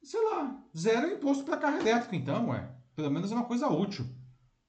Sei 0.03 0.23
lá, 0.23 0.63
zero 0.75 1.11
imposto 1.13 1.43
para 1.43 1.57
carro 1.57 1.79
elétrico, 1.79 2.15
então, 2.15 2.49
ué. 2.49 2.69
Pelo 2.95 3.11
menos 3.11 3.31
é 3.31 3.35
uma 3.35 3.45
coisa 3.45 3.67
útil, 3.67 4.07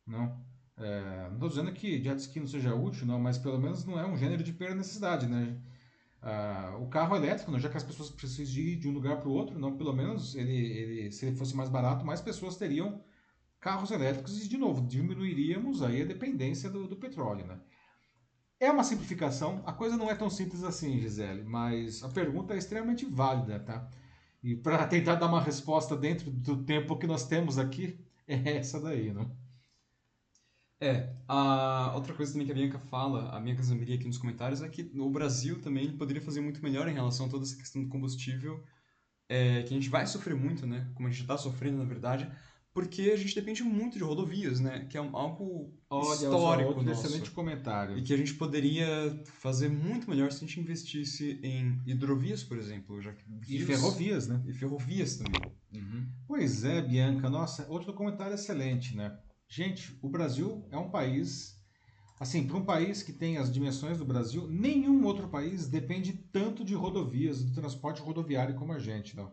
não? 0.06 0.46
É, 0.76 1.26
não 1.28 1.34
estou 1.34 1.48
dizendo 1.48 1.72
que 1.72 2.02
jet 2.02 2.18
ski 2.20 2.40
não 2.40 2.46
seja 2.46 2.74
útil, 2.74 3.06
não, 3.06 3.18
mas 3.18 3.36
pelo 3.38 3.58
menos 3.58 3.84
não 3.84 3.98
é 3.98 4.06
um 4.06 4.16
gênero 4.16 4.42
de 4.42 4.52
primeira 4.52 4.74
necessidade, 4.76 5.26
né? 5.26 5.56
Ah, 6.20 6.76
o 6.80 6.88
carro 6.88 7.14
elétrico, 7.16 7.50
não, 7.50 7.58
já 7.60 7.68
que 7.68 7.76
as 7.76 7.82
pessoas 7.84 8.10
precisam 8.10 8.52
de 8.52 8.60
ir 8.72 8.76
de 8.76 8.88
um 8.88 8.92
lugar 8.92 9.18
para 9.18 9.28
o 9.28 9.32
outro, 9.32 9.58
não, 9.58 9.76
pelo 9.76 9.92
menos 9.92 10.34
ele, 10.34 10.52
ele, 10.56 11.12
se 11.12 11.26
ele 11.26 11.36
fosse 11.36 11.54
mais 11.56 11.68
barato, 11.68 12.04
mais 12.04 12.20
pessoas 12.20 12.56
teriam 12.56 13.00
carros 13.60 13.90
elétricos 13.90 14.44
e, 14.44 14.48
de 14.48 14.56
novo, 14.56 14.86
diminuiríamos 14.86 15.82
aí 15.82 16.02
a 16.02 16.06
dependência 16.06 16.70
do, 16.70 16.86
do 16.86 16.96
petróleo, 16.96 17.46
né? 17.46 17.60
É 18.60 18.70
uma 18.70 18.82
simplificação, 18.82 19.62
a 19.64 19.72
coisa 19.72 19.96
não 19.96 20.10
é 20.10 20.14
tão 20.16 20.28
simples 20.28 20.64
assim, 20.64 20.98
Gisele, 21.00 21.44
mas 21.44 22.02
a 22.02 22.08
pergunta 22.08 22.54
é 22.54 22.58
extremamente 22.58 23.06
válida, 23.06 23.60
tá? 23.60 23.88
E 24.42 24.56
para 24.56 24.86
tentar 24.86 25.16
dar 25.16 25.26
uma 25.26 25.40
resposta 25.40 25.96
dentro 25.96 26.30
do 26.30 26.64
tempo 26.64 26.96
que 26.98 27.06
nós 27.06 27.26
temos 27.26 27.58
aqui, 27.58 27.98
é 28.26 28.56
essa 28.56 28.80
daí, 28.80 29.12
né? 29.12 29.30
É, 30.80 31.12
a 31.26 31.92
outra 31.96 32.14
coisa 32.14 32.32
também 32.32 32.46
que 32.46 32.52
a 32.52 32.54
Bianca 32.54 32.78
fala, 32.78 33.30
a 33.30 33.40
Bianca 33.40 33.62
Zambiri 33.62 33.94
aqui 33.94 34.06
nos 34.06 34.18
comentários, 34.18 34.62
é 34.62 34.68
que 34.68 34.92
o 34.94 35.10
Brasil 35.10 35.60
também 35.60 35.96
poderia 35.96 36.22
fazer 36.22 36.40
muito 36.40 36.62
melhor 36.62 36.88
em 36.88 36.94
relação 36.94 37.26
a 37.26 37.28
toda 37.28 37.44
essa 37.44 37.56
questão 37.56 37.82
do 37.82 37.88
combustível, 37.88 38.64
é, 39.28 39.62
que 39.64 39.74
a 39.74 39.76
gente 39.76 39.88
vai 39.88 40.06
sofrer 40.06 40.36
muito, 40.36 40.66
né? 40.66 40.90
Como 40.94 41.08
a 41.08 41.10
gente 41.10 41.22
está 41.22 41.36
sofrendo, 41.36 41.78
na 41.78 41.84
verdade, 41.84 42.30
porque 42.78 43.10
a 43.10 43.16
gente 43.16 43.34
depende 43.34 43.64
muito 43.64 43.98
de 43.98 44.04
rodovias, 44.04 44.60
né? 44.60 44.86
Que 44.88 44.96
é 44.96 45.00
algo 45.00 45.74
Olha, 45.90 46.14
histórico 46.14 46.68
outro 46.68 46.84
nosso. 46.84 47.04
excelente 47.04 47.28
comentário. 47.32 47.98
E 47.98 48.02
que 48.02 48.14
a 48.14 48.16
gente 48.16 48.34
poderia 48.34 49.20
fazer 49.40 49.68
muito 49.68 50.08
melhor 50.08 50.30
se 50.30 50.44
a 50.44 50.46
gente 50.46 50.60
investisse 50.60 51.40
em 51.42 51.82
hidrovias, 51.84 52.44
por 52.44 52.56
exemplo. 52.56 53.02
Já 53.02 53.12
e 53.48 53.58
ferrovias, 53.64 54.28
né? 54.28 54.40
E 54.46 54.52
ferrovias 54.52 55.16
também. 55.16 55.42
Uhum. 55.74 56.06
Pois 56.28 56.62
é, 56.62 56.80
Bianca. 56.80 57.28
Nossa, 57.28 57.66
outro 57.68 57.92
comentário 57.92 58.34
excelente, 58.34 58.94
né? 58.94 59.18
Gente, 59.48 59.98
o 60.00 60.08
Brasil 60.08 60.64
é 60.70 60.78
um 60.78 60.88
país... 60.88 61.58
Assim, 62.20 62.46
para 62.46 62.58
um 62.58 62.64
país 62.64 63.02
que 63.02 63.12
tem 63.12 63.38
as 63.38 63.52
dimensões 63.52 63.98
do 63.98 64.04
Brasil, 64.04 64.46
nenhum 64.48 65.04
outro 65.04 65.26
país 65.26 65.66
depende 65.66 66.12
tanto 66.32 66.64
de 66.64 66.74
rodovias, 66.74 67.42
do 67.42 67.52
transporte 67.52 68.00
rodoviário 68.00 68.54
como 68.54 68.72
a 68.72 68.78
gente, 68.78 69.16
não. 69.16 69.32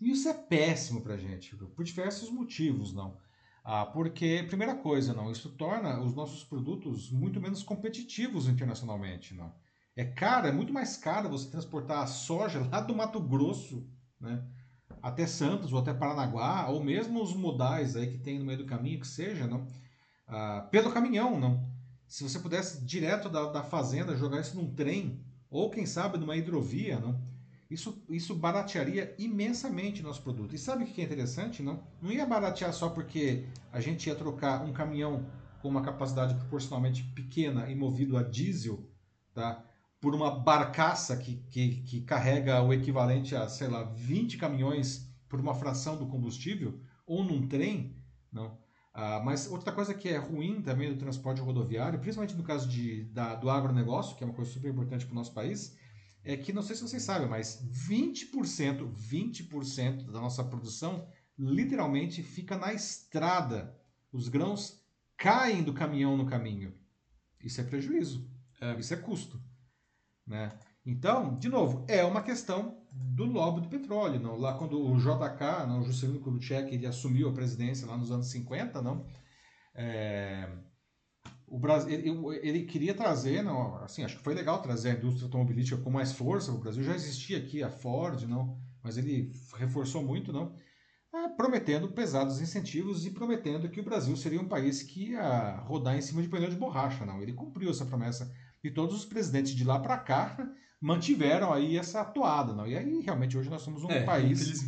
E 0.00 0.10
isso 0.10 0.28
é 0.28 0.34
péssimo 0.34 1.00
para 1.00 1.14
a 1.14 1.18
gente, 1.18 1.56
por 1.56 1.84
diversos 1.84 2.30
motivos, 2.30 2.92
não. 2.92 3.16
Ah, 3.62 3.86
porque, 3.86 4.44
primeira 4.46 4.74
coisa, 4.74 5.14
não, 5.14 5.30
isso 5.30 5.48
torna 5.50 5.98
os 6.02 6.14
nossos 6.14 6.44
produtos 6.44 7.10
muito 7.10 7.40
menos 7.40 7.62
competitivos 7.62 8.46
internacionalmente, 8.46 9.34
não. 9.34 9.54
É 9.96 10.04
caro, 10.04 10.48
é 10.48 10.52
muito 10.52 10.72
mais 10.72 10.96
caro 10.96 11.30
você 11.30 11.48
transportar 11.48 12.02
a 12.02 12.06
soja 12.06 12.68
lá 12.70 12.80
do 12.80 12.94
Mato 12.94 13.20
Grosso, 13.20 13.88
né, 14.20 14.44
até 15.00 15.26
Santos 15.26 15.72
ou 15.72 15.78
até 15.78 15.94
Paranaguá, 15.94 16.68
ou 16.68 16.82
mesmo 16.82 17.22
os 17.22 17.34
modais 17.34 17.96
aí 17.96 18.10
que 18.10 18.18
tem 18.18 18.38
no 18.38 18.44
meio 18.44 18.58
do 18.58 18.66
caminho, 18.66 19.00
que 19.00 19.06
seja, 19.06 19.46
não, 19.46 19.66
ah, 20.26 20.68
pelo 20.70 20.92
caminhão, 20.92 21.38
não. 21.38 21.66
Se 22.06 22.22
você 22.22 22.38
pudesse 22.38 22.84
direto 22.84 23.28
da, 23.28 23.50
da 23.50 23.62
fazenda 23.62 24.16
jogar 24.16 24.40
isso 24.40 24.56
num 24.56 24.74
trem, 24.74 25.24
ou 25.48 25.70
quem 25.70 25.86
sabe 25.86 26.18
numa 26.18 26.36
hidrovia, 26.36 26.98
não, 26.98 27.18
isso, 27.74 28.02
isso 28.08 28.34
baratearia 28.34 29.14
imensamente 29.18 30.02
nosso 30.02 30.22
produto. 30.22 30.54
E 30.54 30.58
sabe 30.58 30.84
o 30.84 30.86
que 30.86 31.00
é 31.00 31.04
interessante? 31.04 31.62
Não, 31.62 31.82
não 32.00 32.10
ia 32.10 32.24
baratear 32.24 32.72
só 32.72 32.88
porque 32.88 33.46
a 33.72 33.80
gente 33.80 34.08
ia 34.08 34.14
trocar 34.14 34.64
um 34.64 34.72
caminhão 34.72 35.26
com 35.60 35.68
uma 35.68 35.82
capacidade 35.82 36.34
proporcionalmente 36.34 37.02
pequena 37.14 37.68
e 37.70 37.74
movido 37.74 38.16
a 38.16 38.22
diesel, 38.22 38.88
tá? 39.34 39.64
por 40.04 40.14
uma 40.14 40.30
barcaça 40.30 41.16
que, 41.16 41.36
que, 41.50 41.76
que 41.76 42.00
carrega 42.02 42.60
o 42.62 42.74
equivalente 42.74 43.34
a, 43.34 43.48
sei 43.48 43.68
lá, 43.68 43.84
20 43.84 44.36
caminhões 44.36 45.10
por 45.30 45.40
uma 45.40 45.54
fração 45.54 45.96
do 45.96 46.06
combustível, 46.06 46.78
ou 47.06 47.24
num 47.24 47.48
trem, 47.48 47.96
não. 48.30 48.58
Ah, 48.92 49.22
mas 49.24 49.50
outra 49.50 49.72
coisa 49.72 49.94
que 49.94 50.10
é 50.10 50.18
ruim 50.18 50.60
também 50.60 50.92
do 50.92 50.98
transporte 50.98 51.40
rodoviário, 51.40 51.98
principalmente 51.98 52.36
no 52.36 52.42
caso 52.42 52.68
de, 52.68 53.04
da, 53.04 53.34
do 53.34 53.48
agronegócio, 53.48 54.14
que 54.14 54.22
é 54.22 54.26
uma 54.26 54.34
coisa 54.34 54.50
super 54.50 54.70
importante 54.70 55.06
para 55.06 55.12
o 55.12 55.16
nosso 55.16 55.32
país, 55.32 55.74
é 56.24 56.36
que 56.36 56.52
não 56.52 56.62
sei 56.62 56.74
se 56.74 56.82
vocês 56.82 57.02
sabem, 57.02 57.28
mas 57.28 57.62
20%, 57.70 58.90
20% 58.94 60.10
da 60.10 60.20
nossa 60.20 60.42
produção 60.42 61.06
literalmente 61.38 62.22
fica 62.22 62.56
na 62.56 62.72
estrada. 62.72 63.78
Os 64.10 64.28
grãos 64.28 64.82
caem 65.16 65.62
do 65.62 65.74
caminhão 65.74 66.16
no 66.16 66.26
caminho. 66.26 66.72
Isso 67.42 67.60
é 67.60 67.64
prejuízo. 67.64 68.30
É. 68.60 68.78
Isso 68.78 68.94
é 68.94 68.96
custo. 68.96 69.40
Né? 70.26 70.50
Então, 70.86 71.36
de 71.36 71.48
novo, 71.48 71.84
é 71.88 72.02
uma 72.04 72.22
questão 72.22 72.82
do 72.90 73.24
lobby 73.24 73.60
do 73.60 73.68
petróleo. 73.68 74.20
Não? 74.20 74.36
Lá 74.36 74.56
quando 74.56 74.80
o 74.80 74.96
JK, 74.96 75.66
não, 75.66 75.80
o 75.80 75.84
Juscelino 75.84 76.20
Kubitschek, 76.20 76.74
ele 76.74 76.86
assumiu 76.86 77.28
a 77.28 77.32
presidência 77.32 77.86
lá 77.86 77.96
nos 77.96 78.10
anos 78.10 78.30
50, 78.30 78.80
não? 78.80 79.06
É, 79.74 80.48
o 81.46 81.58
Brasil, 81.58 81.92
ele, 81.92 82.10
ele, 82.42 82.64
queria 82.64 82.94
trazer, 82.94 83.42
não, 83.42 83.76
assim, 83.76 84.02
acho 84.02 84.16
que 84.16 84.24
foi 84.24 84.34
legal 84.34 84.60
trazer 84.60 84.90
a 84.90 84.94
indústria 84.94 85.26
automobilística 85.26 85.80
com 85.80 85.90
mais 85.90 86.12
força. 86.12 86.50
O 86.50 86.58
Brasil 86.58 86.82
já 86.82 86.94
existia 86.94 87.38
aqui 87.38 87.62
a 87.62 87.70
Ford, 87.70 88.22
não, 88.22 88.58
mas 88.82 88.96
ele 88.96 89.32
reforçou 89.56 90.02
muito, 90.02 90.32
não, 90.32 90.56
é, 91.14 91.28
prometendo 91.28 91.88
pesados 91.92 92.40
incentivos 92.40 93.06
e 93.06 93.10
prometendo 93.10 93.68
que 93.68 93.80
o 93.80 93.84
Brasil 93.84 94.16
seria 94.16 94.40
um 94.40 94.48
país 94.48 94.82
que 94.82 95.10
ia 95.10 95.56
rodar 95.58 95.96
em 95.96 96.00
cima 96.00 96.20
de 96.20 96.28
pneu 96.28 96.50
de 96.50 96.56
borracha, 96.56 97.06
não. 97.06 97.22
Ele 97.22 97.32
cumpriu 97.32 97.70
essa 97.70 97.86
promessa 97.86 98.34
e 98.62 98.70
todos 98.70 98.96
os 98.96 99.04
presidentes 99.04 99.54
de 99.54 99.62
lá 99.62 99.78
para 99.78 99.96
cá 99.98 100.36
mantiveram 100.80 101.52
aí 101.52 101.78
essa 101.78 102.04
toada, 102.04 102.52
não. 102.52 102.66
E 102.66 102.76
aí 102.76 103.00
realmente 103.00 103.38
hoje 103.38 103.48
nós 103.48 103.62
somos 103.62 103.84
um 103.84 103.90
é, 103.90 104.02
país 104.02 104.64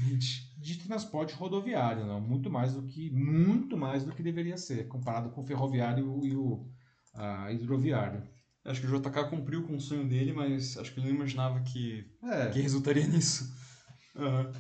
de 0.67 0.79
transporte 0.79 1.33
rodoviário, 1.35 2.05
não, 2.05 2.21
muito 2.21 2.51
mais 2.51 2.75
do 2.75 2.83
que 2.83 3.11
muito 3.11 3.77
mais 3.77 4.05
do 4.05 4.13
que 4.13 4.23
deveria 4.23 4.57
ser 4.57 4.89
comparado 4.89 5.31
com 5.31 5.41
o 5.41 5.47
ferroviário 5.47 6.25
e 6.25 6.35
o 6.35 6.67
a 7.15 7.53
hidroviário. 7.53 8.23
Acho 8.65 8.81
que 8.81 8.87
o 8.89 9.01
JK 9.01 9.31
cumpriu 9.31 9.63
com 9.63 9.77
o 9.77 9.81
sonho 9.81 10.09
dele, 10.09 10.33
mas 10.33 10.77
acho 10.77 10.93
que 10.93 10.99
ele 10.99 11.09
não 11.09 11.15
imaginava 11.15 11.61
que, 11.61 12.05
é. 12.25 12.51
que 12.51 12.61
resultaria 12.61 13.07
nisso. 13.07 13.55
Uhum. 14.17 14.51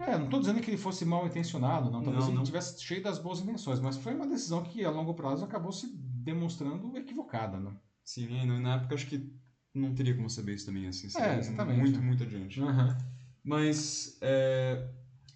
É, 0.00 0.18
não 0.18 0.24
estou 0.24 0.40
dizendo 0.40 0.60
que 0.60 0.70
ele 0.70 0.76
fosse 0.76 1.04
mal 1.04 1.24
intencionado, 1.24 1.88
não. 1.88 2.02
Talvez 2.02 2.24
não, 2.24 2.30
ele 2.30 2.38
não. 2.38 2.44
tivesse 2.44 2.82
cheio 2.82 3.02
das 3.02 3.18
boas 3.18 3.38
intenções, 3.40 3.78
mas 3.78 3.96
foi 3.96 4.12
uma 4.12 4.26
decisão 4.26 4.64
que 4.64 4.84
a 4.84 4.90
longo 4.90 5.14
prazo 5.14 5.44
acabou 5.44 5.70
se 5.70 5.88
demonstrando 5.96 6.96
equivocada, 6.96 7.60
né? 7.60 7.72
Sim, 8.04 8.44
na 8.60 8.74
época 8.74 8.96
acho 8.96 9.06
que 9.06 9.32
não 9.72 9.94
teria 9.94 10.16
como 10.16 10.28
saber 10.28 10.54
isso 10.54 10.66
também, 10.66 10.88
assim. 10.88 11.06
É, 11.16 11.38
exatamente. 11.38 11.78
Muito, 11.78 12.02
muito 12.02 12.22
adiante. 12.24 12.60
Uhum. 12.60 12.96
Mas, 13.44 14.18
é... 14.20 14.88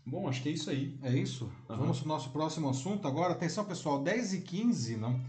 bom, 0.09 0.29
acho 0.29 0.43
que 0.43 0.49
é 0.49 0.53
isso 0.53 0.71
aí. 0.71 0.99
É 1.03 1.13
isso. 1.13 1.45
Uhum. 1.69 1.77
Vamos 1.77 1.99
para 2.01 2.07
o 2.07 2.09
nosso 2.09 2.31
próximo 2.31 2.69
assunto 2.69 3.07
agora. 3.07 3.33
Atenção, 3.33 3.65
pessoal, 3.65 4.03
10 4.03 4.35
e 4.35 4.41
15, 4.41 4.97
não? 4.97 5.21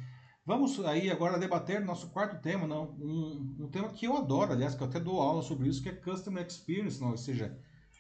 Vamos 0.46 0.84
aí 0.84 1.12
agora 1.12 1.38
debater 1.38 1.80
nosso 1.80 2.10
quarto 2.10 2.42
tema, 2.42 2.66
não? 2.66 2.96
Um, 3.00 3.56
um, 3.60 3.70
tema 3.70 3.90
que 3.90 4.08
eu 4.08 4.18
adoro, 4.18 4.52
aliás, 4.52 4.74
que 4.74 4.82
eu 4.82 4.88
até 4.88 5.00
dou 5.00 5.22
aula 5.22 5.44
sobre 5.44 5.70
isso, 5.70 5.84
que 5.84 5.90
é 5.90 5.92
Customer 5.92 6.44
Experience, 6.44 7.00
não? 7.00 7.12
ou 7.12 7.18
seja, 7.18 7.56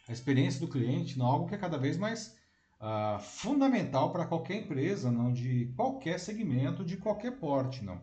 a 0.07 0.11
experiência 0.11 0.59
do 0.59 0.67
cliente, 0.67 1.19
não? 1.19 1.27
algo 1.27 1.47
que 1.47 1.53
é 1.53 1.59
cada 1.59 1.77
vez 1.77 1.95
mais 1.95 2.35
uh, 2.81 3.21
fundamental 3.21 4.11
para 4.11 4.25
qualquer 4.25 4.63
empresa, 4.63 5.11
não? 5.11 5.31
de 5.31 5.71
qualquer 5.75 6.19
segmento, 6.19 6.83
de 6.83 6.97
qualquer 6.97 7.37
porte. 7.39 7.83
Não? 7.83 8.01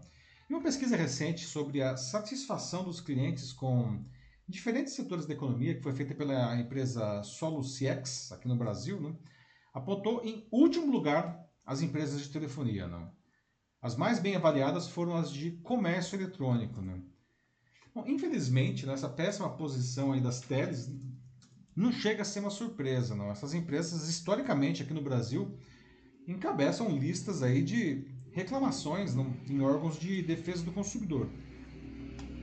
E 0.49 0.55
uma 0.55 0.63
pesquisa 0.63 0.97
recente 0.97 1.45
sobre 1.45 1.83
a 1.83 1.97
satisfação 1.97 2.85
dos 2.85 3.01
clientes 3.01 3.53
com 3.53 4.05
diferentes 4.49 4.95
setores 4.95 5.27
da 5.27 5.35
economia, 5.35 5.75
que 5.75 5.83
foi 5.83 5.93
feita 5.93 6.15
pela 6.15 6.59
empresa 6.59 7.23
Solo 7.23 7.63
aqui 8.33 8.47
no 8.47 8.57
Brasil, 8.57 9.01
não? 9.01 9.19
apontou 9.75 10.25
em 10.25 10.47
último 10.51 10.91
lugar 10.91 11.45
as 11.65 11.83
empresas 11.83 12.23
de 12.23 12.31
telefonia. 12.31 12.87
Não? 12.87 13.11
As 13.83 13.97
mais 13.97 14.19
bem 14.19 14.37
avaliadas 14.37 14.89
foram 14.89 15.17
as 15.17 15.31
de 15.31 15.51
comércio 15.59 16.17
eletrônico. 16.17 16.81
Né? 16.81 17.03
Bom, 17.95 18.05
infelizmente, 18.07 18.87
nessa 18.87 19.09
péssima 19.09 19.55
posição 19.57 20.13
aí 20.13 20.21
das 20.21 20.41
teles, 20.41 20.91
não 21.75 21.93
chega 21.93 22.23
a 22.23 22.25
ser 22.25 22.41
uma 22.41 22.51
surpresa. 22.51 23.15
Não. 23.15 23.31
Essas 23.31 23.53
empresas, 23.53 24.09
historicamente, 24.09 24.83
aqui 24.83 24.95
no 24.95 25.03
Brasil, 25.03 25.59
encabeçam 26.27 26.97
listas 26.97 27.43
aí 27.43 27.63
de 27.63 28.07
reclamações 28.33 29.15
não, 29.15 29.35
em 29.49 29.61
órgãos 29.61 29.99
de 29.99 30.23
defesa 30.23 30.65
do 30.65 30.73
consumidor. 30.73 31.29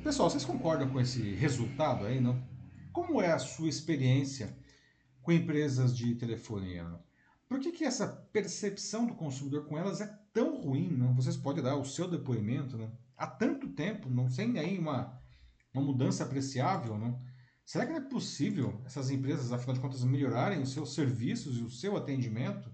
Pessoal, 0.03 0.29
vocês 0.29 0.43
concordam 0.43 0.89
com 0.89 0.99
esse 0.99 1.33
resultado 1.35 2.05
aí, 2.05 2.19
não? 2.19 2.45
Como 2.91 3.21
é 3.21 3.31
a 3.31 3.39
sua 3.39 3.69
experiência 3.69 4.53
com 5.21 5.31
empresas 5.31 5.95
de 5.95 6.13
telefonia? 6.15 6.83
Não? 6.83 6.99
Por 7.47 7.57
que, 7.61 7.71
que 7.71 7.85
essa 7.85 8.05
percepção 8.05 9.07
do 9.07 9.15
consumidor 9.15 9.65
com 9.65 9.77
elas 9.77 10.01
é 10.01 10.07
tão 10.33 10.61
ruim, 10.61 10.89
né? 10.89 11.13
vocês 11.15 11.37
podem 11.37 11.63
dar 11.63 11.77
o 11.77 11.85
seu 11.85 12.05
depoimento, 12.05 12.75
né? 12.75 12.91
há 13.15 13.25
tanto 13.25 13.69
tempo, 13.69 14.09
não 14.09 14.27
sem 14.27 14.59
aí 14.59 14.77
uma, 14.77 15.17
uma 15.73 15.81
mudança 15.81 16.25
apreciável, 16.25 16.97
né? 16.97 17.17
será 17.65 17.85
que 17.85 17.93
não 17.93 17.99
é 17.99 18.09
possível 18.09 18.81
essas 18.85 19.09
empresas, 19.09 19.53
afinal 19.53 19.73
de 19.73 19.79
contas, 19.79 20.03
melhorarem 20.03 20.61
os 20.61 20.73
seus 20.73 20.93
serviços 20.93 21.57
e 21.57 21.61
o 21.61 21.69
seu 21.69 21.95
atendimento? 21.95 22.69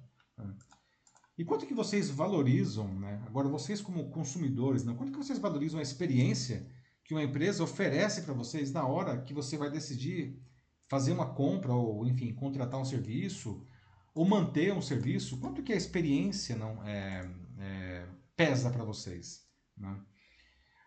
E 1.38 1.45
quanto 1.45 1.67
que 1.67 1.75
vocês 1.75 2.09
valorizam, 2.09 2.91
né? 2.99 3.21
agora 3.27 3.47
vocês 3.47 3.82
como 3.82 4.09
consumidores, 4.09 4.84
né? 4.84 4.95
quanto 4.97 5.11
que 5.11 5.17
vocês 5.19 5.38
valorizam 5.38 5.80
a 5.80 5.84
experiência 5.84 6.67
que 7.10 7.16
uma 7.16 7.24
empresa 7.24 7.64
oferece 7.64 8.22
para 8.22 8.36
vocês 8.36 8.72
na 8.72 8.86
hora 8.86 9.20
que 9.24 9.34
você 9.34 9.57
vai 9.57 9.72
decidir 9.72 10.39
fazer 10.88 11.12
uma 11.12 11.34
compra 11.34 11.74
ou, 11.74 12.05
enfim, 12.05 12.32
contratar 12.36 12.80
um 12.80 12.86
serviço 12.86 13.66
ou 14.14 14.28
manter 14.28 14.72
um 14.72 14.82
serviço? 14.82 15.39
Quanto 15.39 15.64
que 15.64 15.74
a 15.74 15.76
experiência 15.76 16.55
não 16.55 16.86
é, 16.86 17.28
é, 17.57 18.07
pesa 18.38 18.70
para 18.70 18.84
vocês. 18.84 19.43
Né? 19.76 19.99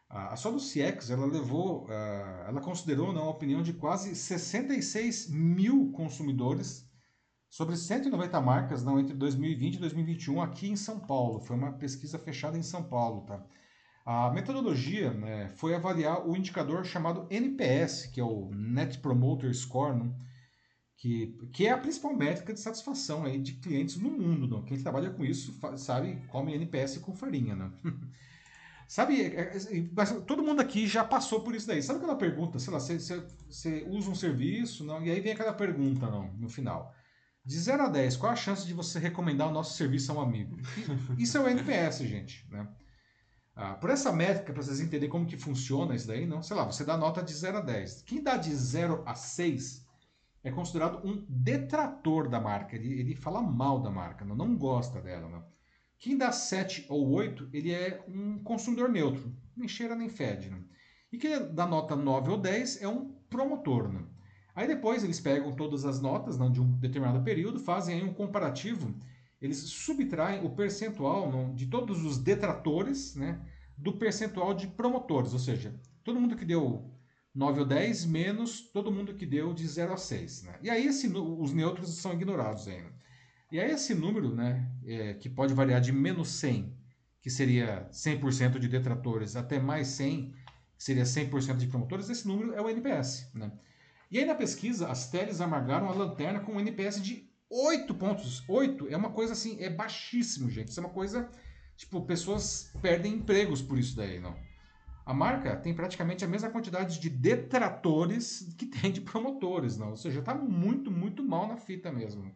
A, 0.08 0.36
Solo 0.36 0.58
CX 0.58 1.10
ela 1.10 1.26
levou, 1.26 1.86
uh, 1.86 2.46
ela 2.46 2.60
considerou 2.60 3.12
não, 3.12 3.24
a 3.24 3.30
opinião 3.30 3.60
de 3.60 3.72
quase 3.72 4.14
66 4.14 5.28
mil 5.28 5.90
consumidores 5.90 6.88
sobre 7.50 7.76
190 7.76 8.40
marcas 8.40 8.84
não, 8.84 9.00
entre 9.00 9.16
2020 9.16 9.74
e 9.74 9.78
2021 9.78 10.40
aqui 10.40 10.68
em 10.68 10.76
São 10.76 11.00
Paulo. 11.00 11.40
Foi 11.40 11.56
uma 11.56 11.72
pesquisa 11.72 12.16
fechada 12.16 12.56
em 12.56 12.62
São 12.62 12.84
Paulo. 12.84 13.22
Tá? 13.22 13.44
A 14.04 14.30
metodologia 14.30 15.12
né, 15.12 15.48
foi 15.56 15.74
avaliar 15.74 16.26
o 16.26 16.36
indicador 16.36 16.84
chamado 16.84 17.26
NPS, 17.30 18.06
que 18.06 18.20
é 18.20 18.24
o 18.24 18.50
Net 18.52 18.98
Promoter 18.98 19.54
Score, 19.54 19.96
não? 19.96 20.14
que, 20.96 21.36
que 21.52 21.66
é 21.66 21.72
a 21.72 21.78
principal 21.78 22.14
métrica 22.14 22.52
de 22.52 22.60
satisfação 22.60 23.24
aí 23.24 23.36
de 23.36 23.54
clientes 23.54 23.96
no 23.96 24.10
mundo. 24.10 24.46
Não? 24.46 24.62
Quem 24.62 24.80
trabalha 24.80 25.10
com 25.10 25.24
isso 25.24 25.58
sabe, 25.76 26.22
come 26.28 26.54
NPS 26.54 26.98
com 26.98 27.14
farinha. 27.14 27.56
Não? 27.56 27.72
Sabe, 28.88 29.22
é, 29.22 29.56
é, 29.56 30.04
todo 30.26 30.42
mundo 30.42 30.60
aqui 30.60 30.86
já 30.86 31.02
passou 31.02 31.40
por 31.40 31.54
isso 31.54 31.66
daí. 31.66 31.82
Sabe 31.82 31.98
aquela 31.98 32.14
pergunta, 32.14 32.58
sei 32.58 32.70
lá, 32.74 32.78
você, 32.78 33.86
usa 33.88 34.10
um 34.10 34.14
serviço, 34.14 34.84
não? 34.84 35.02
E 35.02 35.10
aí 35.10 35.18
vem 35.18 35.32
aquela 35.32 35.54
pergunta, 35.54 36.10
não, 36.10 36.30
no 36.34 36.46
final. 36.46 36.94
De 37.42 37.58
0 37.58 37.84
a 37.84 37.88
10, 37.88 38.18
qual 38.18 38.32
a 38.32 38.36
chance 38.36 38.66
de 38.66 38.74
você 38.74 38.98
recomendar 38.98 39.48
o 39.48 39.50
nosso 39.50 39.78
serviço 39.78 40.12
a 40.12 40.16
um 40.16 40.20
amigo? 40.20 40.58
Isso 41.16 41.38
é 41.38 41.40
o 41.40 41.48
NPS, 41.48 42.00
gente, 42.00 42.46
né? 42.50 42.68
Ah, 43.54 43.74
por 43.74 43.90
essa 43.90 44.10
métrica, 44.10 44.52
para 44.52 44.62
vocês 44.62 44.80
entenderem 44.80 45.10
como 45.10 45.26
que 45.26 45.36
funciona 45.36 45.94
isso 45.94 46.06
daí, 46.06 46.26
não? 46.26 46.42
Sei 46.42 46.56
lá, 46.56 46.64
você 46.64 46.84
dá 46.84 46.96
nota 46.96 47.22
de 47.22 47.34
0 47.34 47.58
a 47.58 47.60
10. 47.60 48.02
Quem 48.02 48.22
dá 48.22 48.36
de 48.36 48.54
0 48.54 49.02
a 49.04 49.14
6 49.14 49.86
é 50.42 50.50
considerado 50.50 51.06
um 51.06 51.24
detrator 51.28 52.28
da 52.28 52.40
marca. 52.40 52.74
Ele, 52.74 52.98
ele 52.98 53.14
fala 53.14 53.42
mal 53.42 53.80
da 53.80 53.90
marca, 53.90 54.24
não, 54.24 54.34
não 54.34 54.56
gosta 54.56 55.00
dela, 55.00 55.28
não. 55.28 55.44
Quem 55.98 56.16
dá 56.16 56.32
7 56.32 56.86
ou 56.88 57.10
8, 57.10 57.50
ele 57.52 57.72
é 57.72 58.04
um 58.08 58.42
consumidor 58.42 58.88
neutro, 58.88 59.32
nem 59.56 59.68
cheira 59.68 59.94
nem 59.94 60.08
fede. 60.08 60.50
Né? 60.50 60.58
E 61.12 61.18
quem 61.18 61.54
dá 61.54 61.66
nota 61.66 61.94
9 61.94 62.30
ou 62.30 62.38
10 62.38 62.82
é 62.82 62.88
um 62.88 63.12
promotor. 63.30 63.88
Né? 63.88 64.02
Aí 64.54 64.66
depois 64.66 65.04
eles 65.04 65.20
pegam 65.20 65.52
todas 65.52 65.84
as 65.84 66.00
notas 66.00 66.38
não, 66.38 66.50
de 66.50 66.60
um 66.60 66.72
determinado 66.78 67.22
período, 67.22 67.60
fazem 67.60 67.94
aí 67.94 68.02
um 68.02 68.12
comparativo, 68.12 68.92
eles 69.42 69.58
subtraem 69.58 70.46
o 70.46 70.50
percentual 70.50 71.30
não, 71.30 71.52
de 71.52 71.66
todos 71.66 72.04
os 72.04 72.16
detratores 72.16 73.16
né, 73.16 73.44
do 73.76 73.92
percentual 73.92 74.54
de 74.54 74.68
promotores, 74.68 75.32
ou 75.32 75.38
seja, 75.40 75.74
todo 76.04 76.20
mundo 76.20 76.36
que 76.36 76.44
deu 76.44 76.88
9 77.34 77.60
ou 77.60 77.66
10 77.66 78.04
menos 78.06 78.60
todo 78.60 78.92
mundo 78.92 79.14
que 79.14 79.26
deu 79.26 79.52
de 79.52 79.66
0 79.66 79.94
a 79.94 79.96
6. 79.96 80.44
Né? 80.44 80.58
E 80.62 80.70
aí 80.70 80.86
esse, 80.86 81.08
os 81.08 81.52
neutros 81.52 81.92
são 81.96 82.12
ignorados 82.12 82.68
ainda. 82.68 82.92
E 83.50 83.58
aí 83.58 83.72
esse 83.72 83.94
número, 83.94 84.32
né, 84.32 84.70
é, 84.86 85.14
que 85.14 85.28
pode 85.28 85.52
variar 85.52 85.80
de 85.80 85.90
menos 85.90 86.28
100, 86.28 86.72
que 87.20 87.28
seria 87.28 87.88
100% 87.90 88.60
de 88.60 88.68
detratores, 88.68 89.34
até 89.34 89.58
mais 89.58 89.88
100, 89.88 90.32
que 90.76 90.84
seria 90.84 91.02
100% 91.02 91.56
de 91.56 91.66
promotores, 91.66 92.08
esse 92.08 92.26
número 92.28 92.54
é 92.54 92.60
o 92.60 92.68
NPS. 92.68 93.28
Né? 93.34 93.50
E 94.08 94.18
aí 94.18 94.24
na 94.24 94.36
pesquisa, 94.36 94.88
as 94.88 95.10
teles 95.10 95.40
amargaram 95.40 95.88
a 95.88 95.94
lanterna 95.94 96.38
com 96.40 96.52
um 96.52 96.60
NPS 96.60 97.02
de 97.02 97.31
8 97.52 97.94
pontos. 97.94 98.42
8 98.48 98.88
é 98.88 98.96
uma 98.96 99.10
coisa 99.10 99.34
assim, 99.34 99.62
é 99.62 99.68
baixíssimo, 99.68 100.50
gente. 100.50 100.68
Isso 100.68 100.80
é 100.80 100.84
uma 100.84 100.92
coisa, 100.92 101.28
tipo, 101.76 102.00
pessoas 102.02 102.72
perdem 102.80 103.14
empregos 103.14 103.60
por 103.60 103.78
isso 103.78 103.94
daí, 103.94 104.18
não. 104.18 104.34
A 105.04 105.12
marca 105.12 105.54
tem 105.56 105.74
praticamente 105.74 106.24
a 106.24 106.28
mesma 106.28 106.48
quantidade 106.48 106.98
de 106.98 107.10
detratores 107.10 108.54
que 108.56 108.64
tem 108.64 108.90
de 108.90 109.00
promotores, 109.00 109.76
não. 109.76 109.90
Ou 109.90 109.96
seja, 109.96 110.20
está 110.20 110.34
muito, 110.34 110.90
muito 110.90 111.22
mal 111.22 111.46
na 111.46 111.56
fita 111.56 111.92
mesmo. 111.92 112.34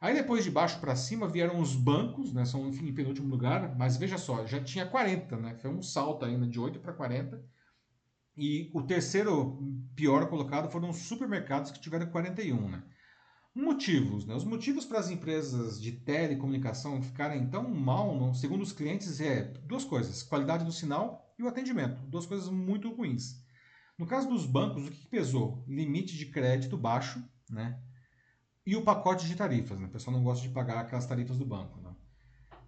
Aí 0.00 0.12
depois 0.12 0.44
de 0.44 0.50
baixo 0.50 0.80
para 0.80 0.94
cima 0.94 1.26
vieram 1.26 1.58
os 1.58 1.74
bancos, 1.74 2.30
né? 2.32 2.44
São 2.44 2.68
enfim, 2.68 2.88
em 2.88 2.94
penúltimo 2.94 3.28
lugar, 3.28 3.74
mas 3.78 3.96
veja 3.96 4.18
só, 4.18 4.44
já 4.44 4.62
tinha 4.62 4.84
40, 4.84 5.36
né? 5.38 5.54
Foi 5.54 5.70
um 5.70 5.80
salto 5.80 6.26
ainda 6.26 6.46
de 6.46 6.60
8 6.60 6.80
para 6.80 6.92
40. 6.92 7.42
E 8.36 8.70
o 8.74 8.82
terceiro 8.82 9.62
pior 9.94 10.28
colocado 10.28 10.70
foram 10.70 10.90
os 10.90 10.98
supermercados 10.98 11.70
que 11.70 11.80
tiveram 11.80 12.10
41, 12.10 12.68
né? 12.68 12.82
Motivos, 13.54 14.26
né? 14.26 14.34
Os 14.34 14.44
motivos 14.44 14.84
para 14.84 14.98
as 14.98 15.10
empresas 15.10 15.80
de 15.80 15.92
telecomunicação 15.92 17.00
ficarem 17.00 17.48
tão 17.48 17.70
mal, 17.70 18.18
não, 18.18 18.34
segundo 18.34 18.62
os 18.62 18.72
clientes, 18.72 19.20
é 19.20 19.44
duas 19.64 19.84
coisas: 19.84 20.22
qualidade 20.22 20.64
do 20.64 20.72
sinal 20.72 21.32
e 21.38 21.42
o 21.42 21.48
atendimento. 21.48 22.00
Duas 22.06 22.26
coisas 22.26 22.48
muito 22.48 22.92
ruins. 22.92 23.44
No 23.96 24.06
caso 24.06 24.28
dos 24.28 24.44
bancos, 24.44 24.88
o 24.88 24.90
que 24.90 25.06
pesou? 25.06 25.64
Limite 25.68 26.16
de 26.16 26.26
crédito 26.26 26.76
baixo, 26.76 27.22
né? 27.48 27.78
e 28.66 28.76
o 28.76 28.82
pacote 28.82 29.26
de 29.26 29.36
tarifas. 29.36 29.78
Né? 29.78 29.86
O 29.86 29.90
pessoal 29.90 30.16
não 30.16 30.24
gosta 30.24 30.46
de 30.46 30.52
pagar 30.52 30.80
aquelas 30.80 31.06
tarifas 31.06 31.36
do 31.36 31.44
banco. 31.44 31.80
Né? 31.80 31.90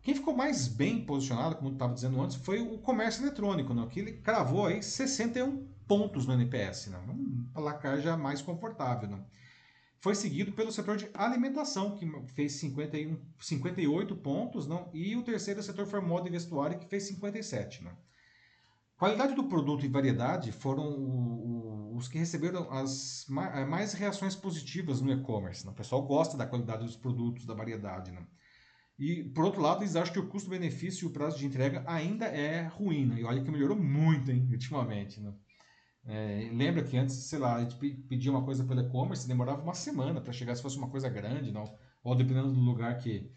Quem 0.02 0.14
ficou 0.14 0.36
mais 0.36 0.68
bem 0.68 1.04
posicionado, 1.04 1.56
como 1.56 1.70
eu 1.70 1.72
estava 1.72 1.94
dizendo 1.94 2.20
antes, 2.20 2.36
foi 2.36 2.60
o 2.60 2.78
comércio 2.78 3.22
eletrônico, 3.22 3.72
né? 3.72 3.86
que 3.90 4.00
ele 4.00 4.12
cravou 4.12 4.66
aí 4.66 4.82
61 4.82 5.66
pontos 5.86 6.26
no 6.26 6.34
NPS, 6.34 6.88
né? 6.88 6.98
um 7.08 7.48
placar 7.54 8.00
já 8.00 8.16
mais 8.16 8.42
confortável. 8.42 9.08
Né? 9.08 9.24
Foi 10.06 10.14
seguido 10.14 10.52
pelo 10.52 10.70
setor 10.70 10.96
de 10.96 11.10
alimentação, 11.12 11.96
que 11.96 12.08
fez 12.28 12.52
51, 12.52 13.18
58 13.40 14.14
pontos, 14.14 14.64
não? 14.64 14.88
e 14.94 15.16
o 15.16 15.24
terceiro 15.24 15.60
setor 15.60 15.84
foi 15.84 16.00
moda 16.00 16.28
e 16.28 16.30
vestuário, 16.30 16.78
que 16.78 16.86
fez 16.86 17.08
57. 17.08 17.82
Né? 17.82 17.90
Qualidade 18.96 19.34
do 19.34 19.48
produto 19.48 19.84
e 19.84 19.88
variedade 19.88 20.52
foram 20.52 21.92
os 21.96 22.06
que 22.06 22.18
receberam 22.18 22.72
as 22.72 23.26
eh, 23.28 23.64
mais 23.64 23.94
reações 23.94 24.36
positivas 24.36 25.00
no 25.00 25.10
e-commerce. 25.10 25.66
O 25.66 25.72
pessoal 25.72 26.02
gosta 26.02 26.36
da 26.36 26.46
qualidade 26.46 26.84
dos 26.84 26.96
produtos, 26.96 27.44
da 27.44 27.54
variedade. 27.54 28.12
Né? 28.12 28.24
E, 28.96 29.24
por 29.24 29.44
outro 29.44 29.60
lado, 29.60 29.82
eles 29.82 29.96
acham 29.96 30.12
que 30.12 30.20
o 30.20 30.28
custo-benefício 30.28 31.06
e 31.06 31.08
o 31.08 31.12
prazo 31.12 31.36
de 31.36 31.46
entrega 31.46 31.82
ainda 31.84 32.26
é 32.26 32.62
ruim. 32.62 33.12
E 33.16 33.24
olha 33.24 33.42
que 33.42 33.50
melhorou 33.50 33.76
muito, 33.76 34.30
hein, 34.30 34.46
ultimamente. 34.52 35.20
É, 36.06 36.48
lembra 36.52 36.84
que 36.84 36.96
antes, 36.96 37.16
sei 37.16 37.38
lá, 37.38 37.56
a 37.56 37.60
gente 37.64 37.76
pedia 38.08 38.30
uma 38.30 38.44
coisa 38.44 38.64
pelo 38.64 38.80
e-commerce, 38.80 39.26
demorava 39.26 39.62
uma 39.62 39.74
semana 39.74 40.20
para 40.20 40.32
chegar 40.32 40.54
se 40.54 40.62
fosse 40.62 40.78
uma 40.78 40.88
coisa 40.88 41.08
grande, 41.08 41.50
não? 41.50 41.64
ou 42.06 42.14
dependendo 42.14 42.52
do 42.52 42.60
lugar 42.60 42.96
que, 42.98 43.28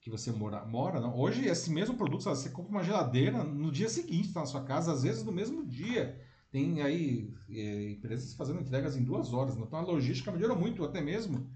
que 0.00 0.10
você 0.10 0.32
mora, 0.32 0.64
mora 0.64 1.00
não. 1.00 1.16
hoje 1.16 1.46
esse 1.46 1.70
mesmo 1.70 1.96
produto, 1.96 2.24
sabe, 2.24 2.36
você 2.36 2.50
compra 2.50 2.72
uma 2.72 2.82
geladeira 2.82 3.44
no 3.44 3.70
dia 3.70 3.88
seguinte, 3.88 4.26
está 4.26 4.40
na 4.40 4.46
sua 4.46 4.64
casa, 4.64 4.92
às 4.92 5.04
vezes 5.04 5.22
no 5.22 5.30
mesmo 5.30 5.64
dia. 5.64 6.20
Tem 6.50 6.82
aí 6.82 7.32
é, 7.48 7.90
empresas 7.90 8.34
fazendo 8.34 8.60
entregas 8.60 8.96
em 8.96 9.04
duas 9.04 9.32
horas, 9.32 9.54
não? 9.54 9.66
então 9.66 9.78
a 9.78 9.82
logística 9.82 10.32
melhorou 10.32 10.58
muito, 10.58 10.84
até 10.84 11.00
mesmo 11.00 11.48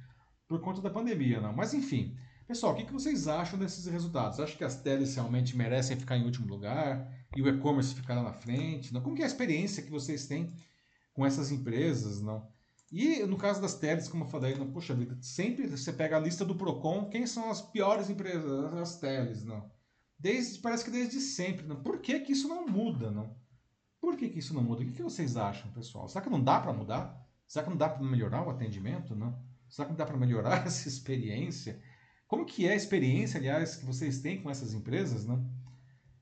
por 0.47 0.61
conta 0.61 0.81
da 0.81 0.91
pandemia. 0.91 1.41
Não? 1.41 1.53
Mas 1.53 1.75
enfim, 1.75 2.17
pessoal, 2.53 2.75
o 2.75 2.77
que, 2.77 2.85
que 2.85 2.93
vocês 2.93 3.27
acham 3.29 3.59
desses 3.59 3.87
resultados? 3.87 4.39
Acham 4.39 4.57
que 4.59 4.65
as 4.65 4.77
teles 4.77 5.15
realmente 5.15 5.57
merecem 5.57 5.97
ficar 5.97 6.19
em 6.19 6.25
último 6.25 6.47
lugar 6.47 7.11
e 7.35 7.41
o 7.41 7.49
e-commerce 7.49 7.95
ficar 7.95 8.15
lá 8.15 8.23
na 8.23 8.33
frente? 8.33 8.93
Não? 8.93 9.01
Como 9.01 9.17
que 9.17 9.23
é 9.23 9.25
a 9.25 9.29
experiência 9.29 9.83
que 9.83 9.91
vocês 9.91 10.27
têm 10.27 10.53
com 11.15 11.25
essas 11.25 11.51
empresas? 11.51 12.21
não? 12.21 12.47
E 12.91 13.25
no 13.25 13.39
caso 13.39 13.61
das 13.61 13.75
teles, 13.75 14.07
como 14.07 14.25
eu 14.25 14.29
falei, 14.29 14.55
não, 14.55 14.71
poxa 14.71 14.95
vida, 14.95 15.17
sempre 15.23 15.67
você 15.67 15.91
pega 15.95 16.19
a 16.19 16.21
lista 16.21 16.45
do 16.45 16.55
Procon, 16.55 17.09
quem 17.09 17.27
são 17.27 17.51
as 17.51 17.63
piores 17.63 18.11
empresas, 18.11 18.75
as 18.75 19.01
teles, 19.01 19.43
não? 19.45 19.71
Desde, 20.19 20.59
parece 20.59 20.85
que 20.85 20.91
desde 20.91 21.19
sempre, 21.21 21.67
não? 21.67 21.77
Por 21.77 22.01
que, 22.01 22.21
que 22.21 22.33
isso 22.33 22.47
não 22.49 22.67
muda, 22.67 23.11
não? 23.11 23.35
Por 23.99 24.15
que, 24.15 24.29
que 24.29 24.41
isso 24.41 24.53
não 24.53 24.63
muda? 24.63 24.83
O 24.83 24.87
que, 24.87 24.93
que 24.93 25.03
vocês 25.03 25.39
acham, 25.39 25.73
pessoal? 25.73 26.07
Será 26.07 26.23
que 26.23 26.31
não 26.31 26.43
dá 26.43 26.61
para 26.61 26.73
mudar? 26.73 27.27
Será 27.47 27.65
que 27.65 27.71
não 27.71 27.79
dá 27.79 27.89
para 27.89 28.05
melhorar 28.05 28.47
o 28.47 28.51
atendimento, 28.51 29.17
não? 29.17 29.43
Será 29.71 29.87
que 29.87 29.93
não 29.93 29.97
dá 29.97 30.05
para 30.05 30.19
melhorar 30.19 30.59
essa 30.67 30.87
experiência? 30.87 31.81
Como 32.33 32.47
que 32.47 32.67
é 32.67 32.73
a 32.73 32.75
experiência, 32.75 33.39
aliás, 33.39 33.77
que 33.77 33.85
vocês 33.85 34.21
têm 34.21 34.41
com 34.41 34.51
essas 34.51 34.73
empresas, 34.73 35.27
não? 35.27 35.47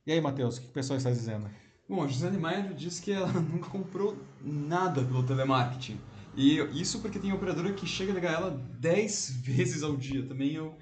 E 0.05 0.11
aí, 0.11 0.21
Matheus, 0.21 0.57
o 0.57 0.63
que 0.63 0.67
o 0.67 0.73
pessoal 0.73 0.97
está 0.97 1.09
dizendo? 1.09 1.49
Bom, 1.89 2.03
a 2.03 2.09
Gisele 2.09 2.37
Maier 2.37 2.75
disse 2.75 3.01
que 3.01 3.13
ela 3.13 3.29
nunca 3.41 3.71
comprou 3.71 4.21
nada 4.43 5.05
pelo 5.05 5.23
telemarketing. 5.23 6.01
E 6.37 6.59
isso 6.75 6.99
porque 6.99 7.21
tem 7.21 7.33
operadora 7.33 7.73
que 7.75 7.87
chega 7.87 8.11
a 8.11 8.15
ligar 8.17 8.33
ela 8.33 8.51
10 8.81 9.37
vezes 9.37 9.85
ao 9.85 9.97
dia. 9.97 10.27
Também 10.27 10.53
eu. 10.53 10.77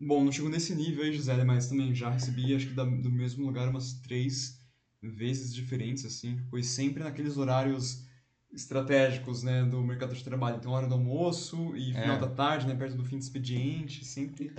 Bom, 0.00 0.24
não 0.24 0.32
chego 0.32 0.48
nesse 0.48 0.74
nível 0.74 1.04
aí, 1.04 1.12
Gisele, 1.12 1.44
mas 1.44 1.68
também 1.68 1.94
já 1.94 2.08
recebi, 2.08 2.54
acho 2.54 2.68
que 2.68 2.72
do 2.72 3.10
mesmo 3.10 3.44
lugar, 3.44 3.68
umas 3.68 3.92
três 4.00 4.58
vezes 5.02 5.54
diferentes, 5.54 6.06
assim. 6.06 6.38
Foi 6.48 6.62
sempre 6.62 7.04
naqueles 7.04 7.36
horários 7.36 8.06
estratégicos, 8.52 9.42
né, 9.42 9.64
do 9.64 9.82
mercado 9.82 10.14
de 10.14 10.24
trabalho. 10.24 10.56
Então, 10.56 10.72
hora 10.72 10.86
do 10.86 10.94
almoço 10.94 11.74
e 11.76 11.92
final 11.92 12.16
é. 12.16 12.18
da 12.18 12.28
tarde, 12.28 12.66
né, 12.66 12.74
perto 12.74 12.96
do 12.96 13.04
fim 13.04 13.16
do 13.16 13.22
expediente, 13.22 14.04
sempre, 14.04 14.54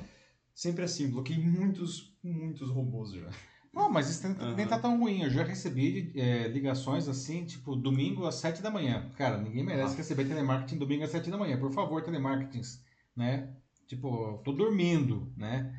sempre 0.53 0.83
assim. 0.83 1.09
Bloqueei 1.09 1.39
muitos, 1.39 2.17
muitos 2.23 2.69
robôs 2.69 3.11
já. 3.11 3.29
Não, 3.73 3.89
mas 3.89 4.09
isso 4.09 4.27
uhum. 4.27 4.55
nem 4.55 4.67
tá 4.67 4.77
tão 4.77 4.99
ruim. 4.99 5.23
Eu 5.23 5.29
já 5.29 5.43
recebi 5.43 6.11
é, 6.15 6.47
ligações 6.47 7.07
assim, 7.07 7.45
tipo, 7.45 7.75
domingo 7.75 8.25
às 8.25 8.35
7 8.35 8.61
da 8.61 8.69
manhã. 8.69 9.09
Cara, 9.17 9.37
ninguém 9.37 9.63
merece 9.63 9.95
receber 9.95 10.25
telemarketing 10.25 10.77
domingo 10.77 11.03
às 11.03 11.11
7 11.11 11.29
da 11.29 11.37
manhã. 11.37 11.57
Por 11.57 11.71
favor, 11.71 12.01
telemarketing, 12.01 12.61
né? 13.15 13.53
Tipo, 13.87 14.41
tô 14.43 14.51
dormindo, 14.51 15.33
né? 15.37 15.73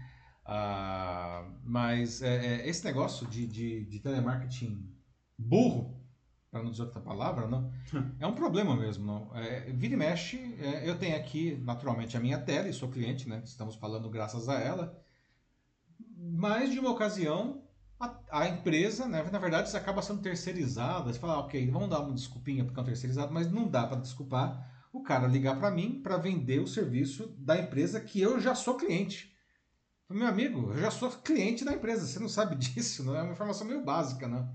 Ah, 0.45 1.51
mas 1.65 2.23
é, 2.23 2.63
é, 2.63 2.69
esse 2.69 2.85
negócio 2.85 3.27
de, 3.27 3.47
de, 3.47 3.85
de 3.85 4.01
telemarketing 4.01 4.91
burro, 5.39 6.02
para 6.53 6.63
não 6.63 6.71
dizer 6.71 6.83
outra 6.83 7.01
palavra, 7.01 7.49
não, 7.49 7.73
é 8.21 8.27
um 8.27 8.35
problema 8.35 8.77
mesmo. 8.77 9.07
Não. 9.07 9.35
É, 9.35 9.73
vira 9.73 9.95
e 9.95 9.97
mexe, 9.97 10.37
é, 10.61 10.87
eu 10.87 10.99
tenho 10.99 11.17
aqui, 11.17 11.59
naturalmente, 11.65 12.15
a 12.15 12.21
minha 12.21 12.39
tela 12.39 12.69
e 12.69 12.75
sou 12.75 12.91
cliente, 12.91 13.27
né? 13.27 13.41
Estamos 13.43 13.75
falando 13.75 14.11
graças 14.11 14.51
a 14.51 14.61
ela. 14.61 15.03
Mais 16.15 16.71
de 16.71 16.79
uma 16.79 16.91
ocasião, 16.91 17.65
a, 17.99 18.21
a, 18.31 18.49
empresa, 18.49 19.09
né, 19.09 19.23
na 19.33 19.39
verdade, 19.39 19.69
isso 19.69 19.77
acaba 19.79 20.03
sendo 20.03 20.21
terceirizada. 20.21 21.11
Você 21.11 21.19
fala, 21.19 21.35
ah, 21.35 21.41
ok, 21.41 21.71
vamos 21.71 21.89
dar 21.89 22.01
uma 22.01 22.13
desculpinha 22.13 22.65
porque 22.65 22.79
é 22.79 22.83
um 22.83 22.87
terceirizado, 22.87 23.33
mas 23.33 23.51
não 23.51 23.67
dá 23.67 23.87
para 23.87 24.01
desculpar 24.01 24.71
o 24.93 25.03
cara 25.03 25.27
ligar 25.27 25.59
para 25.59 25.71
mim 25.71 26.03
para 26.03 26.19
vender 26.19 26.61
o 26.61 26.67
serviço 26.67 27.35
da 27.39 27.59
empresa 27.59 27.99
que 27.99 28.21
eu 28.21 28.39
já 28.39 28.55
sou 28.55 28.77
cliente. 28.77 29.35
Meu 30.11 30.27
amigo, 30.27 30.71
eu 30.73 30.79
já 30.79 30.91
sou 30.91 31.11
cliente 31.11 31.65
da 31.65 31.73
empresa, 31.73 32.07
você 32.07 32.19
não 32.19 32.29
sabe 32.29 32.57
disso, 32.61 33.03
não 33.03 33.17
é 33.17 33.23
uma 33.23 33.33
informação 33.33 33.67
meio 33.67 33.83
básica, 33.83 34.29
né? 34.29 34.47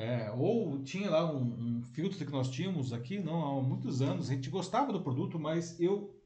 É, 0.00 0.30
ou 0.30 0.82
tinha 0.84 1.10
lá 1.10 1.30
um, 1.32 1.78
um, 1.78 1.82
filtro 1.82 2.24
que 2.24 2.30
nós 2.30 2.48
tínhamos 2.48 2.92
aqui 2.92 3.18
não, 3.18 3.58
há 3.58 3.62
muitos 3.62 4.00
anos, 4.00 4.30
a 4.30 4.34
gente 4.34 4.48
gostava 4.48 4.92
do 4.92 5.02
produto, 5.02 5.40
mas 5.40 5.78
eu 5.80 6.18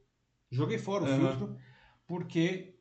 Joguei 0.52 0.76
fora 0.76 1.04
o 1.04 1.06
Uhum. 1.06 1.16
filtro, 1.16 1.58
porque 2.06 2.78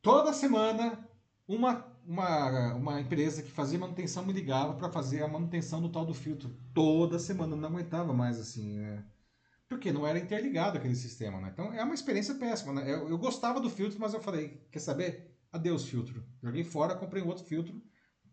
toda 0.00 0.32
semana 0.32 1.06
uma, 1.46 1.86
uma, 2.06 2.74
uma 2.74 3.00
empresa 3.00 3.42
que 3.42 3.50
fazia 3.50 3.78
manutenção 3.78 4.24
me 4.24 4.32
ligava 4.32 4.74
para 4.74 4.90
fazer 4.90 5.22
a 5.22 5.28
manutenção 5.28 5.82
do 5.82 5.90
tal 5.90 6.06
do 6.06 6.14
filtro. 6.14 6.56
Toda 6.72 7.18
semana, 7.18 7.54
eu 7.54 7.60
não 7.60 7.68
aguentava 7.68 8.14
mais 8.14 8.40
assim, 8.40 8.78
né? 8.78 9.04
Porque 9.68 9.92
não 9.92 10.06
era 10.06 10.18
interligado 10.18 10.78
aquele 10.78 10.96
sistema, 10.96 11.38
né? 11.40 11.50
Então 11.52 11.74
é 11.74 11.84
uma 11.84 11.94
experiência 11.94 12.34
péssima, 12.36 12.72
né? 12.72 12.90
Eu, 12.90 13.10
eu 13.10 13.18
gostava 13.18 13.60
do 13.60 13.68
filtro, 13.68 14.00
mas 14.00 14.14
eu 14.14 14.20
falei, 14.22 14.66
quer 14.72 14.78
saber? 14.78 15.36
Adeus 15.52 15.84
filtro. 15.86 16.24
Joguei 16.42 16.64
fora, 16.64 16.94
comprei 16.94 17.22
um 17.22 17.28
outro 17.28 17.44
filtro 17.44 17.82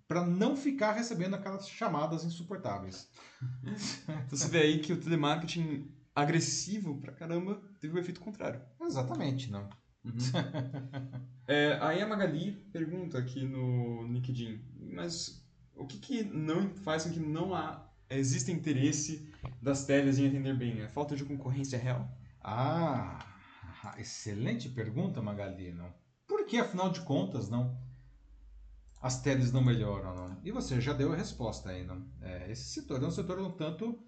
para 0.07 0.25
não 0.25 0.55
ficar 0.55 0.93
recebendo 0.93 1.35
aquelas 1.35 1.67
chamadas 1.67 2.23
insuportáveis. 2.23 3.09
Então 4.07 4.37
você 4.37 4.47
vê 4.47 4.59
aí 4.59 4.79
que 4.79 4.93
o 4.93 4.99
telemarketing 4.99 5.91
agressivo 6.15 6.99
pra 6.99 7.13
caramba 7.13 7.61
teve 7.79 7.95
o 7.95 7.99
efeito 7.99 8.19
contrário. 8.19 8.61
Exatamente, 8.81 9.51
não. 9.51 9.69
É, 11.49 11.79
aí 11.81 12.01
a 12.01 12.07
Magali 12.07 12.51
pergunta 12.73 13.17
aqui 13.17 13.45
no 13.45 14.03
LinkedIn, 14.03 14.61
mas 14.93 15.41
o 15.73 15.87
que, 15.87 15.97
que 15.97 16.23
não 16.23 16.75
faz 16.75 17.05
com 17.05 17.11
que 17.11 17.21
não 17.21 17.55
há, 17.55 17.89
exista 18.09 18.51
interesse 18.51 19.31
das 19.61 19.85
teles 19.85 20.17
em 20.17 20.27
atender 20.27 20.57
bem? 20.57 20.81
É 20.81 20.89
falta 20.89 21.15
de 21.15 21.23
concorrência 21.23 21.79
real? 21.79 22.05
Ah, 22.41 23.17
excelente 23.97 24.67
pergunta, 24.67 25.21
Magali, 25.21 25.71
não? 25.71 25.93
Por 26.27 26.45
que, 26.45 26.57
afinal 26.57 26.89
de 26.89 26.99
contas, 27.01 27.49
não? 27.49 27.77
As 29.01 29.21
teles 29.21 29.51
não 29.51 29.63
melhoram, 29.63 30.15
não? 30.15 30.37
E 30.43 30.51
você 30.51 30.81
já 30.81 30.91
deu 30.91 31.13
a 31.13 31.15
resposta 31.15 31.71
não? 31.83 32.05
É, 32.21 32.51
esse 32.51 32.73
setor 32.73 33.01
é 33.03 33.05
um 33.05 33.11
setor 33.11 33.39
um 33.39 33.51
tanto, 33.51 33.99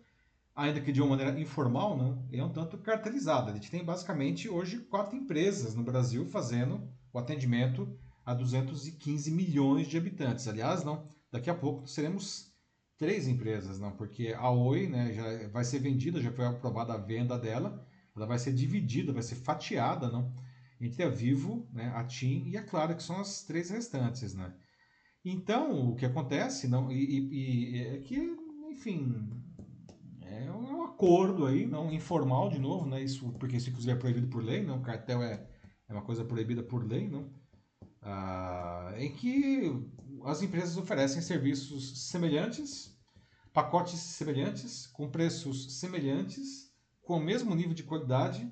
ainda 0.55 0.81
que 0.81 0.91
de 0.91 1.01
uma 1.01 1.11
maneira 1.15 1.39
informal, 1.39 1.95
não? 1.95 2.27
É 2.31 2.43
um 2.43 2.51
tanto 2.51 2.77
cartelizado. 2.77 3.51
A 3.51 3.53
gente 3.53 3.69
tem 3.69 3.83
basicamente 3.83 4.49
hoje 4.49 4.79
quatro 4.79 5.15
empresas 5.15 5.75
no 5.75 5.83
Brasil 5.83 6.25
fazendo 6.25 6.89
o 7.13 7.19
atendimento 7.19 7.97
a 8.25 8.33
215 8.33 9.31
milhões 9.31 9.87
de 9.87 9.97
habitantes. 9.97 10.47
Aliás, 10.47 10.83
não, 10.83 11.07
daqui 11.31 11.49
a 11.49 11.55
pouco 11.55 11.87
seremos 11.87 12.49
três 12.97 13.27
empresas, 13.27 13.79
não? 13.79 13.91
Porque 13.91 14.35
a 14.37 14.49
Oi, 14.51 14.87
né, 14.87 15.13
já 15.13 15.47
vai 15.49 15.63
ser 15.63 15.79
vendida, 15.79 16.21
já 16.21 16.31
foi 16.31 16.45
aprovada 16.45 16.93
a 16.93 16.97
venda 16.97 17.37
dela, 17.37 17.87
ela 18.15 18.25
vai 18.25 18.37
ser 18.37 18.53
dividida, 18.53 19.13
vai 19.13 19.23
ser 19.23 19.35
fatiada, 19.35 20.09
não? 20.09 20.33
Entre 20.81 21.03
a 21.03 21.09
Vivo, 21.09 21.67
né, 21.71 21.91
a 21.95 22.03
TIM 22.03 22.43
e 22.47 22.57
a 22.57 22.63
Claro, 22.63 22.95
que 22.95 23.03
são 23.03 23.19
as 23.19 23.43
três 23.43 23.69
restantes, 23.69 24.33
né? 24.33 24.53
Então, 25.31 25.89
o 25.89 25.95
que 25.95 26.05
acontece, 26.05 26.67
não, 26.67 26.91
e, 26.91 27.75
e- 27.75 27.77
é 27.87 27.97
que, 27.99 28.17
enfim, 28.71 29.29
é 30.21 30.51
um 30.51 30.83
acordo 30.83 31.45
aí, 31.45 31.67
não 31.67 31.91
informal 31.91 32.49
de 32.49 32.59
novo, 32.59 32.85
né? 32.87 33.03
Isso, 33.03 33.31
porque 33.33 33.57
isso 33.57 33.69
inclusive 33.69 33.93
é 33.93 33.95
proibido 33.95 34.27
por 34.27 34.43
lei, 34.43 34.63
não? 34.63 34.81
Cartel 34.81 35.21
é, 35.21 35.47
é 35.87 35.93
uma 35.93 36.01
coisa 36.01 36.23
proibida 36.25 36.63
por 36.63 36.83
lei, 36.83 37.07
não? 37.07 37.29
Ah, 38.01 38.93
em 38.97 39.13
que 39.13 39.71
as 40.25 40.41
empresas 40.41 40.77
oferecem 40.77 41.21
serviços 41.21 42.09
semelhantes, 42.09 42.97
pacotes 43.53 43.99
semelhantes, 43.99 44.87
com 44.87 45.09
preços 45.09 45.79
semelhantes, 45.79 46.71
com 47.03 47.17
o 47.17 47.23
mesmo 47.23 47.53
nível 47.53 47.73
de 47.73 47.83
qualidade. 47.83 48.51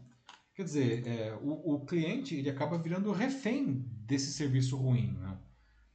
Quer 0.54 0.64
dizer, 0.64 1.08
é, 1.08 1.36
o, 1.42 1.76
o 1.76 1.86
cliente 1.86 2.36
ele 2.36 2.50
acaba 2.50 2.78
virando 2.78 3.12
refém 3.12 3.86
desse 4.06 4.32
serviço 4.34 4.76
ruim? 4.78 5.18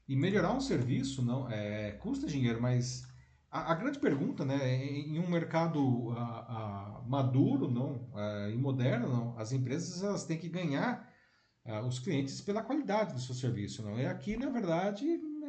E 0.09 0.17
melhorar 0.17 0.53
um 0.53 0.61
serviço 0.61 1.23
não 1.23 1.51
é, 1.51 1.93
custa 1.93 2.27
dinheiro, 2.27 2.61
mas 2.61 3.03
a, 3.51 3.73
a 3.73 3.75
grande 3.75 3.99
pergunta, 3.99 4.45
né, 4.45 4.85
em, 4.85 5.19
um 5.19 5.29
mercado 5.29 6.11
ah, 6.13 6.47
ah, 6.49 7.05
maduro, 7.07 7.71
não, 7.71 8.11
ah, 8.15 8.49
e 8.51 8.57
moderno, 8.57 9.09
não, 9.09 9.39
as 9.39 9.53
empresas 9.53 10.03
elas 10.03 10.25
têm 10.25 10.39
que 10.39 10.49
ganhar 10.49 11.09
ah, 11.65 11.83
os 11.87 11.99
clientes 11.99 12.41
pela 12.41 12.63
qualidade 12.63 13.15
do 13.15 13.21
seu 13.21 13.35
serviço, 13.35 13.83
não. 13.83 13.99
E 13.99 14.07
aqui, 14.07 14.37
na 14.37 14.51
verdade, 14.51 15.07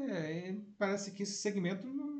é, 0.09 0.57
parece 0.77 1.11
que 1.11 1.23
esse 1.23 1.41
segmento 1.41 1.87
não 1.87 2.13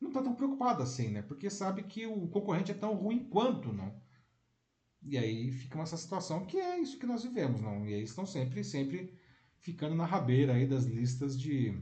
não 0.00 0.10
está 0.10 0.22
tão 0.22 0.34
preocupado 0.34 0.82
assim, 0.82 1.08
né? 1.08 1.22
Porque 1.22 1.48
sabe 1.48 1.82
que 1.84 2.06
o 2.06 2.28
concorrente 2.28 2.70
é 2.70 2.74
tão 2.74 2.94
ruim 2.94 3.28
quanto, 3.28 3.72
não. 3.72 3.94
E 5.02 5.18
aí 5.18 5.50
fica 5.50 5.80
essa 5.80 5.96
situação 5.96 6.46
que 6.46 6.58
é 6.58 6.78
isso 6.78 6.98
que 6.98 7.06
nós 7.06 7.22
vivemos, 7.22 7.60
não? 7.60 7.86
E 7.86 7.94
aí 7.94 8.02
estão 8.02 8.26
sempre, 8.26 8.62
sempre 8.62 9.18
ficando 9.64 9.94
na 9.94 10.04
rabeira 10.04 10.52
aí 10.52 10.66
das 10.66 10.84
listas 10.84 11.40
de, 11.40 11.74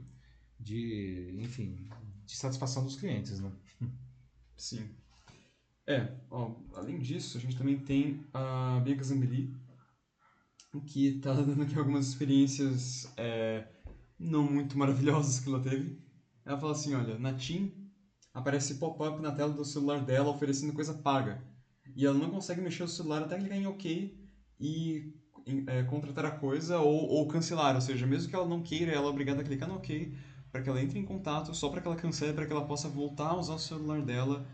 de 0.58 1.36
enfim, 1.40 1.88
de 2.24 2.36
satisfação 2.36 2.84
dos 2.84 2.96
clientes, 2.96 3.40
não? 3.40 3.52
Sim. 4.56 4.88
É, 5.84 6.16
ó, 6.30 6.54
além 6.76 7.00
disso, 7.00 7.36
a 7.36 7.40
gente 7.40 7.56
também 7.56 7.76
tem 7.76 8.24
a 8.32 8.80
Bianca 8.84 9.02
Zambelli, 9.02 9.52
que 10.86 11.18
tá 11.18 11.34
dando 11.34 11.62
aqui 11.64 11.76
algumas 11.76 12.06
experiências 12.06 13.12
é, 13.16 13.66
não 14.16 14.44
muito 14.44 14.78
maravilhosas 14.78 15.40
que 15.40 15.48
ela 15.48 15.60
teve. 15.60 16.00
Ela 16.44 16.58
fala 16.58 16.72
assim, 16.72 16.94
olha, 16.94 17.18
na 17.18 17.34
TIM 17.34 17.90
aparece 18.32 18.76
pop-up 18.76 19.20
na 19.20 19.32
tela 19.32 19.52
do 19.52 19.64
celular 19.64 20.04
dela 20.04 20.30
oferecendo 20.30 20.72
coisa 20.72 20.94
paga. 20.94 21.44
E 21.96 22.06
ela 22.06 22.16
não 22.16 22.30
consegue 22.30 22.60
mexer 22.60 22.84
o 22.84 22.88
celular 22.88 23.22
até 23.22 23.36
clicar 23.38 23.58
em 23.58 23.66
OK 23.66 24.16
e 24.58 25.12
é, 25.66 25.82
contratar 25.84 26.24
a 26.24 26.30
coisa 26.30 26.78
ou, 26.80 27.08
ou 27.08 27.28
cancelar. 27.28 27.74
Ou 27.74 27.80
seja, 27.80 28.06
mesmo 28.06 28.28
que 28.30 28.36
ela 28.36 28.46
não 28.46 28.62
queira, 28.62 28.92
ela 28.92 29.06
é 29.06 29.10
obrigada 29.10 29.40
a 29.40 29.44
clicar 29.44 29.68
no 29.68 29.76
OK 29.76 30.12
para 30.50 30.60
que 30.62 30.68
ela 30.68 30.80
entre 30.80 30.98
em 30.98 31.04
contato, 31.04 31.54
só 31.54 31.68
para 31.68 31.80
que 31.80 31.86
ela 31.86 31.96
cancele, 31.96 32.32
para 32.34 32.46
que 32.46 32.52
ela 32.52 32.66
possa 32.66 32.88
voltar 32.88 33.28
a 33.30 33.36
usar 33.36 33.54
o 33.54 33.58
celular 33.58 34.02
dela 34.02 34.46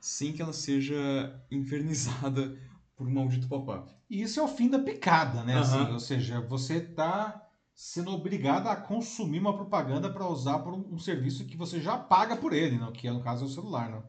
sem 0.00 0.32
que 0.32 0.42
ela 0.42 0.52
seja 0.52 1.34
infernizada 1.50 2.56
por 2.94 3.06
um 3.06 3.12
maldito 3.12 3.48
pop-up. 3.48 3.90
E 4.08 4.22
isso 4.22 4.38
é 4.38 4.42
o 4.42 4.48
fim 4.48 4.68
da 4.68 4.78
picada, 4.78 5.42
né? 5.42 5.56
Aham. 5.56 5.60
Assim, 5.60 5.92
ou 5.92 5.98
seja, 6.00 6.40
você 6.40 6.74
está 6.76 7.42
sendo 7.74 8.10
obrigado 8.12 8.68
a 8.68 8.76
consumir 8.76 9.38
uma 9.38 9.54
propaganda 9.54 10.08
para 10.10 10.26
usar 10.26 10.58
por 10.60 10.72
um, 10.72 10.94
um 10.94 10.98
serviço 10.98 11.44
que 11.44 11.56
você 11.56 11.80
já 11.80 11.96
paga 11.96 12.36
por 12.36 12.52
ele, 12.52 12.78
não? 12.78 12.92
Que 12.92 13.08
é, 13.08 13.12
no 13.12 13.20
caso 13.20 13.44
é 13.44 13.46
o 13.46 13.50
celular, 13.50 13.88
não? 13.90 14.04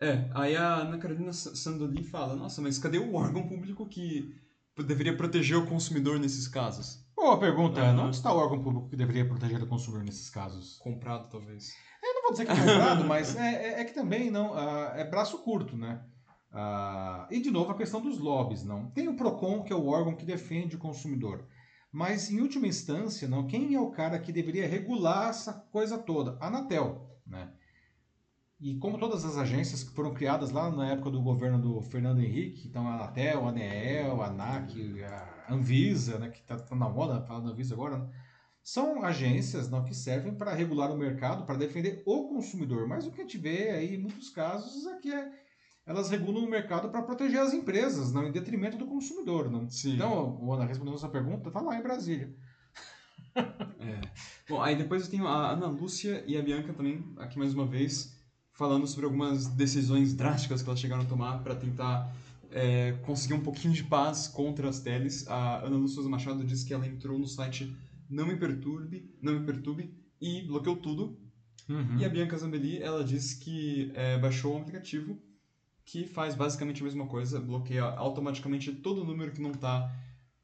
É, 0.00 0.30
aí 0.34 0.56
a 0.56 0.76
Ana 0.76 0.96
Carolina 0.98 1.32
Sa- 1.32 1.54
Sandoli 1.54 2.02
fala, 2.02 2.34
nossa, 2.34 2.60
mas 2.62 2.78
cadê 2.78 2.98
o 2.98 3.14
órgão 3.14 3.46
público 3.46 3.86
que 3.86 4.34
deveria 4.82 5.16
proteger 5.16 5.56
o 5.56 5.66
consumidor 5.66 6.18
nesses 6.18 6.48
casos? 6.48 7.04
Boa 7.16 7.38
pergunta. 7.38 7.80
Aham. 7.80 8.06
Onde 8.06 8.16
está 8.16 8.32
o 8.32 8.36
órgão 8.38 8.62
público 8.62 8.88
que 8.88 8.96
deveria 8.96 9.26
proteger 9.28 9.62
o 9.62 9.66
consumidor 9.66 10.04
nesses 10.04 10.30
casos? 10.30 10.78
Comprado, 10.78 11.28
talvez. 11.28 11.68
Eu 12.02 12.14
não 12.14 12.22
vou 12.22 12.30
dizer 12.32 12.46
que 12.46 12.52
é 12.52 12.56
comprado, 12.56 13.04
mas 13.04 13.36
é, 13.36 13.54
é- 13.54 13.80
é 13.80 13.84
que 13.84 13.92
também 13.92 14.30
não 14.30 14.54
ah, 14.54 14.92
é 14.96 15.04
braço 15.04 15.38
curto, 15.42 15.76
né? 15.76 16.02
Ah, 16.52 17.28
e 17.30 17.40
de 17.40 17.50
novo 17.50 17.70
a 17.70 17.76
questão 17.76 18.00
dos 18.00 18.18
lobbies, 18.18 18.64
não? 18.64 18.90
Tem 18.90 19.06
o 19.08 19.16
Procon 19.16 19.62
que 19.62 19.72
é 19.72 19.76
o 19.76 19.86
órgão 19.86 20.16
que 20.16 20.24
defende 20.24 20.76
o 20.76 20.80
consumidor, 20.80 21.46
mas 21.92 22.30
em 22.30 22.40
última 22.40 22.66
instância, 22.66 23.28
não? 23.28 23.46
Quem 23.46 23.74
é 23.74 23.80
o 23.80 23.90
cara 23.90 24.18
que 24.18 24.32
deveria 24.32 24.66
regular 24.66 25.28
essa 25.28 25.52
coisa 25.70 25.98
toda? 25.98 26.38
A 26.40 26.46
Anatel, 26.48 27.06
né? 27.26 27.52
E 28.60 28.76
como 28.76 28.98
todas 28.98 29.24
as 29.24 29.38
agências 29.38 29.82
que 29.82 29.94
foram 29.94 30.12
criadas 30.12 30.50
lá 30.50 30.70
na 30.70 30.90
época 30.90 31.10
do 31.10 31.22
governo 31.22 31.58
do 31.58 31.80
Fernando 31.80 32.20
Henrique, 32.20 32.68
então 32.68 32.86
a 32.86 32.94
Anatel, 32.94 33.46
a 33.46 33.48
ANEEL, 33.48 34.22
a 34.22 34.26
ANAC, 34.26 35.02
a 35.02 35.54
Anvisa, 35.54 36.18
né, 36.18 36.28
que 36.28 36.40
está 36.40 36.62
na 36.76 36.88
moda 36.88 37.22
falar 37.22 37.40
da 37.40 37.48
Anvisa 37.48 37.74
agora, 37.74 37.98
né? 37.98 38.10
são 38.62 39.02
agências 39.02 39.70
não, 39.70 39.84
que 39.84 39.94
servem 39.94 40.34
para 40.34 40.54
regular 40.54 40.90
o 40.90 40.96
mercado, 40.98 41.44
para 41.44 41.56
defender 41.56 42.02
o 42.04 42.28
consumidor. 42.28 42.86
Mas 42.86 43.06
o 43.06 43.10
que 43.10 43.20
a 43.20 43.24
gente 43.24 43.38
vê 43.38 43.70
aí, 43.70 43.94
em 43.94 43.98
muitos 43.98 44.30
casos, 44.30 44.86
é 44.86 44.98
que 44.98 45.12
é- 45.12 45.32
elas 45.86 46.10
regulam 46.10 46.44
o 46.44 46.50
mercado 46.50 46.90
para 46.90 47.02
proteger 47.02 47.40
as 47.40 47.52
empresas, 47.52 48.12
não 48.12 48.26
em 48.26 48.32
detrimento 48.32 48.76
do 48.76 48.86
consumidor. 48.86 49.50
Não? 49.50 49.68
Sim. 49.68 49.94
Então, 49.94 50.38
o 50.40 50.52
Ana, 50.52 50.66
respondendo 50.66 50.94
a 50.94 50.98
sua 50.98 51.08
pergunta, 51.08 51.48
está 51.48 51.60
lá 51.60 51.76
em 51.76 51.82
Brasília. 51.82 52.34
É. 53.80 54.00
Bom, 54.48 54.60
aí 54.60 54.76
depois 54.76 55.04
eu 55.04 55.10
tenho 55.10 55.26
a 55.26 55.52
Ana 55.52 55.66
Lúcia 55.68 56.22
e 56.26 56.36
a 56.36 56.42
Bianca 56.42 56.72
também, 56.74 57.14
aqui 57.16 57.38
mais 57.38 57.54
uma 57.54 57.64
vez, 57.64 58.19
falando 58.60 58.86
sobre 58.86 59.06
algumas 59.06 59.46
decisões 59.46 60.12
drásticas 60.12 60.60
que 60.60 60.68
elas 60.68 60.78
chegaram 60.78 61.02
a 61.02 61.06
tomar 61.06 61.42
para 61.42 61.54
tentar 61.54 62.14
é, 62.50 62.92
conseguir 63.06 63.32
um 63.32 63.40
pouquinho 63.40 63.72
de 63.72 63.82
paz 63.82 64.28
contra 64.28 64.68
as 64.68 64.80
teles. 64.80 65.26
A 65.28 65.64
Ana 65.64 65.78
Lúcia 65.78 66.02
Machado 66.02 66.44
disse 66.44 66.66
que 66.66 66.74
ela 66.74 66.86
entrou 66.86 67.18
no 67.18 67.26
site 67.26 67.74
Não 68.06 68.26
Me 68.26 68.36
Perturbe, 68.36 69.10
Não 69.22 69.32
Me 69.32 69.46
Perturbe 69.46 69.94
e 70.20 70.42
bloqueou 70.42 70.76
tudo. 70.76 71.18
E 71.98 72.04
a 72.04 72.08
Bianca 72.10 72.36
Zambelli, 72.36 72.82
ela 72.82 73.02
disse 73.02 73.38
que 73.38 73.90
é, 73.94 74.18
baixou 74.18 74.54
um 74.54 74.60
aplicativo 74.60 75.18
que 75.82 76.06
faz 76.06 76.34
basicamente 76.34 76.82
a 76.82 76.84
mesma 76.84 77.06
coisa, 77.06 77.40
bloqueia 77.40 77.84
automaticamente 77.84 78.70
todo 78.72 79.00
o 79.00 79.04
número 79.06 79.32
que 79.32 79.40
não 79.40 79.52
está 79.52 79.90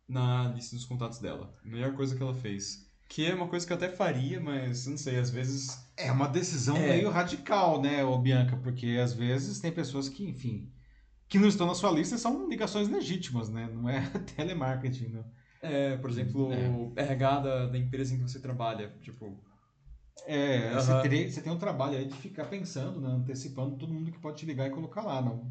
na 0.09 0.49
lista 0.55 0.75
dos 0.75 0.87
contatos 0.87 1.19
dela. 1.19 1.55
A 1.63 1.69
melhor 1.69 1.93
coisa 1.93 2.17
que 2.17 2.23
ela 2.23 2.35
fez. 2.35 2.86
Que 3.09 3.27
é 3.27 3.35
uma 3.35 3.49
coisa 3.49 3.67
que 3.67 3.73
eu 3.73 3.77
até 3.77 3.89
faria, 3.89 4.41
mas 4.41 4.87
não 4.87 4.97
sei, 4.97 5.19
às 5.19 5.31
vezes. 5.31 5.79
É 5.97 6.11
uma 6.13 6.29
decisão 6.29 6.77
É. 6.77 6.89
meio 6.91 7.09
radical, 7.11 7.81
né, 7.81 8.05
ô 8.05 8.19
Bianca? 8.19 8.57
Porque 8.57 8.99
às 9.03 9.13
vezes 9.15 9.61
tem 9.61 9.73
pessoas 9.73 10.09
que, 10.09 10.25
enfim, 10.29 10.69
que 11.29 11.39
não 11.39 11.49
estão 11.49 11.67
na 11.67 11.75
sua 11.75 11.91
lista 11.91 12.15
e 12.17 12.19
são 12.19 12.49
ligações 12.49 12.89
legítimas, 12.89 13.49
né? 13.49 13.69
Não 13.73 13.89
é 13.89 14.01
telemarketing, 14.37 15.09
né? 15.09 15.25
É, 15.63 15.97
por 15.97 16.11
exemplo, 16.11 16.47
o 16.49 16.93
RH 16.97 17.41
da, 17.41 17.67
da 17.67 17.79
empresa 17.79 18.15
em 18.15 18.19
que 18.19 18.23
você 18.25 18.39
trabalha. 18.41 18.93
Tipo, 19.01 19.43
É, 20.27 20.71
Aham. 20.73 20.81
você, 20.81 21.03
teria- 21.03 21.31
você 21.31 21.41
tem 21.43 21.53
um 21.53 21.59
trabalho 21.59 21.97
aí 21.99 22.07
de 22.07 22.15
ficar 22.17 22.47
pensando, 22.47 23.01
né, 23.01 23.09
antecipando 23.09 23.77
todo 23.77 23.93
mundo 23.93 24.11
que 24.11 24.19
pode 24.19 24.39
te 24.39 24.47
ligar 24.47 24.67
e 24.67 24.71
colocar 24.71 25.03
lá, 25.03 25.23
não. 25.23 25.47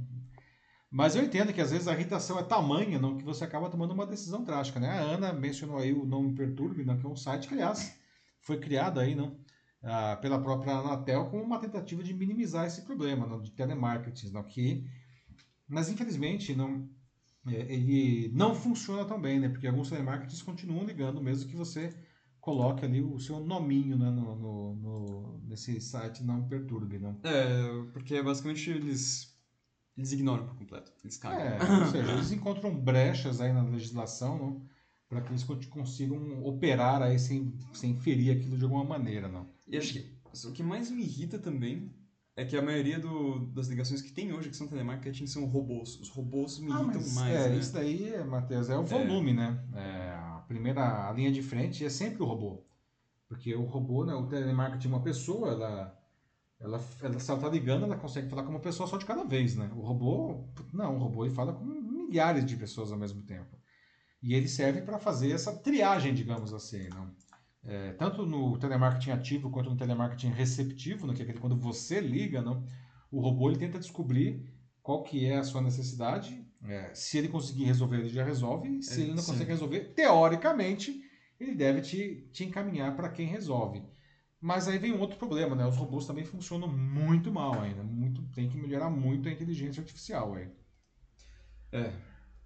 Mas 0.92 1.16
eu 1.16 1.24
entendo 1.24 1.52
que 1.52 1.62
às 1.62 1.72
vezes 1.72 1.88
a 1.88 1.94
irritação 1.94 2.40
é 2.40 2.44
tamanha 2.44 3.00
não, 3.00 3.18
que 3.18 3.24
você 3.24 3.44
acaba 3.44 3.70
tomando 3.70 3.94
uma 3.94 4.06
decisão 4.06 4.44
drástica, 4.44 4.80
né? 4.80 4.90
A 4.90 5.02
Ana 5.02 5.34
mencionou 5.34 5.78
aí 5.78 5.92
o 5.92 6.06
Não 6.06 6.34
Perturbe, 6.34 6.86
não, 6.86 6.98
que 6.98 7.06
é 7.06 7.10
um 7.10 7.16
site 7.16 7.48
que, 7.48 7.54
aliás, 7.54 7.98
foi 8.40 8.60
criado 8.60 9.00
aí, 9.00 9.16
não, 9.16 9.38
ah, 9.84 10.18
pela 10.22 10.42
própria 10.42 10.74
Anatel 10.74 11.26
como 11.26 11.44
uma 11.44 11.60
tentativa 11.60 12.04
de 12.04 12.14
minimizar 12.14 12.66
esse 12.66 12.84
problema 12.84 13.28
não, 13.28 13.42
de 13.42 13.52
telemarketing, 13.52 14.32
não, 14.32 14.44
que, 14.44 14.88
mas 15.68 15.90
infelizmente 15.90 16.56
não, 16.56 16.88
é, 17.48 17.74
ele 17.74 18.32
não 18.34 18.56
funciona 18.56 19.06
tão 19.06 19.20
bem, 19.22 19.40
né? 19.40 19.50
Porque 19.50 19.68
alguns 19.68 19.90
telemarketings 19.90 20.42
continuam 20.42 20.86
ligando, 20.86 21.22
mesmo 21.22 21.50
que 21.50 21.56
você 21.56 21.94
coloque 22.40 22.86
ali 22.86 23.02
o 23.02 23.20
seu 23.20 23.40
nominho 23.40 23.98
né, 23.98 24.10
no, 24.12 24.36
no, 24.36 24.76
no, 24.76 25.40
nesse 25.48 25.82
site 25.82 26.24
Não 26.24 26.48
Perturbe, 26.48 27.00
não? 27.00 27.20
É, 27.24 27.92
porque 27.92 28.22
basicamente 28.22 28.70
eles 28.70 29.35
eles 29.98 30.12
ignoram 30.12 30.46
por 30.46 30.56
completo. 30.56 30.92
Eles 31.04 31.18
cagam. 31.18 31.40
É, 31.40 31.82
ou 31.82 31.86
seja, 31.92 32.12
eles 32.12 32.32
encontram 32.32 32.76
brechas 32.76 33.40
aí 33.40 33.54
na 33.54 33.64
legislação, 33.64 34.38
não? 34.38 34.62
Para 35.08 35.22
que 35.22 35.32
eles 35.32 35.44
consigam 35.44 36.44
operar 36.44 37.02
aí 37.02 37.20
sem, 37.20 37.54
sem 37.74 37.96
ferir 37.96 38.36
aquilo 38.36 38.58
de 38.58 38.64
alguma 38.64 38.84
maneira, 38.84 39.28
não? 39.28 39.48
E 39.68 39.78
acho 39.78 39.94
que 39.94 40.16
o 40.48 40.52
que 40.52 40.64
mais 40.64 40.90
me 40.90 41.04
irrita 41.04 41.40
também 41.40 41.94
é 42.36 42.44
que 42.44 42.58
a 42.58 42.62
maioria 42.62 43.00
do, 43.00 43.46
das 43.48 43.68
ligações 43.68 44.02
que 44.02 44.12
tem 44.12 44.34
hoje 44.34 44.50
que 44.50 44.58
são 44.58 44.68
telemarketing 44.68 45.26
são 45.26 45.46
robôs. 45.46 45.98
Os 46.02 46.10
robôs 46.10 46.60
me 46.60 46.72
ah, 46.72 46.82
irritam 46.82 47.08
mais, 47.14 47.36
é, 47.36 47.50
né? 47.50 47.58
Isso 47.58 47.74
daí, 47.74 48.24
Matheus, 48.26 48.70
é 48.70 48.78
o 48.78 48.84
volume, 48.84 49.32
é. 49.32 49.34
né? 49.34 49.64
É, 49.74 50.10
a 50.10 50.44
primeira 50.46 51.08
a 51.08 51.14
linha 51.14 51.32
de 51.32 51.42
frente 51.42 51.86
é 51.86 51.90
sempre 51.90 52.22
o 52.22 52.26
robô. 52.26 52.66
Porque 53.30 53.56
o 53.56 53.64
robô, 53.64 54.06
né, 54.06 54.14
o 54.14 54.28
telemarketing, 54.28 54.90
uma 54.90 55.02
pessoa, 55.02 55.52
ela 55.52 56.05
ela, 56.66 56.84
ela, 57.02 57.20
se 57.20 57.32
ela 57.32 57.40
tá 57.40 57.50
ligando, 57.50 57.84
ela 57.84 57.96
consegue 57.96 58.30
falar 58.30 58.44
com 58.44 58.50
uma 58.50 58.60
pessoa 58.60 58.88
só 58.88 58.98
de 58.98 59.06
cada 59.06 59.24
vez, 59.24 59.56
né? 59.56 59.72
O 59.76 59.82
robô, 59.82 60.46
não, 60.74 60.96
o 60.96 61.00
robô 61.00 61.26
ele 61.26 61.34
fala 61.34 61.54
com 61.54 61.64
milhares 61.64 62.46
de 62.46 62.56
pessoas 62.56 62.92
ao 62.92 62.98
mesmo 62.98 63.22
tempo. 63.24 63.58
E 64.22 64.34
ele 64.34 64.48
serve 64.48 64.82
para 64.82 65.00
fazer 65.00 65.32
essa 65.32 65.54
triagem, 65.54 66.14
digamos 66.14 66.54
assim, 66.54 66.90
não? 66.90 67.12
É, 67.64 67.94
tanto 67.94 68.26
no 68.26 68.58
telemarketing 68.60 69.12
ativo 69.12 69.50
quanto 69.50 69.70
no 69.70 69.78
telemarketing 69.78 70.30
receptivo, 70.30 71.08
né, 71.08 71.14
que 71.14 71.22
é 71.22 71.24
aquele 71.24 71.40
quando 71.40 71.56
você 71.56 72.00
liga, 72.00 72.42
não? 72.42 72.64
o 73.16 73.22
robô 73.22 73.50
ele 73.50 73.60
tenta 73.60 73.80
descobrir 73.80 74.46
qual 74.84 75.02
que 75.02 75.26
é 75.26 75.38
a 75.38 75.44
sua 75.44 75.62
necessidade. 75.62 76.46
É, 76.68 76.94
se 76.94 77.18
ele 77.18 77.30
conseguir 77.30 77.64
resolver, 77.64 77.98
ele 77.98 78.10
já 78.10 78.24
resolve. 78.24 78.82
Se 78.84 79.00
é, 79.00 79.04
ele 79.04 79.14
não 79.14 79.24
sim. 79.24 79.32
consegue 79.32 79.52
resolver, 79.52 79.94
teoricamente, 79.96 81.02
ele 81.40 81.56
deve 81.56 81.82
te, 81.82 82.28
te 82.34 82.44
encaminhar 82.44 82.96
para 82.96 83.10
quem 83.10 83.26
resolve. 83.26 83.84
Mas 84.46 84.68
aí 84.68 84.78
vem 84.78 84.94
um 84.94 85.00
outro 85.00 85.18
problema, 85.18 85.56
né? 85.56 85.66
Os 85.66 85.76
robôs 85.76 86.06
também 86.06 86.24
funcionam 86.24 86.68
muito 86.68 87.32
mal 87.32 87.60
ainda. 87.60 87.82
Muito, 87.82 88.22
tem 88.32 88.48
que 88.48 88.60
melhorar 88.60 88.92
muito 88.92 89.28
a 89.28 89.32
inteligência 89.32 89.82
artificial 89.82 90.36
aí. 90.36 90.48
É. 91.72 91.92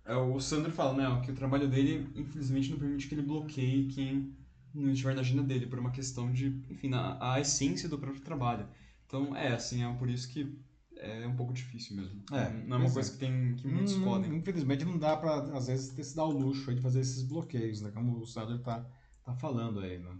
é 0.05 0.15
o 0.15 0.39
Sandro 0.39 0.71
fala, 0.71 0.93
né, 0.93 1.21
que 1.25 1.29
o 1.29 1.35
trabalho 1.35 1.67
dele, 1.67 2.09
infelizmente, 2.15 2.71
não 2.71 2.79
permite 2.79 3.05
que 3.05 3.15
ele 3.15 3.21
bloqueie 3.21 3.87
quem 3.87 4.33
não 4.73 4.91
estiver 4.91 5.13
na 5.13 5.19
agenda 5.19 5.43
dele, 5.43 5.67
por 5.67 5.77
uma 5.77 5.91
questão 5.91 6.31
de, 6.31 6.63
enfim, 6.69 6.93
a, 6.93 7.33
a 7.33 7.41
essência 7.41 7.89
do 7.89 7.99
próprio 7.99 8.23
trabalho. 8.23 8.65
Então, 9.05 9.35
é, 9.35 9.51
assim, 9.51 9.83
é 9.83 9.93
por 9.95 10.09
isso 10.09 10.29
que 10.29 10.57
é 10.95 11.27
um 11.27 11.35
pouco 11.35 11.51
difícil 11.51 11.97
mesmo. 11.97 12.23
É, 12.31 12.49
não 12.65 12.77
é 12.77 12.79
uma 12.79 12.91
coisa 12.93 13.09
é. 13.09 13.11
que, 13.11 13.19
tem, 13.19 13.55
que 13.57 13.67
muitos 13.67 13.95
hum, 13.95 14.05
podem. 14.05 14.33
Infelizmente, 14.33 14.85
não 14.85 14.97
dá 14.97 15.17
para 15.17 15.35
às 15.53 15.67
vezes, 15.67 15.89
ter 15.89 16.05
se 16.05 16.15
dar 16.15 16.23
o 16.23 16.31
luxo 16.31 16.73
de 16.73 16.81
fazer 16.81 17.01
esses 17.01 17.23
bloqueios, 17.23 17.81
né? 17.81 17.91
Como 17.91 18.17
o 18.21 18.25
Sandro 18.25 18.57
tá, 18.59 18.89
tá 19.21 19.35
falando 19.35 19.81
aí, 19.81 19.99
né? 19.99 20.17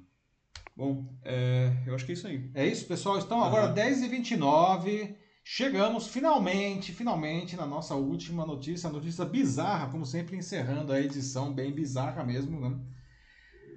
Bom, 0.80 1.14
é, 1.26 1.74
eu 1.86 1.94
acho 1.94 2.06
que 2.06 2.14
é 2.14 2.16
isso 2.16 2.26
aí. 2.26 2.50
É 2.54 2.66
isso, 2.66 2.88
pessoal. 2.88 3.20
Então, 3.20 3.44
agora 3.44 3.68
uhum. 3.68 3.74
10h29. 3.76 5.14
Chegamos 5.44 6.08
finalmente, 6.08 6.94
finalmente 6.94 7.58
na 7.58 7.66
nossa 7.66 7.96
última 7.96 8.46
notícia, 8.46 8.88
a 8.88 8.94
notícia 8.94 9.26
bizarra, 9.26 9.90
como 9.90 10.06
sempre, 10.06 10.38
encerrando 10.38 10.94
a 10.94 11.02
edição 11.02 11.54
bem 11.54 11.74
bizarra 11.74 12.24
mesmo, 12.24 12.62
né? 12.62 12.80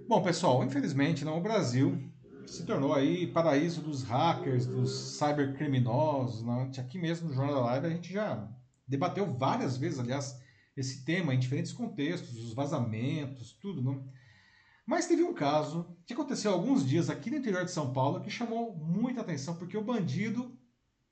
Bom, 0.06 0.22
pessoal, 0.22 0.62
infelizmente, 0.62 1.24
não, 1.24 1.38
o 1.38 1.42
Brasil 1.42 2.08
se 2.46 2.64
tornou 2.64 2.94
aí 2.94 3.26
paraíso 3.26 3.82
dos 3.82 4.04
hackers, 4.04 4.64
dos 4.64 5.18
cybercriminosos. 5.18 6.44
Né? 6.44 6.70
Aqui 6.78 7.00
mesmo 7.00 7.30
no 7.30 7.34
Jornal 7.34 7.56
da 7.56 7.60
Live 7.62 7.86
a 7.86 7.90
gente 7.90 8.12
já 8.12 8.48
debateu 8.86 9.26
várias 9.26 9.76
vezes, 9.76 9.98
aliás, 9.98 10.40
esse 10.76 11.04
tema 11.04 11.34
em 11.34 11.38
diferentes 11.40 11.72
contextos, 11.72 12.38
os 12.38 12.54
vazamentos, 12.54 13.54
tudo, 13.60 13.82
não? 13.82 14.04
Mas 14.84 15.06
teve 15.06 15.22
um 15.22 15.32
caso 15.32 15.96
que 16.04 16.12
aconteceu 16.12 16.50
há 16.50 16.54
alguns 16.54 16.86
dias 16.86 17.08
aqui 17.08 17.30
no 17.30 17.36
interior 17.36 17.64
de 17.64 17.70
São 17.70 17.92
Paulo 17.92 18.20
que 18.20 18.30
chamou 18.30 18.76
muita 18.76 19.20
atenção, 19.20 19.56
porque 19.56 19.76
o 19.76 19.84
bandido 19.84 20.58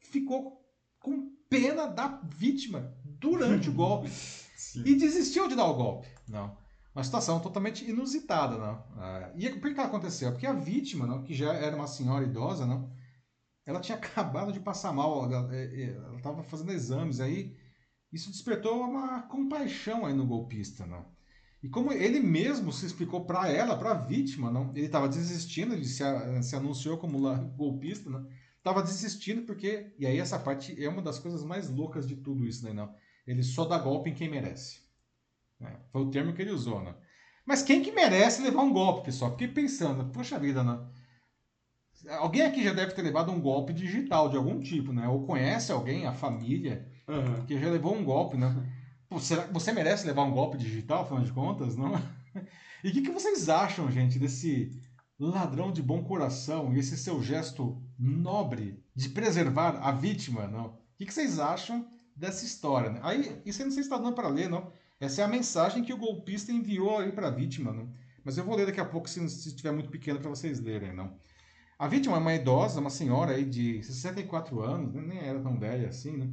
ficou 0.00 0.60
com 0.98 1.30
pena 1.48 1.86
da 1.86 2.20
vítima 2.24 2.94
durante 3.04 3.68
o 3.70 3.72
golpe 3.74 4.10
Sim. 4.10 4.82
e 4.84 4.94
desistiu 4.96 5.48
de 5.48 5.54
dar 5.54 5.66
o 5.66 5.74
golpe. 5.74 6.08
Não. 6.28 6.56
Uma 6.94 7.04
situação 7.04 7.38
totalmente 7.38 7.88
inusitada, 7.88 8.58
não. 8.58 8.84
Ah, 8.96 9.32
e 9.36 9.48
por 9.50 9.72
que 9.72 9.80
aconteceu? 9.80 10.32
Porque 10.32 10.46
a 10.46 10.52
vítima, 10.52 11.06
não, 11.06 11.22
que 11.22 11.32
já 11.32 11.52
era 11.52 11.76
uma 11.76 11.86
senhora 11.86 12.24
idosa, 12.24 12.66
não, 12.66 12.90
ela 13.64 13.80
tinha 13.80 13.96
acabado 13.98 14.52
de 14.52 14.60
passar 14.60 14.92
mal, 14.92 15.30
ela 15.30 16.16
estava 16.16 16.42
fazendo 16.42 16.72
exames, 16.72 17.20
aí 17.20 17.56
isso 18.12 18.30
despertou 18.30 18.80
uma 18.80 19.22
compaixão 19.22 20.04
aí 20.04 20.12
no 20.12 20.26
golpista, 20.26 20.84
não. 20.84 21.06
E 21.62 21.68
como 21.68 21.92
ele 21.92 22.20
mesmo 22.20 22.72
se 22.72 22.86
explicou 22.86 23.24
para 23.24 23.48
ela, 23.48 23.76
para 23.76 23.90
a 23.90 23.94
vítima, 23.94 24.50
não, 24.50 24.70
ele 24.74 24.86
estava 24.86 25.08
desistindo, 25.08 25.74
ele 25.74 25.84
se, 25.84 26.02
se 26.42 26.56
anunciou 26.56 26.96
como 26.96 27.18
golpista, 27.56 28.08
não, 28.08 28.26
estava 28.56 28.82
desistindo 28.82 29.42
porque, 29.42 29.92
e 29.98 30.06
aí 30.06 30.18
essa 30.18 30.38
parte 30.38 30.82
é 30.82 30.88
uma 30.88 31.02
das 31.02 31.18
coisas 31.18 31.44
mais 31.44 31.68
loucas 31.68 32.06
de 32.06 32.16
tudo 32.16 32.46
isso, 32.46 32.64
né, 32.64 32.72
não? 32.72 32.94
Ele 33.26 33.42
só 33.42 33.64
dá 33.66 33.78
golpe 33.78 34.08
em 34.08 34.14
quem 34.14 34.30
merece. 34.30 34.80
É, 35.60 35.76
foi 35.92 36.02
o 36.02 36.10
termo 36.10 36.32
que 36.32 36.40
ele 36.40 36.50
usou, 36.50 36.82
né? 36.82 36.94
Mas 37.44 37.62
quem 37.62 37.82
que 37.82 37.92
merece 37.92 38.42
levar 38.42 38.62
um 38.62 38.72
golpe, 38.72 39.06
pessoal? 39.06 39.32
Fiquei 39.32 39.48
pensando, 39.48 40.10
poxa 40.12 40.38
vida, 40.38 40.64
né? 40.64 40.80
Alguém 42.18 42.42
aqui 42.42 42.64
já 42.64 42.72
deve 42.72 42.92
ter 42.92 43.02
levado 43.02 43.30
um 43.30 43.40
golpe 43.40 43.74
digital 43.74 44.30
de 44.30 44.36
algum 44.36 44.58
tipo, 44.60 44.92
né? 44.92 45.06
Ou 45.08 45.26
conhece 45.26 45.70
alguém, 45.70 46.06
a 46.06 46.12
família, 46.12 46.88
uhum. 47.06 47.44
que 47.44 47.58
já 47.58 47.68
levou 47.68 47.94
um 47.94 48.04
golpe, 48.04 48.36
né? 48.38 48.54
Será 49.18 49.44
que 49.44 49.52
você 49.52 49.72
merece 49.72 50.06
levar 50.06 50.22
um 50.22 50.30
golpe 50.30 50.56
digital, 50.56 51.02
afinal 51.02 51.24
de 51.24 51.32
contas, 51.32 51.76
não? 51.76 51.92
E 52.82 52.88
o 52.88 52.92
que, 52.92 53.02
que 53.02 53.10
vocês 53.10 53.50
acham, 53.50 53.90
gente, 53.90 54.18
desse 54.18 54.72
ladrão 55.18 55.70
de 55.70 55.82
bom 55.82 56.02
coração 56.02 56.72
e 56.72 56.78
esse 56.78 56.96
seu 56.96 57.22
gesto 57.22 57.78
nobre 57.98 58.82
de 58.94 59.10
preservar 59.10 59.76
a 59.82 59.92
vítima, 59.92 60.46
não? 60.46 60.66
O 60.68 60.78
que, 60.96 61.04
que 61.04 61.12
vocês 61.12 61.38
acham 61.38 61.86
dessa 62.16 62.44
história? 62.44 62.88
Né? 62.88 63.00
Aí, 63.02 63.42
isso 63.44 63.60
aí 63.60 63.66
não 63.66 63.74
sei 63.74 63.82
se 63.82 63.90
está 63.90 63.98
dando 63.98 64.14
para 64.14 64.28
ler, 64.28 64.48
não? 64.48 64.72
Essa 64.98 65.20
é 65.20 65.24
a 65.24 65.28
mensagem 65.28 65.82
que 65.82 65.92
o 65.92 65.98
golpista 65.98 66.52
enviou 66.52 67.00
aí 67.00 67.12
para 67.12 67.28
a 67.28 67.30
vítima, 67.30 67.70
não? 67.70 67.92
Mas 68.24 68.38
eu 68.38 68.44
vou 68.44 68.56
ler 68.56 68.66
daqui 68.66 68.80
a 68.80 68.84
pouco, 68.84 69.08
se, 69.08 69.22
estiver 69.24 69.72
muito 69.72 69.90
pequeno, 69.90 70.20
para 70.20 70.30
vocês 70.30 70.58
lerem, 70.60 70.94
não? 70.94 71.18
A 71.78 71.88
vítima 71.88 72.16
é 72.16 72.20
uma 72.20 72.34
idosa, 72.34 72.80
uma 72.80 72.90
senhora 72.90 73.32
aí 73.32 73.44
de 73.44 73.82
64 73.82 74.60
anos, 74.60 74.92
né? 74.94 75.02
nem 75.02 75.18
era 75.18 75.40
tão 75.40 75.58
velha 75.58 75.88
assim, 75.88 76.16
né? 76.16 76.30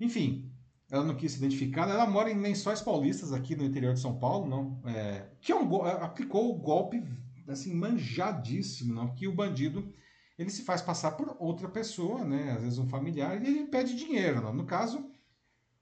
Enfim, 0.00 0.50
ela 0.94 1.04
não 1.04 1.14
quis 1.14 1.32
se 1.32 1.38
identificar. 1.38 1.88
Ela 1.88 2.06
mora 2.06 2.30
em 2.30 2.40
Lençóis 2.40 2.80
Paulistas, 2.80 3.32
aqui 3.32 3.56
no 3.56 3.64
interior 3.64 3.94
de 3.94 4.00
São 4.00 4.18
Paulo, 4.18 4.46
não? 4.46 4.80
É, 4.88 5.26
que 5.40 5.52
é 5.52 5.56
um, 5.56 5.84
aplicou 5.84 6.50
o 6.50 6.58
golpe 6.58 7.02
assim 7.48 7.74
manjadíssimo, 7.74 8.94
não? 8.94 9.14
Que 9.14 9.26
o 9.26 9.34
bandido 9.34 9.92
ele 10.38 10.50
se 10.50 10.62
faz 10.62 10.80
passar 10.80 11.12
por 11.12 11.36
outra 11.38 11.68
pessoa, 11.68 12.24
né? 12.24 12.52
Às 12.52 12.62
vezes 12.62 12.78
um 12.78 12.88
familiar, 12.88 13.42
e 13.42 13.46
ele 13.46 13.66
pede 13.66 13.94
dinheiro. 13.94 14.40
Não? 14.40 14.52
No 14.52 14.64
caso, 14.64 15.04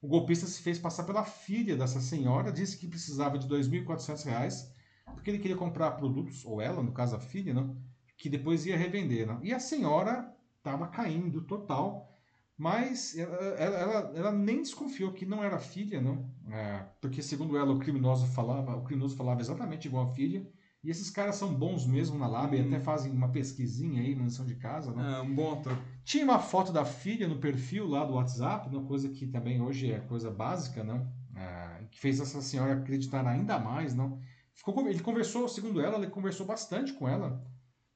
o 0.01 0.09
golpista 0.09 0.47
se 0.47 0.63
fez 0.63 0.79
passar 0.79 1.05
pela 1.05 1.25
filha 1.25 1.77
dessa 1.77 2.01
senhora, 2.01 2.53
disse 2.53 2.79
que 2.79 2.89
precisava 2.89 3.39
de 3.39 3.47
R$ 3.47 3.63
2.400 3.63 4.73
porque 5.15 5.31
ele 5.31 5.39
queria 5.39 5.57
comprar 5.57 5.93
produtos, 5.93 6.45
ou 6.45 6.61
ela, 6.61 6.83
no 6.83 6.93
caso 6.93 7.17
a 7.17 7.21
filha, 7.21 7.53
não? 7.53 7.77
que 8.17 8.29
depois 8.29 8.65
ia 8.67 8.77
revender. 8.77 9.27
Não? 9.27 9.45
E 9.45 9.53
a 9.53 9.59
senhora 9.59 10.33
estava 10.59 10.87
caindo 10.87 11.43
total 11.43 12.12
mas 12.57 13.17
ela, 13.17 13.37
ela, 13.37 14.13
ela, 14.15 14.33
nem 14.33 14.63
desconfiou 14.63 15.13
que 15.13 15.27
não 15.27 15.43
era 15.43 15.59
filha, 15.59 16.01
não. 16.01 16.31
É, 16.51 16.85
porque, 17.01 17.23
segundo 17.23 17.57
ela, 17.57 17.73
o 17.73 17.79
criminoso 17.79 18.27
falava, 18.27 18.77
o 18.77 18.85
criminoso 18.85 19.17
falava 19.17 19.41
exatamente 19.41 19.89
igual 19.89 20.09
a 20.09 20.15
filha. 20.15 20.47
E 20.85 20.91
esses 20.91 21.11
caras 21.11 21.37
são 21.37 21.55
bons 21.55 21.87
mesmo 21.87 22.19
na 22.19 22.27
lab, 22.27 22.57
hum. 22.57 22.67
até 22.67 22.81
fazem 22.81 23.13
uma 23.13 23.29
pesquisinha 23.29 24.03
aí 24.03 24.17
na 24.17 24.25
lição 24.25 24.45
de 24.45 24.57
casa, 24.57 24.93
né? 24.93 25.19
É, 25.19 25.23
um 25.23 25.35
bom 25.35 25.53
ator. 25.53 25.79
Tinha 26.05 26.25
uma 26.25 26.41
foto 26.41 26.73
da 26.73 26.85
filha 26.85 27.29
no 27.29 27.39
perfil 27.39 27.87
lá 27.87 28.05
do 28.05 28.15
WhatsApp, 28.15 28.69
uma 28.69 28.85
coisa 28.85 29.09
que 29.09 29.27
também 29.27 29.61
hoje 29.61 29.93
é 29.93 30.01
coisa 30.01 30.31
básica, 30.31 30.83
não? 30.83 31.07
É, 31.37 31.85
que 31.91 32.01
fez 32.01 32.21
essa 32.21 32.43
senhora 32.43 32.75
acreditar 32.75 33.27
ainda 33.27 33.59
mais, 33.61 33.95
não? 33.95 34.19
Ficou, 34.55 34.87
ele 34.89 35.01
conversou, 35.01 35.49
segundo 35.49 35.81
ela, 35.81 35.99
ele 35.99 36.11
conversou 36.11 36.45
bastante 36.45 36.93
com 36.93 37.09
ela. 37.09 37.41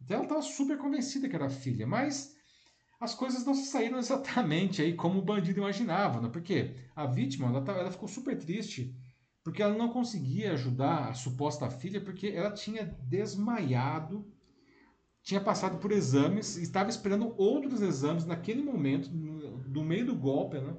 Então 0.01 0.17
ela 0.17 0.25
estava 0.25 0.43
super 0.43 0.79
convencida 0.79 1.29
que 1.29 1.35
era 1.35 1.51
filha, 1.51 1.87
mas 1.87 2.36
as 3.01 3.15
coisas 3.15 3.45
não 3.45 3.55
saíram 3.55 3.99
exatamente 3.99 4.81
aí 4.81 4.95
como 4.95 5.19
o 5.19 5.23
bandido 5.23 5.61
imaginava, 5.61 6.21
né? 6.21 6.29
porque 6.29 6.75
a 6.95 7.07
vítima 7.07 7.49
ela, 7.49 7.63
tá, 7.63 7.73
ela 7.73 7.91
ficou 7.91 8.09
super 8.09 8.39
triste 8.39 8.95
porque 9.45 9.63
ela 9.63 9.75
não 9.75 9.91
conseguia 9.91 10.53
ajudar 10.55 11.09
a 11.09 11.15
suposta 11.15 11.71
filha 11.71 12.01
porque 12.01 12.29
ela 12.29 12.51
tinha 12.51 12.97
desmaiado, 13.03 14.27
tinha 15.23 15.41
passado 15.41 15.79
por 15.79 15.93
exames, 15.93 16.57
estava 16.57 16.91
esperando 16.91 17.35
outros 17.37 17.81
exames 17.81 18.25
naquele 18.25 18.63
momento, 18.63 19.09
no, 19.11 19.85
meio 19.85 20.07
do 20.07 20.17
golpe, 20.17 20.59
né? 20.59 20.75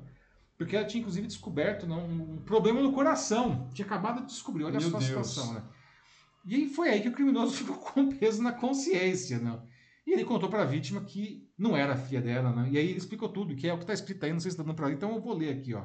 porque 0.57 0.75
ela 0.75 0.85
tinha 0.85 0.99
inclusive 0.99 1.27
descoberto 1.27 1.85
né, 1.85 1.95
um 1.95 2.37
problema 2.37 2.81
no 2.81 2.91
coração. 2.91 3.69
Tinha 3.73 3.85
acabado 3.85 4.21
de 4.21 4.27
descobrir, 4.27 4.63
olha 4.63 4.79
Meu 4.79 4.89
só 4.89 4.97
a 4.97 5.01
situação, 5.01 5.53
né? 5.53 5.63
E 6.45 6.67
foi 6.69 6.89
aí 6.89 7.01
que 7.01 7.09
o 7.09 7.13
criminoso 7.13 7.53
ficou 7.63 7.75
com 7.75 8.09
peso 8.09 8.41
na 8.41 8.51
consciência, 8.51 9.37
né? 9.37 9.59
E 10.07 10.13
ele 10.13 10.23
contou 10.23 10.47
para 10.47 10.61
a 10.61 10.65
vítima 10.65 11.01
que 11.01 11.51
não 11.57 11.75
era 11.75 11.97
filha 11.97 12.21
dela, 12.21 12.49
né? 12.53 12.69
E 12.71 12.77
aí 12.77 12.87
ele 12.87 12.97
explicou 12.97 13.27
tudo, 13.27 13.53
que 13.57 13.67
é 13.67 13.73
o 13.73 13.77
que 13.77 13.83
está 13.83 13.93
escrito 13.93 14.23
aí, 14.23 14.31
não 14.31 14.39
sei 14.39 14.49
se 14.49 14.55
está 14.55 14.63
dando 14.63 14.73
para 14.73 14.89
então 14.89 15.13
eu 15.13 15.19
vou 15.19 15.33
ler 15.33 15.49
aqui, 15.49 15.73
ó. 15.73 15.83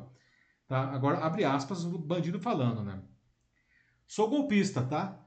Tá? 0.68 0.92
Agora, 0.92 1.18
abre 1.18 1.44
aspas, 1.44 1.84
o 1.84 1.98
bandido 1.98 2.38
falando, 2.38 2.84
né? 2.84 3.02
Sou 4.06 4.30
golpista, 4.30 4.80
tá? 4.80 5.20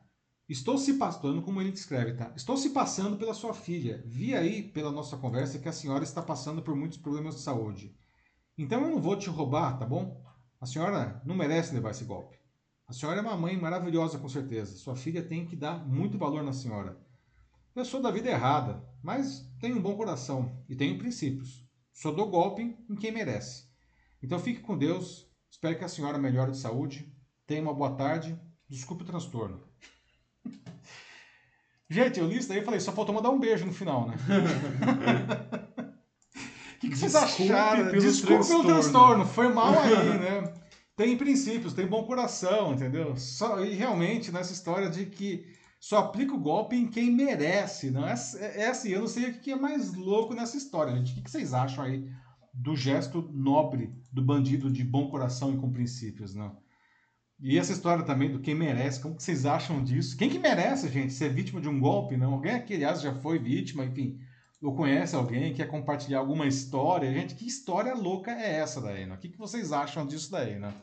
Estou 0.47 0.77
se 0.77 0.93
passando, 0.93 1.41
como 1.41 1.59
ele 1.59 1.73
descreve, 1.73 2.13
tá? 2.13 2.31
Estou 2.37 2.55
se 2.55 2.69
passando 2.69 3.17
pela 3.17 3.33
sua 3.33 3.53
filha. 3.53 4.01
Vi 4.05 4.33
aí 4.33 4.63
pela 4.63 4.91
nossa 4.91 5.17
conversa 5.17 5.59
que 5.59 5.67
a 5.67 5.73
senhora 5.73 6.05
está 6.05 6.21
passando 6.21 6.61
por 6.61 6.73
muitos 6.73 6.97
problemas 6.97 7.35
de 7.35 7.41
saúde. 7.41 7.93
Então 8.57 8.81
eu 8.81 8.91
não 8.91 9.01
vou 9.01 9.17
te 9.17 9.29
roubar, 9.29 9.77
tá 9.77 9.85
bom? 9.85 10.23
A 10.61 10.65
senhora 10.65 11.21
não 11.25 11.35
merece 11.35 11.73
levar 11.73 11.91
esse 11.91 12.05
golpe. 12.05 12.37
A 12.87 12.93
senhora 12.93 13.19
é 13.19 13.21
uma 13.21 13.35
mãe 13.35 13.59
maravilhosa, 13.59 14.17
com 14.17 14.29
certeza. 14.29 14.77
Sua 14.77 14.95
filha 14.95 15.21
tem 15.21 15.45
que 15.45 15.55
dar 15.57 15.85
muito 15.85 16.17
valor 16.17 16.43
na 16.43 16.53
senhora. 16.53 17.04
Eu 17.75 17.83
sou 17.83 18.01
da 18.01 18.09
vida 18.09 18.29
errada, 18.29 18.81
mas 19.03 19.51
tenho 19.59 19.75
um 19.75 19.81
bom 19.81 19.97
coração 19.97 20.63
e 20.69 20.75
tenho 20.77 20.97
princípios. 20.97 21.67
Só 21.91 22.09
dou 22.09 22.29
golpe 22.29 22.61
em 22.89 22.95
quem 22.95 23.11
merece. 23.11 23.65
Então 24.23 24.39
fique 24.39 24.61
com 24.61 24.77
Deus. 24.77 25.29
Espero 25.51 25.77
que 25.77 25.83
a 25.83 25.89
senhora 25.89 26.17
melhore 26.17 26.51
de 26.51 26.57
saúde. 26.57 27.13
Tenha 27.45 27.61
uma 27.61 27.73
boa 27.73 27.93
tarde. 27.93 28.39
Desculpe 28.69 29.03
o 29.03 29.05
transtorno. 29.05 29.61
Gente, 31.89 32.17
eu 32.17 32.27
li 32.27 32.37
isso 32.37 32.47
daí 32.47 32.59
e 32.59 32.63
falei, 32.63 32.79
só 32.79 32.93
faltou 32.93 33.13
mandar 33.13 33.29
um 33.29 33.39
beijo 33.39 33.65
no 33.65 33.73
final, 33.73 34.07
né? 34.07 34.15
O 36.77 36.79
que, 36.79 36.89
que 36.89 36.97
vocês 36.97 37.11
Desculpe 37.11 37.51
acharam? 37.51 37.89
pelo 37.89 38.01
Desculpe 38.01 38.47
pelo 38.47 38.63
transtorno. 38.63 38.73
transtorno, 38.73 39.25
foi 39.25 39.49
mal 39.49 39.77
aí, 39.77 40.17
né? 40.17 40.53
Tem 40.95 41.17
princípios, 41.17 41.73
tem 41.73 41.85
bom 41.85 42.05
coração, 42.05 42.73
entendeu? 42.73 43.17
Só, 43.17 43.63
e 43.65 43.73
realmente, 43.73 44.31
nessa 44.31 44.53
história 44.53 44.89
de 44.89 45.05
que 45.05 45.45
só 45.85 45.99
aplica 45.99 46.33
o 46.33 46.39
golpe 46.39 46.75
em 46.75 46.87
quem 46.87 47.11
merece, 47.11 47.91
não 47.91 48.07
é, 48.07 48.15
é 48.55 48.69
assim, 48.69 48.89
eu 48.89 49.01
não 49.01 49.07
sei 49.07 49.29
o 49.29 49.33
que 49.39 49.51
é 49.51 49.55
mais 49.55 49.93
louco 49.93 50.33
nessa 50.33 50.57
história, 50.57 50.95
gente. 50.95 51.11
O 51.11 51.23
que, 51.23 51.29
vocês 51.29 51.53
acham 51.53 51.83
aí 51.83 52.09
do 52.51 52.75
gesto 52.75 53.29
nobre 53.31 53.93
do 54.11 54.19
bandido 54.19 54.71
de 54.71 54.83
bom 54.83 55.11
coração 55.11 55.53
e 55.53 55.57
com 55.57 55.71
princípios, 55.71 56.33
não? 56.33 56.57
E 57.39 57.59
essa 57.59 57.71
história 57.71 58.03
também 58.03 58.31
do 58.31 58.39
quem 58.39 58.55
merece, 58.55 58.99
como 58.99 59.15
que 59.15 59.21
vocês 59.21 59.45
acham 59.45 59.83
disso? 59.83 60.17
Quem 60.17 60.27
que 60.27 60.39
merece, 60.39 60.89
gente, 60.89 61.13
ser 61.13 61.29
vítima 61.29 61.61
de 61.61 61.69
um 61.69 61.79
golpe, 61.79 62.17
não? 62.17 62.33
Alguém 62.33 62.55
aqui, 62.55 62.73
aliás, 62.73 62.99
já 62.99 63.13
foi 63.13 63.37
vítima, 63.37 63.85
enfim, 63.85 64.17
ou 64.63 64.75
conhece 64.75 65.15
alguém, 65.15 65.53
quer 65.53 65.67
compartilhar 65.67 66.17
alguma 66.17 66.47
história. 66.47 67.13
Gente, 67.13 67.35
que 67.35 67.45
história 67.45 67.93
louca 67.93 68.31
é 68.31 68.55
essa 68.55 68.81
daí, 68.81 69.05
não? 69.05 69.17
O 69.17 69.19
que, 69.19 69.29
que 69.29 69.37
vocês 69.37 69.71
acham 69.71 70.03
disso 70.07 70.31
daí, 70.31 70.57
né? 70.57 70.73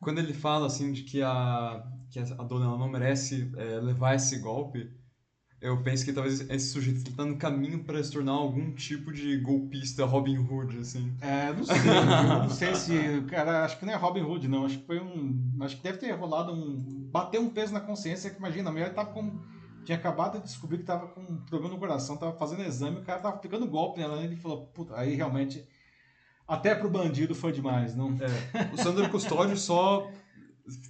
Quando 0.00 0.18
ele 0.18 0.32
fala 0.32 0.66
assim 0.66 0.92
de 0.92 1.02
que 1.02 1.22
a, 1.22 1.84
que 2.10 2.18
a 2.18 2.24
dona 2.44 2.66
ela 2.66 2.78
não 2.78 2.88
merece 2.88 3.52
é, 3.56 3.80
levar 3.80 4.14
esse 4.14 4.38
golpe, 4.38 4.90
eu 5.60 5.82
penso 5.82 6.06
que 6.06 6.12
talvez 6.12 6.40
esse 6.48 6.68
sujeito 6.70 7.10
está 7.10 7.24
no 7.24 7.36
caminho 7.36 7.84
para 7.84 8.02
se 8.02 8.10
tornar 8.10 8.32
algum 8.32 8.72
tipo 8.72 9.12
de 9.12 9.36
golpista 9.38 10.06
Robin 10.06 10.38
Hood, 10.38 10.78
assim. 10.78 11.14
É, 11.20 11.52
não 11.52 11.64
sei, 11.64 11.76
não 11.84 12.50
sei 12.50 12.74
se, 12.74 13.22
cara, 13.28 13.64
acho 13.64 13.78
que 13.78 13.84
não 13.84 13.92
é 13.92 13.96
Robin 13.96 14.22
Hood, 14.22 14.48
não, 14.48 14.64
acho 14.64 14.78
que 14.78 14.86
foi 14.86 14.98
um, 14.98 15.58
acho 15.60 15.76
que 15.76 15.82
deve 15.82 15.98
ter 15.98 16.12
rolado 16.12 16.52
um, 16.52 17.10
bateu 17.12 17.42
um 17.42 17.50
peso 17.50 17.74
na 17.74 17.80
consciência, 17.80 18.30
que 18.30 18.38
imagina, 18.38 18.70
a 18.70 18.72
mulher 18.72 18.94
tava 18.94 19.12
com, 19.12 19.38
tinha 19.84 19.98
acabado 19.98 20.38
de 20.38 20.44
descobrir 20.44 20.78
que 20.78 20.84
tava 20.84 21.08
com 21.08 21.20
um 21.20 21.44
problema 21.44 21.74
no 21.74 21.78
coração, 21.78 22.16
tava 22.16 22.32
fazendo 22.38 22.62
exame, 22.62 23.00
o 23.00 23.04
cara 23.04 23.20
tava 23.20 23.36
pegando 23.36 23.66
golpe 23.66 24.00
nela, 24.00 24.16
né? 24.16 24.24
ele 24.24 24.36
falou, 24.36 24.66
puta, 24.68 24.96
aí 24.96 25.14
realmente, 25.14 25.62
até 26.50 26.74
pro 26.74 26.90
bandido 26.90 27.32
foi 27.32 27.52
demais, 27.52 27.94
não? 27.94 28.16
É, 28.20 28.74
o 28.74 28.76
Sandro 28.76 29.08
Custódio 29.08 29.56
só 29.56 30.10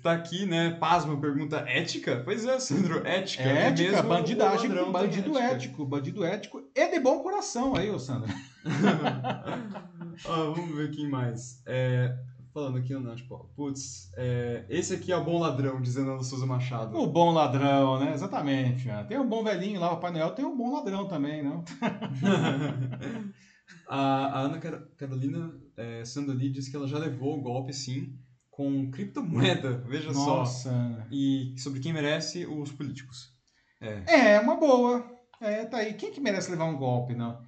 tá 0.02 0.12
aqui, 0.12 0.46
né? 0.46 0.70
Pasma, 0.80 1.20
pergunta 1.20 1.58
ética? 1.68 2.22
Pois 2.24 2.46
é, 2.46 2.58
Sandro, 2.58 3.06
ética. 3.06 3.42
É 3.42 3.68
ética, 3.68 3.90
mesmo 3.90 4.08
bandidagem 4.08 4.72
o 4.72 4.84
com 4.86 4.92
bandido 4.92 5.38
ético, 5.38 5.84
bandido 5.84 6.24
ético 6.24 6.62
e 6.74 6.88
de 6.88 6.98
bom 6.98 7.22
coração 7.22 7.76
aí, 7.76 7.90
ô 7.90 7.98
Sandro. 7.98 8.32
Ah, 10.28 10.52
vamos 10.54 10.76
ver 10.76 10.90
quem 10.90 11.08
mais. 11.08 11.62
É, 11.64 12.14
falando 12.52 12.76
aqui, 12.76 12.92
não, 12.92 13.14
tipo, 13.14 13.50
putz, 13.56 14.12
é, 14.18 14.66
esse 14.68 14.92
aqui 14.92 15.10
é 15.10 15.16
o 15.16 15.24
bom 15.24 15.38
ladrão, 15.38 15.80
dizendo 15.80 16.10
Ana 16.10 16.22
Souza 16.22 16.44
Machado. 16.44 16.94
O 16.94 17.06
bom 17.06 17.30
ladrão, 17.30 17.98
né? 17.98 18.12
Exatamente. 18.12 18.86
né? 18.86 19.02
Tem 19.08 19.18
um 19.18 19.26
bom 19.26 19.42
velhinho 19.42 19.80
lá, 19.80 19.92
o 19.92 19.96
Pai 19.96 20.10
Noel, 20.10 20.32
tem 20.32 20.44
um 20.44 20.54
bom 20.54 20.74
ladrão 20.74 21.08
também, 21.08 21.42
não? 21.42 21.64
a, 23.88 23.98
a 23.98 24.40
Ana 24.40 24.58
Car- 24.58 24.86
Carolina 24.96 25.52
é, 25.76 26.04
Sandoli 26.04 26.50
diz 26.50 26.68
que 26.68 26.76
ela 26.76 26.86
já 26.86 26.98
levou 26.98 27.38
o 27.38 27.42
golpe, 27.42 27.72
sim, 27.72 28.18
com 28.50 28.90
criptomoeda, 28.90 29.78
veja 29.88 30.12
só. 30.12 30.38
Nossa. 30.38 31.06
E 31.10 31.54
sobre 31.58 31.80
quem 31.80 31.92
merece, 31.92 32.46
os 32.46 32.72
políticos. 32.72 33.32
É. 33.80 34.34
É, 34.34 34.40
uma 34.40 34.56
boa. 34.56 35.04
É, 35.40 35.64
tá 35.64 35.78
aí. 35.78 35.94
Quem 35.94 36.12
que 36.12 36.20
merece 36.20 36.50
levar 36.50 36.64
um 36.66 36.76
golpe, 36.76 37.14
não? 37.14 37.42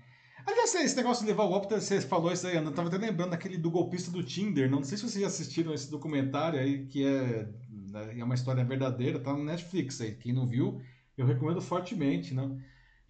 Aliás, 0.47 0.74
esse 0.74 0.97
negócio 0.97 1.23
de 1.24 1.31
levar 1.31 1.44
o 1.44 1.49
golpe, 1.49 1.73
você 1.73 2.01
falou 2.01 2.32
isso 2.32 2.47
aí, 2.47 2.57
Ana. 2.57 2.70
Eu 2.70 2.74
tava 2.74 2.89
até 2.89 2.97
lembrando 2.99 3.31
daquele 3.31 3.57
do 3.59 3.70
golpista 3.70 4.11
do 4.11 4.23
Tinder. 4.24 4.70
Não 4.70 4.82
sei 4.82 4.97
se 4.97 5.05
vocês 5.05 5.20
já 5.20 5.28
assistiram 5.28 5.73
esse 5.73 5.90
documentário 5.90 6.59
aí, 6.59 6.86
que 6.86 7.05
é, 7.05 7.49
né, 7.70 8.19
é 8.19 8.24
uma 8.24 8.35
história 8.35 8.65
verdadeira, 8.65 9.20
tá 9.20 9.32
no 9.32 9.44
Netflix 9.44 10.01
aí. 10.01 10.16
Quem 10.16 10.32
não 10.32 10.49
viu, 10.49 10.81
eu 11.16 11.27
recomendo 11.27 11.61
fortemente, 11.61 12.35
não? 12.35 12.59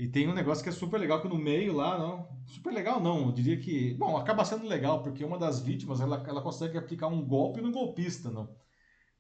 E 0.03 0.09
tem 0.09 0.27
um 0.27 0.35
negócio 0.35 0.65
que 0.65 0.69
é 0.69 0.73
super 0.73 0.99
legal, 0.99 1.23
que 1.23 1.29
no 1.29 1.39
meio 1.39 1.73
lá, 1.73 1.97
não. 1.97 2.29
Super 2.45 2.73
legal 2.73 3.01
não, 3.01 3.27
eu 3.27 3.33
diria 3.33 3.57
que. 3.57 3.95
Bom, 3.95 4.17
acaba 4.17 4.45
sendo 4.45 4.67
legal, 4.67 5.01
porque 5.01 5.25
uma 5.25 5.39
das 5.39 5.61
vítimas 5.61 6.01
ela, 6.01 6.21
ela 6.27 6.43
consegue 6.43 6.77
aplicar 6.77 7.07
um 7.07 7.25
golpe 7.25 7.61
no 7.61 7.71
golpista, 7.71 8.29
não? 8.29 8.53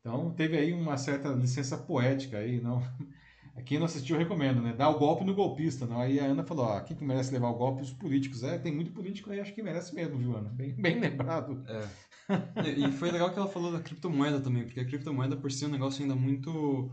Então 0.00 0.32
teve 0.34 0.58
aí 0.58 0.72
uma 0.72 0.96
certa 0.96 1.28
licença 1.28 1.78
poética 1.78 2.38
aí, 2.38 2.60
não? 2.60 2.82
Quem 3.64 3.78
não 3.78 3.86
assistiu, 3.86 4.16
eu 4.16 4.20
recomendo, 4.20 4.60
né? 4.60 4.72
Dar 4.72 4.88
o 4.88 4.98
golpe 4.98 5.22
no 5.24 5.36
golpista, 5.36 5.86
não? 5.86 6.00
Aí 6.00 6.18
a 6.18 6.24
Ana 6.24 6.42
falou, 6.42 6.64
ó, 6.64 6.80
quem 6.80 6.96
que 6.96 7.04
merece 7.04 7.32
levar 7.32 7.50
o 7.50 7.58
golpe? 7.58 7.82
Os 7.82 7.92
políticos. 7.92 8.42
É, 8.42 8.58
tem 8.58 8.74
muito 8.74 8.90
político 8.90 9.30
aí, 9.30 9.38
acho 9.38 9.54
que 9.54 9.62
merece 9.62 9.94
mesmo, 9.94 10.18
viu, 10.18 10.36
Ana? 10.36 10.48
Bem, 10.48 10.74
bem 10.74 10.98
lembrado. 10.98 11.62
É. 11.68 12.70
E 12.70 12.90
foi 12.92 13.12
legal 13.12 13.30
que 13.30 13.38
ela 13.38 13.46
falou 13.46 13.70
da 13.70 13.80
criptomoeda 13.80 14.40
também, 14.40 14.64
porque 14.64 14.80
a 14.80 14.86
criptomoeda 14.86 15.36
por 15.36 15.52
si 15.52 15.64
é 15.64 15.68
um 15.68 15.70
negócio 15.70 16.02
ainda 16.02 16.16
muito 16.16 16.90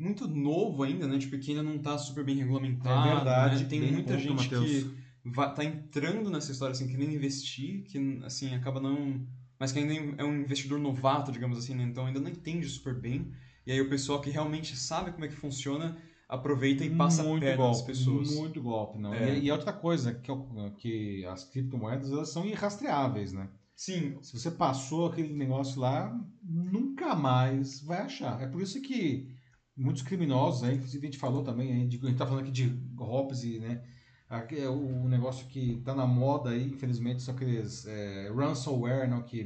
muito 0.00 0.26
novo 0.26 0.82
ainda, 0.82 1.06
né? 1.06 1.18
Tipo, 1.18 1.38
que 1.38 1.50
ainda 1.50 1.62
não 1.62 1.78
tá 1.78 1.96
super 1.98 2.24
bem 2.24 2.36
regulamentado. 2.36 3.08
É 3.08 3.14
verdade, 3.14 3.62
né? 3.62 3.68
Tem 3.68 3.92
muita 3.92 4.14
ponto, 4.14 4.22
gente 4.22 4.34
Matheus. 4.34 4.64
que 4.64 4.90
vai, 5.24 5.54
tá 5.54 5.64
entrando 5.64 6.30
nessa 6.30 6.50
história, 6.50 6.72
assim, 6.72 6.88
querendo 6.88 7.12
investir, 7.12 7.82
que, 7.84 8.20
assim, 8.24 8.54
acaba 8.54 8.80
não... 8.80 9.20
Mas 9.58 9.72
que 9.72 9.78
ainda 9.78 9.92
é 10.16 10.24
um 10.24 10.40
investidor 10.40 10.78
novato, 10.78 11.30
digamos 11.30 11.58
assim, 11.58 11.74
né? 11.74 11.84
Então 11.84 12.06
ainda 12.06 12.18
não 12.18 12.30
entende 12.30 12.66
super 12.66 12.94
bem. 12.94 13.30
E 13.66 13.72
aí 13.72 13.80
o 13.80 13.90
pessoal 13.90 14.20
que 14.20 14.30
realmente 14.30 14.74
sabe 14.74 15.12
como 15.12 15.26
é 15.26 15.28
que 15.28 15.36
funciona 15.36 15.98
aproveita 16.26 16.84
e 16.84 16.90
passa 16.96 17.22
muito 17.22 17.44
a 17.46 17.56
golpe, 17.56 17.86
pessoas. 17.88 18.34
Muito 18.34 18.62
golpe, 18.62 18.98
não. 18.98 19.12
É. 19.12 19.36
E, 19.38 19.44
e 19.46 19.50
outra 19.52 19.72
coisa, 19.72 20.14
que, 20.14 20.30
eu- 20.30 20.72
que 20.78 21.26
as 21.26 21.44
criptomoedas, 21.44 22.10
elas 22.10 22.30
são 22.30 22.46
irrastreáveis, 22.46 23.32
né? 23.32 23.48
Sim, 23.74 24.18
Se 24.22 24.38
você 24.38 24.50
passou 24.50 25.06
aquele 25.06 25.32
negócio 25.32 25.80
lá, 25.80 26.14
nunca 26.42 27.14
mais 27.14 27.80
vai 27.80 28.00
achar. 28.02 28.40
É 28.40 28.46
por 28.46 28.60
isso 28.60 28.80
que 28.80 29.28
muitos 29.76 30.02
criminosos, 30.02 30.62
aí, 30.64 30.76
inclusive 30.76 31.06
a 31.06 31.10
gente 31.10 31.18
falou 31.20 31.42
também, 31.42 31.88
de- 31.88 31.98
a 32.02 32.08
gente 32.08 32.18
tá 32.18 32.26
falando 32.26 32.42
aqui 32.42 32.52
de 32.52 32.68
golpes 32.68 33.44
e, 33.44 33.58
né, 33.58 33.82
é 34.30 34.68
o 34.68 35.08
negócio 35.08 35.46
que 35.48 35.80
tá 35.84 35.94
na 35.94 36.06
moda 36.06 36.50
aí, 36.50 36.68
infelizmente, 36.70 37.22
são 37.22 37.34
aqueles 37.34 37.86
é, 37.86 38.30
ransomware, 38.32 39.08
não, 39.08 39.22
que 39.22 39.42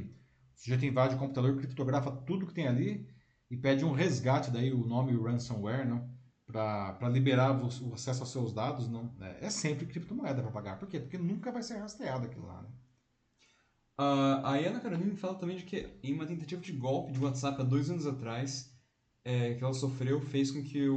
o 0.55 0.59
sujeito 0.61 0.85
invade 0.85 1.15
o 1.15 1.19
computador, 1.19 1.57
criptografa 1.57 2.11
tudo 2.11 2.47
que 2.47 2.55
tem 2.55 2.67
ali 2.69 3.09
e 3.51 3.57
pede 3.57 3.85
um 3.85 3.93
resgate, 3.93 4.51
daí 4.51 4.73
o 4.73 4.87
nome 4.87 5.17
ransomware, 5.17 5.89
não, 5.89 6.13
para 6.47 7.09
liberar 7.09 7.53
o, 7.63 7.95
acesso 7.95 8.21
aos 8.23 8.31
seus 8.31 8.53
dados, 8.53 8.89
não, 8.89 9.15
é, 9.21 9.49
sempre 9.49 9.87
criptomoeda 9.87 10.43
para 10.43 10.51
pagar. 10.51 10.79
Por 10.79 10.89
quê? 10.89 11.01
Porque 11.01 11.17
nunca 11.17 11.51
vai 11.51 11.63
ser 11.63 11.79
rastreado 11.79 12.27
aquilo 12.27 12.47
lá, 12.47 12.63
né? 12.63 12.69
Ah, 13.97 14.53
a 14.53 14.55
Ana 14.57 14.81
Carolina 14.81 15.17
fala 15.17 15.39
também 15.39 15.57
de 15.57 15.63
que 15.65 15.89
em 16.03 16.13
uma 16.13 16.27
tentativa 16.27 16.61
de 16.61 16.73
golpe 16.73 17.13
de 17.13 17.21
WhatsApp 17.21 17.61
há 17.61 17.65
dois 17.65 17.89
anos 17.91 18.07
atrás, 18.07 18.74
é, 19.25 19.55
que 19.55 19.65
ela 19.65 19.73
sofreu, 19.73 20.21
fez 20.21 20.51
com 20.51 20.63
que 20.63 20.89
o, 20.89 20.97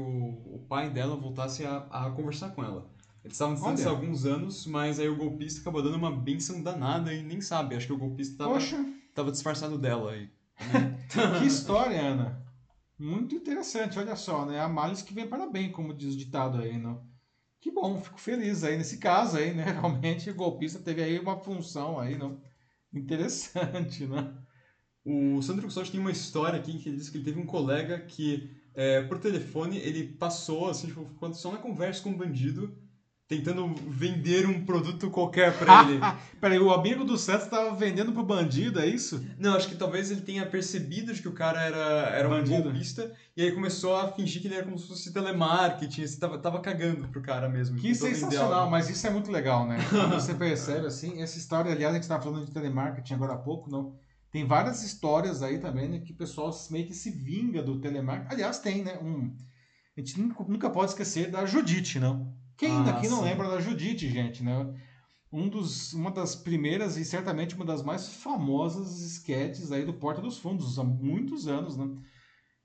o 0.56 0.66
pai 0.68 0.90
dela 0.90 1.16
voltasse 1.16 1.66
a, 1.66 1.78
a 1.90 2.12
conversar 2.12 2.50
com 2.50 2.64
ela. 2.64 2.92
Eles 3.24 3.36
estavam 3.36 3.56
distantes 3.56 3.86
há 3.86 3.90
alguns 3.90 4.26
anos, 4.26 4.66
mas 4.66 5.00
aí 5.00 5.08
o 5.08 5.16
golpista 5.16 5.62
acabou 5.62 5.82
dando 5.82 5.98
uma 5.98 6.12
benção 6.12 6.62
danada 6.62 7.14
e 7.14 7.24
nem 7.24 7.42
sabe. 7.42 7.76
Acho 7.76 7.88
que 7.88 7.94
o 7.94 7.98
golpista 7.98 8.38
tava, 8.38 8.54
Poxa, 8.54 8.86
tava 9.14 9.32
disfarçado 9.32 9.78
dela 9.78 10.12
aí. 10.12 10.30
que 11.40 11.46
história, 11.46 12.00
Ana. 12.00 12.46
Muito 12.98 13.36
interessante, 13.36 14.00
olha 14.00 14.16
só, 14.16 14.46
né? 14.46 14.60
A 14.60 14.68
males 14.68 15.02
que 15.02 15.14
vem 15.14 15.28
para 15.28 15.48
bem, 15.48 15.72
como 15.72 15.94
diz 15.94 16.16
o 16.16 16.18
ditado 16.18 16.60
aí, 16.60 16.78
não? 16.78 17.06
Que 17.60 17.72
bom, 17.72 18.00
fico 18.02 18.20
feliz 18.20 18.64
aí 18.64 18.78
nesse 18.78 18.98
caso 18.98 19.38
aí, 19.38 19.54
né? 19.54 19.64
Realmente 19.80 20.30
o 20.30 20.36
golpista 20.36 20.80
teve 20.80 21.04
aí 21.04 21.20
uma 21.20 21.38
função 21.38 22.00
aí, 22.00 22.18
não? 22.18 22.42
Interessante, 22.94 24.08
né? 24.08 24.34
O 25.10 25.42
Sandro 25.42 25.64
Custódio 25.64 25.90
tem 25.90 26.02
uma 26.02 26.12
história 26.12 26.60
aqui 26.60 26.78
que 26.78 26.90
ele 26.90 26.98
disse 26.98 27.10
que 27.10 27.18
ele 27.18 27.24
teve 27.24 27.40
um 27.40 27.46
colega 27.46 27.98
que, 28.00 28.50
é, 28.76 29.02
por 29.04 29.18
telefone, 29.18 29.78
ele 29.78 30.04
passou, 30.04 30.70
assim, 30.70 30.88
tipo, 30.88 31.06
quando 31.18 31.34
só 31.34 31.50
na 31.50 31.60
conversa 31.60 32.04
com 32.04 32.10
um 32.10 32.18
bandido, 32.18 32.78
tentando 33.26 33.74
vender 33.88 34.46
um 34.46 34.66
produto 34.66 35.10
qualquer 35.10 35.58
pra 35.58 35.84
ele. 35.84 36.02
Peraí, 36.42 36.60
o 36.60 36.74
amigo 36.74 37.06
do 37.06 37.18
Santos 37.18 37.48
tava 37.48 37.74
vendendo 37.74 38.12
pro 38.12 38.22
bandido, 38.22 38.82
é 38.82 38.86
isso? 38.86 39.26
Não, 39.40 39.56
acho 39.56 39.70
que 39.70 39.76
talvez 39.76 40.12
ele 40.12 40.20
tenha 40.20 40.46
percebido 40.46 41.14
de 41.14 41.22
que 41.22 41.30
o 41.30 41.34
cara 41.34 41.62
era, 41.62 42.10
era 42.10 42.28
um 42.28 42.32
Bandido. 42.32 42.64
golpista 42.64 43.10
e 43.36 43.44
aí 43.44 43.54
começou 43.54 43.96
a 43.96 44.12
fingir 44.12 44.42
que 44.42 44.50
ele 44.50 44.56
era 44.56 44.66
como 44.66 44.78
se 44.78 44.90
fosse 44.90 45.14
telemarketing, 45.14 46.04
assim, 46.04 46.20
tava, 46.20 46.38
tava 46.38 46.60
cagando 46.60 47.08
pro 47.08 47.22
cara 47.22 47.48
mesmo. 47.48 47.78
Que 47.78 47.96
sensacional, 47.96 48.70
mas 48.70 48.90
isso 48.90 49.08
é 49.08 49.10
muito 49.10 49.32
legal, 49.32 49.66
né? 49.66 49.78
Quando 49.90 50.16
você 50.16 50.34
percebe, 50.36 50.86
assim, 50.86 51.22
essa 51.22 51.38
história, 51.38 51.72
aliás, 51.72 51.92
a 51.92 51.96
gente 51.96 52.04
estava 52.04 52.22
falando 52.22 52.46
de 52.46 52.52
telemarketing 52.52 53.14
agora 53.14 53.34
há 53.34 53.38
pouco, 53.38 53.70
não? 53.70 53.96
Tem 54.32 54.46
várias 54.46 54.84
histórias 54.84 55.42
aí 55.42 55.60
também, 55.60 55.88
né, 55.88 56.00
que 56.00 56.12
o 56.12 56.18
pessoal 56.18 56.52
meio 56.70 56.86
que 56.86 56.94
se 56.94 57.10
vinga 57.10 57.64
do 57.64 57.80
telemarketing. 57.80 58.34
Aliás, 58.34 58.60
tem, 58.60 58.84
né, 58.84 58.98
um... 59.00 59.36
A 59.96 60.00
gente 60.00 60.20
nunca, 60.20 60.70
pode 60.70 60.92
esquecer 60.92 61.32
da 61.32 61.46
Judite, 61.46 62.00
não? 62.00 62.36
Quem 62.58 62.72
Ah, 62.72 62.84
daqui 62.84 63.08
não 63.08 63.18
sim. 63.18 63.24
lembra 63.24 63.50
da 63.50 63.60
Judite, 63.60 64.10
gente, 64.10 64.44
né? 64.44 64.74
Um 65.32 65.50
dos, 65.50 65.94
uma 65.94 66.12
das 66.12 66.36
primeiras 66.36 66.98
e 66.98 67.06
certamente 67.06 67.56
uma 67.56 67.66
das 67.66 67.84
mais 67.84 68.08
famosas 68.08 69.02
esquetes 69.02 69.72
aí 69.72 69.86
do 69.86 69.94
Porta 69.94 70.22
dos 70.22 70.38
Fundos, 70.38 70.78
há 70.78 70.84
muitos 70.84 71.48
anos, 71.48 71.76
né? 71.78 71.88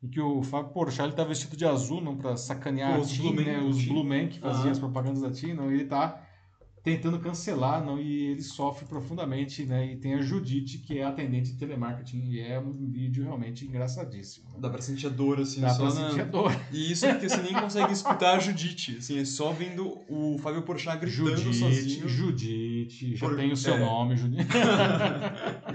Em 0.02 0.08
que 0.08 0.20
o 0.20 0.42
Fábio 0.42 0.72
Porchat 0.72 1.06
ele 1.06 1.16
tá 1.16 1.24
vestido 1.24 1.56
de 1.56 1.64
azul, 1.64 2.00
não, 2.00 2.16
para 2.16 2.36
sacanear 2.36 3.00
Os 3.00 3.10
a 3.10 3.14
TIM, 3.14 3.22
Blue 3.22 3.34
Man 3.34 3.42
né? 3.44 3.60
Os. 3.62 3.84
Blue 3.84 4.04
Man 4.04 4.28
que 4.28 4.40
faziam 4.40 4.64
Aham. 4.64 4.72
as 4.72 4.78
propagandas 4.78 5.22
da 5.22 5.30
TIM, 5.30 5.54
não, 5.54 5.70
ele 5.70 5.84
tá 5.84 6.26
tentando 6.82 7.20
cancelar, 7.20 7.84
não, 7.84 8.00
e 8.00 8.26
ele 8.32 8.42
sofre 8.42 8.84
profundamente, 8.86 9.64
né? 9.64 9.92
E 9.92 9.96
tem 9.96 10.14
a 10.14 10.20
Judite, 10.20 10.78
que 10.78 10.98
é 10.98 11.04
atendente 11.04 11.52
de 11.52 11.58
telemarketing, 11.58 12.24
e 12.28 12.40
é 12.40 12.58
um 12.58 12.90
vídeo 12.90 13.22
realmente 13.22 13.64
engraçadíssimo. 13.64 14.48
né? 14.50 14.56
Dá 14.58 14.68
pra 14.68 14.82
sentir 14.82 15.06
a 15.06 15.10
dor, 15.10 15.38
assim, 15.40 15.60
Dá 15.60 15.70
só 15.70 15.86
pra 15.90 16.00
na... 16.00 16.08
sentir 16.08 16.20
a 16.22 16.24
dor. 16.24 16.52
E 16.72 16.90
isso 16.90 17.06
porque 17.06 17.28
você 17.28 17.40
nem 17.42 17.52
consegue 17.54 17.92
escutar 17.92 18.36
a 18.36 18.38
Judite, 18.40 18.96
assim, 18.98 19.18
é 19.18 19.24
só 19.24 19.52
vendo 19.52 20.00
o 20.08 20.38
Fábio 20.38 20.62
Porchat 20.62 20.98
gritando 20.98 21.36
Judite, 21.36 21.56
sozinho. 21.56 22.08
Judite, 22.08 23.16
já 23.16 23.26
Por- 23.28 23.36
tem 23.36 23.52
o 23.52 23.56
seu 23.56 23.74
é. 23.74 23.78
nome, 23.78 24.16
Judite. 24.16 24.48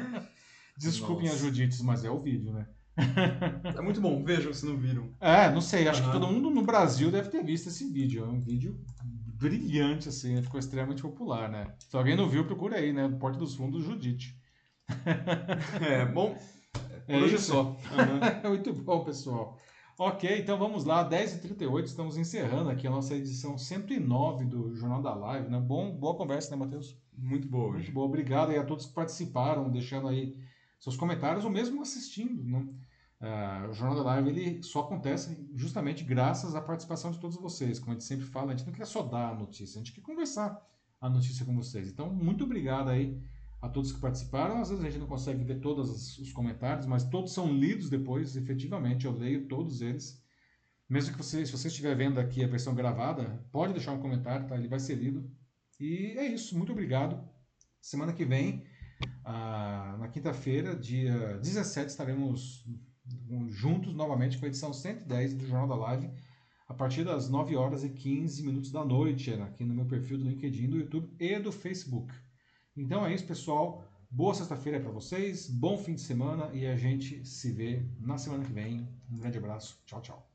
Desculpem 0.77 1.25
Nossa. 1.25 1.38
as 1.38 1.41
Judites, 1.41 1.81
mas 1.81 2.05
é 2.05 2.11
o 2.11 2.21
vídeo, 2.21 2.53
né? 2.53 2.67
É 3.75 3.81
muito 3.81 4.01
bom, 4.01 4.23
vejam 4.23 4.51
se 4.53 4.65
não 4.65 4.77
viram. 4.77 5.09
É, 5.21 5.51
não 5.51 5.61
sei, 5.61 5.88
acho 5.88 6.03
que 6.03 6.11
todo 6.11 6.27
mundo 6.27 6.49
no 6.49 6.63
Brasil 6.63 7.11
deve 7.11 7.29
ter 7.29 7.43
visto 7.43 7.69
esse 7.69 7.88
vídeo. 7.91 8.23
É 8.23 8.27
um 8.27 8.39
vídeo 8.39 8.79
brilhante, 9.39 10.09
assim, 10.09 10.35
né? 10.35 10.41
ficou 10.41 10.59
extremamente 10.59 11.01
popular, 11.01 11.49
né? 11.49 11.76
Se 11.80 11.95
alguém 11.95 12.15
não 12.15 12.30
viu, 12.30 12.45
procura 12.45 12.77
aí, 12.77 12.91
né? 12.93 13.07
Porta 13.19 13.38
dos 13.38 13.55
Fundos, 13.55 13.84
Judite. 13.84 14.38
É, 15.81 16.05
bom, 16.05 16.38
É 17.07 17.18
hoje 17.18 17.35
é 17.35 17.38
isso. 17.38 17.47
só. 17.47 17.77
Aham. 17.91 18.19
Muito 18.49 18.73
bom, 18.73 19.03
pessoal. 19.03 19.57
Ok, 19.99 20.39
então 20.39 20.57
vamos 20.59 20.85
lá, 20.85 21.03
10h38, 21.09 21.85
estamos 21.85 22.18
encerrando 22.18 22.69
aqui 22.69 22.85
a 22.85 22.91
nossa 22.91 23.15
edição 23.15 23.57
109 23.57 24.45
do 24.45 24.76
Jornal 24.76 25.01
da 25.01 25.14
Live, 25.15 25.49
né? 25.49 25.59
Bom, 25.59 25.91
boa 25.97 26.15
conversa, 26.15 26.51
né, 26.51 26.57
Matheus? 26.57 26.95
Muito 27.18 27.47
boa 27.47 27.73
Muito 27.73 27.77
hoje. 27.77 27.91
bom, 27.91 28.01
obrigado 28.03 28.51
aí 28.51 28.57
a 28.59 28.64
todos 28.65 28.85
que 28.85 28.93
participaram, 28.93 29.69
deixando 29.72 30.07
aí 30.07 30.38
seus 30.80 30.95
comentários 30.95 31.43
ou 31.45 31.49
mesmo 31.51 31.81
assistindo, 31.81 32.43
né? 32.43 32.68
Ah, 33.19 33.68
o 33.69 33.73
Jornal 33.73 33.95
da 33.98 34.03
Live 34.03 34.30
ele 34.30 34.64
só 34.64 34.81
acontece 34.81 35.49
justamente 35.56 36.03
graças 36.03 36.53
à 36.56 36.61
participação 36.61 37.11
de 37.11 37.19
todos 37.19 37.38
vocês. 37.38 37.80
Como 37.80 37.91
a 37.91 37.94
gente 37.95 38.03
sempre 38.06 38.26
fala, 38.26 38.52
a 38.52 38.56
gente 38.56 38.65
não 38.68 38.73
quer 38.73 38.85
só 38.85 39.02
dar 39.02 39.31
a 39.31 39.35
notícia, 39.35 39.80
a 39.80 39.84
gente 39.84 39.94
quer 39.94 40.02
conversar 40.02 40.61
a 41.02 41.10
notícia 41.10 41.45
com 41.45 41.56
vocês. 41.56 41.89
Então, 41.89 42.14
muito 42.14 42.44
obrigado 42.44 42.89
aí 42.89 43.19
a 43.61 43.68
todos 43.68 43.91
que 43.91 43.99
participaram. 43.99 44.61
Às 44.61 44.69
vezes 44.69 44.84
a 44.84 44.89
gente 44.89 44.99
não 44.99 45.07
consegue 45.07 45.44
ver 45.44 45.60
todos 45.60 45.89
os- 45.89 46.19
os 46.19 46.31
comentários, 46.31 46.85
mas 46.85 47.03
todos 47.03 47.34
são 47.34 47.52
lidos 47.52 47.89
depois, 47.89 48.35
efetivamente. 48.35 49.06
Eu 49.06 49.14
leio 49.14 49.48
todos 49.48 49.81
eles. 49.81 50.23
Mesmo 50.88 51.11
que 51.11 51.18
você, 51.18 51.45
se 51.45 51.52
você 51.52 51.68
estiver 51.68 51.95
vendo 51.95 52.19
aqui 52.19 52.44
a 52.44 52.48
versão 52.48 52.73
gravada, 52.73 53.44
pode 53.52 53.73
deixar 53.73 53.91
um 53.94 53.99
comentário, 53.99 54.48
tá? 54.48 54.56
Ele 54.56 54.68
vai 54.68 54.80
ser 54.80 54.95
lido. 54.95 55.30
E 55.80 56.15
é 56.18 56.26
isso, 56.27 56.57
muito 56.57 56.72
obrigado. 56.72 57.27
Semana 57.81 58.14
que 58.14 58.23
vem, 58.23 58.64
ah, 59.26 59.98
na 59.99 60.07
quinta-feira, 60.07 60.76
dia 60.76 61.38
17, 61.39 61.89
estaremos 61.89 62.65
juntos 63.49 63.93
novamente 63.93 64.38
com 64.38 64.45
a 64.45 64.47
edição 64.47 64.73
110 64.73 65.34
do 65.34 65.47
Jornal 65.47 65.67
da 65.67 65.75
Live, 65.75 66.09
a 66.67 66.73
partir 66.73 67.03
das 67.03 67.29
9 67.29 67.55
horas 67.55 67.84
e 67.84 67.89
15 67.89 68.43
minutos 68.43 68.71
da 68.71 68.84
noite, 68.84 69.31
aqui 69.34 69.63
no 69.63 69.73
meu 69.73 69.85
perfil 69.85 70.17
do 70.17 70.25
LinkedIn, 70.25 70.69
do 70.69 70.77
YouTube 70.77 71.09
e 71.19 71.39
do 71.39 71.51
Facebook. 71.51 72.13
Então 72.75 73.05
é 73.05 73.13
isso, 73.13 73.25
pessoal. 73.25 73.84
Boa 74.09 74.34
sexta-feira 74.34 74.79
para 74.79 74.91
vocês, 74.91 75.49
bom 75.49 75.77
fim 75.77 75.95
de 75.95 76.01
semana 76.01 76.49
e 76.53 76.65
a 76.65 76.77
gente 76.77 77.25
se 77.25 77.51
vê 77.51 77.85
na 77.99 78.17
semana 78.17 78.45
que 78.45 78.53
vem. 78.53 78.88
Um 79.11 79.17
grande 79.17 79.38
abraço, 79.38 79.81
tchau, 79.85 80.01
tchau. 80.01 80.31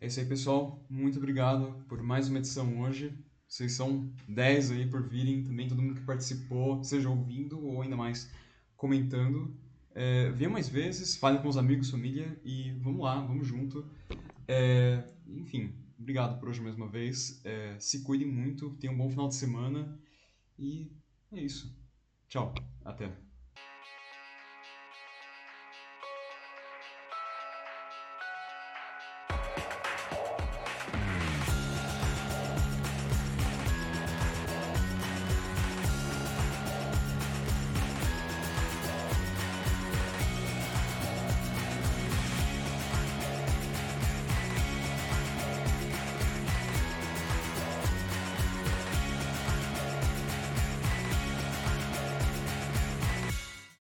É 0.00 0.06
isso 0.06 0.18
aí, 0.18 0.26
pessoal. 0.26 0.84
Muito 0.90 1.18
obrigado 1.18 1.84
por 1.88 2.02
mais 2.02 2.28
uma 2.28 2.38
edição 2.38 2.80
hoje. 2.80 3.16
Vocês 3.46 3.72
são 3.72 4.12
10 4.28 4.72
aí 4.72 4.86
por 4.88 5.08
virem, 5.08 5.44
também 5.44 5.68
todo 5.68 5.80
mundo 5.80 5.94
que 5.94 6.06
participou, 6.06 6.82
seja 6.82 7.08
ouvindo 7.08 7.64
ou 7.64 7.82
ainda 7.82 7.96
mais 7.96 8.28
comentando. 8.76 9.56
É, 9.94 10.30
venham 10.30 10.52
mais 10.52 10.68
vezes, 10.68 11.16
falem 11.16 11.40
com 11.40 11.48
os 11.48 11.56
amigos, 11.56 11.90
família 11.90 12.40
e 12.44 12.72
vamos 12.80 13.00
lá, 13.02 13.20
vamos 13.20 13.46
junto. 13.46 13.88
É, 14.48 15.04
enfim, 15.26 15.74
obrigado 15.98 16.38
por 16.38 16.48
hoje 16.48 16.60
mais 16.60 16.76
uma 16.76 16.88
vez. 16.88 17.40
É, 17.44 17.76
se 17.78 18.02
cuidem 18.02 18.26
muito, 18.26 18.70
tenham 18.76 18.94
um 18.94 18.98
bom 18.98 19.10
final 19.10 19.28
de 19.28 19.34
semana 19.34 19.98
e 20.58 20.90
é 21.32 21.40
isso. 21.40 21.76
Tchau, 22.28 22.54
até. 22.84 23.31